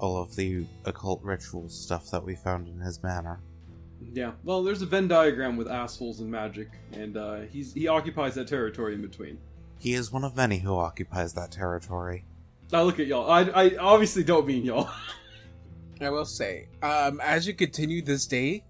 all 0.00 0.20
of 0.20 0.34
the 0.36 0.66
occult 0.84 1.22
ritual 1.22 1.68
stuff 1.68 2.10
that 2.10 2.24
we 2.24 2.34
found 2.34 2.68
in 2.68 2.80
his 2.80 3.02
manor. 3.02 3.40
yeah. 4.12 4.32
Well, 4.42 4.62
there's 4.62 4.82
a 4.82 4.86
Venn 4.86 5.08
diagram 5.08 5.56
with 5.56 5.68
assholes 5.68 6.20
and 6.20 6.30
magic, 6.30 6.68
and 6.92 7.16
uh, 7.16 7.40
he's 7.50 7.72
he 7.72 7.86
occupies 7.86 8.34
that 8.34 8.48
territory 8.48 8.94
in 8.94 9.02
between. 9.02 9.38
He 9.78 9.94
is 9.94 10.10
one 10.12 10.24
of 10.24 10.36
many 10.36 10.58
who 10.58 10.76
occupies 10.76 11.32
that 11.34 11.52
territory. 11.52 12.24
Now 12.72 12.82
look 12.82 13.00
at 13.00 13.06
y'all. 13.06 13.30
I, 13.30 13.42
I 13.42 13.76
obviously 13.78 14.24
don't 14.24 14.46
mean 14.46 14.64
y'all. 14.64 14.90
I 16.00 16.08
will 16.10 16.24
say, 16.24 16.68
um, 16.82 17.20
as 17.22 17.46
you 17.46 17.52
continue 17.52 18.00
this 18.00 18.26
day, 18.26 18.64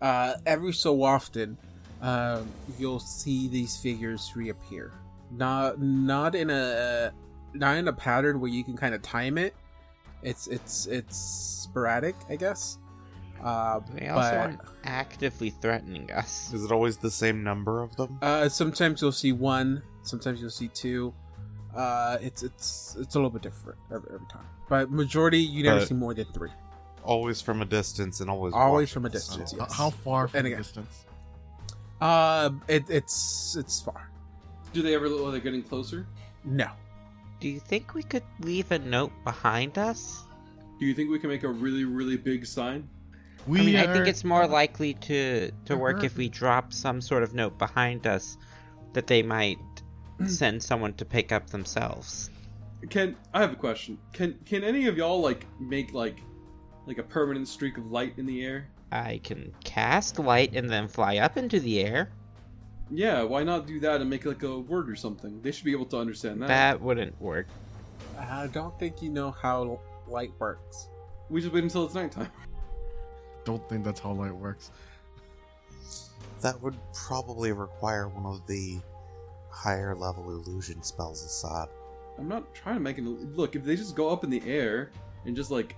uh, 0.00 0.34
every 0.46 0.72
so 0.72 1.02
often, 1.02 1.58
um, 2.00 2.48
you'll 2.78 3.00
see 3.00 3.48
these 3.48 3.76
figures 3.76 4.32
reappear. 4.34 4.92
Not 5.30 5.80
not 5.80 6.34
in 6.34 6.48
a 6.50 7.12
not 7.52 7.76
in 7.76 7.88
a 7.88 7.92
pattern 7.92 8.40
where 8.40 8.50
you 8.50 8.64
can 8.64 8.76
kind 8.76 8.94
of 8.94 9.02
time 9.02 9.36
it, 9.36 9.54
It's 10.22 10.46
it's 10.48 10.86
it's 10.86 11.16
sporadic, 11.16 12.14
I 12.28 12.36
guess. 12.36 12.78
Uh, 13.42 13.80
They 13.94 14.08
also 14.08 14.30
but 14.30 14.36
aren't 14.36 14.60
actively 14.84 15.50
threatening 15.50 16.10
us. 16.12 16.52
Is 16.52 16.62
it 16.64 16.70
always 16.72 16.98
the 16.98 17.10
same 17.10 17.42
number 17.42 17.82
of 17.82 17.96
them? 17.96 18.18
uh, 18.20 18.48
sometimes 18.50 19.00
you'll 19.00 19.12
see 19.12 19.32
one, 19.32 19.82
sometimes 20.02 20.40
you'll 20.40 20.50
see 20.50 20.68
two. 20.68 21.14
Uh, 21.74 22.18
it's 22.20 22.42
it's 22.42 22.96
it's 23.00 23.14
a 23.14 23.18
little 23.18 23.30
bit 23.30 23.42
different 23.42 23.78
every, 23.90 24.10
every 24.14 24.26
time, 24.26 24.44
but 24.68 24.90
majority 24.90 25.38
you 25.38 25.62
never 25.62 25.78
But- 25.80 25.88
see 25.88 25.94
more 25.94 26.12
than 26.14 26.26
three. 26.34 26.50
Always 27.02 27.40
from 27.40 27.62
a 27.62 27.64
distance 27.64 28.20
and 28.20 28.28
always 28.28 28.52
Always 28.52 28.90
from 28.92 29.06
a 29.06 29.08
distance, 29.08 29.54
H- 29.54 29.58
yes. 29.58 29.72
How 29.72 29.88
far 29.88 30.28
from 30.28 30.38
And 30.38 30.46
the 30.46 30.50
again- 30.50 30.62
distance? 30.62 31.04
Uh, 32.00 32.50
it, 32.68 32.84
it's 32.90 33.56
it's 33.56 33.80
far. 33.80 34.10
Do 34.74 34.82
they 34.82 34.94
ever 34.94 35.08
look 35.08 35.22
like 35.22 35.32
they're 35.32 35.40
getting 35.40 35.62
closer? 35.62 36.06
No, 36.44 36.68
Do 37.40 37.48
you 37.48 37.60
think 37.60 37.94
we 37.94 38.02
could 38.02 38.22
leave 38.40 38.70
a 38.70 38.78
note 38.78 39.12
behind 39.24 39.78
us? 39.78 40.22
Do 40.78 40.86
you 40.86 40.94
think 40.94 41.10
we 41.10 41.18
can 41.18 41.30
make 41.30 41.42
a 41.42 41.48
really, 41.48 41.84
really 41.84 42.16
big 42.16 42.46
sign? 42.46 42.88
We 43.46 43.60
I 43.60 43.64
mean, 43.64 43.76
I 43.76 43.92
think 43.92 44.06
it's 44.06 44.24
more 44.24 44.46
likely 44.46 44.94
to 44.94 45.50
to 45.64 45.76
work 45.76 45.96
Uh-huh. 45.96 46.06
if 46.06 46.16
we 46.16 46.28
drop 46.28 46.72
some 46.72 47.00
sort 47.00 47.22
of 47.22 47.34
note 47.34 47.58
behind 47.58 48.06
us 48.06 48.36
that 48.92 49.06
they 49.06 49.22
might 49.22 49.58
send 50.26 50.62
someone 50.62 50.92
to 50.94 51.04
pick 51.04 51.32
up 51.32 51.48
themselves. 51.48 52.30
Can 52.90 53.16
I 53.32 53.40
have 53.40 53.52
a 53.52 53.56
question? 53.56 53.98
Can 54.12 54.38
can 54.44 54.62
any 54.64 54.86
of 54.86 54.96
y'all 54.98 55.20
like 55.20 55.46
make 55.58 55.92
like 55.94 56.20
like 56.86 56.98
a 56.98 57.02
permanent 57.02 57.48
streak 57.48 57.78
of 57.78 57.90
light 57.90 58.14
in 58.18 58.26
the 58.26 58.44
air? 58.44 58.68
I 58.92 59.20
can 59.24 59.52
cast 59.64 60.18
light 60.18 60.54
and 60.54 60.68
then 60.68 60.88
fly 60.88 61.18
up 61.18 61.36
into 61.38 61.60
the 61.60 61.80
air. 61.80 62.10
Yeah, 62.90 63.22
why 63.22 63.44
not 63.44 63.66
do 63.66 63.78
that 63.80 64.00
and 64.00 64.10
make 64.10 64.24
like 64.24 64.42
a 64.42 64.58
word 64.58 64.90
or 64.90 64.96
something? 64.96 65.40
They 65.42 65.52
should 65.52 65.64
be 65.64 65.72
able 65.72 65.86
to 65.86 65.98
understand 65.98 66.42
that. 66.42 66.48
That 66.48 66.80
wouldn't 66.80 67.20
work. 67.20 67.46
I 68.18 68.48
don't 68.48 68.76
think 68.78 69.00
you 69.02 69.10
know 69.10 69.30
how 69.30 69.80
light 70.08 70.32
works. 70.38 70.88
We 71.28 71.40
just 71.40 71.52
wait 71.52 71.62
until 71.62 71.84
it's 71.84 71.94
nighttime. 71.94 72.30
Don't 73.44 73.66
think 73.68 73.84
that's 73.84 74.00
how 74.00 74.12
light 74.12 74.34
works. 74.34 74.70
That 76.42 76.60
would 76.60 76.76
probably 76.92 77.52
require 77.52 78.08
one 78.08 78.26
of 78.26 78.46
the 78.46 78.78
higher 79.50 79.94
level 79.94 80.30
illusion 80.30 80.82
spells, 80.82 81.24
Assad. 81.24 81.68
I'm 82.18 82.28
not 82.28 82.52
trying 82.54 82.74
to 82.74 82.80
make 82.80 82.98
it. 82.98 83.04
Look, 83.04 83.56
if 83.56 83.64
they 83.64 83.76
just 83.76 83.96
go 83.96 84.10
up 84.10 84.24
in 84.24 84.30
the 84.30 84.42
air 84.46 84.90
and 85.24 85.34
just 85.34 85.50
like 85.50 85.74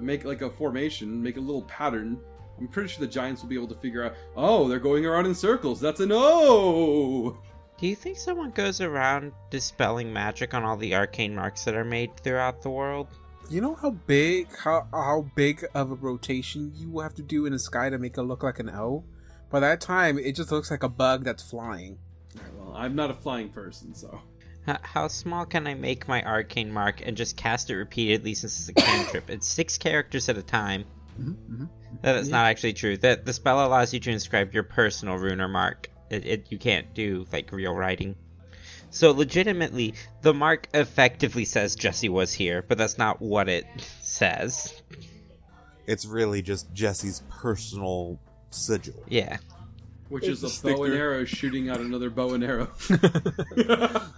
make 0.00 0.24
like 0.24 0.42
a 0.42 0.50
formation, 0.50 1.22
make 1.22 1.36
a 1.36 1.40
little 1.40 1.62
pattern, 1.62 2.18
I'm 2.58 2.68
pretty 2.68 2.88
sure 2.88 3.00
the 3.04 3.12
giants 3.12 3.42
will 3.42 3.48
be 3.48 3.56
able 3.56 3.68
to 3.68 3.74
figure 3.74 4.04
out. 4.04 4.14
Oh, 4.36 4.68
they're 4.68 4.78
going 4.78 5.04
around 5.06 5.26
in 5.26 5.34
circles. 5.34 5.80
That's 5.80 6.00
a 6.00 6.06
no. 6.06 7.38
Do 7.78 7.86
you 7.88 7.96
think 7.96 8.16
someone 8.16 8.52
goes 8.52 8.80
around 8.80 9.32
dispelling 9.50 10.12
magic 10.12 10.54
on 10.54 10.62
all 10.62 10.76
the 10.76 10.94
arcane 10.94 11.34
marks 11.34 11.64
that 11.64 11.74
are 11.74 11.84
made 11.84 12.16
throughout 12.18 12.62
the 12.62 12.70
world? 12.70 13.08
You 13.50 13.60
know 13.60 13.74
how 13.74 13.90
big 13.90 14.48
how 14.56 14.86
how 14.92 15.26
big 15.34 15.64
of 15.74 15.90
a 15.90 15.94
rotation 15.96 16.72
you 16.76 16.88
will 16.90 17.02
have 17.02 17.14
to 17.16 17.22
do 17.22 17.44
in 17.46 17.52
the 17.52 17.58
sky 17.58 17.90
to 17.90 17.98
make 17.98 18.16
it 18.16 18.22
look 18.22 18.42
like 18.42 18.58
an 18.58 18.70
O? 18.70 19.04
By 19.50 19.60
that 19.60 19.80
time, 19.80 20.18
it 20.18 20.34
just 20.34 20.50
looks 20.50 20.70
like 20.70 20.82
a 20.82 20.88
bug 20.88 21.24
that's 21.24 21.42
flying. 21.42 21.98
Alright, 22.36 22.54
well, 22.54 22.74
I'm 22.74 22.94
not 22.96 23.10
a 23.10 23.14
flying 23.14 23.50
person, 23.50 23.94
so 23.94 24.20
H- 24.66 24.78
how 24.82 25.08
small 25.08 25.44
can 25.44 25.66
I 25.66 25.74
make 25.74 26.08
my 26.08 26.24
arcane 26.24 26.72
mark 26.72 27.02
and 27.04 27.16
just 27.16 27.36
cast 27.36 27.68
it 27.70 27.76
repeatedly 27.76 28.34
since 28.34 28.58
it's 28.58 28.68
a 28.70 28.72
cantrip? 28.72 29.28
it's 29.28 29.46
six 29.46 29.76
characters 29.76 30.28
at 30.28 30.38
a 30.38 30.42
time. 30.42 30.84
Mm-hmm. 31.20 31.64
That 32.02 32.16
is 32.16 32.28
Yeah. 32.28 32.36
not 32.36 32.46
actually 32.46 32.72
true. 32.72 32.96
That 32.98 33.24
the 33.24 33.32
spell 33.32 33.64
allows 33.66 33.94
you 33.94 34.00
to 34.00 34.10
inscribe 34.10 34.52
your 34.52 34.62
personal 34.64 35.16
rune 35.16 35.40
or 35.40 35.48
mark. 35.48 35.88
It, 36.10 36.26
it 36.26 36.46
you 36.50 36.58
can't 36.58 36.92
do 36.94 37.26
like 37.32 37.50
real 37.52 37.74
writing. 37.74 38.16
So 38.90 39.10
legitimately, 39.10 39.94
the 40.22 40.32
mark 40.32 40.68
effectively 40.72 41.44
says 41.44 41.74
Jesse 41.74 42.08
was 42.08 42.32
here, 42.32 42.64
but 42.66 42.78
that's 42.78 42.96
not 42.98 43.20
what 43.20 43.48
it 43.48 43.66
says. 44.02 44.82
It's 45.86 46.06
really 46.06 46.42
just 46.42 46.72
Jesse's 46.72 47.22
personal 47.28 48.18
sigil. 48.50 48.94
Yeah. 49.08 49.38
which 50.08 50.24
It's 50.28 50.42
is 50.44 50.62
a 50.64 50.68
a 50.70 50.74
bow 50.74 50.84
and 50.84 50.94
arrow 50.94 51.24
shooting 51.24 51.68
out 51.70 51.80
another 51.80 52.08
bow 52.08 52.34
and 52.34 52.44
arrow. 52.44 52.70
uh, 53.68 54.08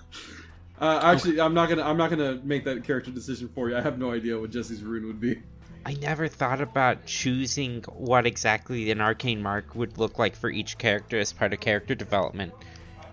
actually, 0.80 1.40
I'm 1.40 1.54
not 1.54 1.68
gonna. 1.68 1.82
I'm 1.82 1.96
not 1.96 2.10
gonna 2.10 2.40
make 2.44 2.64
that 2.64 2.84
character 2.84 3.10
decision 3.10 3.48
for 3.48 3.70
you. 3.70 3.76
I 3.76 3.80
have 3.80 3.98
no 3.98 4.12
idea 4.12 4.38
what 4.38 4.50
Jesse's 4.50 4.82
rune 4.82 5.06
would 5.06 5.20
be. 5.20 5.42
I 5.86 5.94
never 5.94 6.26
thought 6.26 6.60
about 6.60 7.06
choosing 7.06 7.82
what 7.94 8.26
exactly 8.26 8.90
an 8.90 9.00
arcane 9.00 9.40
mark 9.40 9.72
would 9.76 9.98
look 9.98 10.18
like 10.18 10.34
for 10.34 10.50
each 10.50 10.78
character 10.78 11.16
as 11.16 11.32
part 11.32 11.52
of 11.52 11.60
character 11.60 11.94
development. 11.94 12.52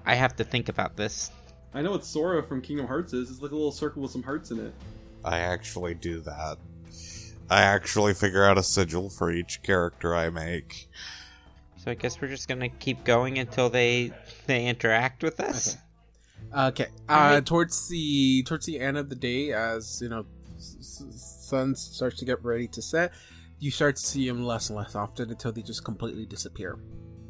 I 0.07 0.15
have 0.15 0.35
to 0.37 0.43
think 0.43 0.69
about 0.69 0.97
this. 0.97 1.29
I 1.75 1.83
know 1.83 1.91
what 1.91 2.03
Sora 2.03 2.41
from 2.41 2.63
Kingdom 2.63 2.87
Hearts 2.87 3.13
is. 3.13 3.29
It's 3.29 3.41
like 3.43 3.51
a 3.51 3.55
little 3.55 3.71
circle 3.71 4.01
with 4.01 4.09
some 4.09 4.23
hearts 4.23 4.49
in 4.49 4.59
it. 4.59 4.73
I 5.23 5.37
actually 5.37 5.93
do 5.93 6.21
that. 6.21 6.57
I 7.47 7.61
actually 7.61 8.15
figure 8.15 8.43
out 8.43 8.57
a 8.57 8.63
sigil 8.63 9.11
for 9.11 9.31
each 9.31 9.61
character 9.61 10.15
I 10.15 10.31
make. 10.31 10.89
So 11.77 11.91
I 11.91 11.93
guess 11.93 12.19
we're 12.19 12.27
just 12.27 12.47
gonna 12.47 12.69
keep 12.69 13.03
going 13.03 13.37
until 13.37 13.69
they 13.69 14.13
they 14.47 14.65
interact 14.65 15.21
with 15.21 15.39
us. 15.39 15.77
Okay. 16.57 16.87
Uh, 17.07 17.11
Alright. 17.11 17.45
towards 17.45 17.87
the 17.87 18.41
towards 18.47 18.65
the 18.65 18.79
end 18.79 18.97
of 18.97 19.09
the 19.09 19.15
day, 19.15 19.53
as 19.53 20.01
you 20.01 20.09
know, 20.09 20.25
s- 20.57 20.77
s- 20.79 21.32
sun 21.43 21.75
starts 21.75 22.17
to 22.19 22.25
get 22.25 22.43
ready 22.43 22.67
to 22.69 22.81
set, 22.81 23.13
you 23.59 23.71
start 23.71 23.95
to 23.97 24.01
see 24.01 24.27
them 24.27 24.43
less 24.43 24.69
and 24.69 24.77
less 24.77 24.95
often 24.95 25.29
until 25.29 25.51
they 25.51 25.61
just 25.61 25.83
completely 25.83 26.25
disappear. 26.25 26.79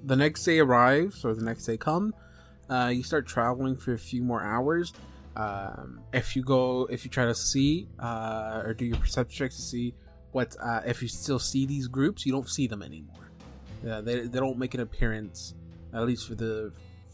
The 0.06 0.16
next 0.16 0.44
day 0.44 0.60
arrives, 0.60 1.24
or 1.24 1.34
the 1.34 1.44
next 1.44 1.66
day 1.66 1.78
come. 1.78 2.14
Uh, 2.70 2.92
you 2.94 3.04
start 3.04 3.28
traveling 3.28 3.76
for 3.76 3.94
a 3.94 4.00
few 4.00 4.24
more 4.24 4.42
hours. 4.42 4.94
Um, 5.36 6.02
if 6.14 6.36
you 6.36 6.44
go, 6.44 6.88
if 6.90 7.06
you 7.06 7.12
try 7.12 7.26
to 7.26 7.36
see 7.36 7.88
uh, 8.00 8.62
or 8.66 8.74
do 8.74 8.86
your 8.86 8.98
perception 8.98 9.38
checks 9.38 9.56
to 9.56 9.62
see 9.62 9.96
what 10.32 10.56
uh, 10.62 10.82
if 10.86 11.02
you 11.02 11.08
still 11.08 11.40
see 11.40 11.66
these 11.66 11.88
groups, 11.88 12.26
you 12.26 12.32
don't 12.32 12.50
see 12.50 12.68
them 12.68 12.82
anymore. 12.82 13.32
Yeah, 13.84 14.02
they 14.02 14.22
they 14.22 14.40
don't 14.40 14.58
make 14.58 14.74
an 14.74 14.80
appearance, 14.80 15.54
at 15.94 16.06
least 16.06 16.28
for 16.28 16.36
the 16.36 16.72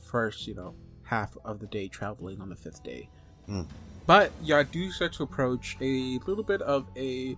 first, 0.10 0.48
you 0.48 0.56
know, 0.56 0.76
half 1.04 1.36
of 1.46 1.60
the 1.60 1.68
day 1.68 1.88
traveling 1.88 2.42
on 2.42 2.50
the 2.50 2.56
fifth 2.56 2.84
day. 2.84 3.10
Hmm. 3.46 3.64
But 4.10 4.32
yeah, 4.42 4.64
do 4.64 4.90
start 4.90 5.14
to 5.14 5.24
approach 5.24 5.78
a 5.82 6.18
little 6.26 6.44
bit 6.44 6.64
of 6.64 6.88
a 6.98 7.38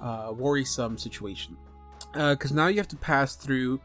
uh, 0.00 0.32
worrisome 0.34 0.96
situation 0.96 1.58
because 2.14 2.52
now 2.52 2.68
you 2.68 2.78
have 2.78 2.88
to 2.88 2.96
pass 2.96 3.36
through 3.36 3.82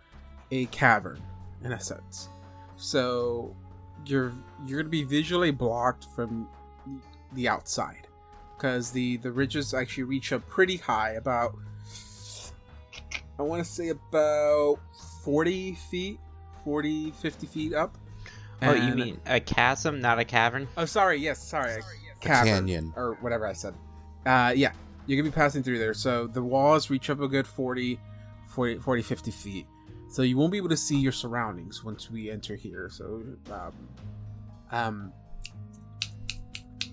a 0.49 0.65
cavern 0.67 1.21
in 1.61 1.73
a 1.73 1.79
sense. 1.81 2.29
So 2.77 3.53
you're 4.05 4.31
you're 4.65 4.79
gonna 4.79 4.89
be 4.89 5.03
visually 5.03 5.51
blocked 5.51 6.05
from 6.15 6.47
the 7.33 7.49
outside 7.49 8.07
because 8.55 8.91
the 8.91 9.17
the 9.17 9.31
ridges 9.33 9.73
actually 9.73 10.03
reach 10.03 10.31
up 10.31 10.47
pretty 10.47 10.77
high, 10.77 11.15
about 11.15 11.53
I 13.37 13.41
want 13.41 13.61
to 13.61 13.69
say 13.69 13.89
about 13.89 14.77
40 15.25 15.73
feet, 15.73 16.17
40, 16.63 17.11
50 17.11 17.47
feet 17.47 17.73
up. 17.73 17.97
Oh, 18.61 18.73
you 18.73 18.95
mean 18.95 19.19
a 19.25 19.41
chasm, 19.41 19.99
not 19.99 20.17
a 20.17 20.23
cavern? 20.23 20.69
Oh, 20.77 20.85
sorry. 20.85 21.17
Yes, 21.17 21.43
sorry. 21.43 21.73
a 21.73 22.00
Cavern, 22.21 22.53
canyon. 22.53 22.93
or 22.95 23.17
whatever 23.21 23.45
I 23.45 23.53
said. 23.53 23.73
Uh, 24.25 24.53
yeah, 24.55 24.71
you're 25.07 25.21
gonna 25.21 25.29
be 25.29 25.35
passing 25.35 25.63
through 25.63 25.79
there. 25.79 25.93
So 25.93 26.27
the 26.27 26.41
walls 26.41 26.89
reach 26.89 27.09
up 27.09 27.19
a 27.21 27.27
good 27.27 27.47
40, 27.47 27.99
40, 28.47 28.79
40 28.79 29.01
50 29.01 29.31
feet. 29.31 29.67
So 30.09 30.21
you 30.23 30.37
won't 30.37 30.51
be 30.51 30.57
able 30.57 30.69
to 30.69 30.77
see 30.77 30.97
your 30.97 31.13
surroundings 31.13 31.83
once 31.83 32.11
we 32.11 32.29
enter 32.29 32.55
here. 32.55 32.89
So, 32.91 33.23
um, 33.49 33.71
um, 34.71 35.13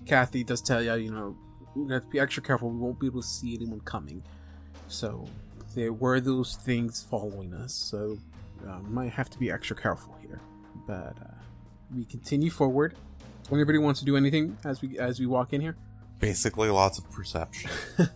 Kathy 0.05 0.43
does 0.43 0.61
tell 0.61 0.81
you, 0.81 0.93
you 0.95 1.11
know, 1.11 1.35
we 1.75 1.91
have 1.93 2.03
to 2.03 2.09
be 2.09 2.19
extra 2.19 2.41
careful. 2.41 2.69
We 2.69 2.77
won't 2.77 2.99
be 2.99 3.07
able 3.07 3.21
to 3.21 3.27
see 3.27 3.55
anyone 3.55 3.81
coming. 3.81 4.23
So 4.87 5.25
there 5.75 5.93
were 5.93 6.19
those 6.19 6.55
things 6.55 7.03
following 7.03 7.53
us. 7.53 7.73
So 7.73 8.17
uh, 8.67 8.79
might 8.79 9.11
have 9.11 9.29
to 9.31 9.37
be 9.37 9.51
extra 9.51 9.75
careful 9.75 10.15
here. 10.21 10.41
But 10.87 11.17
uh, 11.21 11.33
we 11.95 12.05
continue 12.05 12.49
forward. 12.49 12.95
Anybody 13.51 13.77
wants 13.79 13.99
to 14.01 14.05
do 14.05 14.15
anything 14.17 14.57
as 14.65 14.81
we 14.81 14.97
as 14.99 15.19
we 15.19 15.25
walk 15.25 15.53
in 15.53 15.61
here? 15.61 15.75
Basically, 16.19 16.69
lots 16.69 16.97
of 16.97 17.09
perception. 17.11 17.69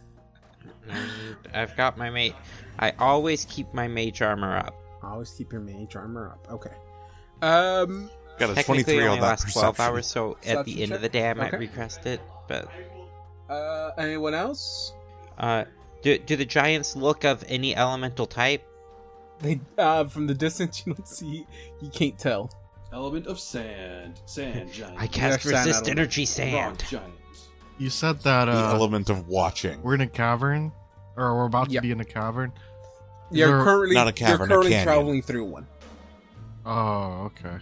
I've 1.53 1.75
got 1.75 1.97
my 1.97 2.09
mate. 2.09 2.35
I 2.79 2.91
always 2.99 3.45
keep 3.45 3.73
my 3.73 3.87
mage 3.87 4.21
armor 4.21 4.57
up. 4.57 4.75
Always 5.01 5.31
keep 5.31 5.51
your 5.51 5.61
mage 5.61 5.95
armor 5.95 6.29
up. 6.29 6.47
Okay. 6.51 6.71
Um. 7.41 8.09
Got 8.39 8.49
a 8.49 8.55
Technically, 8.55 8.83
23 8.95 9.05
it 9.05 9.07
on 9.09 9.19
that 9.19 9.25
lasts 9.25 9.53
twelve 9.53 9.79
hours, 9.79 10.07
so 10.07 10.31
at 10.31 10.37
Perception 10.41 10.65
the 10.75 10.83
end 10.83 10.91
of 10.93 11.01
the 11.01 11.07
check? 11.07 11.11
day, 11.13 11.29
I 11.29 11.33
might 11.33 11.47
Okay. 11.53 11.57
recast 11.57 12.05
it. 12.05 12.19
But 12.47 12.67
Uh. 13.49 13.91
Anyone 13.97 14.33
else? 14.33 14.93
uh, 15.37 15.65
do 16.01 16.17
do 16.17 16.35
the 16.35 16.45
giants 16.45 16.95
look 16.95 17.23
of 17.23 17.43
any 17.47 17.75
elemental 17.75 18.25
type? 18.25 18.63
They 19.39 19.59
uh 19.77 20.05
from 20.05 20.27
the 20.27 20.33
distance 20.33 20.83
you 20.85 20.93
don't 20.93 21.07
see 21.07 21.45
you 21.81 21.89
can't 21.89 22.17
tell. 22.17 22.49
Element 22.93 23.25
of 23.27 23.39
sand, 23.39 24.21
sand 24.25 24.71
giant, 24.73 24.95
I 24.99 25.07
cast 25.07 25.41
sand 25.43 25.51
resist 25.65 25.67
element. 25.87 25.99
energy 25.99 26.21
rock 26.21 26.27
sand. 26.29 26.83
giant. 26.89 27.13
You 27.79 27.89
said 27.89 28.19
that 28.21 28.45
the 28.45 28.51
uh, 28.51 28.73
element 28.73 29.09
of 29.09 29.27
watching. 29.27 29.81
we're 29.81 29.95
in 29.95 30.01
a 30.01 30.07
cavern, 30.07 30.71
or 31.17 31.35
we're 31.35 31.45
about 31.45 31.69
to 31.69 31.73
Yep. 31.73 31.83
be 31.83 31.91
in 31.91 31.99
a 32.01 32.05
cavern. 32.05 32.53
You're 33.31 33.47
There- 33.47 33.63
currently 33.63 33.95
Not 33.95 34.07
a 34.07 34.11
cavern, 34.11 34.47
you're 34.49 34.57
currently 34.59 34.71
canyon. 34.71 34.85
traveling 34.85 35.21
through 35.23 35.45
one. 35.45 35.67
Oh, 36.65 37.31
okay. 37.35 37.57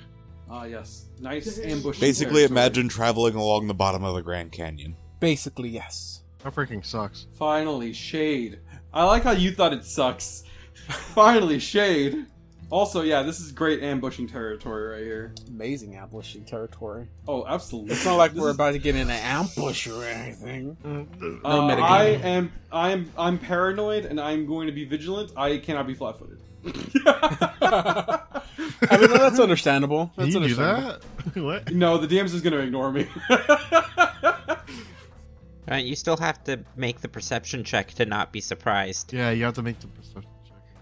Ah, 0.50 0.66
yes, 0.66 1.06
nice 1.22 1.60
ambush. 1.60 1.98
Basically, 2.00 2.44
imagine 2.44 2.90
traveling 2.90 3.36
along 3.36 3.68
the 3.68 3.74
bottom 3.74 4.04
of 4.04 4.16
the 4.16 4.22
Grand 4.22 4.52
Canyon. 4.52 4.98
Basically, 5.22 5.70
yes. 5.70 6.24
That 6.44 6.54
freaking 6.54 6.86
sucks. 6.86 7.28
Finally, 7.38 7.94
shade. 7.94 8.60
I 8.94 9.06
like 9.06 9.24
how 9.24 9.32
you 9.32 9.52
thought 9.54 9.72
it 9.72 9.86
sucks. 9.86 10.44
Finally, 11.16 11.60
shade. 11.60 12.26
Also, 12.72 13.02
yeah, 13.02 13.22
this 13.22 13.40
is 13.42 13.52
great 13.52 13.84
ambushing 13.84 14.28
territory 14.28 14.88
right 14.96 15.04
here. 15.04 15.34
Amazing 15.50 15.96
ambushing 15.98 16.46
territory. 16.46 17.10
Oh, 17.28 17.46
absolutely. 17.46 17.92
It's 17.94 18.06
not 18.06 18.16
like 18.16 18.32
we're 18.34 18.48
is- 18.50 18.56
about 18.56 18.72
to 18.72 18.80
get 18.80 18.96
in 18.96 19.02
an 19.10 19.10
ambush 19.12 19.88
or 19.88 20.04
anything. 20.06 20.78
Mm, 20.84 21.42
Uh, 21.44 21.62
metagaming. 21.62 21.82
I 21.84 22.04
am, 22.06 22.52
I 22.72 22.92
am, 22.92 23.12
I'm 23.18 23.38
paranoid, 23.40 24.06
and 24.06 24.20
I'm 24.22 24.46
going 24.48 24.68
to 24.68 24.74
be 24.74 24.86
vigilant. 24.86 25.34
I 25.36 25.58
cannot 25.58 25.86
be 25.86 25.94
flat-footed. 25.96 26.40
I 27.06 28.98
mean, 29.00 29.10
that's 29.12 29.40
understandable. 29.40 30.12
Can 30.16 30.24
That's 30.32 30.34
you 30.36 30.56
do 30.56 30.62
understandable. 30.62 31.00
that? 31.34 31.44
what? 31.44 31.74
no, 31.74 31.98
the 31.98 32.08
DM's 32.08 32.34
is 32.34 32.42
going 32.42 32.54
to 32.54 32.60
ignore 32.60 32.92
me. 32.92 33.08
Uh, 35.72 35.76
you 35.76 35.96
still 35.96 36.18
have 36.18 36.44
to 36.44 36.60
make 36.76 37.00
the 37.00 37.08
perception 37.08 37.64
check 37.64 37.94
to 37.94 38.04
not 38.06 38.34
be 38.34 38.42
surprised. 38.42 39.14
Yeah, 39.14 39.30
you 39.30 39.46
have 39.46 39.54
to 39.54 39.62
make 39.62 39.80
the 39.80 39.88
perception 39.88 40.24
check. 40.24 40.41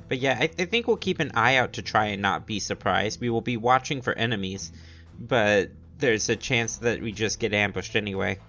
But 0.10 0.18
yeah, 0.18 0.38
I, 0.40 0.50
I 0.60 0.66
think 0.66 0.88
we'll 0.88 0.98
keep 0.98 1.20
an 1.20 1.32
eye 1.36 1.58
out 1.58 1.74
to 1.74 1.82
try 1.82 2.08
and 2.08 2.22
not 2.22 2.46
be 2.46 2.60
surprised. 2.60 3.22
We 3.22 3.30
will 3.30 3.42
be 3.42 3.58
watching 3.58 4.02
for 4.02 4.14
enemies, 4.14 4.72
but 5.20 5.70
there's 6.00 6.28
a 6.30 6.36
chance 6.36 6.78
that 6.78 7.02
we 7.02 7.12
just 7.12 7.40
get 7.40 7.54
ambushed 7.54 7.96
anyway. 7.96 8.40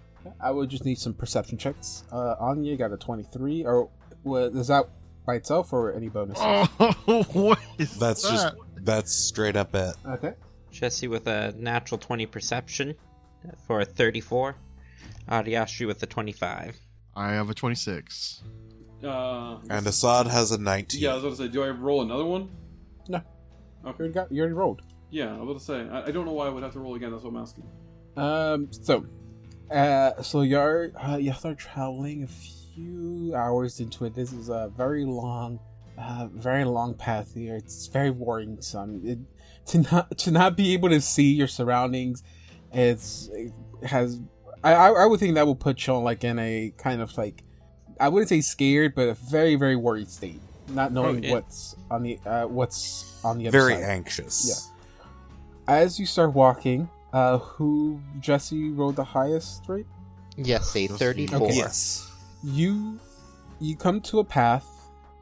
I 0.41 0.51
would 0.51 0.71
just 0.71 0.85
need 0.85 0.99
some 0.99 1.15
perception 1.15 1.59
checks. 1.59 2.05
Uh, 2.11 2.35
Anya 2.41 2.77
got 2.77 2.93
a 2.93 2.97
23. 2.97 3.65
Or 3.65 3.91
what, 4.23 4.55
is 4.55 4.69
that 4.69 4.89
by 5.27 5.35
itself 5.35 5.73
or 5.73 5.93
any 5.93 6.09
bonus? 6.09 6.39
Oh, 6.81 7.23
what 7.33 7.59
is 7.79 7.97
That's 7.99 8.23
just 8.23 8.55
that's 8.83 9.13
straight 9.13 9.57
up 9.57 9.75
it. 9.75 9.95
Okay. 10.07 10.35
Jesse 10.71 11.09
with 11.09 11.27
a 11.27 11.53
natural 11.59 11.99
20 11.99 12.27
perception 12.27 12.95
for 13.67 13.81
a 13.81 13.85
34. 13.85 14.57
Adiastri 15.29 15.87
with 15.87 16.03
a 16.03 16.07
25. 16.07 16.77
I 17.15 17.33
have 17.33 17.51
a 17.51 17.55
26. 17.55 18.43
Uh, 19.05 19.59
And 19.69 19.87
Assad 19.87 20.27
has 20.27 20.51
a 20.53 20.59
19. 20.59 21.01
yeah, 21.01 21.11
I 21.11 21.15
was 21.15 21.25
about 21.25 21.37
to 21.37 21.43
say, 21.45 21.49
do 21.49 21.63
I 21.63 21.71
roll 21.71 22.03
another 22.03 22.25
one? 22.25 22.51
No. 23.09 23.19
You 23.83 23.91
Okay. 23.91 23.99
already, 24.01 24.13
got, 24.15 24.33
you 24.33 24.41
already 24.41 24.55
rolled. 24.55 24.83
Yeah, 25.11 25.35
I 25.35 25.41
was 25.41 25.43
about 25.43 25.59
to 25.59 25.65
say, 25.65 25.89
I, 25.95 26.07
I 26.07 26.11
don't 26.11 26.27
know 26.27 26.33
why 26.33 26.47
I 26.47 26.51
would 26.51 26.63
have 26.63 26.73
to 26.75 26.81
roll 26.81 26.95
again. 26.95 27.11
That's 27.11 27.25
what 27.25 27.31
I'm 27.31 27.37
asking. 27.37 27.65
Um. 28.17 28.69
So, 28.73 29.07
uh, 29.71 30.21
so 30.23 30.43
you're 30.43 30.91
uh, 31.01 31.17
you 31.17 31.33
start 31.33 31.59
traveling 31.59 32.25
a 32.25 32.27
few 32.27 33.33
hours 33.35 33.81
into 33.81 34.05
it. 34.05 34.15
This 34.15 34.33
is 34.33 34.49
a 34.49 34.71
very 34.77 35.05
long, 35.05 35.61
uh, 35.99 36.29
very 36.33 36.65
long 36.65 36.95
path 36.95 37.35
here. 37.35 37.57
It's 37.57 37.87
very 37.87 38.11
worrisome. 38.11 39.01
It, 39.05 39.19
to 39.67 39.79
not 39.93 40.19
to 40.19 40.31
not 40.33 40.57
be 40.57 40.73
able 40.75 40.89
to 40.91 41.01
see 41.01 41.33
your 41.33 41.47
surroundings, 41.49 42.23
it's 42.73 43.29
it 43.33 43.53
has. 43.85 44.21
I 44.65 44.75
I 44.75 44.89
I 44.91 45.07
would 45.07 45.21
think 45.21 45.37
that 45.37 45.47
would 45.47 45.61
put 45.61 45.87
you 45.87 45.95
on 45.95 46.03
like 46.05 46.25
in 46.25 46.39
a 46.39 46.73
kind 46.77 47.01
of 47.01 47.17
like, 47.17 47.43
I 48.01 48.09
wouldn't 48.09 48.29
say 48.29 48.41
scared, 48.41 48.95
but 48.95 49.09
a 49.09 49.15
very 49.15 49.55
very 49.55 49.77
worried 49.77 50.09
state, 50.09 50.41
not 50.69 50.93
knowing 50.93 51.23
yeah. 51.23 51.33
what's 51.33 51.77
on 51.91 52.03
the 52.03 52.19
uh 52.27 52.47
what's 52.47 53.21
on 53.25 53.39
the 53.39 53.49
other 53.49 53.61
side. 53.61 53.67
Very 53.67 53.83
side. 53.83 53.91
anxious. 53.91 54.71
Yeah. 55.69 55.75
As 55.75 56.01
you 56.01 56.07
start 56.07 56.33
walking, 56.35 56.89
uh, 57.13 57.39
who 57.39 58.01
Jesse 58.21 58.71
rolled 58.71 58.97
the 58.97 59.05
highest 59.05 59.69
rate? 59.69 59.87
Yes, 60.37 60.75
a 60.75 60.89
34. 60.89 61.43
Okay. 61.43 61.57
Yes. 61.57 62.11
You, 62.43 62.99
you 63.61 63.77
come 63.77 64.01
to 64.03 64.21
a 64.21 64.25
path, 64.25 64.67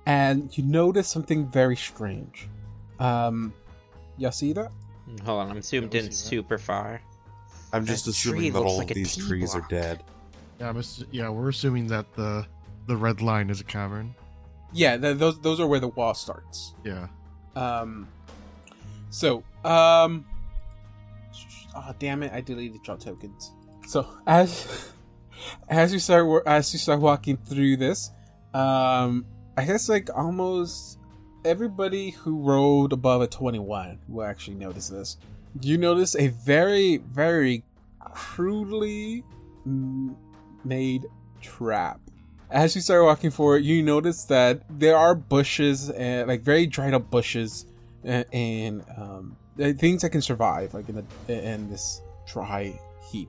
and 0.06 0.56
you 0.56 0.64
notice 0.64 1.08
something 1.08 1.46
very 1.50 1.76
strange. 1.76 2.48
Um, 2.98 3.52
you 4.16 4.30
see 4.32 4.52
that? 4.52 4.70
Hold 5.24 5.40
on, 5.40 5.50
I'm 5.50 5.62
zoomed 5.62 5.94
in 5.94 6.04
we'll 6.04 6.04
see 6.04 6.08
that. 6.08 6.14
super 6.14 6.58
far. 6.58 7.00
I'm 7.72 7.84
just 7.84 8.04
That 8.04 8.12
assuming 8.12 8.52
that 8.52 8.60
all 8.60 8.78
like 8.78 8.90
of 8.90 8.94
these 8.94 9.16
T 9.16 9.22
trees 9.22 9.54
are 9.54 9.66
dead. 9.68 10.02
Yeah, 10.60 10.70
I'm 10.70 10.78
ass- 10.78 11.04
yeah, 11.10 11.28
we're 11.28 11.48
assuming 11.50 11.86
that 11.88 12.12
the 12.14 12.46
the 12.88 12.96
red 12.96 13.20
line 13.20 13.50
is 13.50 13.60
a 13.60 13.64
cavern. 13.64 14.14
Yeah, 14.72 14.96
th- 14.96 15.18
those 15.18 15.40
those 15.40 15.60
are 15.60 15.66
where 15.66 15.78
the 15.78 15.88
wall 15.88 16.14
starts. 16.14 16.74
Yeah. 16.84 17.08
Um, 17.54 18.08
so 19.10 19.44
um, 19.64 20.26
oh 21.76 21.94
damn 21.98 22.22
it, 22.22 22.32
I 22.32 22.40
deleted 22.40 22.82
draw 22.82 22.96
tokens. 22.96 23.52
So 23.86 24.08
as 24.26 24.90
as 25.68 25.92
you 25.92 25.98
start 25.98 26.46
as 26.46 26.72
you 26.72 26.78
start 26.78 27.00
walking 27.00 27.36
through 27.36 27.76
this, 27.76 28.10
um, 28.54 29.26
I 29.56 29.64
guess 29.64 29.88
like 29.88 30.10
almost 30.14 30.98
everybody 31.44 32.10
who 32.10 32.40
rolled 32.40 32.92
above 32.92 33.22
a 33.22 33.26
twenty 33.26 33.58
one 33.58 34.00
will 34.08 34.24
actually 34.24 34.56
notice 34.56 34.88
this. 34.88 35.18
You 35.60 35.78
notice 35.78 36.16
a 36.16 36.28
very 36.28 36.96
very 36.96 37.64
crudely 38.00 39.24
made 40.64 41.06
trap. 41.40 42.00
As 42.50 42.74
you 42.74 42.80
start 42.80 43.04
walking 43.04 43.30
forward, 43.30 43.64
you 43.64 43.82
notice 43.82 44.24
that 44.24 44.62
there 44.70 44.96
are 44.96 45.14
bushes 45.14 45.90
and 45.90 46.28
like 46.28 46.40
very 46.40 46.66
dried 46.66 46.94
up 46.94 47.10
bushes 47.10 47.66
and, 48.04 48.24
and 48.32 48.84
um, 48.96 49.36
things 49.76 50.02
that 50.02 50.10
can 50.10 50.22
survive 50.22 50.72
like 50.72 50.88
in 50.88 51.04
the 51.26 51.52
in 51.52 51.68
this 51.68 52.00
dry 52.26 52.78
heap, 53.10 53.28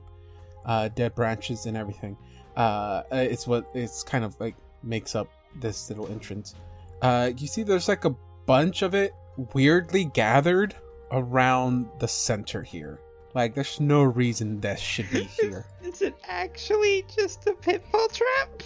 uh, 0.64 0.88
dead 0.88 1.14
branches 1.14 1.66
and 1.66 1.76
everything. 1.76 2.16
Uh, 2.56 3.02
uh, 3.12 3.16
it's 3.16 3.46
what 3.46 3.68
it's 3.74 4.02
kind 4.02 4.24
of 4.24 4.38
like 4.40 4.54
makes 4.82 5.14
up 5.14 5.28
this 5.56 5.90
little 5.90 6.08
entrance. 6.08 6.54
Uh, 7.02 7.30
you 7.36 7.46
see, 7.46 7.62
there's 7.62 7.88
like 7.88 8.06
a 8.06 8.14
bunch 8.46 8.82
of 8.82 8.94
it 8.94 9.14
weirdly 9.54 10.04
gathered 10.06 10.74
around 11.10 11.88
the 11.98 12.08
center 12.08 12.62
here. 12.62 13.00
Like, 13.34 13.54
there's 13.54 13.80
no 13.80 14.02
reason 14.02 14.60
that 14.60 14.80
should 14.80 15.10
be 15.10 15.22
here. 15.40 15.66
Is 15.82 16.02
it 16.02 16.14
actually 16.26 17.04
just 17.14 17.46
a 17.46 17.52
pitfall 17.52 18.08
trap? 18.08 18.62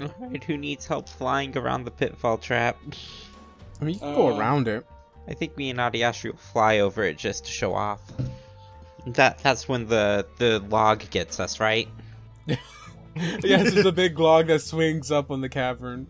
Alright, 0.00 0.42
who 0.44 0.56
needs 0.56 0.86
help 0.86 1.08
flying 1.08 1.56
around 1.56 1.84
the 1.84 1.90
pitfall 1.90 2.38
trap? 2.38 2.76
I 3.80 3.84
mean, 3.84 3.94
you 3.94 4.00
can 4.00 4.14
go 4.14 4.32
Uh, 4.32 4.38
around 4.38 4.68
it. 4.68 4.86
I 5.28 5.34
think 5.34 5.56
me 5.56 5.70
and 5.70 5.78
Adiastri 5.78 6.30
will 6.32 6.38
fly 6.38 6.80
over 6.80 7.02
it 7.04 7.16
just 7.16 7.44
to 7.46 7.50
show 7.50 7.74
off. 7.74 8.00
That 9.06 9.38
that's 9.38 9.68
when 9.68 9.86
the 9.86 10.26
the 10.38 10.60
log 10.68 11.08
gets 11.10 11.38
us, 11.40 11.60
right? 11.60 11.88
yes, 12.46 13.72
there's 13.72 13.86
a 13.86 13.92
big 13.92 14.18
log 14.18 14.48
that 14.48 14.60
swings 14.60 15.10
up 15.10 15.30
on 15.30 15.40
the 15.40 15.48
cavern. 15.48 16.06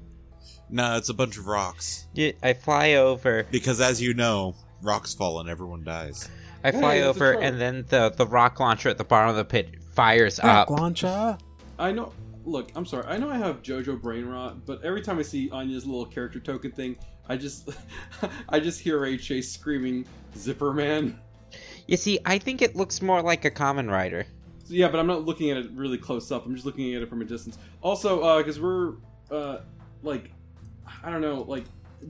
No, 0.70 0.96
it's 0.96 1.08
a 1.08 1.14
bunch 1.14 1.36
of 1.36 1.46
rocks. 1.46 2.06
Yeah, 2.14 2.32
I 2.42 2.54
fly 2.54 2.94
over. 2.94 3.46
Because 3.50 3.80
as 3.80 4.00
you 4.00 4.14
know, 4.14 4.54
rocks 4.82 5.14
fall 5.14 5.40
and 5.40 5.48
everyone 5.48 5.84
dies. 5.84 6.28
I 6.64 6.70
fly 6.72 6.94
Hey, 6.96 7.02
over, 7.02 7.32
and 7.32 7.60
then 7.60 7.84
the 7.88 8.10
the 8.10 8.26
rock 8.26 8.58
launcher 8.58 8.88
at 8.88 8.96
the 8.98 9.04
bottom 9.04 9.30
of 9.30 9.36
the 9.36 9.44
pit 9.44 9.74
fires 9.94 10.38
Back 10.38 10.68
up. 10.68 10.70
launcher. 10.70 11.36
I 11.78 11.92
know. 11.92 12.12
Look, 12.44 12.70
I'm 12.74 12.84
sorry. 12.84 13.06
I 13.06 13.16
know 13.16 13.30
I 13.30 13.36
have 13.36 13.62
JoJo 13.62 14.00
brain 14.00 14.26
rot, 14.26 14.66
but 14.66 14.82
every 14.84 15.00
time 15.00 15.18
I 15.18 15.22
see 15.22 15.50
Anya's 15.50 15.86
little 15.86 16.04
character 16.04 16.40
token 16.40 16.72
thing, 16.72 16.96
I 17.28 17.36
just, 17.36 17.70
I 18.48 18.60
just 18.60 18.80
hear 18.80 19.00
Ray 19.00 19.16
Chase 19.16 19.50
screaming 19.50 20.06
"Zipper 20.36 20.72
Man." 20.72 21.18
You 21.86 21.96
see, 21.96 22.18
I 22.24 22.38
think 22.38 22.62
it 22.62 22.76
looks 22.76 23.00
more 23.02 23.22
like 23.22 23.44
a 23.44 23.50
Kamen 23.50 23.90
Rider. 23.90 24.26
So, 24.64 24.74
yeah, 24.74 24.88
but 24.88 24.98
I'm 24.98 25.06
not 25.06 25.24
looking 25.24 25.50
at 25.50 25.58
it 25.58 25.70
really 25.72 25.98
close 25.98 26.30
up. 26.32 26.46
I'm 26.46 26.54
just 26.54 26.66
looking 26.66 26.94
at 26.94 27.02
it 27.02 27.08
from 27.08 27.20
a 27.20 27.24
distance. 27.24 27.58
Also, 27.82 28.38
because 28.38 28.58
we're, 28.58 28.94
uh, 29.30 29.58
like, 30.02 30.30
I 31.02 31.10
don't 31.10 31.20
know, 31.20 31.42
like, 31.42 31.64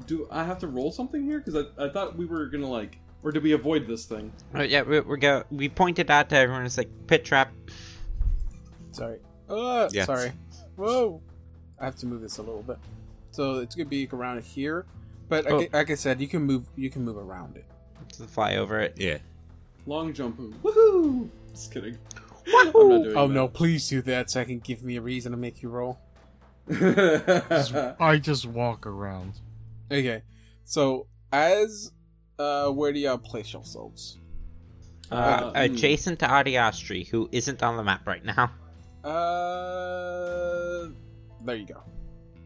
do 0.06 0.28
I 0.30 0.44
have 0.44 0.58
to 0.60 0.68
roll 0.68 0.92
something 0.92 1.24
here? 1.24 1.40
Because 1.40 1.66
I, 1.78 1.84
I 1.84 1.88
thought 1.88 2.16
we 2.16 2.26
were 2.26 2.46
gonna 2.46 2.68
like, 2.68 2.98
or 3.22 3.32
did 3.32 3.42
we 3.42 3.52
avoid 3.52 3.86
this 3.86 4.04
thing? 4.04 4.32
Oh, 4.54 4.62
yeah, 4.62 4.82
we, 4.82 5.00
we 5.00 5.16
go. 5.18 5.44
We 5.50 5.68
pointed 5.68 6.10
out 6.10 6.28
to 6.30 6.36
everyone. 6.36 6.64
It's 6.66 6.78
like 6.78 6.90
pit 7.06 7.24
trap. 7.24 7.52
Sorry. 8.92 9.18
Uh, 9.48 9.88
Yes. 9.92 10.06
sorry. 10.06 10.32
Whoa. 10.76 11.20
I 11.80 11.84
have 11.86 11.96
to 11.96 12.06
move 12.06 12.22
this 12.22 12.38
a 12.38 12.42
little 12.42 12.62
bit. 12.62 12.78
So 13.30 13.56
it's 13.58 13.74
gonna 13.74 13.88
be 13.88 14.08
around 14.12 14.42
here, 14.42 14.86
but 15.28 15.50
Oh. 15.50 15.56
like, 15.58 15.72
like 15.72 15.90
I 15.90 15.94
said, 15.96 16.20
you 16.20 16.28
can 16.28 16.42
move. 16.42 16.66
You 16.76 16.88
can 16.90 17.04
move 17.04 17.16
around 17.16 17.56
it. 17.56 17.64
To 18.16 18.24
fly 18.24 18.56
over 18.56 18.78
it. 18.80 18.94
Yeah. 18.96 19.18
Long 19.86 20.12
jump. 20.14 20.38
Woohoo! 20.62 21.28
Just 21.52 21.72
kidding. 21.72 21.98
I'm 22.46 22.66
not 22.66 22.72
doing 22.72 23.16
Oh 23.16 23.26
no! 23.26 23.48
Please 23.48 23.88
do 23.88 24.02
that 24.02 24.30
so 24.30 24.40
I 24.40 24.44
can 24.44 24.60
give 24.60 24.82
me 24.84 24.96
a 24.96 25.00
reason 25.00 25.32
to 25.32 25.38
make 25.38 25.62
you 25.62 25.68
roll. 25.68 25.98
Just- 26.70 27.74
I 28.00 28.18
just 28.18 28.46
walk 28.46 28.86
around. 28.86 29.34
Okay. 29.90 30.22
So 30.64 31.06
as 31.32 31.92
uh, 32.38 32.70
where 32.70 32.92
do 32.92 32.98
y'all 33.00 33.18
place 33.18 33.52
yourselves? 33.52 34.18
Uh, 35.10 35.14
Uh, 35.14 35.52
adjacent 35.54 36.20
to 36.20 36.26
Adiastri, 36.26 37.06
who 37.08 37.28
isn't 37.32 37.62
on 37.62 37.76
the 37.76 37.82
map 37.84 38.06
right 38.06 38.24
now. 38.24 38.50
Uh, 39.04 40.88
there 41.44 41.56
you 41.56 41.66
go. 41.66 41.82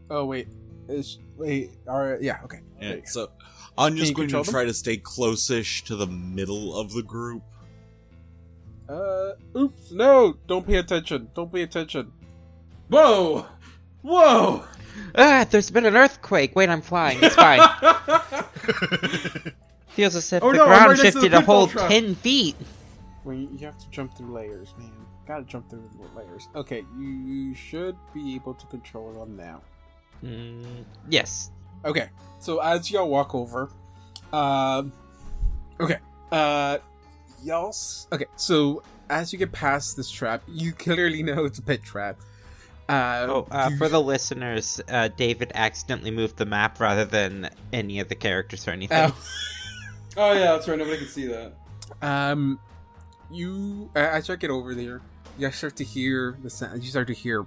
Oh 0.09 0.25
wait, 0.25 0.47
is 0.87 1.19
wait. 1.37 1.71
All 1.87 1.99
right. 2.01 2.21
Yeah. 2.21 2.39
Okay. 2.43 2.59
Yeah. 2.81 2.95
So 3.05 3.29
I'm 3.77 3.91
Can 3.93 3.97
just 3.97 4.13
going 4.13 4.27
to 4.27 4.33
control 4.33 4.43
them? 4.43 4.51
try 4.53 4.65
to 4.65 4.73
stay 4.73 4.97
close-ish 4.97 5.83
to 5.85 5.95
the 5.95 6.07
middle 6.07 6.77
of 6.77 6.91
the 6.93 7.03
group. 7.03 7.43
Uh, 8.89 9.33
oops! 9.55 9.91
No! 9.91 10.35
Don't 10.47 10.65
pay 10.65 10.77
attention. 10.77 11.29
Don't 11.35 11.51
pay 11.53 11.61
attention. 11.61 12.11
Whoa! 12.89 13.45
Whoa! 14.01 14.63
Ah, 15.15 15.45
there's 15.49 15.69
been 15.69 15.85
an 15.85 15.95
earthquake. 15.95 16.55
Wait, 16.55 16.69
I'm 16.69 16.81
flying. 16.81 17.19
It's 17.21 17.35
fine. 17.35 17.59
Feels 19.89 20.15
as 20.15 20.33
if 20.33 20.41
Oh, 20.43 20.51
the 20.51 20.57
no, 20.57 20.65
ground 20.65 20.89
right 20.89 20.97
next 21.03 21.13
to 21.15 21.19
the 21.19 21.21
shifted 21.21 21.33
a 21.35 21.41
whole 21.41 21.67
trap. 21.67 21.87
ten 21.89 22.15
feet. 22.15 22.55
When 23.23 23.41
you, 23.43 23.49
you 23.59 23.65
have 23.67 23.77
to 23.77 23.89
jump 23.91 24.17
through 24.17 24.33
layers, 24.33 24.73
man. 24.79 24.91
Gotta 25.29 25.43
jump 25.45 25.69
through 25.69 25.87
the 25.97 26.19
layers. 26.19 26.47
Okay, 26.55 26.83
you 26.97 27.53
should 27.53 27.95
be 28.13 28.35
able 28.35 28.53
to 28.55 28.65
control 28.67 29.13
them 29.13 29.37
now. 29.37 29.61
Mm, 30.23 30.83
yes. 31.09 31.51
Okay, 31.85 32.09
so 32.39 32.59
as 32.59 32.89
y'all 32.91 33.07
walk 33.07 33.33
over, 33.35 33.69
um, 34.33 34.91
okay, 35.79 35.97
uh, 36.31 36.79
y'all. 37.43 37.69
s- 37.69 38.07
Okay, 38.11 38.25
so 38.35 38.81
as 39.09 39.31
you 39.31 39.39
get 39.39 39.51
past 39.51 39.95
this 39.95 40.09
trap, 40.11 40.41
you 40.47 40.71
clearly 40.73 41.23
know 41.23 41.45
it's 41.45 41.59
a 41.59 41.61
pit 41.61 41.83
trap. 41.83 42.17
Uh, 42.89 43.27
Oh, 43.29 43.47
uh, 43.51 43.69
for 43.77 43.87
the 43.87 44.01
listeners, 44.01 44.81
uh, 44.89 45.09
David 45.09 45.51
accidentally 45.53 46.09
moved 46.11 46.37
the 46.37 46.45
map 46.47 46.79
rather 46.79 47.05
than 47.05 47.49
any 47.71 47.99
of 47.99 48.09
the 48.09 48.15
characters 48.15 48.67
or 48.67 48.71
anything. 48.71 49.11
Oh. 49.11 49.15
Oh 50.17 50.33
yeah, 50.33 50.53
that's 50.53 50.67
right. 50.67 50.77
Nobody 50.77 50.97
can 50.97 51.07
see 51.07 51.27
that. 51.27 51.53
Um, 52.01 52.59
you 53.31 53.89
uh, 53.95 53.99
as 53.99 54.27
you 54.27 54.35
get 54.37 54.49
over 54.49 54.73
there, 54.73 55.01
you 55.39 55.51
start 55.51 55.75
to 55.77 55.83
hear 55.83 56.37
the 56.43 56.49
sound. 56.49 56.83
You 56.83 56.89
start 56.89 57.07
to 57.07 57.13
hear, 57.13 57.45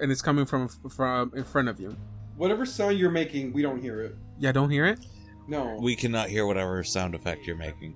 and 0.00 0.12
it's 0.12 0.22
coming 0.22 0.44
from 0.44 0.68
from 0.68 1.32
in 1.34 1.44
front 1.44 1.68
of 1.68 1.80
you. 1.80 1.96
Whatever 2.36 2.66
sound 2.66 2.98
you're 2.98 3.10
making, 3.10 3.52
we 3.52 3.62
don't 3.62 3.80
hear 3.80 4.00
it. 4.00 4.16
Yeah, 4.38 4.52
don't 4.52 4.70
hear 4.70 4.86
it. 4.86 4.98
No. 5.46 5.78
We 5.80 5.96
cannot 5.96 6.28
hear 6.28 6.46
whatever 6.46 6.82
sound 6.84 7.14
effect 7.14 7.46
you're 7.46 7.56
making. 7.56 7.94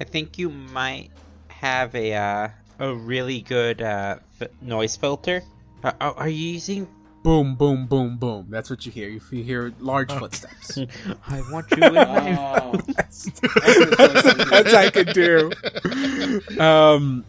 I 0.00 0.04
think 0.04 0.38
you 0.38 0.50
might 0.50 1.10
have 1.48 1.94
a 1.94 2.14
uh, 2.14 2.48
a 2.78 2.94
really 2.94 3.42
good 3.42 3.82
uh, 3.82 4.18
f- 4.40 4.48
noise 4.60 4.96
filter. 4.96 5.42
Uh, 5.82 5.92
are 6.00 6.14
are 6.14 6.28
you 6.28 6.52
using? 6.52 6.88
Boom, 7.28 7.56
boom, 7.56 7.84
boom, 7.84 8.16
boom. 8.16 8.46
That's 8.48 8.70
what 8.70 8.86
you 8.86 8.90
hear. 8.92 9.10
You 9.10 9.20
you 9.30 9.42
hear 9.44 9.70
large 9.80 10.10
footsteps. 10.10 10.78
I 11.28 11.42
want 11.52 11.70
you 11.72 11.82
in 11.84 11.92
my. 11.92 12.58
Oh. 12.58 12.72
that's, 12.96 13.24
That's- 13.40 14.50
that's 14.50 14.72
I 14.72 14.88
could 14.88 15.12
do. 15.12 15.50
Um, 16.58 17.26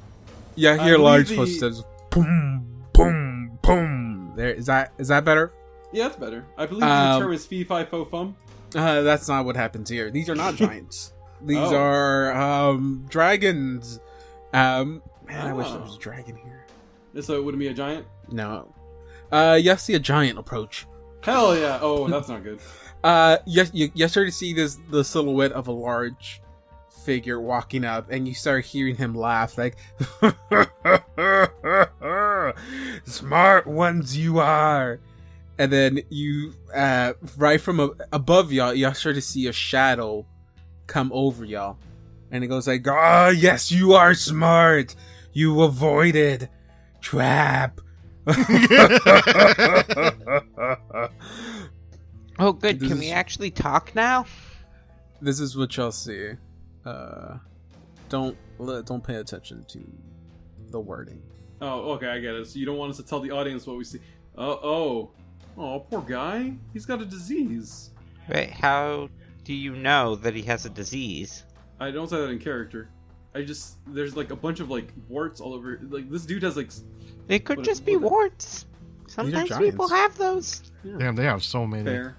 yeah, 0.56 0.72
I 0.72 0.74
I 0.76 0.84
hear 0.86 0.98
large 0.98 1.28
the- 1.28 1.36
footsteps. 1.36 1.84
Boom, 2.12 2.86
boom, 2.94 3.60
boom. 3.62 4.32
There 4.38 4.54
is 4.54 4.68
that. 4.68 4.94
Is 4.98 5.10
that 5.10 5.26
better? 5.26 5.52
yeah, 5.92 6.06
that's 6.08 6.16
better. 6.18 6.46
I 6.58 6.66
believe 6.66 6.84
Um, 6.84 7.20
the 7.20 7.26
term 7.26 7.34
is 7.34 7.46
fee 7.46 7.66
fi 7.66 7.84
fo 7.84 8.06
fum. 8.06 8.38
Uh, 8.74 9.02
that's 9.02 9.28
not 9.28 9.44
what 9.44 9.58
happens 9.58 9.90
here. 9.90 10.10
These 10.10 10.30
are 10.30 10.36
not 10.36 10.56
giants. 10.64 11.12
These 11.42 11.58
Oh. 11.58 11.76
are 11.76 12.34
um 12.34 13.06
dragons. 13.10 14.00
Um, 14.54 15.02
man, 15.28 15.46
I 15.46 15.52
wish 15.52 15.68
there 15.70 15.80
was 15.82 15.92
Oh. 15.92 15.96
a 15.98 16.00
dragon 16.00 16.38
here. 16.38 16.64
So 17.22 17.36
it 17.36 17.44
wouldn't 17.44 17.60
be 17.60 17.68
a 17.68 17.74
giant. 17.74 18.06
No. 18.32 18.74
Uh, 19.32 19.60
you 19.62 19.76
see 19.78 19.94
a 19.94 20.00
giant 20.00 20.40
approach. 20.40 20.88
Hell 21.22 21.58
yeah! 21.58 21.80
Oh, 21.82 22.08
that's 22.12 22.30
not 22.30 22.44
good. 22.44 22.60
Uh, 23.04 23.38
yes, 23.46 23.72
you, 23.74 23.92
you 23.94 24.08
start 24.08 24.28
to 24.28 24.32
see 24.32 24.54
this 24.54 24.80
the 24.90 25.04
silhouette 25.04 25.52
of 25.52 25.68
a 25.68 25.72
large 25.72 26.42
figure 27.04 27.40
walking 27.40 27.86
up, 27.86 28.12
and 28.12 28.28
you 28.28 28.34
start 28.34 28.66
hearing 28.66 28.96
him 28.96 29.16
laugh 29.16 29.58
like, 29.58 29.76
"Smart 33.06 33.68
ones 33.68 34.18
you 34.18 34.40
are." 34.40 35.00
And 35.58 35.74
then 35.74 36.02
you, 36.10 36.54
uh, 36.74 37.14
right 37.38 37.60
from 37.60 37.82
a, 37.82 37.90
above 38.14 38.54
y'all, 38.54 38.74
y'all 38.74 38.94
start 38.94 39.16
to 39.16 39.22
see 39.22 39.48
a 39.48 39.52
shadow 39.52 40.26
come 40.88 41.12
over 41.14 41.44
y'all, 41.44 41.78
and 42.32 42.44
it 42.44 42.48
goes 42.48 42.68
like, 42.68 42.88
"Ah, 42.88 43.30
yes, 43.30 43.72
you 43.72 43.94
are 43.94 44.14
smart. 44.14 44.96
You 45.34 45.62
avoided 45.62 46.50
trap." 47.02 47.82
Oh, 52.42 52.54
good. 52.54 52.80
This 52.80 52.88
Can 52.88 52.98
is- 52.98 53.04
we 53.04 53.12
actually 53.12 53.52
talk 53.52 53.94
now? 53.96 54.26
this 55.22 55.42
is 55.42 55.58
what 55.58 55.76
y'all 55.76 55.92
see. 55.92 56.30
Uh, 56.86 57.38
don't 58.08 58.38
le- 58.58 58.82
don't 58.84 59.04
pay 59.04 59.16
attention 59.16 59.66
to 59.68 59.80
the 60.70 60.80
wording. 60.80 61.22
Oh, 61.60 61.92
okay, 61.94 62.08
I 62.08 62.20
get 62.20 62.36
it. 62.36 62.48
So 62.48 62.58
you 62.58 62.66
don't 62.66 62.78
want 62.78 62.92
us 62.92 62.98
to 62.98 63.04
tell 63.04 63.20
the 63.20 63.32
audience 63.32 63.68
what 63.68 63.76
we 63.78 63.84
see. 63.84 64.00
Oh, 64.38 64.52
oh, 64.64 65.12
oh, 65.58 65.80
poor 65.82 66.02
guy. 66.02 66.54
He's 66.72 66.86
got 66.86 67.02
a 67.02 67.06
disease. 67.06 67.90
Wait, 68.34 68.52
how 68.52 69.10
do 69.44 69.54
you 69.54 69.76
know 69.76 70.16
that 70.16 70.34
he 70.34 70.42
has 70.44 70.66
a 70.66 70.70
disease? 70.70 71.44
I 71.82 71.92
don't 71.92 72.10
say 72.10 72.16
that 72.22 72.30
in 72.30 72.40
character. 72.40 72.88
I 73.36 73.42
just 73.42 73.76
there's 73.88 74.16
like 74.16 74.32
a 74.32 74.36
bunch 74.38 74.62
of 74.62 74.70
like 74.72 74.94
warts 75.10 75.42
all 75.42 75.54
over. 75.54 75.78
Like 75.90 76.10
this 76.10 76.26
dude 76.26 76.44
has 76.44 76.56
like. 76.56 76.72
S- 77.30 77.36
It 77.36 77.46
could 77.46 77.58
What- 77.58 77.66
just 77.66 77.86
be 77.86 77.96
what- 77.98 78.12
warts. 78.12 78.66
Sometimes 79.08 79.50
people 79.58 79.88
giants. 79.88 79.92
have 79.92 80.18
those. 80.18 80.62
Damn, 80.98 81.16
they 81.16 81.24
have 81.24 81.44
so 81.44 81.66
many. 81.68 81.84
Fair. 81.86 82.16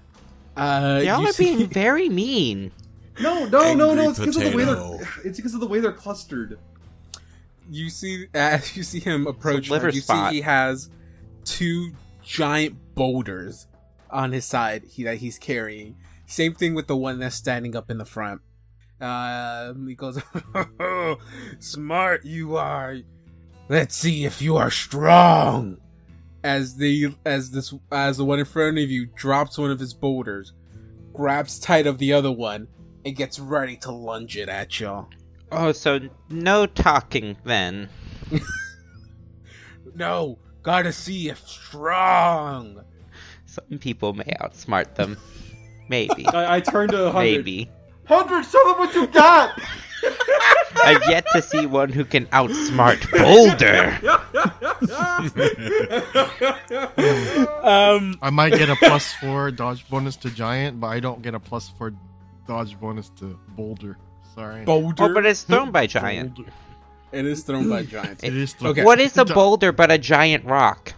Uh, 0.57 1.01
Y'all 1.03 1.21
you 1.21 1.29
are 1.29 1.33
see- 1.33 1.55
being 1.55 1.67
very 1.69 2.09
mean. 2.09 2.71
No, 3.19 3.45
no, 3.45 3.73
no, 3.73 3.89
Angry 3.91 4.03
no. 4.03 4.09
It's 4.09 4.19
because 4.19 4.37
of 4.37 4.43
the 4.43 4.55
way 4.57 4.63
they're. 4.65 5.09
It's 5.23 5.37
because 5.37 5.53
of 5.53 5.59
the 5.61 5.67
way 5.67 5.79
they're 5.79 5.91
clustered. 5.93 6.59
you 7.69 7.89
see 7.89 8.27
as 8.33 8.75
you 8.77 8.83
see 8.83 8.99
him 8.99 9.27
approach, 9.27 9.69
liver 9.69 9.87
like, 9.87 9.95
you 9.95 10.01
spot. 10.01 10.29
see 10.31 10.35
he 10.37 10.41
has 10.41 10.89
two 11.45 11.91
giant 12.23 12.75
boulders 12.95 13.67
on 14.09 14.31
his 14.33 14.43
side 14.45 14.83
he, 14.85 15.03
that 15.03 15.17
he's 15.17 15.37
carrying. 15.39 15.95
Same 16.25 16.53
thing 16.53 16.73
with 16.75 16.87
the 16.87 16.95
one 16.97 17.19
that's 17.19 17.35
standing 17.35 17.75
up 17.75 17.89
in 17.89 17.97
the 17.97 18.05
front. 18.05 18.41
Um, 18.99 19.87
he 19.87 19.95
goes, 19.95 20.21
"Smart 21.59 22.25
you 22.25 22.57
are. 22.57 22.97
Let's 23.71 23.95
see 23.95 24.25
if 24.25 24.41
you 24.41 24.57
are 24.57 24.69
strong." 24.69 25.77
As 26.43 26.75
the 26.75 27.15
as 27.25 27.51
this 27.51 27.73
as 27.91 28.17
the 28.17 28.25
one 28.25 28.39
in 28.39 28.45
front 28.45 28.77
of 28.77 28.91
you 28.91 29.05
drops 29.05 29.57
one 29.57 29.71
of 29.71 29.79
his 29.79 29.93
boulders, 29.93 30.51
grabs 31.13 31.57
tight 31.57 31.87
of 31.87 31.97
the 31.97 32.11
other 32.11 32.31
one, 32.31 32.67
and 33.05 33.15
gets 33.15 33.39
ready 33.39 33.77
to 33.77 33.91
lunge 33.91 34.35
it 34.35 34.49
at 34.49 34.79
y'all. 34.79 35.07
Oh, 35.51 35.71
so 35.71 35.99
no 36.29 36.65
talking 36.65 37.37
then. 37.45 37.89
No, 39.95 40.37
gotta 40.63 40.91
see 40.91 41.29
if 41.29 41.47
strong. 41.47 42.83
Some 43.45 43.79
people 43.79 44.13
may 44.13 44.35
outsmart 44.41 44.95
them. 44.95 45.17
Maybe. 45.89 46.25
I, 46.33 46.57
I 46.57 46.59
turned 46.61 46.91
to 46.91 47.11
hundred. 47.11 47.45
Maybe. 47.45 47.69
Hundred, 48.05 48.43
show 48.43 48.59
them 48.67 48.77
what 48.77 48.93
you 48.95 49.07
got. 49.07 49.59
I've 50.83 51.01
yet 51.09 51.25
to 51.33 51.41
see 51.41 51.65
one 51.65 51.91
who 51.91 52.03
can 52.03 52.25
outsmart 52.27 52.99
Boulder. 53.21 53.97
Um, 57.63 58.17
I 58.21 58.29
might 58.31 58.53
get 58.53 58.69
a 58.69 58.75
plus 58.75 59.13
four 59.13 59.51
dodge 59.51 59.87
bonus 59.89 60.15
to 60.17 60.29
giant, 60.31 60.79
but 60.79 60.87
I 60.87 60.99
don't 60.99 61.21
get 61.21 61.35
a 61.35 61.39
plus 61.39 61.69
four 61.69 61.93
dodge 62.47 62.79
bonus 62.79 63.09
to 63.19 63.37
boulder. 63.49 63.97
Sorry. 64.33 64.63
boulder. 64.63 65.03
Oh, 65.03 65.13
but 65.13 65.25
it's 65.25 65.43
thrown 65.43 65.71
by 65.71 65.87
giant. 65.87 66.35
Boulder. 66.35 66.51
it 67.11 67.25
is 67.25 67.43
thrown 67.43 67.69
by 67.69 67.83
giants. 67.95 68.23
It 68.23 68.35
is 68.35 68.53
thrown. 68.53 68.71
Okay. 68.71 68.83
What 68.83 68.99
is 68.99 69.17
a 69.17 69.25
boulder 69.25 69.71
but 69.71 69.91
a 69.91 69.97
giant 69.97 70.45
rock? 70.45 70.93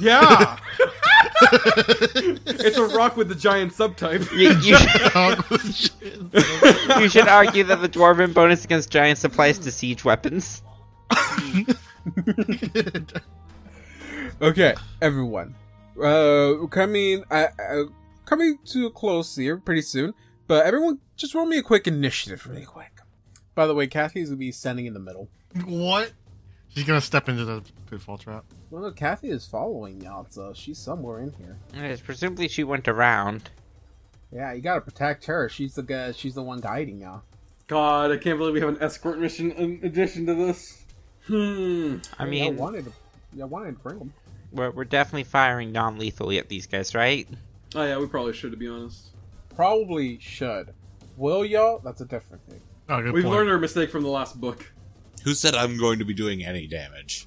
yeah. 0.00 0.58
It's 1.40 2.76
a 2.76 2.84
rock 2.84 3.16
with 3.16 3.28
the 3.28 3.34
giant 3.34 3.72
subtype. 3.72 4.30
You, 4.32 4.50
you, 4.60 4.76
should, 5.72 6.98
you 7.00 7.08
should 7.08 7.28
argue 7.28 7.64
that 7.64 7.80
the 7.80 7.88
dwarven 7.88 8.34
bonus 8.34 8.64
against 8.64 8.90
giants 8.90 9.24
applies 9.24 9.58
to 9.60 9.70
siege 9.70 10.04
weapons. 10.04 10.62
Okay, 14.40 14.72
everyone. 15.02 15.52
Uh, 16.00 16.64
coming, 16.70 17.24
uh, 17.28 17.48
uh, 17.58 17.82
coming 18.24 18.56
to 18.66 18.86
a 18.86 18.90
close 18.90 19.34
here 19.34 19.56
pretty 19.56 19.82
soon. 19.82 20.14
But 20.46 20.64
everyone, 20.64 21.00
just 21.16 21.34
roll 21.34 21.44
me 21.44 21.58
a 21.58 21.62
quick 21.62 21.88
initiative, 21.88 22.46
really 22.46 22.64
quick. 22.64 23.00
By 23.56 23.66
the 23.66 23.74
way, 23.74 23.88
Kathy's 23.88 24.28
gonna 24.28 24.38
be 24.38 24.52
standing 24.52 24.86
in 24.86 24.94
the 24.94 25.00
middle. 25.00 25.28
what? 25.66 26.12
She's 26.68 26.84
gonna 26.84 27.00
step 27.00 27.28
into 27.28 27.44
the 27.44 27.62
pitfall 27.90 28.18
trap. 28.18 28.44
Well, 28.70 28.82
no, 28.82 28.90
Kathy 28.92 29.30
is 29.30 29.46
following 29.46 30.00
y'all, 30.00 30.26
so 30.30 30.52
she's 30.54 30.78
somewhere 30.78 31.20
in 31.20 31.32
here. 31.32 31.56
Yes, 31.74 32.00
presumably 32.00 32.48
she 32.48 32.62
went 32.64 32.86
around. 32.88 33.50
Yeah, 34.32 34.52
you 34.52 34.60
gotta 34.60 34.80
protect 34.82 35.24
her. 35.26 35.48
She's 35.48 35.74
the 35.74 35.82
guy. 35.82 36.12
She's 36.12 36.34
the 36.34 36.42
one 36.42 36.60
guiding 36.60 37.00
y'all. 37.00 37.22
God, 37.66 38.12
I 38.12 38.16
can't 38.18 38.38
believe 38.38 38.54
we 38.54 38.60
have 38.60 38.68
an 38.68 38.82
escort 38.82 39.18
mission 39.18 39.50
in 39.52 39.80
addition 39.82 40.26
to 40.26 40.34
this. 40.34 40.84
Hmm. 41.26 41.96
I 42.18 42.22
Y'all 42.24 42.30
mean, 42.30 42.56
wanted 42.56 42.84
to, 42.86 42.92
y'all 43.34 43.48
wanted 43.48 43.72
to 43.76 43.78
bring 43.82 43.98
them. 43.98 44.12
we're, 44.52 44.70
we're 44.70 44.84
definitely 44.84 45.24
firing 45.24 45.72
non-lethally 45.72 46.38
at 46.38 46.48
these 46.48 46.66
guys, 46.66 46.94
right? 46.94 47.28
Oh 47.74 47.84
yeah, 47.84 47.98
we 47.98 48.06
probably 48.06 48.32
should, 48.32 48.50
to 48.52 48.56
be 48.56 48.68
honest. 48.68 49.08
Probably 49.54 50.18
should. 50.20 50.72
Will 51.16 51.44
y'all? 51.44 51.80
That's 51.80 52.00
a 52.00 52.06
different 52.06 52.42
thing. 52.48 52.60
Oh, 52.88 53.02
good 53.02 53.12
We've 53.12 53.24
point. 53.24 53.34
learned 53.34 53.50
our 53.50 53.58
mistake 53.58 53.90
from 53.90 54.02
the 54.02 54.08
last 54.08 54.40
book. 54.40 54.70
Who 55.28 55.34
said 55.34 55.54
I'm 55.54 55.76
going 55.76 55.98
to 55.98 56.06
be 56.06 56.14
doing 56.14 56.42
any 56.42 56.66
damage? 56.66 57.26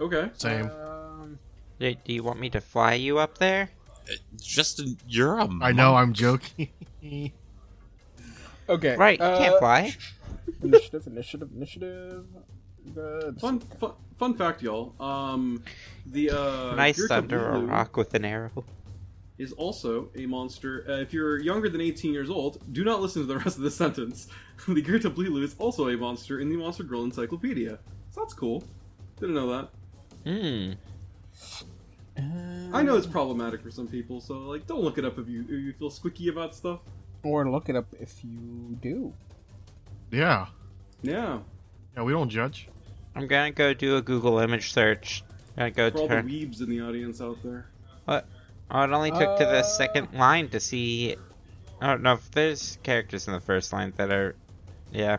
Okay. 0.00 0.30
Same. 0.38 0.70
Um, 0.70 1.38
Do, 1.78 1.94
do 1.94 2.14
you 2.14 2.22
want 2.22 2.40
me 2.40 2.48
to 2.48 2.62
fly 2.62 2.94
you 2.94 3.18
up 3.18 3.36
there? 3.36 3.68
Just 4.40 4.80
a, 4.80 4.96
you're 5.06 5.36
a 5.36 5.46
I 5.60 5.72
know. 5.72 5.92
monk. 5.92 5.98
I'm 5.98 6.12
joking. 6.14 6.70
okay. 8.70 8.96
Right, 8.96 9.18
you 9.18 9.24
uh, 9.26 9.36
can't 9.36 9.58
fly. 9.58 9.94
Initiative, 10.62 11.06
initiative, 11.08 11.50
initiative. 11.54 12.24
Good. 12.94 13.38
Fun, 13.38 13.60
fun, 13.60 13.92
fun 14.18 14.34
fact, 14.34 14.62
y'all. 14.62 14.94
Um, 14.98 15.62
the 16.06 16.30
uh, 16.30 16.74
Nice 16.74 16.96
Gear 16.96 17.08
thunder 17.08 17.52
or 17.52 17.58
rock 17.66 17.98
with 17.98 18.14
an 18.14 18.24
arrow. 18.24 18.64
Is 19.38 19.52
also 19.52 20.10
a 20.16 20.26
monster. 20.26 20.84
Uh, 20.88 20.92
if 20.94 21.12
you're 21.12 21.38
younger 21.38 21.68
than 21.68 21.80
18 21.80 22.12
years 22.12 22.28
old, 22.28 22.58
do 22.72 22.82
not 22.84 23.00
listen 23.00 23.22
to 23.22 23.28
the 23.28 23.38
rest 23.44 23.56
of 23.56 23.62
the 23.62 23.70
sentence. 23.70 24.26
the 24.66 24.82
Girtablilu 24.82 25.42
is 25.44 25.54
also 25.58 25.88
a 25.88 25.96
monster 25.96 26.40
in 26.40 26.48
the 26.48 26.56
Monster 26.56 26.82
Girl 26.82 27.04
Encyclopedia. 27.04 27.78
So 28.10 28.20
that's 28.22 28.34
cool. 28.34 28.64
Didn't 29.20 29.34
know 29.36 29.48
that. 29.52 29.68
Hmm. 30.24 30.72
I 32.74 32.82
know 32.82 32.96
it's 32.96 33.06
problematic 33.06 33.62
for 33.62 33.70
some 33.70 33.86
people, 33.86 34.20
so 34.20 34.38
like, 34.40 34.66
don't 34.66 34.82
look 34.82 34.98
it 34.98 35.04
up 35.04 35.18
if 35.18 35.28
you 35.28 35.42
if 35.42 35.50
you 35.50 35.72
feel 35.72 35.90
squicky 35.90 36.28
about 36.28 36.54
stuff. 36.54 36.80
Or 37.22 37.48
look 37.48 37.68
it 37.68 37.76
up 37.76 37.86
if 38.00 38.24
you 38.24 38.76
do. 38.82 39.12
Yeah. 40.10 40.46
Yeah, 41.00 41.38
Yeah, 41.96 42.02
we 42.02 42.10
don't 42.12 42.28
judge. 42.28 42.68
I'm 43.14 43.28
gonna 43.28 43.52
go 43.52 43.72
do 43.72 43.96
a 43.96 44.02
Google 44.02 44.40
image 44.40 44.72
search. 44.72 45.22
Gonna 45.56 45.70
go 45.70 45.90
for 45.92 45.98
all 45.98 46.08
the 46.08 46.14
turn. 46.16 46.28
weebs 46.28 46.60
in 46.60 46.68
the 46.70 46.80
audience 46.80 47.20
out 47.20 47.38
there. 47.44 47.68
Oh, 48.70 48.82
it 48.82 48.90
only 48.90 49.10
took 49.10 49.38
to 49.38 49.44
the 49.44 49.60
Uh, 49.60 49.62
second 49.62 50.08
line 50.12 50.48
to 50.50 50.60
see. 50.60 51.16
I 51.80 51.86
don't 51.86 52.02
know 52.02 52.14
if 52.14 52.30
there's 52.32 52.78
characters 52.82 53.26
in 53.26 53.32
the 53.32 53.40
first 53.40 53.72
line 53.72 53.92
that 53.96 54.10
are. 54.12 54.34
Yeah. 54.92 55.18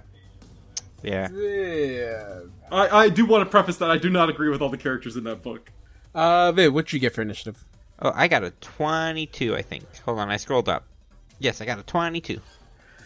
Yeah. 1.02 1.30
Yeah. 1.32 2.40
I, 2.72 2.88
I 3.06 3.10
do 3.10 3.26
want 3.26 3.44
to 3.46 3.50
preface 3.50 3.78
that 3.78 3.90
I 3.90 3.98
do 3.98 4.10
not 4.10 4.30
agree 4.30 4.50
with 4.50 4.62
all 4.62 4.70
the 4.70 4.78
characters 4.78 5.16
in 5.16 5.24
that 5.24 5.42
book. 5.42 5.72
Uh, 6.14 6.52
Viv, 6.52 6.74
what'd 6.74 6.92
you 6.94 7.00
get 7.00 7.14
for 7.16 7.22
initiative? 7.22 7.64
Oh, 8.02 8.12
I 8.14 8.28
got 8.28 8.44
a 8.44 8.52
22, 8.52 9.56
I 9.56 9.62
think. 9.62 9.84
Hold 10.06 10.20
on, 10.20 10.30
I 10.30 10.38
scrolled 10.38 10.70
up. 10.70 10.86
Yes, 11.40 11.62
I 11.62 11.66
got 11.66 11.80
a 11.80 11.84
22. 11.84 12.40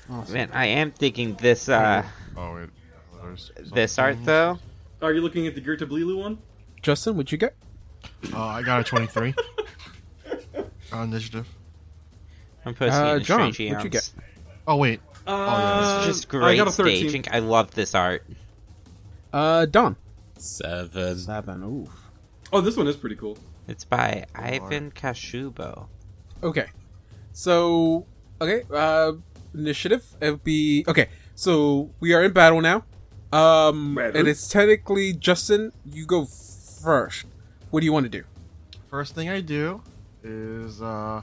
Awesome. 0.09 0.33
Man, 0.33 0.49
I 0.53 0.65
am 0.65 0.91
thinking 0.91 1.35
this, 1.35 1.69
uh, 1.69 2.03
Oh, 2.35 2.55
wait. 2.55 2.69
There's 3.21 3.51
this 3.73 3.97
art 3.99 4.17
though. 4.25 4.59
Are 5.01 5.13
you 5.13 5.21
looking 5.21 5.47
at 5.47 5.55
the 5.55 5.61
Girtablilu 5.61 6.17
one? 6.17 6.37
Justin, 6.81 7.15
what'd 7.15 7.31
you 7.31 7.37
get? 7.37 7.55
Uh, 8.33 8.39
I 8.43 8.61
got 8.63 8.81
a 8.81 8.83
23. 8.83 9.33
uh, 10.93 11.03
initiative. 11.03 11.47
I'm 12.65 12.73
posting 12.73 13.01
Uh, 13.01 13.13
it 13.13 13.17
in 13.17 13.23
John, 13.23 13.53
Strange 13.53 13.73
what'd 13.75 13.93
you 13.93 13.97
Eons. 13.99 14.13
Oh, 14.67 14.77
wait. 14.77 15.01
Uh, 15.27 15.95
It's 15.97 16.07
just 16.07 16.29
great 16.29 16.43
I 16.43 16.47
great 16.49 16.57
got 16.57 16.67
a 16.67 16.71
13. 16.71 16.97
staging. 17.09 17.25
I 17.31 17.39
love 17.39 17.71
this 17.71 17.95
art. 17.95 18.23
Uh, 19.31 19.65
Don. 19.65 19.95
Seven. 20.37 21.17
Seven. 21.17 21.63
Oof. 21.63 22.09
Oh, 22.51 22.61
this 22.61 22.77
one 22.77 22.87
is 22.87 22.95
pretty 22.95 23.15
cool. 23.15 23.37
It's 23.67 23.83
by 23.83 24.25
Ivan 24.35 24.91
Kashubo. 24.91 25.87
Okay. 26.43 26.67
So, 27.31 28.05
okay, 28.41 28.63
uh, 28.71 29.13
initiative. 29.53 30.05
It 30.21 30.31
would 30.31 30.43
be 30.43 30.83
okay. 30.87 31.07
So 31.35 31.89
we 31.99 32.13
are 32.13 32.23
in 32.23 32.31
battle 32.31 32.61
now. 32.61 32.83
Um, 33.31 33.95
Battle. 33.95 34.19
and 34.19 34.27
it's 34.27 34.47
technically 34.47 35.13
Justin. 35.13 35.71
You 35.89 36.05
go 36.05 36.25
first. 36.25 37.25
What 37.71 37.79
do 37.79 37.85
you 37.85 37.93
want 37.93 38.03
to 38.03 38.09
do? 38.09 38.23
First 38.89 39.15
thing 39.15 39.29
I 39.29 39.41
do 39.41 39.81
is, 40.23 40.81
uh, 40.81 41.21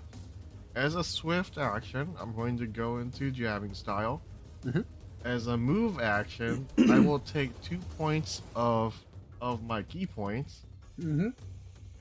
as 0.74 0.94
a 0.94 1.04
swift 1.04 1.58
action, 1.58 2.14
I'm 2.20 2.34
going 2.34 2.56
to 2.58 2.66
go 2.66 2.98
into 2.98 3.30
jabbing 3.30 3.74
style. 3.74 4.22
Mhm. 4.64 4.84
As 5.24 5.46
a 5.48 5.56
move 5.56 6.00
action, 6.00 6.66
I 6.90 6.98
will 6.98 7.18
take 7.18 7.58
two 7.62 7.78
points 7.98 8.42
of 8.54 8.94
of 9.40 9.62
my 9.62 9.82
ki 9.82 10.06
points, 10.06 10.62
Mm-hmm. 11.00 11.28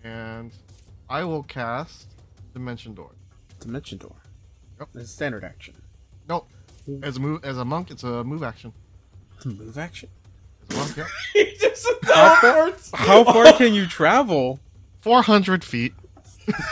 and 0.05 0.51
I 1.09 1.23
will 1.23 1.43
cast 1.43 2.07
Dimension 2.53 2.93
Door. 2.93 3.11
Dimension 3.61 3.97
door. 3.97 4.15
Yep. 4.79 4.89
It's 4.95 5.03
a 5.05 5.07
standard 5.07 5.43
action. 5.43 5.75
Nope. 6.27 6.49
As 7.03 7.17
a 7.17 7.19
move, 7.19 7.43
as 7.45 7.57
a 7.57 7.65
monk, 7.65 7.91
it's 7.91 8.03
a 8.03 8.23
move 8.23 8.43
action. 8.43 8.73
It's 9.37 9.45
a 9.45 9.49
move 9.49 9.77
action. 9.77 10.09
As 10.69 10.75
a 10.75 10.79
monk, 10.79 10.97
yep. 10.97 11.07
he 11.33 11.55
just 11.59 11.87
How 12.03 12.35
far- 12.41 12.73
How 12.93 13.23
far 13.23 13.53
can 13.53 13.73
you 13.73 13.85
travel? 13.87 14.59
Four 14.99 15.21
hundred 15.23 15.63
feet. 15.63 15.93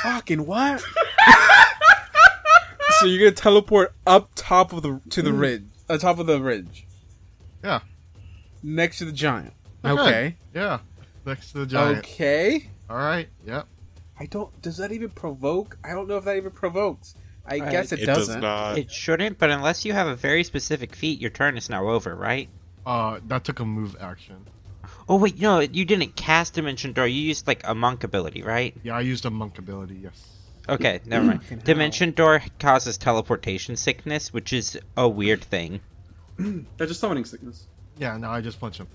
Fucking 0.03 0.45
what? 0.45 0.83
so 2.99 3.05
you're 3.05 3.19
gonna 3.19 3.31
teleport 3.31 3.93
up 4.05 4.29
top 4.35 4.73
of 4.73 4.81
the 4.81 4.99
to 5.11 5.21
the 5.21 5.33
ridge, 5.33 5.63
uh, 5.89 5.97
top 5.97 6.19
of 6.19 6.25
the 6.27 6.41
ridge, 6.41 6.85
Yeah. 7.63 7.81
next 8.63 8.97
to 8.99 9.05
the 9.05 9.11
giant. 9.11 9.53
Okay. 9.85 10.01
Okay. 10.01 10.35
Yeah. 10.53 10.79
Next 11.25 11.51
to 11.51 11.59
the 11.59 11.65
giant. 11.65 11.99
Okay. 11.99 12.69
All 12.89 12.97
right. 12.97 13.27
Yep. 13.45 13.67
I 14.19 14.25
don't. 14.25 14.61
Does 14.61 14.77
that 14.77 14.91
even 14.91 15.09
provoke? 15.09 15.77
I 15.83 15.89
don't 15.93 16.07
know 16.07 16.17
if 16.17 16.25
that 16.25 16.37
even 16.37 16.51
provokes. 16.51 17.13
I 17.45 17.59
Uh, 17.59 17.69
guess 17.71 17.91
it, 17.91 17.99
It 17.99 18.05
does 18.07 18.27
doesn't. 18.27 18.41
not. 18.41 18.77
It 18.77 18.91
shouldn't, 18.91 19.37
but 19.37 19.49
unless 19.51 19.85
you 19.85 19.93
have 19.93 20.07
a 20.07 20.15
very 20.15 20.43
specific 20.43 20.95
feat, 20.95 21.21
your 21.21 21.29
turn 21.29 21.55
is 21.57 21.69
now 21.69 21.87
over, 21.87 22.15
right? 22.15 22.49
Uh, 22.85 23.19
that 23.27 23.43
took 23.43 23.59
a 23.59 23.65
move 23.65 23.95
action. 24.01 24.47
Oh 25.09 25.17
wait, 25.17 25.39
no, 25.39 25.59
you 25.59 25.85
didn't 25.85 26.15
cast 26.15 26.53
Dimension 26.53 26.93
Door. 26.93 27.07
You 27.07 27.21
used 27.21 27.47
like 27.47 27.61
a 27.63 27.73
monk 27.75 28.03
ability, 28.03 28.43
right? 28.43 28.75
Yeah, 28.83 28.95
I 28.95 29.01
used 29.01 29.25
a 29.25 29.29
monk 29.29 29.57
ability. 29.57 29.99
Yes. 30.03 30.33
Okay, 30.69 30.99
never 31.05 31.25
mind. 31.25 31.43
Fucking 31.43 31.57
hell. 31.59 31.65
Dimension 31.65 32.11
Door 32.11 32.41
causes 32.59 32.97
teleportation 32.97 33.75
sickness, 33.75 34.33
which 34.33 34.51
is 34.51 34.77
a 34.97 35.07
weird 35.07 35.43
thing. 35.43 35.79
That's 36.37 36.89
just 36.89 36.99
summoning 36.99 37.25
sickness. 37.25 37.67
Yeah. 37.97 38.17
Now 38.17 38.31
I 38.31 38.41
just 38.41 38.59
punch 38.59 38.77
him. 38.79 38.87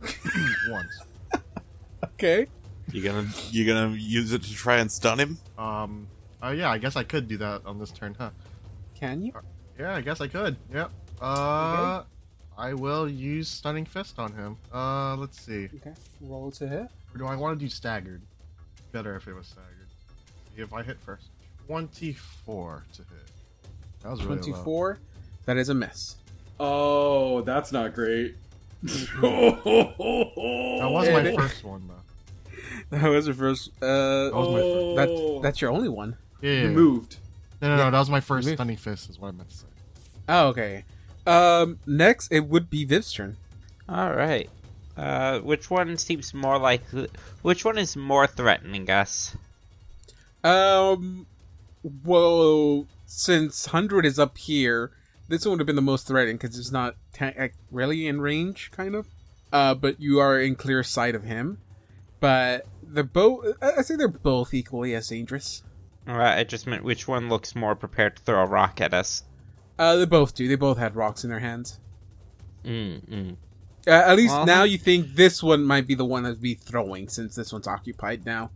Once. 0.68 1.02
Okay. 2.04 2.46
You 2.92 3.02
gonna 3.02 3.28
you 3.50 3.66
gonna 3.66 3.94
use 3.96 4.32
it 4.32 4.42
to 4.42 4.54
try 4.54 4.78
and 4.78 4.90
stun 4.90 5.18
him? 5.20 5.38
Um. 5.58 6.08
Oh 6.42 6.50
yeah. 6.50 6.70
I 6.70 6.78
guess 6.78 6.96
I 6.96 7.04
could 7.04 7.28
do 7.28 7.36
that 7.38 7.62
on 7.64 7.78
this 7.78 7.90
turn, 7.90 8.16
huh? 8.18 8.30
Can 8.98 9.22
you? 9.22 9.32
Yeah. 9.78 9.94
I 9.94 10.00
guess 10.00 10.20
I 10.20 10.28
could. 10.28 10.56
Yep. 10.72 10.90
Uh. 11.20 12.02
I 12.58 12.72
will 12.74 13.08
use 13.08 13.48
stunning 13.48 13.84
fist 13.84 14.18
on 14.18 14.32
him. 14.32 14.56
Uh. 14.72 15.14
Let's 15.16 15.40
see. 15.40 15.68
Okay. 15.76 15.92
Roll 16.22 16.50
to 16.52 16.66
hit. 16.66 16.88
Or 17.14 17.18
do 17.18 17.26
I 17.26 17.36
want 17.36 17.58
to 17.58 17.64
do 17.64 17.68
staggered? 17.68 18.22
Better 18.92 19.14
if 19.16 19.28
it 19.28 19.34
was 19.34 19.46
staggered. 19.46 19.72
See 20.56 20.62
if 20.62 20.72
I 20.72 20.82
hit 20.82 20.98
first. 21.00 21.26
Twenty-four 21.66 22.84
to 22.94 22.98
hit. 22.98 23.08
That 24.02 24.10
was 24.10 24.24
really 24.24 24.36
low. 24.36 24.42
Twenty-four. 24.42 24.98
That 25.46 25.56
is 25.58 25.68
a 25.68 25.74
miss. 25.74 26.16
Oh, 26.58 27.42
that's 27.42 27.72
not 27.72 27.94
great. 27.94 28.36
That 28.82 30.88
was 30.90 31.08
my 31.08 31.32
first 31.36 31.64
one 31.64 31.88
though. 31.88 31.94
That 32.90 33.08
was 33.08 33.26
your 33.26 33.34
first. 33.34 33.70
Uh, 33.82 33.86
That 33.86 34.30
was 34.34 34.48
my 34.52 34.60
first. 34.60 34.96
that 34.96 35.40
that's 35.42 35.60
your 35.60 35.70
only 35.72 35.88
one. 35.88 36.16
Yeah. 36.40 36.50
yeah, 36.52 36.62
You 36.62 36.68
moved. 36.70 37.16
No, 37.60 37.68
no, 37.68 37.76
no. 37.76 37.90
That 37.90 37.98
was 37.98 38.10
my 38.10 38.20
first 38.20 38.48
stunning 38.48 38.76
fist. 38.76 39.10
Is 39.10 39.18
what 39.18 39.28
I 39.28 39.30
meant 39.32 39.50
to 39.50 39.56
say. 39.56 39.66
Oh, 40.28 40.48
okay. 40.48 40.84
Um, 41.26 41.80
next 41.86 42.30
it 42.30 42.46
would 42.46 42.70
be 42.70 42.84
Viv's 42.84 43.12
turn. 43.12 43.36
All 43.88 44.12
right. 44.12 44.48
Uh, 44.96 45.40
which 45.40 45.70
one 45.70 45.96
seems 45.98 46.32
more 46.32 46.58
like? 46.58 46.82
Which 47.42 47.64
one 47.64 47.78
is 47.78 47.96
more 47.96 48.26
threatening 48.26 48.88
us? 48.88 49.36
Um, 50.42 51.26
well, 51.82 52.86
since 53.04 53.66
hundred 53.66 54.06
is 54.06 54.18
up 54.18 54.38
here, 54.38 54.92
this 55.28 55.44
one 55.44 55.52
would 55.52 55.60
have 55.60 55.66
been 55.66 55.76
the 55.76 55.82
most 55.82 56.06
threatening 56.06 56.36
because 56.36 56.58
it's 56.58 56.72
not 56.72 56.96
ta- 57.12 57.48
really 57.70 58.06
in 58.06 58.20
range, 58.20 58.70
kind 58.70 58.94
of. 58.94 59.06
Uh, 59.52 59.74
but 59.74 60.00
you 60.00 60.18
are 60.18 60.40
in 60.40 60.54
clear 60.54 60.82
sight 60.82 61.14
of 61.14 61.24
him. 61.24 61.58
But 62.20 62.66
they're 62.82 63.04
both. 63.04 63.56
I 63.60 63.72
I 63.78 63.82
say 63.82 63.96
they're 63.96 64.08
both 64.08 64.54
equally 64.54 64.94
as 64.94 65.08
dangerous. 65.08 65.62
All 66.08 66.16
right, 66.16 66.38
I 66.38 66.44
just 66.44 66.66
meant 66.66 66.84
which 66.84 67.06
one 67.08 67.28
looks 67.28 67.54
more 67.54 67.74
prepared 67.74 68.16
to 68.16 68.22
throw 68.22 68.42
a 68.42 68.46
rock 68.46 68.80
at 68.80 68.94
us. 68.94 69.24
Uh, 69.78 69.96
they 69.96 70.06
both 70.06 70.34
do. 70.34 70.48
They 70.48 70.54
both 70.56 70.78
had 70.78 70.96
rocks 70.96 71.24
in 71.24 71.30
their 71.30 71.40
hands. 71.40 71.78
Mm, 72.64 73.08
mm. 73.08 73.36
Uh, 73.86 73.90
at 73.90 74.16
least 74.16 74.34
Well- 74.34 74.46
now 74.46 74.62
you 74.64 74.78
think 74.78 75.14
this 75.14 75.42
one 75.42 75.64
might 75.64 75.86
be 75.86 75.94
the 75.94 76.04
one 76.04 76.22
that'd 76.24 76.40
be 76.40 76.54
throwing, 76.54 77.08
since 77.08 77.34
this 77.34 77.52
one's 77.52 77.66
occupied 77.68 78.24
now. 78.26 78.50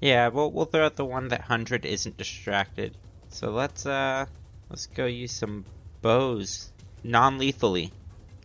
Yeah, 0.00 0.28
we'll 0.28 0.52
we'll 0.52 0.66
throw 0.66 0.86
out 0.86 0.94
the 0.94 1.04
one 1.04 1.28
that 1.28 1.40
hundred 1.42 1.84
isn't 1.84 2.16
distracted. 2.16 2.96
So 3.30 3.50
let's 3.50 3.84
uh 3.84 4.26
let's 4.70 4.86
go 4.86 5.06
use 5.06 5.32
some 5.32 5.64
bows 6.02 6.70
non-lethally. 7.02 7.92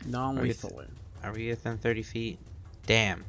Non-lethal. 0.08 0.82
Are 1.24 1.32
we 1.32 1.50
within 1.50 1.78
thirty 1.78 2.02
feet? 2.02 2.40
Damn. 2.88 3.24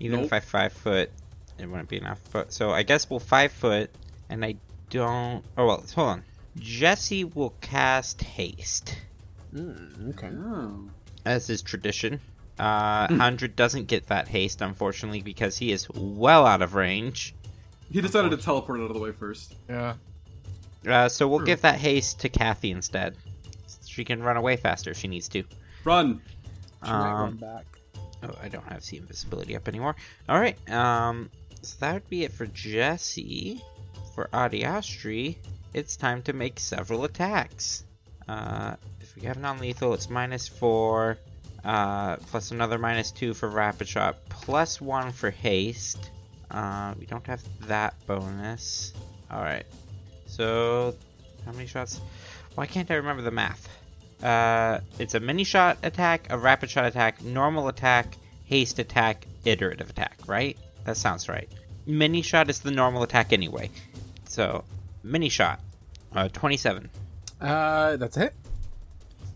Even 0.00 0.20
Nope. 0.20 0.26
if 0.26 0.32
I 0.32 0.40
five 0.40 0.72
foot, 0.72 1.10
it 1.58 1.66
wouldn't 1.66 1.90
be 1.90 1.98
enough. 1.98 2.20
But 2.32 2.50
so 2.52 2.70
I 2.70 2.82
guess 2.82 3.10
we'll 3.10 3.20
five 3.20 3.52
foot, 3.52 3.90
and 4.30 4.42
I 4.42 4.56
don't. 4.88 5.44
Oh 5.58 5.66
well, 5.66 5.84
hold 5.94 6.08
on. 6.08 6.24
Jesse 6.58 7.24
will 7.24 7.50
cast 7.60 8.22
haste, 8.22 8.96
Mm, 9.54 10.10
okay. 10.10 10.28
Oh. 10.34 10.90
as 11.24 11.48
is 11.50 11.62
tradition. 11.62 12.20
Uh, 12.58 13.06
hundred 13.14 13.54
doesn't 13.56 13.86
get 13.86 14.06
that 14.06 14.28
haste, 14.28 14.62
unfortunately, 14.62 15.20
because 15.22 15.58
he 15.58 15.72
is 15.72 15.86
well 15.90 16.46
out 16.46 16.62
of 16.62 16.74
range. 16.74 17.34
He 17.90 18.00
decided 18.00 18.30
to 18.32 18.36
teleport 18.38 18.80
out 18.80 18.86
of 18.88 18.94
the 18.94 19.00
way 19.00 19.12
first. 19.12 19.54
Yeah. 19.68 19.94
Uh, 20.86 21.08
so 21.08 21.28
we'll 21.28 21.40
give 21.40 21.60
that 21.62 21.76
haste 21.78 22.20
to 22.20 22.28
Kathy 22.28 22.70
instead. 22.70 23.14
She 23.86 24.04
can 24.04 24.22
run 24.22 24.36
away 24.36 24.56
faster 24.56 24.90
if 24.90 24.96
she 24.98 25.08
needs 25.08 25.28
to. 25.28 25.44
Run. 25.84 26.20
She 26.84 26.90
might 26.90 27.12
run 27.12 27.28
Um, 27.30 27.36
back. 27.36 27.64
oh, 28.22 28.34
I 28.42 28.48
don't 28.48 28.64
have 28.66 28.84
the 28.84 28.96
invisibility 28.98 29.56
up 29.56 29.68
anymore. 29.68 29.96
All 30.28 30.38
right. 30.40 30.56
Um, 30.70 31.30
so 31.62 31.76
that 31.80 31.94
would 31.94 32.08
be 32.08 32.24
it 32.24 32.32
for 32.32 32.46
Jesse. 32.46 33.60
For 34.14 34.28
Adiastri, 34.32 35.36
it's 35.76 35.94
time 35.94 36.22
to 36.22 36.32
make 36.32 36.58
several 36.58 37.04
attacks. 37.04 37.84
Uh, 38.26 38.76
if 39.02 39.14
we 39.14 39.22
have 39.22 39.38
non-lethal, 39.38 39.92
it's 39.92 40.08
minus 40.08 40.48
four, 40.48 41.18
uh, 41.64 42.16
plus 42.16 42.50
another 42.50 42.78
minus 42.78 43.10
two 43.10 43.34
for 43.34 43.46
rapid 43.46 43.86
shot, 43.86 44.16
plus 44.30 44.80
one 44.80 45.12
for 45.12 45.30
haste. 45.30 46.10
Uh, 46.50 46.94
we 46.98 47.04
don't 47.04 47.26
have 47.26 47.42
that 47.68 47.94
bonus. 48.06 48.94
All 49.30 49.42
right. 49.42 49.66
So, 50.26 50.96
how 51.44 51.52
many 51.52 51.66
shots? 51.66 52.00
Why 52.54 52.64
can't 52.64 52.90
I 52.90 52.94
remember 52.94 53.22
the 53.22 53.30
math? 53.30 53.68
Uh, 54.22 54.80
it's 54.98 55.14
a 55.14 55.20
Manyshot 55.20 55.76
attack, 55.82 56.28
a 56.30 56.38
rapid 56.38 56.70
shot 56.70 56.86
attack, 56.86 57.22
normal 57.22 57.68
attack, 57.68 58.16
haste 58.46 58.78
attack, 58.78 59.26
iterative 59.44 59.90
attack, 59.90 60.16
right? 60.26 60.56
That 60.84 60.96
sounds 60.96 61.28
right. 61.28 61.50
Manyshot 61.86 62.48
is 62.48 62.60
the 62.60 62.70
normal 62.70 63.02
attack 63.02 63.34
anyway. 63.34 63.70
So, 64.26 64.64
Manyshot. 65.04 65.58
Uh, 66.16 66.28
27. 66.28 66.88
Uh, 67.40 67.96
that's 67.96 68.16
it. 68.16 68.32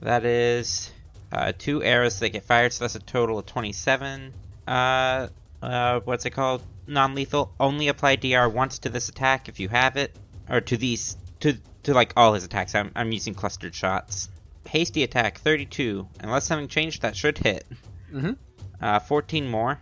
That 0.01 0.24
is 0.24 0.90
uh, 1.31 1.52
two 1.59 1.82
arrows 1.82 2.19
that 2.20 2.31
get 2.31 2.44
fired, 2.44 2.73
so 2.73 2.85
that's 2.85 2.94
a 2.94 3.01
total 3.01 3.39
of 3.39 3.44
27. 3.47 4.32
Uh, 4.66 5.28
uh, 5.62 6.01
what's 6.05 6.24
it 6.24 6.31
called? 6.31 6.62
Non 6.86 7.15
lethal. 7.15 7.52
Only 7.61 7.89
apply 7.89 8.16
DR 8.16 8.48
once 8.48 8.78
to 8.81 8.89
this 8.89 9.11
attack 9.11 9.48
if 9.48 9.61
you 9.61 9.69
have 9.69 9.97
it. 9.97 10.16
Or 10.48 10.61
to 10.62 10.77
these. 10.77 11.16
To, 11.40 11.57
to 11.85 11.94
like 11.94 12.15
all 12.16 12.32
his 12.32 12.44
attacks. 12.44 12.74
I'm, 12.74 12.90
I'm 12.97 13.12
using 13.12 13.35
clustered 13.35 13.74
shots. 13.74 14.31
Hasty 14.66 15.02
attack 15.02 15.39
32. 15.39 16.09
Unless 16.20 16.47
something 16.47 16.69
changed, 16.69 17.02
that 17.02 17.15
should 17.15 17.36
hit. 17.39 17.66
Mhm. 18.12 18.36
Uh, 18.81 18.98
14 19.01 19.48
more. 19.48 19.78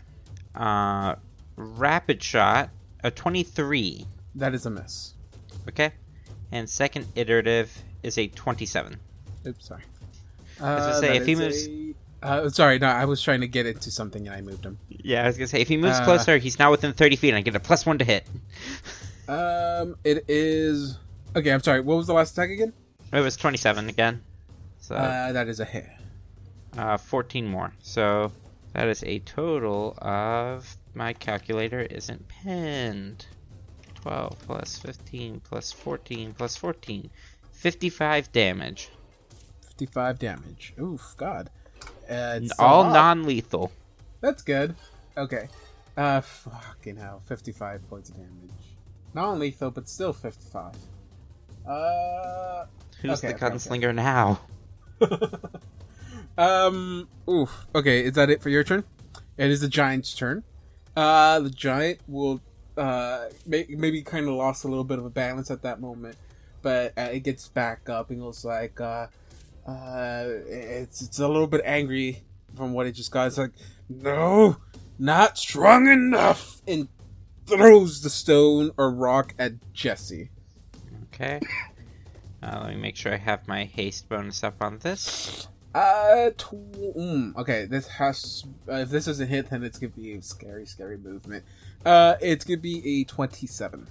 Uh, 0.55 1.15
rapid 1.57 2.23
shot, 2.23 2.71
a 3.05 3.11
23. 3.11 4.07
That 4.35 4.55
is 4.55 4.67
a 4.67 4.71
miss. 4.71 5.15
Okay? 5.69 5.93
And 6.53 6.69
second 6.69 7.07
iterative 7.15 7.71
is 8.03 8.17
a 8.19 8.29
27. 8.29 8.97
Oops, 9.47 9.67
sorry. 9.67 9.83
was 10.59 10.61
gonna 10.61 10.73
Uh, 10.87 11.01
say, 11.01 11.17
if 11.17 11.27
he 11.27 11.35
moves- 11.35 11.67
a- 11.69 11.95
Uh, 12.21 12.51
sorry, 12.51 12.79
no, 12.81 12.89
I 12.89 13.05
was 13.05 13.23
trying 13.23 13.43
to 13.43 13.47
get 13.47 13.65
into 13.67 13.91
something 13.93 14.27
and 14.27 14.35
I 14.37 14.41
moved 14.41 14.65
him. 14.65 14.77
Yeah, 14.89 15.23
I 15.23 15.27
was 15.29 15.37
gonna 15.37 15.47
say, 15.47 15.61
if 15.61 15.69
he 15.69 15.77
moves 15.77 15.99
Uh, 16.01 16.05
closer, 16.05 16.39
he's 16.39 16.59
now 16.59 16.71
within 16.73 16.93
30 16.93 17.15
feet 17.15 17.29
and 17.29 17.37
I 17.39 17.43
get 17.43 17.55
a 17.55 17.61
plus 17.61 17.87
one 17.87 17.99
to 17.99 18.05
hit. 18.05 18.27
Um, 19.29 19.97
it 20.05 20.25
is. 20.27 20.97
Okay, 21.37 21.53
I'm 21.53 21.63
sorry. 21.63 21.81
What 21.83 21.97
was 21.99 22.07
the 22.07 22.15
last 22.15 22.33
attack 22.33 22.49
again? 22.49 22.73
It 23.13 23.21
was 23.21 23.37
27 23.37 23.91
again. 23.91 24.23
So, 24.81 24.95
Uh, 24.97 25.33
that 25.33 25.49
is 25.49 25.61
a 25.61 25.67
hit. 25.67 25.87
uh, 26.79 26.97
14 26.97 27.47
more. 27.47 27.75
So, 27.83 28.33
that 28.73 28.89
is 28.89 29.05
a 29.05 29.19
total 29.21 29.99
of. 30.01 30.77
My 30.95 31.13
calculator 31.13 31.83
isn't 31.83 32.27
pinned. 32.29 33.27
12 34.03 34.39
plus 34.41 34.79
15 34.79 35.41
plus 35.41 35.73
14 35.73 36.35
plus 36.35 36.57
14. 36.57 37.11
55 37.53 38.33
damage. 38.33 38.91
55 39.63 40.19
damage. 40.19 40.75
Oof, 40.81 41.15
God. 41.17 41.51
Uh, 42.09 42.41
All 42.59 42.85
non 42.85 43.25
lethal. 43.25 43.73
That's 44.21 44.43
good. 44.43 44.75
Okay. 45.17 45.49
Uh, 45.97 46.21
fucking 46.21 46.97
hell. 46.97 47.23
55 47.27 47.89
points 47.89 48.11
of 48.11 48.17
damage. 48.17 48.53
Not 49.15 49.39
lethal, 49.39 49.71
but 49.71 49.89
still 49.89 50.13
55. 50.13 50.75
Uh. 51.67 52.65
Who's 53.03 53.19
Okay, 53.19 53.29
the 53.29 53.35
okay, 53.35 53.47
okay. 53.47 53.55
gunslinger 53.57 53.95
now? 53.95 54.41
um. 56.39 57.09
Oof. 57.29 57.67
Okay, 57.75 58.05
is 58.05 58.13
that 58.15 58.31
it 58.31 58.43
for 58.43 58.49
your 58.49 58.65
turn? 58.65 58.85
It 59.37 59.51
is 59.51 59.61
the 59.61 59.69
giant's 59.69 60.15
turn. 60.15 60.45
Uh, 60.97 61.41
the 61.41 61.51
giant 61.51 62.01
will 62.09 62.41
uh 62.79 63.29
may- 63.47 63.67
maybe 63.69 64.03
kind 64.03 64.27
of 64.29 64.35
lost 64.35 64.65
a 64.65 64.69
little 64.69 64.85
bit 64.85 64.99
of 64.99 65.05
a 65.05 65.11
balance 65.11 65.51
at 65.51 65.63
that 65.63 65.81
moment, 65.81 66.17
but 66.63 66.93
uh, 66.97 67.09
it 67.13 67.21
gets 67.21 67.49
back 67.49 67.89
up 67.89 68.11
and 68.11 68.21
goes 68.21 68.45
like 68.45 68.81
uh, 68.81 69.09
uh, 69.67 70.25
it's 70.49 71.03
it's 71.03 71.19
a 71.19 71.29
little 71.29 71.47
bit 71.47 71.61
angry 71.65 72.23
from 72.57 72.73
what 72.73 72.87
it 72.87 72.93
just 72.93 73.11
got. 73.11 73.27
It's 73.27 73.39
like, 73.39 73.53
no, 73.89 74.57
not 74.99 75.39
strong 75.39 75.87
enough, 75.89 76.63
and 76.67 76.89
throws 77.47 78.03
the 78.03 78.11
stone 78.11 78.71
or 78.77 78.91
rock 78.91 79.35
at 79.39 79.73
Jesse. 79.73 80.31
Okay. 81.15 81.41
Uh, 82.41 82.61
let 82.63 82.71
me 82.71 82.81
make 82.81 82.95
sure 82.95 83.13
I 83.13 83.17
have 83.17 83.49
my 83.49 83.65
haste 83.65 84.09
bonus 84.09 84.45
up 84.45 84.63
on 84.63 84.79
this. 84.79 85.49
Uh, 85.75 86.31
tw- 86.39 86.97
mm, 86.97 87.37
okay. 87.37 87.65
This 87.65 87.89
has 87.89 88.45
uh, 88.69 88.75
if 88.75 88.91
this 88.91 89.07
doesn't 89.07 89.27
hit, 89.27 89.51
then 89.51 89.65
it's 89.65 89.79
gonna 89.79 89.91
be 89.91 90.13
a 90.13 90.23
scary, 90.23 90.65
scary 90.65 90.99
movement. 90.99 91.45
Uh, 91.85 92.17
it's 92.21 92.45
gonna 92.45 92.59
be 92.59 93.01
a 93.01 93.05
twenty-seven. 93.05 93.87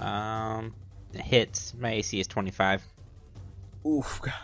Um, 0.00 0.74
hits. 1.14 1.74
My 1.78 1.92
AC 1.94 2.20
is 2.20 2.26
25. 2.28 2.86
Oof, 3.86 4.20
God. 4.22 4.34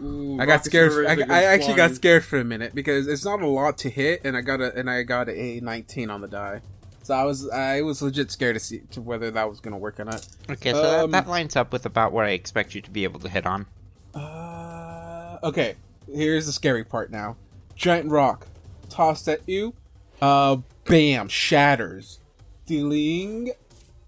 Ooh, 0.00 0.38
I 0.40 0.46
got 0.46 0.64
scared. 0.64 0.92
Survey 0.92 1.08
I, 1.08 1.12
is 1.12 1.18
a 1.18 1.24
good 1.24 1.30
I 1.32 1.42
actually 1.44 1.74
got 1.74 1.94
scared 1.94 2.24
for 2.24 2.38
a 2.38 2.44
minute 2.44 2.74
because 2.74 3.08
it's 3.08 3.24
not 3.24 3.42
a 3.42 3.46
lot 3.46 3.78
to 3.78 3.90
hit, 3.90 4.20
and 4.24 4.36
I 4.36 4.40
got 4.40 4.60
a 4.60 4.72
and 4.76 4.88
I 4.88 5.02
got 5.02 5.28
a 5.28 5.60
nineteen 5.60 6.10
on 6.10 6.20
the 6.20 6.28
die. 6.28 6.60
So 7.02 7.14
I 7.14 7.24
was 7.24 7.48
I 7.50 7.82
was 7.82 8.00
legit 8.02 8.30
scared 8.30 8.54
to 8.54 8.60
see 8.60 8.80
to 8.92 9.00
whether 9.00 9.30
that 9.32 9.48
was 9.48 9.60
gonna 9.60 9.78
work 9.78 9.98
or 9.98 10.04
not. 10.04 10.26
Okay, 10.48 10.72
so 10.72 11.04
Um, 11.04 11.10
that, 11.10 11.24
that 11.24 11.30
lines 11.30 11.56
up 11.56 11.72
with 11.72 11.84
about 11.84 12.12
what 12.12 12.26
I 12.26 12.30
expect 12.30 12.74
you 12.74 12.80
to 12.82 12.90
be 12.90 13.02
able 13.04 13.18
to 13.20 13.28
hit 13.28 13.46
on. 13.46 13.66
Uh, 14.14 15.38
okay. 15.42 15.74
Here's 16.12 16.46
the 16.46 16.52
scary 16.52 16.84
part 16.84 17.10
now. 17.10 17.36
Giant 17.74 18.10
rock 18.10 18.46
tossed 18.88 19.28
at 19.28 19.40
you. 19.48 19.74
Uh, 20.22 20.58
bam, 20.88 21.28
shatters, 21.28 22.20
dealing 22.66 23.52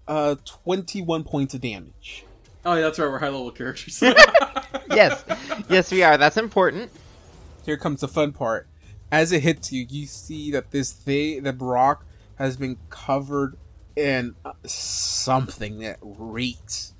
uh 0.07 0.35
21 0.45 1.23
points 1.23 1.53
of 1.53 1.61
damage. 1.61 2.25
Oh, 2.65 2.75
yeah, 2.75 2.81
that's 2.81 2.99
right. 2.99 3.09
We're 3.09 3.19
high 3.19 3.29
level 3.29 3.51
characters. 3.51 4.01
yes, 4.89 5.23
yes, 5.69 5.91
we 5.91 6.03
are. 6.03 6.17
That's 6.17 6.37
important. 6.37 6.91
Here 7.65 7.77
comes 7.77 8.01
the 8.01 8.07
fun 8.07 8.33
part. 8.33 8.67
As 9.11 9.31
it 9.31 9.41
hits 9.41 9.71
you, 9.71 9.85
you 9.89 10.05
see 10.05 10.51
that 10.51 10.71
this 10.71 10.91
thing, 10.91 11.43
the 11.43 11.53
rock, 11.53 12.05
has 12.35 12.57
been 12.57 12.77
covered 12.89 13.57
in 13.95 14.35
uh, 14.45 14.53
something 14.65 15.79
that 15.79 15.97
reeks. 16.01 16.93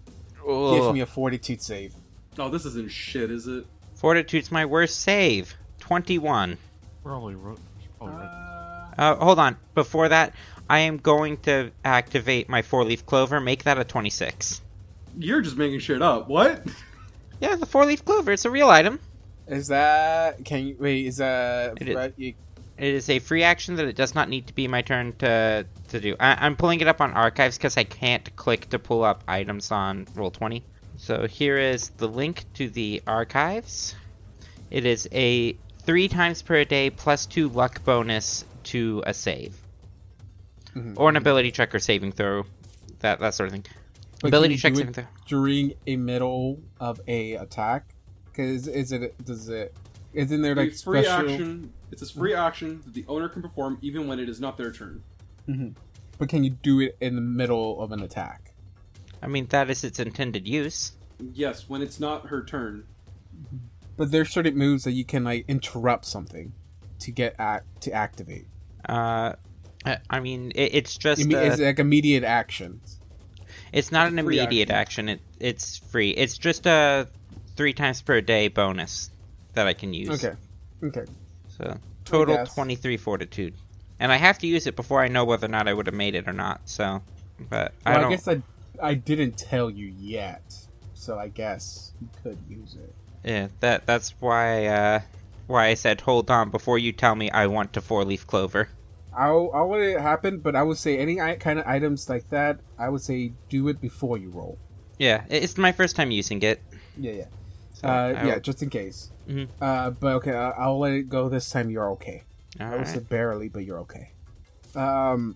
Give 0.45 0.93
me 0.93 1.01
a 1.01 1.05
fortitude 1.05 1.61
save. 1.61 1.93
oh, 2.39 2.49
this 2.49 2.65
isn't 2.65 2.91
shit, 2.91 3.29
is 3.31 3.47
it? 3.47 3.65
Fortitude's 3.95 4.51
my 4.51 4.65
worst 4.65 4.99
save. 4.99 5.55
21. 5.79 6.57
Probably 7.03 7.35
wrote. 7.35 7.59
Probably 7.97 8.15
right. 8.15 8.25
Uh, 8.25 8.50
Uh, 8.97 9.15
hold 9.15 9.39
on. 9.39 9.57
Before 9.76 10.09
that, 10.09 10.34
I 10.69 10.80
am 10.80 10.97
going 10.97 11.38
to 11.38 11.72
activate 11.84 12.47
my 12.49 12.61
four 12.61 12.84
leaf 12.85 13.05
clover. 13.05 13.39
Make 13.39 13.63
that 13.63 13.77
a 13.77 13.84
26. 13.84 14.61
You're 15.18 15.41
just 15.41 15.57
making 15.57 15.80
shit 15.80 16.01
up. 16.01 16.27
What? 16.27 16.65
Yeah, 17.41 17.55
the 17.55 17.65
four 17.65 17.88
leaf 17.88 18.05
clover. 18.05 18.31
It's 18.34 18.45
a 18.45 18.51
real 18.51 18.69
item. 18.69 18.99
is 19.47 19.69
that? 19.69 20.45
Can 20.45 20.68
you 20.68 20.76
wait? 20.80 21.07
Is 21.07 21.18
that? 21.18 21.81
It 21.81 21.89
is. 21.89 21.95
right, 21.95 22.13
you- 22.15 22.35
It 22.77 22.93
is 22.93 23.09
a 23.09 23.18
free 23.18 23.41
action 23.41 23.77
that 23.77 23.88
it 23.88 23.95
does 23.95 24.13
not 24.13 24.30
need 24.30 24.45
to 24.45 24.53
be 24.53 24.68
my 24.68 24.84
turn 24.84 25.13
to 25.18 25.65
to 25.89 25.99
do. 25.99 26.15
I, 26.19 26.38
I'm 26.45 26.55
pulling 26.55 26.81
it 26.81 26.88
up 26.88 27.01
on 27.01 27.13
archives 27.13 27.57
because 27.57 27.77
I 27.77 27.84
can't 27.84 28.35
click 28.35 28.69
to 28.69 28.77
pull 28.77 29.03
up 29.03 29.23
items 29.27 29.72
on 29.72 30.05
Roll20. 30.15 30.61
So 30.97 31.26
here 31.26 31.57
is 31.57 31.89
the 31.97 32.07
link 32.07 32.45
to 32.53 32.69
the 32.69 33.01
archives. 33.07 33.95
It 34.69 34.85
is 34.85 35.09
a 35.11 35.53
three 35.81 36.09
times 36.09 36.43
per 36.43 36.63
day 36.63 36.91
plus 36.91 37.26
two 37.26 37.49
luck 37.49 37.84
bonus 37.84 38.45
to 38.65 39.03
a 39.05 39.13
save, 39.13 39.55
Mhm. 40.75 40.93
or 40.97 41.09
an 41.09 41.15
ability 41.17 41.51
check 41.51 41.73
or 41.75 41.79
saving 41.79 42.11
throw, 42.11 42.43
that 42.99 43.19
that 43.19 43.33
sort 43.33 43.47
of 43.47 43.53
thing. 43.53 43.65
But 44.21 44.27
ability 44.29 44.57
check 44.57 44.75
saving 44.75 44.93
throw. 44.93 45.05
during 45.27 45.73
a 45.88 45.95
middle 45.95 46.59
of 46.79 47.01
a 47.07 47.33
attack? 47.35 47.95
Because 48.25 48.67
is 48.67 48.91
it 48.91 49.23
does 49.25 49.49
it 49.49 49.73
isn't 50.13 50.41
there 50.41 50.55
like 50.55 50.69
It's 50.69 50.83
free 50.83 51.03
special? 51.03 51.29
action. 51.31 51.73
It's 51.91 52.01
a 52.01 52.13
free 52.13 52.33
action 52.33 52.81
that 52.85 52.93
the 52.93 53.05
owner 53.07 53.27
can 53.29 53.41
perform 53.41 53.77
even 53.81 54.07
when 54.07 54.19
it 54.19 54.29
is 54.29 54.39
not 54.39 54.57
their 54.57 54.71
turn. 54.71 55.03
Mhm. 55.47 55.75
But 56.17 56.29
can 56.29 56.43
you 56.43 56.51
do 56.51 56.79
it 56.79 56.95
in 57.01 57.15
the 57.15 57.21
middle 57.21 57.81
of 57.81 57.91
an 57.91 58.01
attack? 58.01 58.53
I 59.21 59.27
mean, 59.27 59.47
that 59.47 59.69
is 59.69 59.83
its 59.83 59.99
intended 59.99 60.47
use. 60.47 60.93
Yes, 61.33 61.67
when 61.69 61.81
it's 61.81 61.99
not 61.99 62.27
her 62.27 62.43
turn. 62.43 62.85
But 63.97 64.11
there's 64.11 64.29
certain 64.31 64.55
moves 64.57 64.83
that 64.85 64.91
you 64.93 65.03
can 65.05 65.23
like 65.23 65.45
interrupt 65.47 66.05
something 66.05 66.53
to 66.99 67.11
get 67.11 67.35
act 67.39 67.81
to 67.81 67.91
activate. 67.91 68.47
Uh, 68.87 69.33
I- 69.85 69.97
I 70.09 70.19
mean, 70.19 70.51
it, 70.55 70.75
it's 70.75 70.97
just. 70.97 71.21
Imme- 71.21 71.35
uh, 71.35 71.51
it's 71.51 71.59
like 71.61 71.79
immediate 71.79 72.23
actions. 72.23 72.97
It's 73.73 73.91
not 73.91 74.07
an 74.11 74.19
immediate 74.19 74.69
action. 74.69 75.07
It 75.09 75.21
it's 75.39 75.77
free. 75.77 76.11
It's 76.11 76.37
just 76.37 76.65
a 76.65 77.07
three 77.55 77.73
times 77.73 78.01
per 78.01 78.19
day 78.21 78.47
bonus 78.49 79.09
that 79.53 79.65
I 79.67 79.73
can 79.73 79.93
use. 79.93 80.23
Okay. 80.23 80.35
Okay. 80.83 81.05
So 81.57 81.77
total 82.05 82.45
twenty 82.45 82.75
three 82.75 82.97
fortitude, 82.97 83.53
and 83.99 84.11
I 84.11 84.17
have 84.17 84.37
to 84.39 84.47
use 84.47 84.67
it 84.67 84.75
before 84.75 85.01
I 85.01 85.07
know 85.07 85.23
whether 85.25 85.45
or 85.45 85.49
not 85.49 85.67
I 85.67 85.73
would 85.73 85.85
have 85.87 85.95
made 85.95 86.15
it 86.15 86.27
or 86.27 86.33
not. 86.33 86.61
So, 86.65 87.01
but 87.49 87.73
I 87.85 87.91
Well, 87.91 87.97
I, 87.97 88.01
don't. 88.01 88.09
guess 88.11 88.27
I 88.27 88.41
I 88.81 88.93
didn't 88.93 89.37
tell 89.37 89.69
you 89.69 89.87
yet, 89.97 90.53
so 90.93 91.17
I 91.17 91.29
guess 91.29 91.93
you 92.01 92.09
could 92.23 92.37
use 92.49 92.75
it. 92.75 92.93
Yeah, 93.23 93.47
that 93.61 93.85
that's 93.85 94.13
why 94.19 94.65
uh, 94.65 95.01
why 95.51 95.67
I 95.67 95.73
said 95.75 96.01
hold 96.01 96.31
on 96.31 96.49
before 96.49 96.77
you 96.79 96.91
tell 96.91 97.15
me 97.15 97.29
I 97.31 97.47
want 97.47 97.73
to 97.73 97.81
four 97.81 98.03
leaf 98.05 98.25
clover. 98.25 98.69
I'll 99.15 99.51
I'll 99.53 99.69
let 99.69 99.81
it 99.81 99.99
happen, 99.99 100.39
but 100.39 100.55
I 100.55 100.63
would 100.63 100.77
say 100.77 100.97
any 100.97 101.19
i- 101.19 101.35
kind 101.35 101.59
of 101.59 101.67
items 101.67 102.09
like 102.09 102.29
that, 102.29 102.59
I 102.79 102.89
would 102.89 103.01
say 103.01 103.33
do 103.49 103.67
it 103.67 103.79
before 103.81 104.17
you 104.17 104.29
roll. 104.29 104.57
Yeah, 104.97 105.23
it's 105.29 105.57
my 105.57 105.71
first 105.71 105.95
time 105.95 106.11
using 106.11 106.41
it. 106.43 106.61
Yeah, 106.97 107.11
yeah. 107.11 107.25
So 107.73 107.87
Uh, 107.87 107.91
I 108.17 108.25
yeah, 108.27 108.39
just 108.39 108.61
in 108.63 108.69
case. 108.69 109.09
Mhm. 109.27 109.47
Uh, 109.59 109.89
but 109.91 110.13
okay, 110.17 110.31
I- 110.33 110.51
I'll 110.51 110.79
let 110.79 110.93
it 110.93 111.09
go 111.09 111.27
this 111.29 111.49
time. 111.49 111.69
You're 111.69 111.91
okay. 111.91 112.23
all 112.59 112.67
I 112.67 112.77
would 112.77 112.87
say 112.87 112.99
barely, 112.99 113.49
but 113.49 113.63
you're 113.65 113.79
okay. 113.79 114.11
Um, 114.75 115.35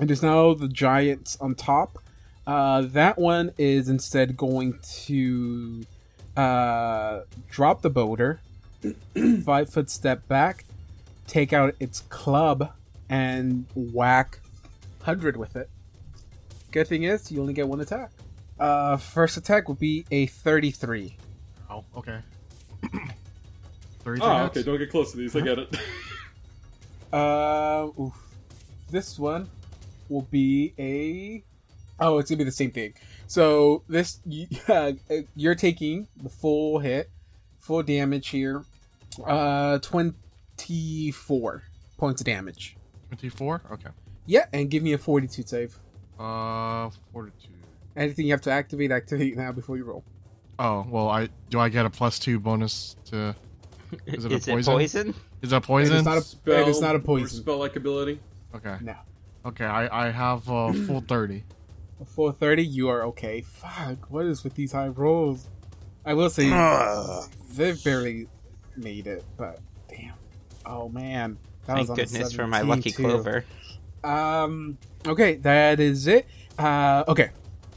it 0.00 0.10
is 0.10 0.22
now 0.22 0.54
the 0.54 0.68
giants 0.68 1.36
on 1.40 1.54
top. 1.54 1.98
Uh, 2.46 2.80
that 2.82 3.18
one 3.18 3.52
is 3.58 3.88
instead 3.88 4.36
going 4.36 4.78
to 5.06 5.84
uh, 6.36 7.20
drop 7.50 7.82
the 7.82 7.90
boulder, 7.90 8.40
five 9.44 9.68
foot 9.70 9.90
step 9.90 10.26
back, 10.28 10.64
take 11.26 11.52
out 11.52 11.74
its 11.80 12.00
club, 12.08 12.72
and 13.08 13.66
whack 13.74 14.40
hundred 15.02 15.36
with 15.36 15.56
it. 15.56 15.68
Good 16.70 16.86
thing 16.86 17.04
is, 17.04 17.30
you 17.32 17.40
only 17.40 17.54
get 17.54 17.66
one 17.68 17.80
attack. 17.80 18.10
Uh, 18.60 18.96
first 18.96 19.36
attack 19.36 19.68
would 19.68 19.78
be 19.78 20.04
a 20.10 20.26
thirty-three. 20.26 21.16
Oh, 21.70 21.84
okay. 21.96 22.18
33 24.04 24.18
Oh, 24.26 24.42
hits? 24.44 24.56
okay. 24.56 24.62
Don't 24.62 24.78
get 24.78 24.90
close 24.90 25.10
to 25.12 25.16
these. 25.18 25.34
I 25.36 25.40
get 25.40 25.58
it. 25.58 25.76
Uh, 27.12 27.88
oof. 27.98 28.12
This 28.90 29.18
one 29.18 29.48
will 30.10 30.28
be 30.30 30.74
a. 30.78 31.42
Oh, 31.98 32.18
it's 32.18 32.28
gonna 32.30 32.36
be 32.38 32.44
the 32.44 32.52
same 32.52 32.70
thing. 32.70 32.92
So 33.28 33.82
this 33.88 34.20
uh, 34.68 34.92
you're 35.34 35.54
taking 35.54 36.06
the 36.22 36.28
full 36.28 36.78
hit, 36.80 37.10
full 37.68 37.82
damage 37.82 38.28
here. 38.28 38.64
Uh, 39.24 39.78
twenty-four 39.78 41.62
points 41.98 42.20
of 42.22 42.24
damage. 42.24 42.76
24? 43.10 43.62
Okay. 43.72 43.90
Yeah, 44.26 44.46
and 44.52 44.70
give 44.70 44.82
me 44.82 44.92
a 44.94 44.98
fortitude 44.98 45.48
save. 45.48 45.78
Uh, 46.18 46.90
42. 47.12 47.48
Anything 47.96 48.26
you 48.26 48.32
have 48.32 48.40
to 48.42 48.50
activate, 48.50 48.90
activate 48.90 49.36
now 49.36 49.52
before 49.52 49.76
you 49.76 49.84
roll. 49.84 50.04
Oh, 50.58 50.86
well, 50.88 51.08
I 51.08 51.28
do 51.50 51.60
I 51.60 51.68
get 51.68 51.84
a 51.86 51.90
plus 51.90 52.18
two 52.18 52.40
bonus 52.40 52.96
to. 53.06 53.34
Is 54.06 54.24
it 54.24 54.32
a 54.32 54.38
poison? 54.52 54.58
it 54.58 54.64
poison? 54.64 55.14
Is 55.42 55.50
that 55.50 55.62
poison? 55.62 55.96
It's 55.96 56.04
not 56.04 56.18
a. 56.18 56.22
Spell 56.22 56.68
it's 56.68 56.80
not 56.80 56.96
a 56.96 56.98
poison. 56.98 57.40
Spell 57.40 57.58
like 57.58 57.76
ability. 57.76 58.20
Okay. 58.54 58.76
No. 58.80 58.94
Okay, 59.46 59.64
I, 59.64 60.06
I 60.06 60.10
have 60.10 60.48
uh, 60.50 60.72
full 60.72 61.00
30. 61.00 61.44
A 62.00 62.04
full 62.04 62.32
thirty, 62.32 62.64
you 62.64 62.88
are 62.88 63.04
okay. 63.06 63.40
Fuck, 63.40 64.10
what 64.10 64.26
is 64.26 64.44
with 64.44 64.54
these 64.54 64.72
high 64.72 64.88
rolls? 64.88 65.48
I 66.08 66.14
will 66.14 66.30
say 66.30 66.48
they've 67.52 67.84
barely 67.84 68.28
made 68.78 69.06
it, 69.06 69.26
but 69.36 69.60
damn. 69.90 70.14
Oh 70.64 70.88
man, 70.88 71.36
that 71.66 71.76
Thank 71.76 71.90
was 71.90 71.98
goodness 71.98 72.32
for 72.32 72.46
my 72.46 72.62
lucky 72.62 72.92
too. 72.92 73.02
clover. 73.02 73.44
Um. 74.02 74.78
Okay, 75.06 75.34
that 75.34 75.80
is 75.80 76.06
it. 76.06 76.26
Uh. 76.58 77.04
Okay. 77.08 77.28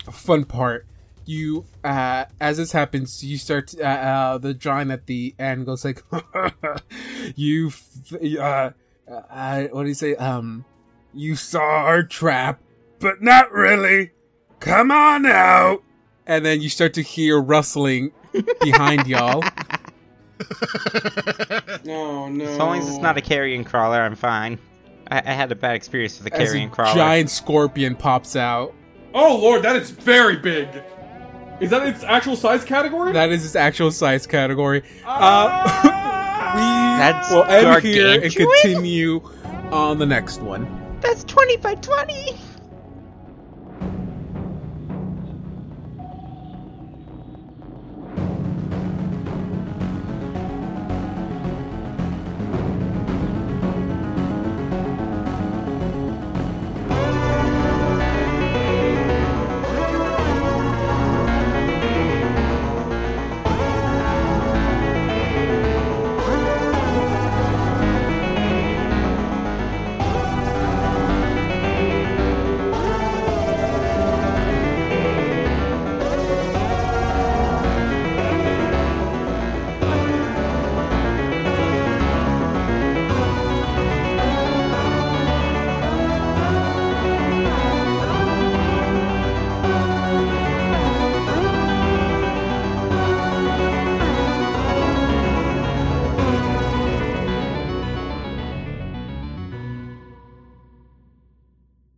Fun 0.10 0.46
part. 0.46 0.86
You, 1.26 1.66
uh, 1.84 2.24
as 2.40 2.56
this 2.56 2.72
happens, 2.72 3.22
you 3.22 3.38
start. 3.38 3.68
To, 3.70 3.84
uh, 3.84 3.90
uh, 3.90 4.38
the 4.38 4.54
giant 4.54 4.92
at 4.92 5.08
the 5.08 5.36
end 5.38 5.66
goes 5.66 5.84
like, 5.84 6.02
"You, 7.36 7.68
f- 7.68 8.14
uh, 8.40 8.72
uh, 9.30 9.64
what 9.74 9.84
do 9.84 9.90
you 9.90 9.94
say? 9.94 10.16
Um, 10.16 10.64
you 11.14 11.36
saw 11.36 11.60
our 11.60 12.02
trap, 12.04 12.62
but 13.00 13.22
not 13.22 13.52
really. 13.52 14.12
Come 14.62 14.90
on 14.90 15.26
out." 15.26 15.84
And 16.26 16.46
then 16.46 16.62
you 16.62 16.70
start 16.70 16.94
to 16.94 17.02
hear 17.02 17.42
rustling 17.42 18.14
behind 18.62 19.08
y'all. 19.08 19.44
Oh 21.88 22.28
no. 22.30 22.46
As 22.46 22.58
long 22.58 22.80
as 22.80 22.88
it's 22.88 22.98
not 22.98 23.18
a 23.18 23.22
carrion 23.22 23.64
crawler, 23.64 24.02
I'm 24.02 24.16
fine. 24.16 24.58
I, 25.10 25.20
I 25.20 25.34
had 25.34 25.52
a 25.52 25.56
bad 25.56 25.76
experience 25.76 26.18
with 26.18 26.32
a 26.32 26.36
As 26.36 26.50
a 26.50 26.52
carrion 26.52 26.70
crawler. 26.70 26.94
giant 26.96 27.30
scorpion 27.30 27.96
pops 27.96 28.36
out. 28.36 28.74
Oh 29.14 29.38
lord, 29.38 29.64
that 29.64 29.76
is 29.76 29.92
very 29.92 30.38
big. 30.38 30.68
Is 31.60 31.70
that 31.70 31.88
its 31.88 32.04
actual 32.04 32.36
size 32.36 32.64
category? 32.64 33.12
That 33.14 33.30
is 33.30 33.46
its 33.46 33.56
actual 33.56 33.92
size 33.92 34.26
category. 34.26 34.84
Ah! 35.06 35.82
we 36.56 36.62
That's 37.00 37.32
will 37.32 37.44
end 37.44 37.84
here 37.84 38.22
and 38.22 38.34
continue 38.36 39.22
on 39.72 40.00
the 40.00 40.06
next 40.06 40.42
one. 40.42 40.98
That's 41.02 41.24
20 41.24 41.58
by 41.58 41.76
20! 41.76 42.36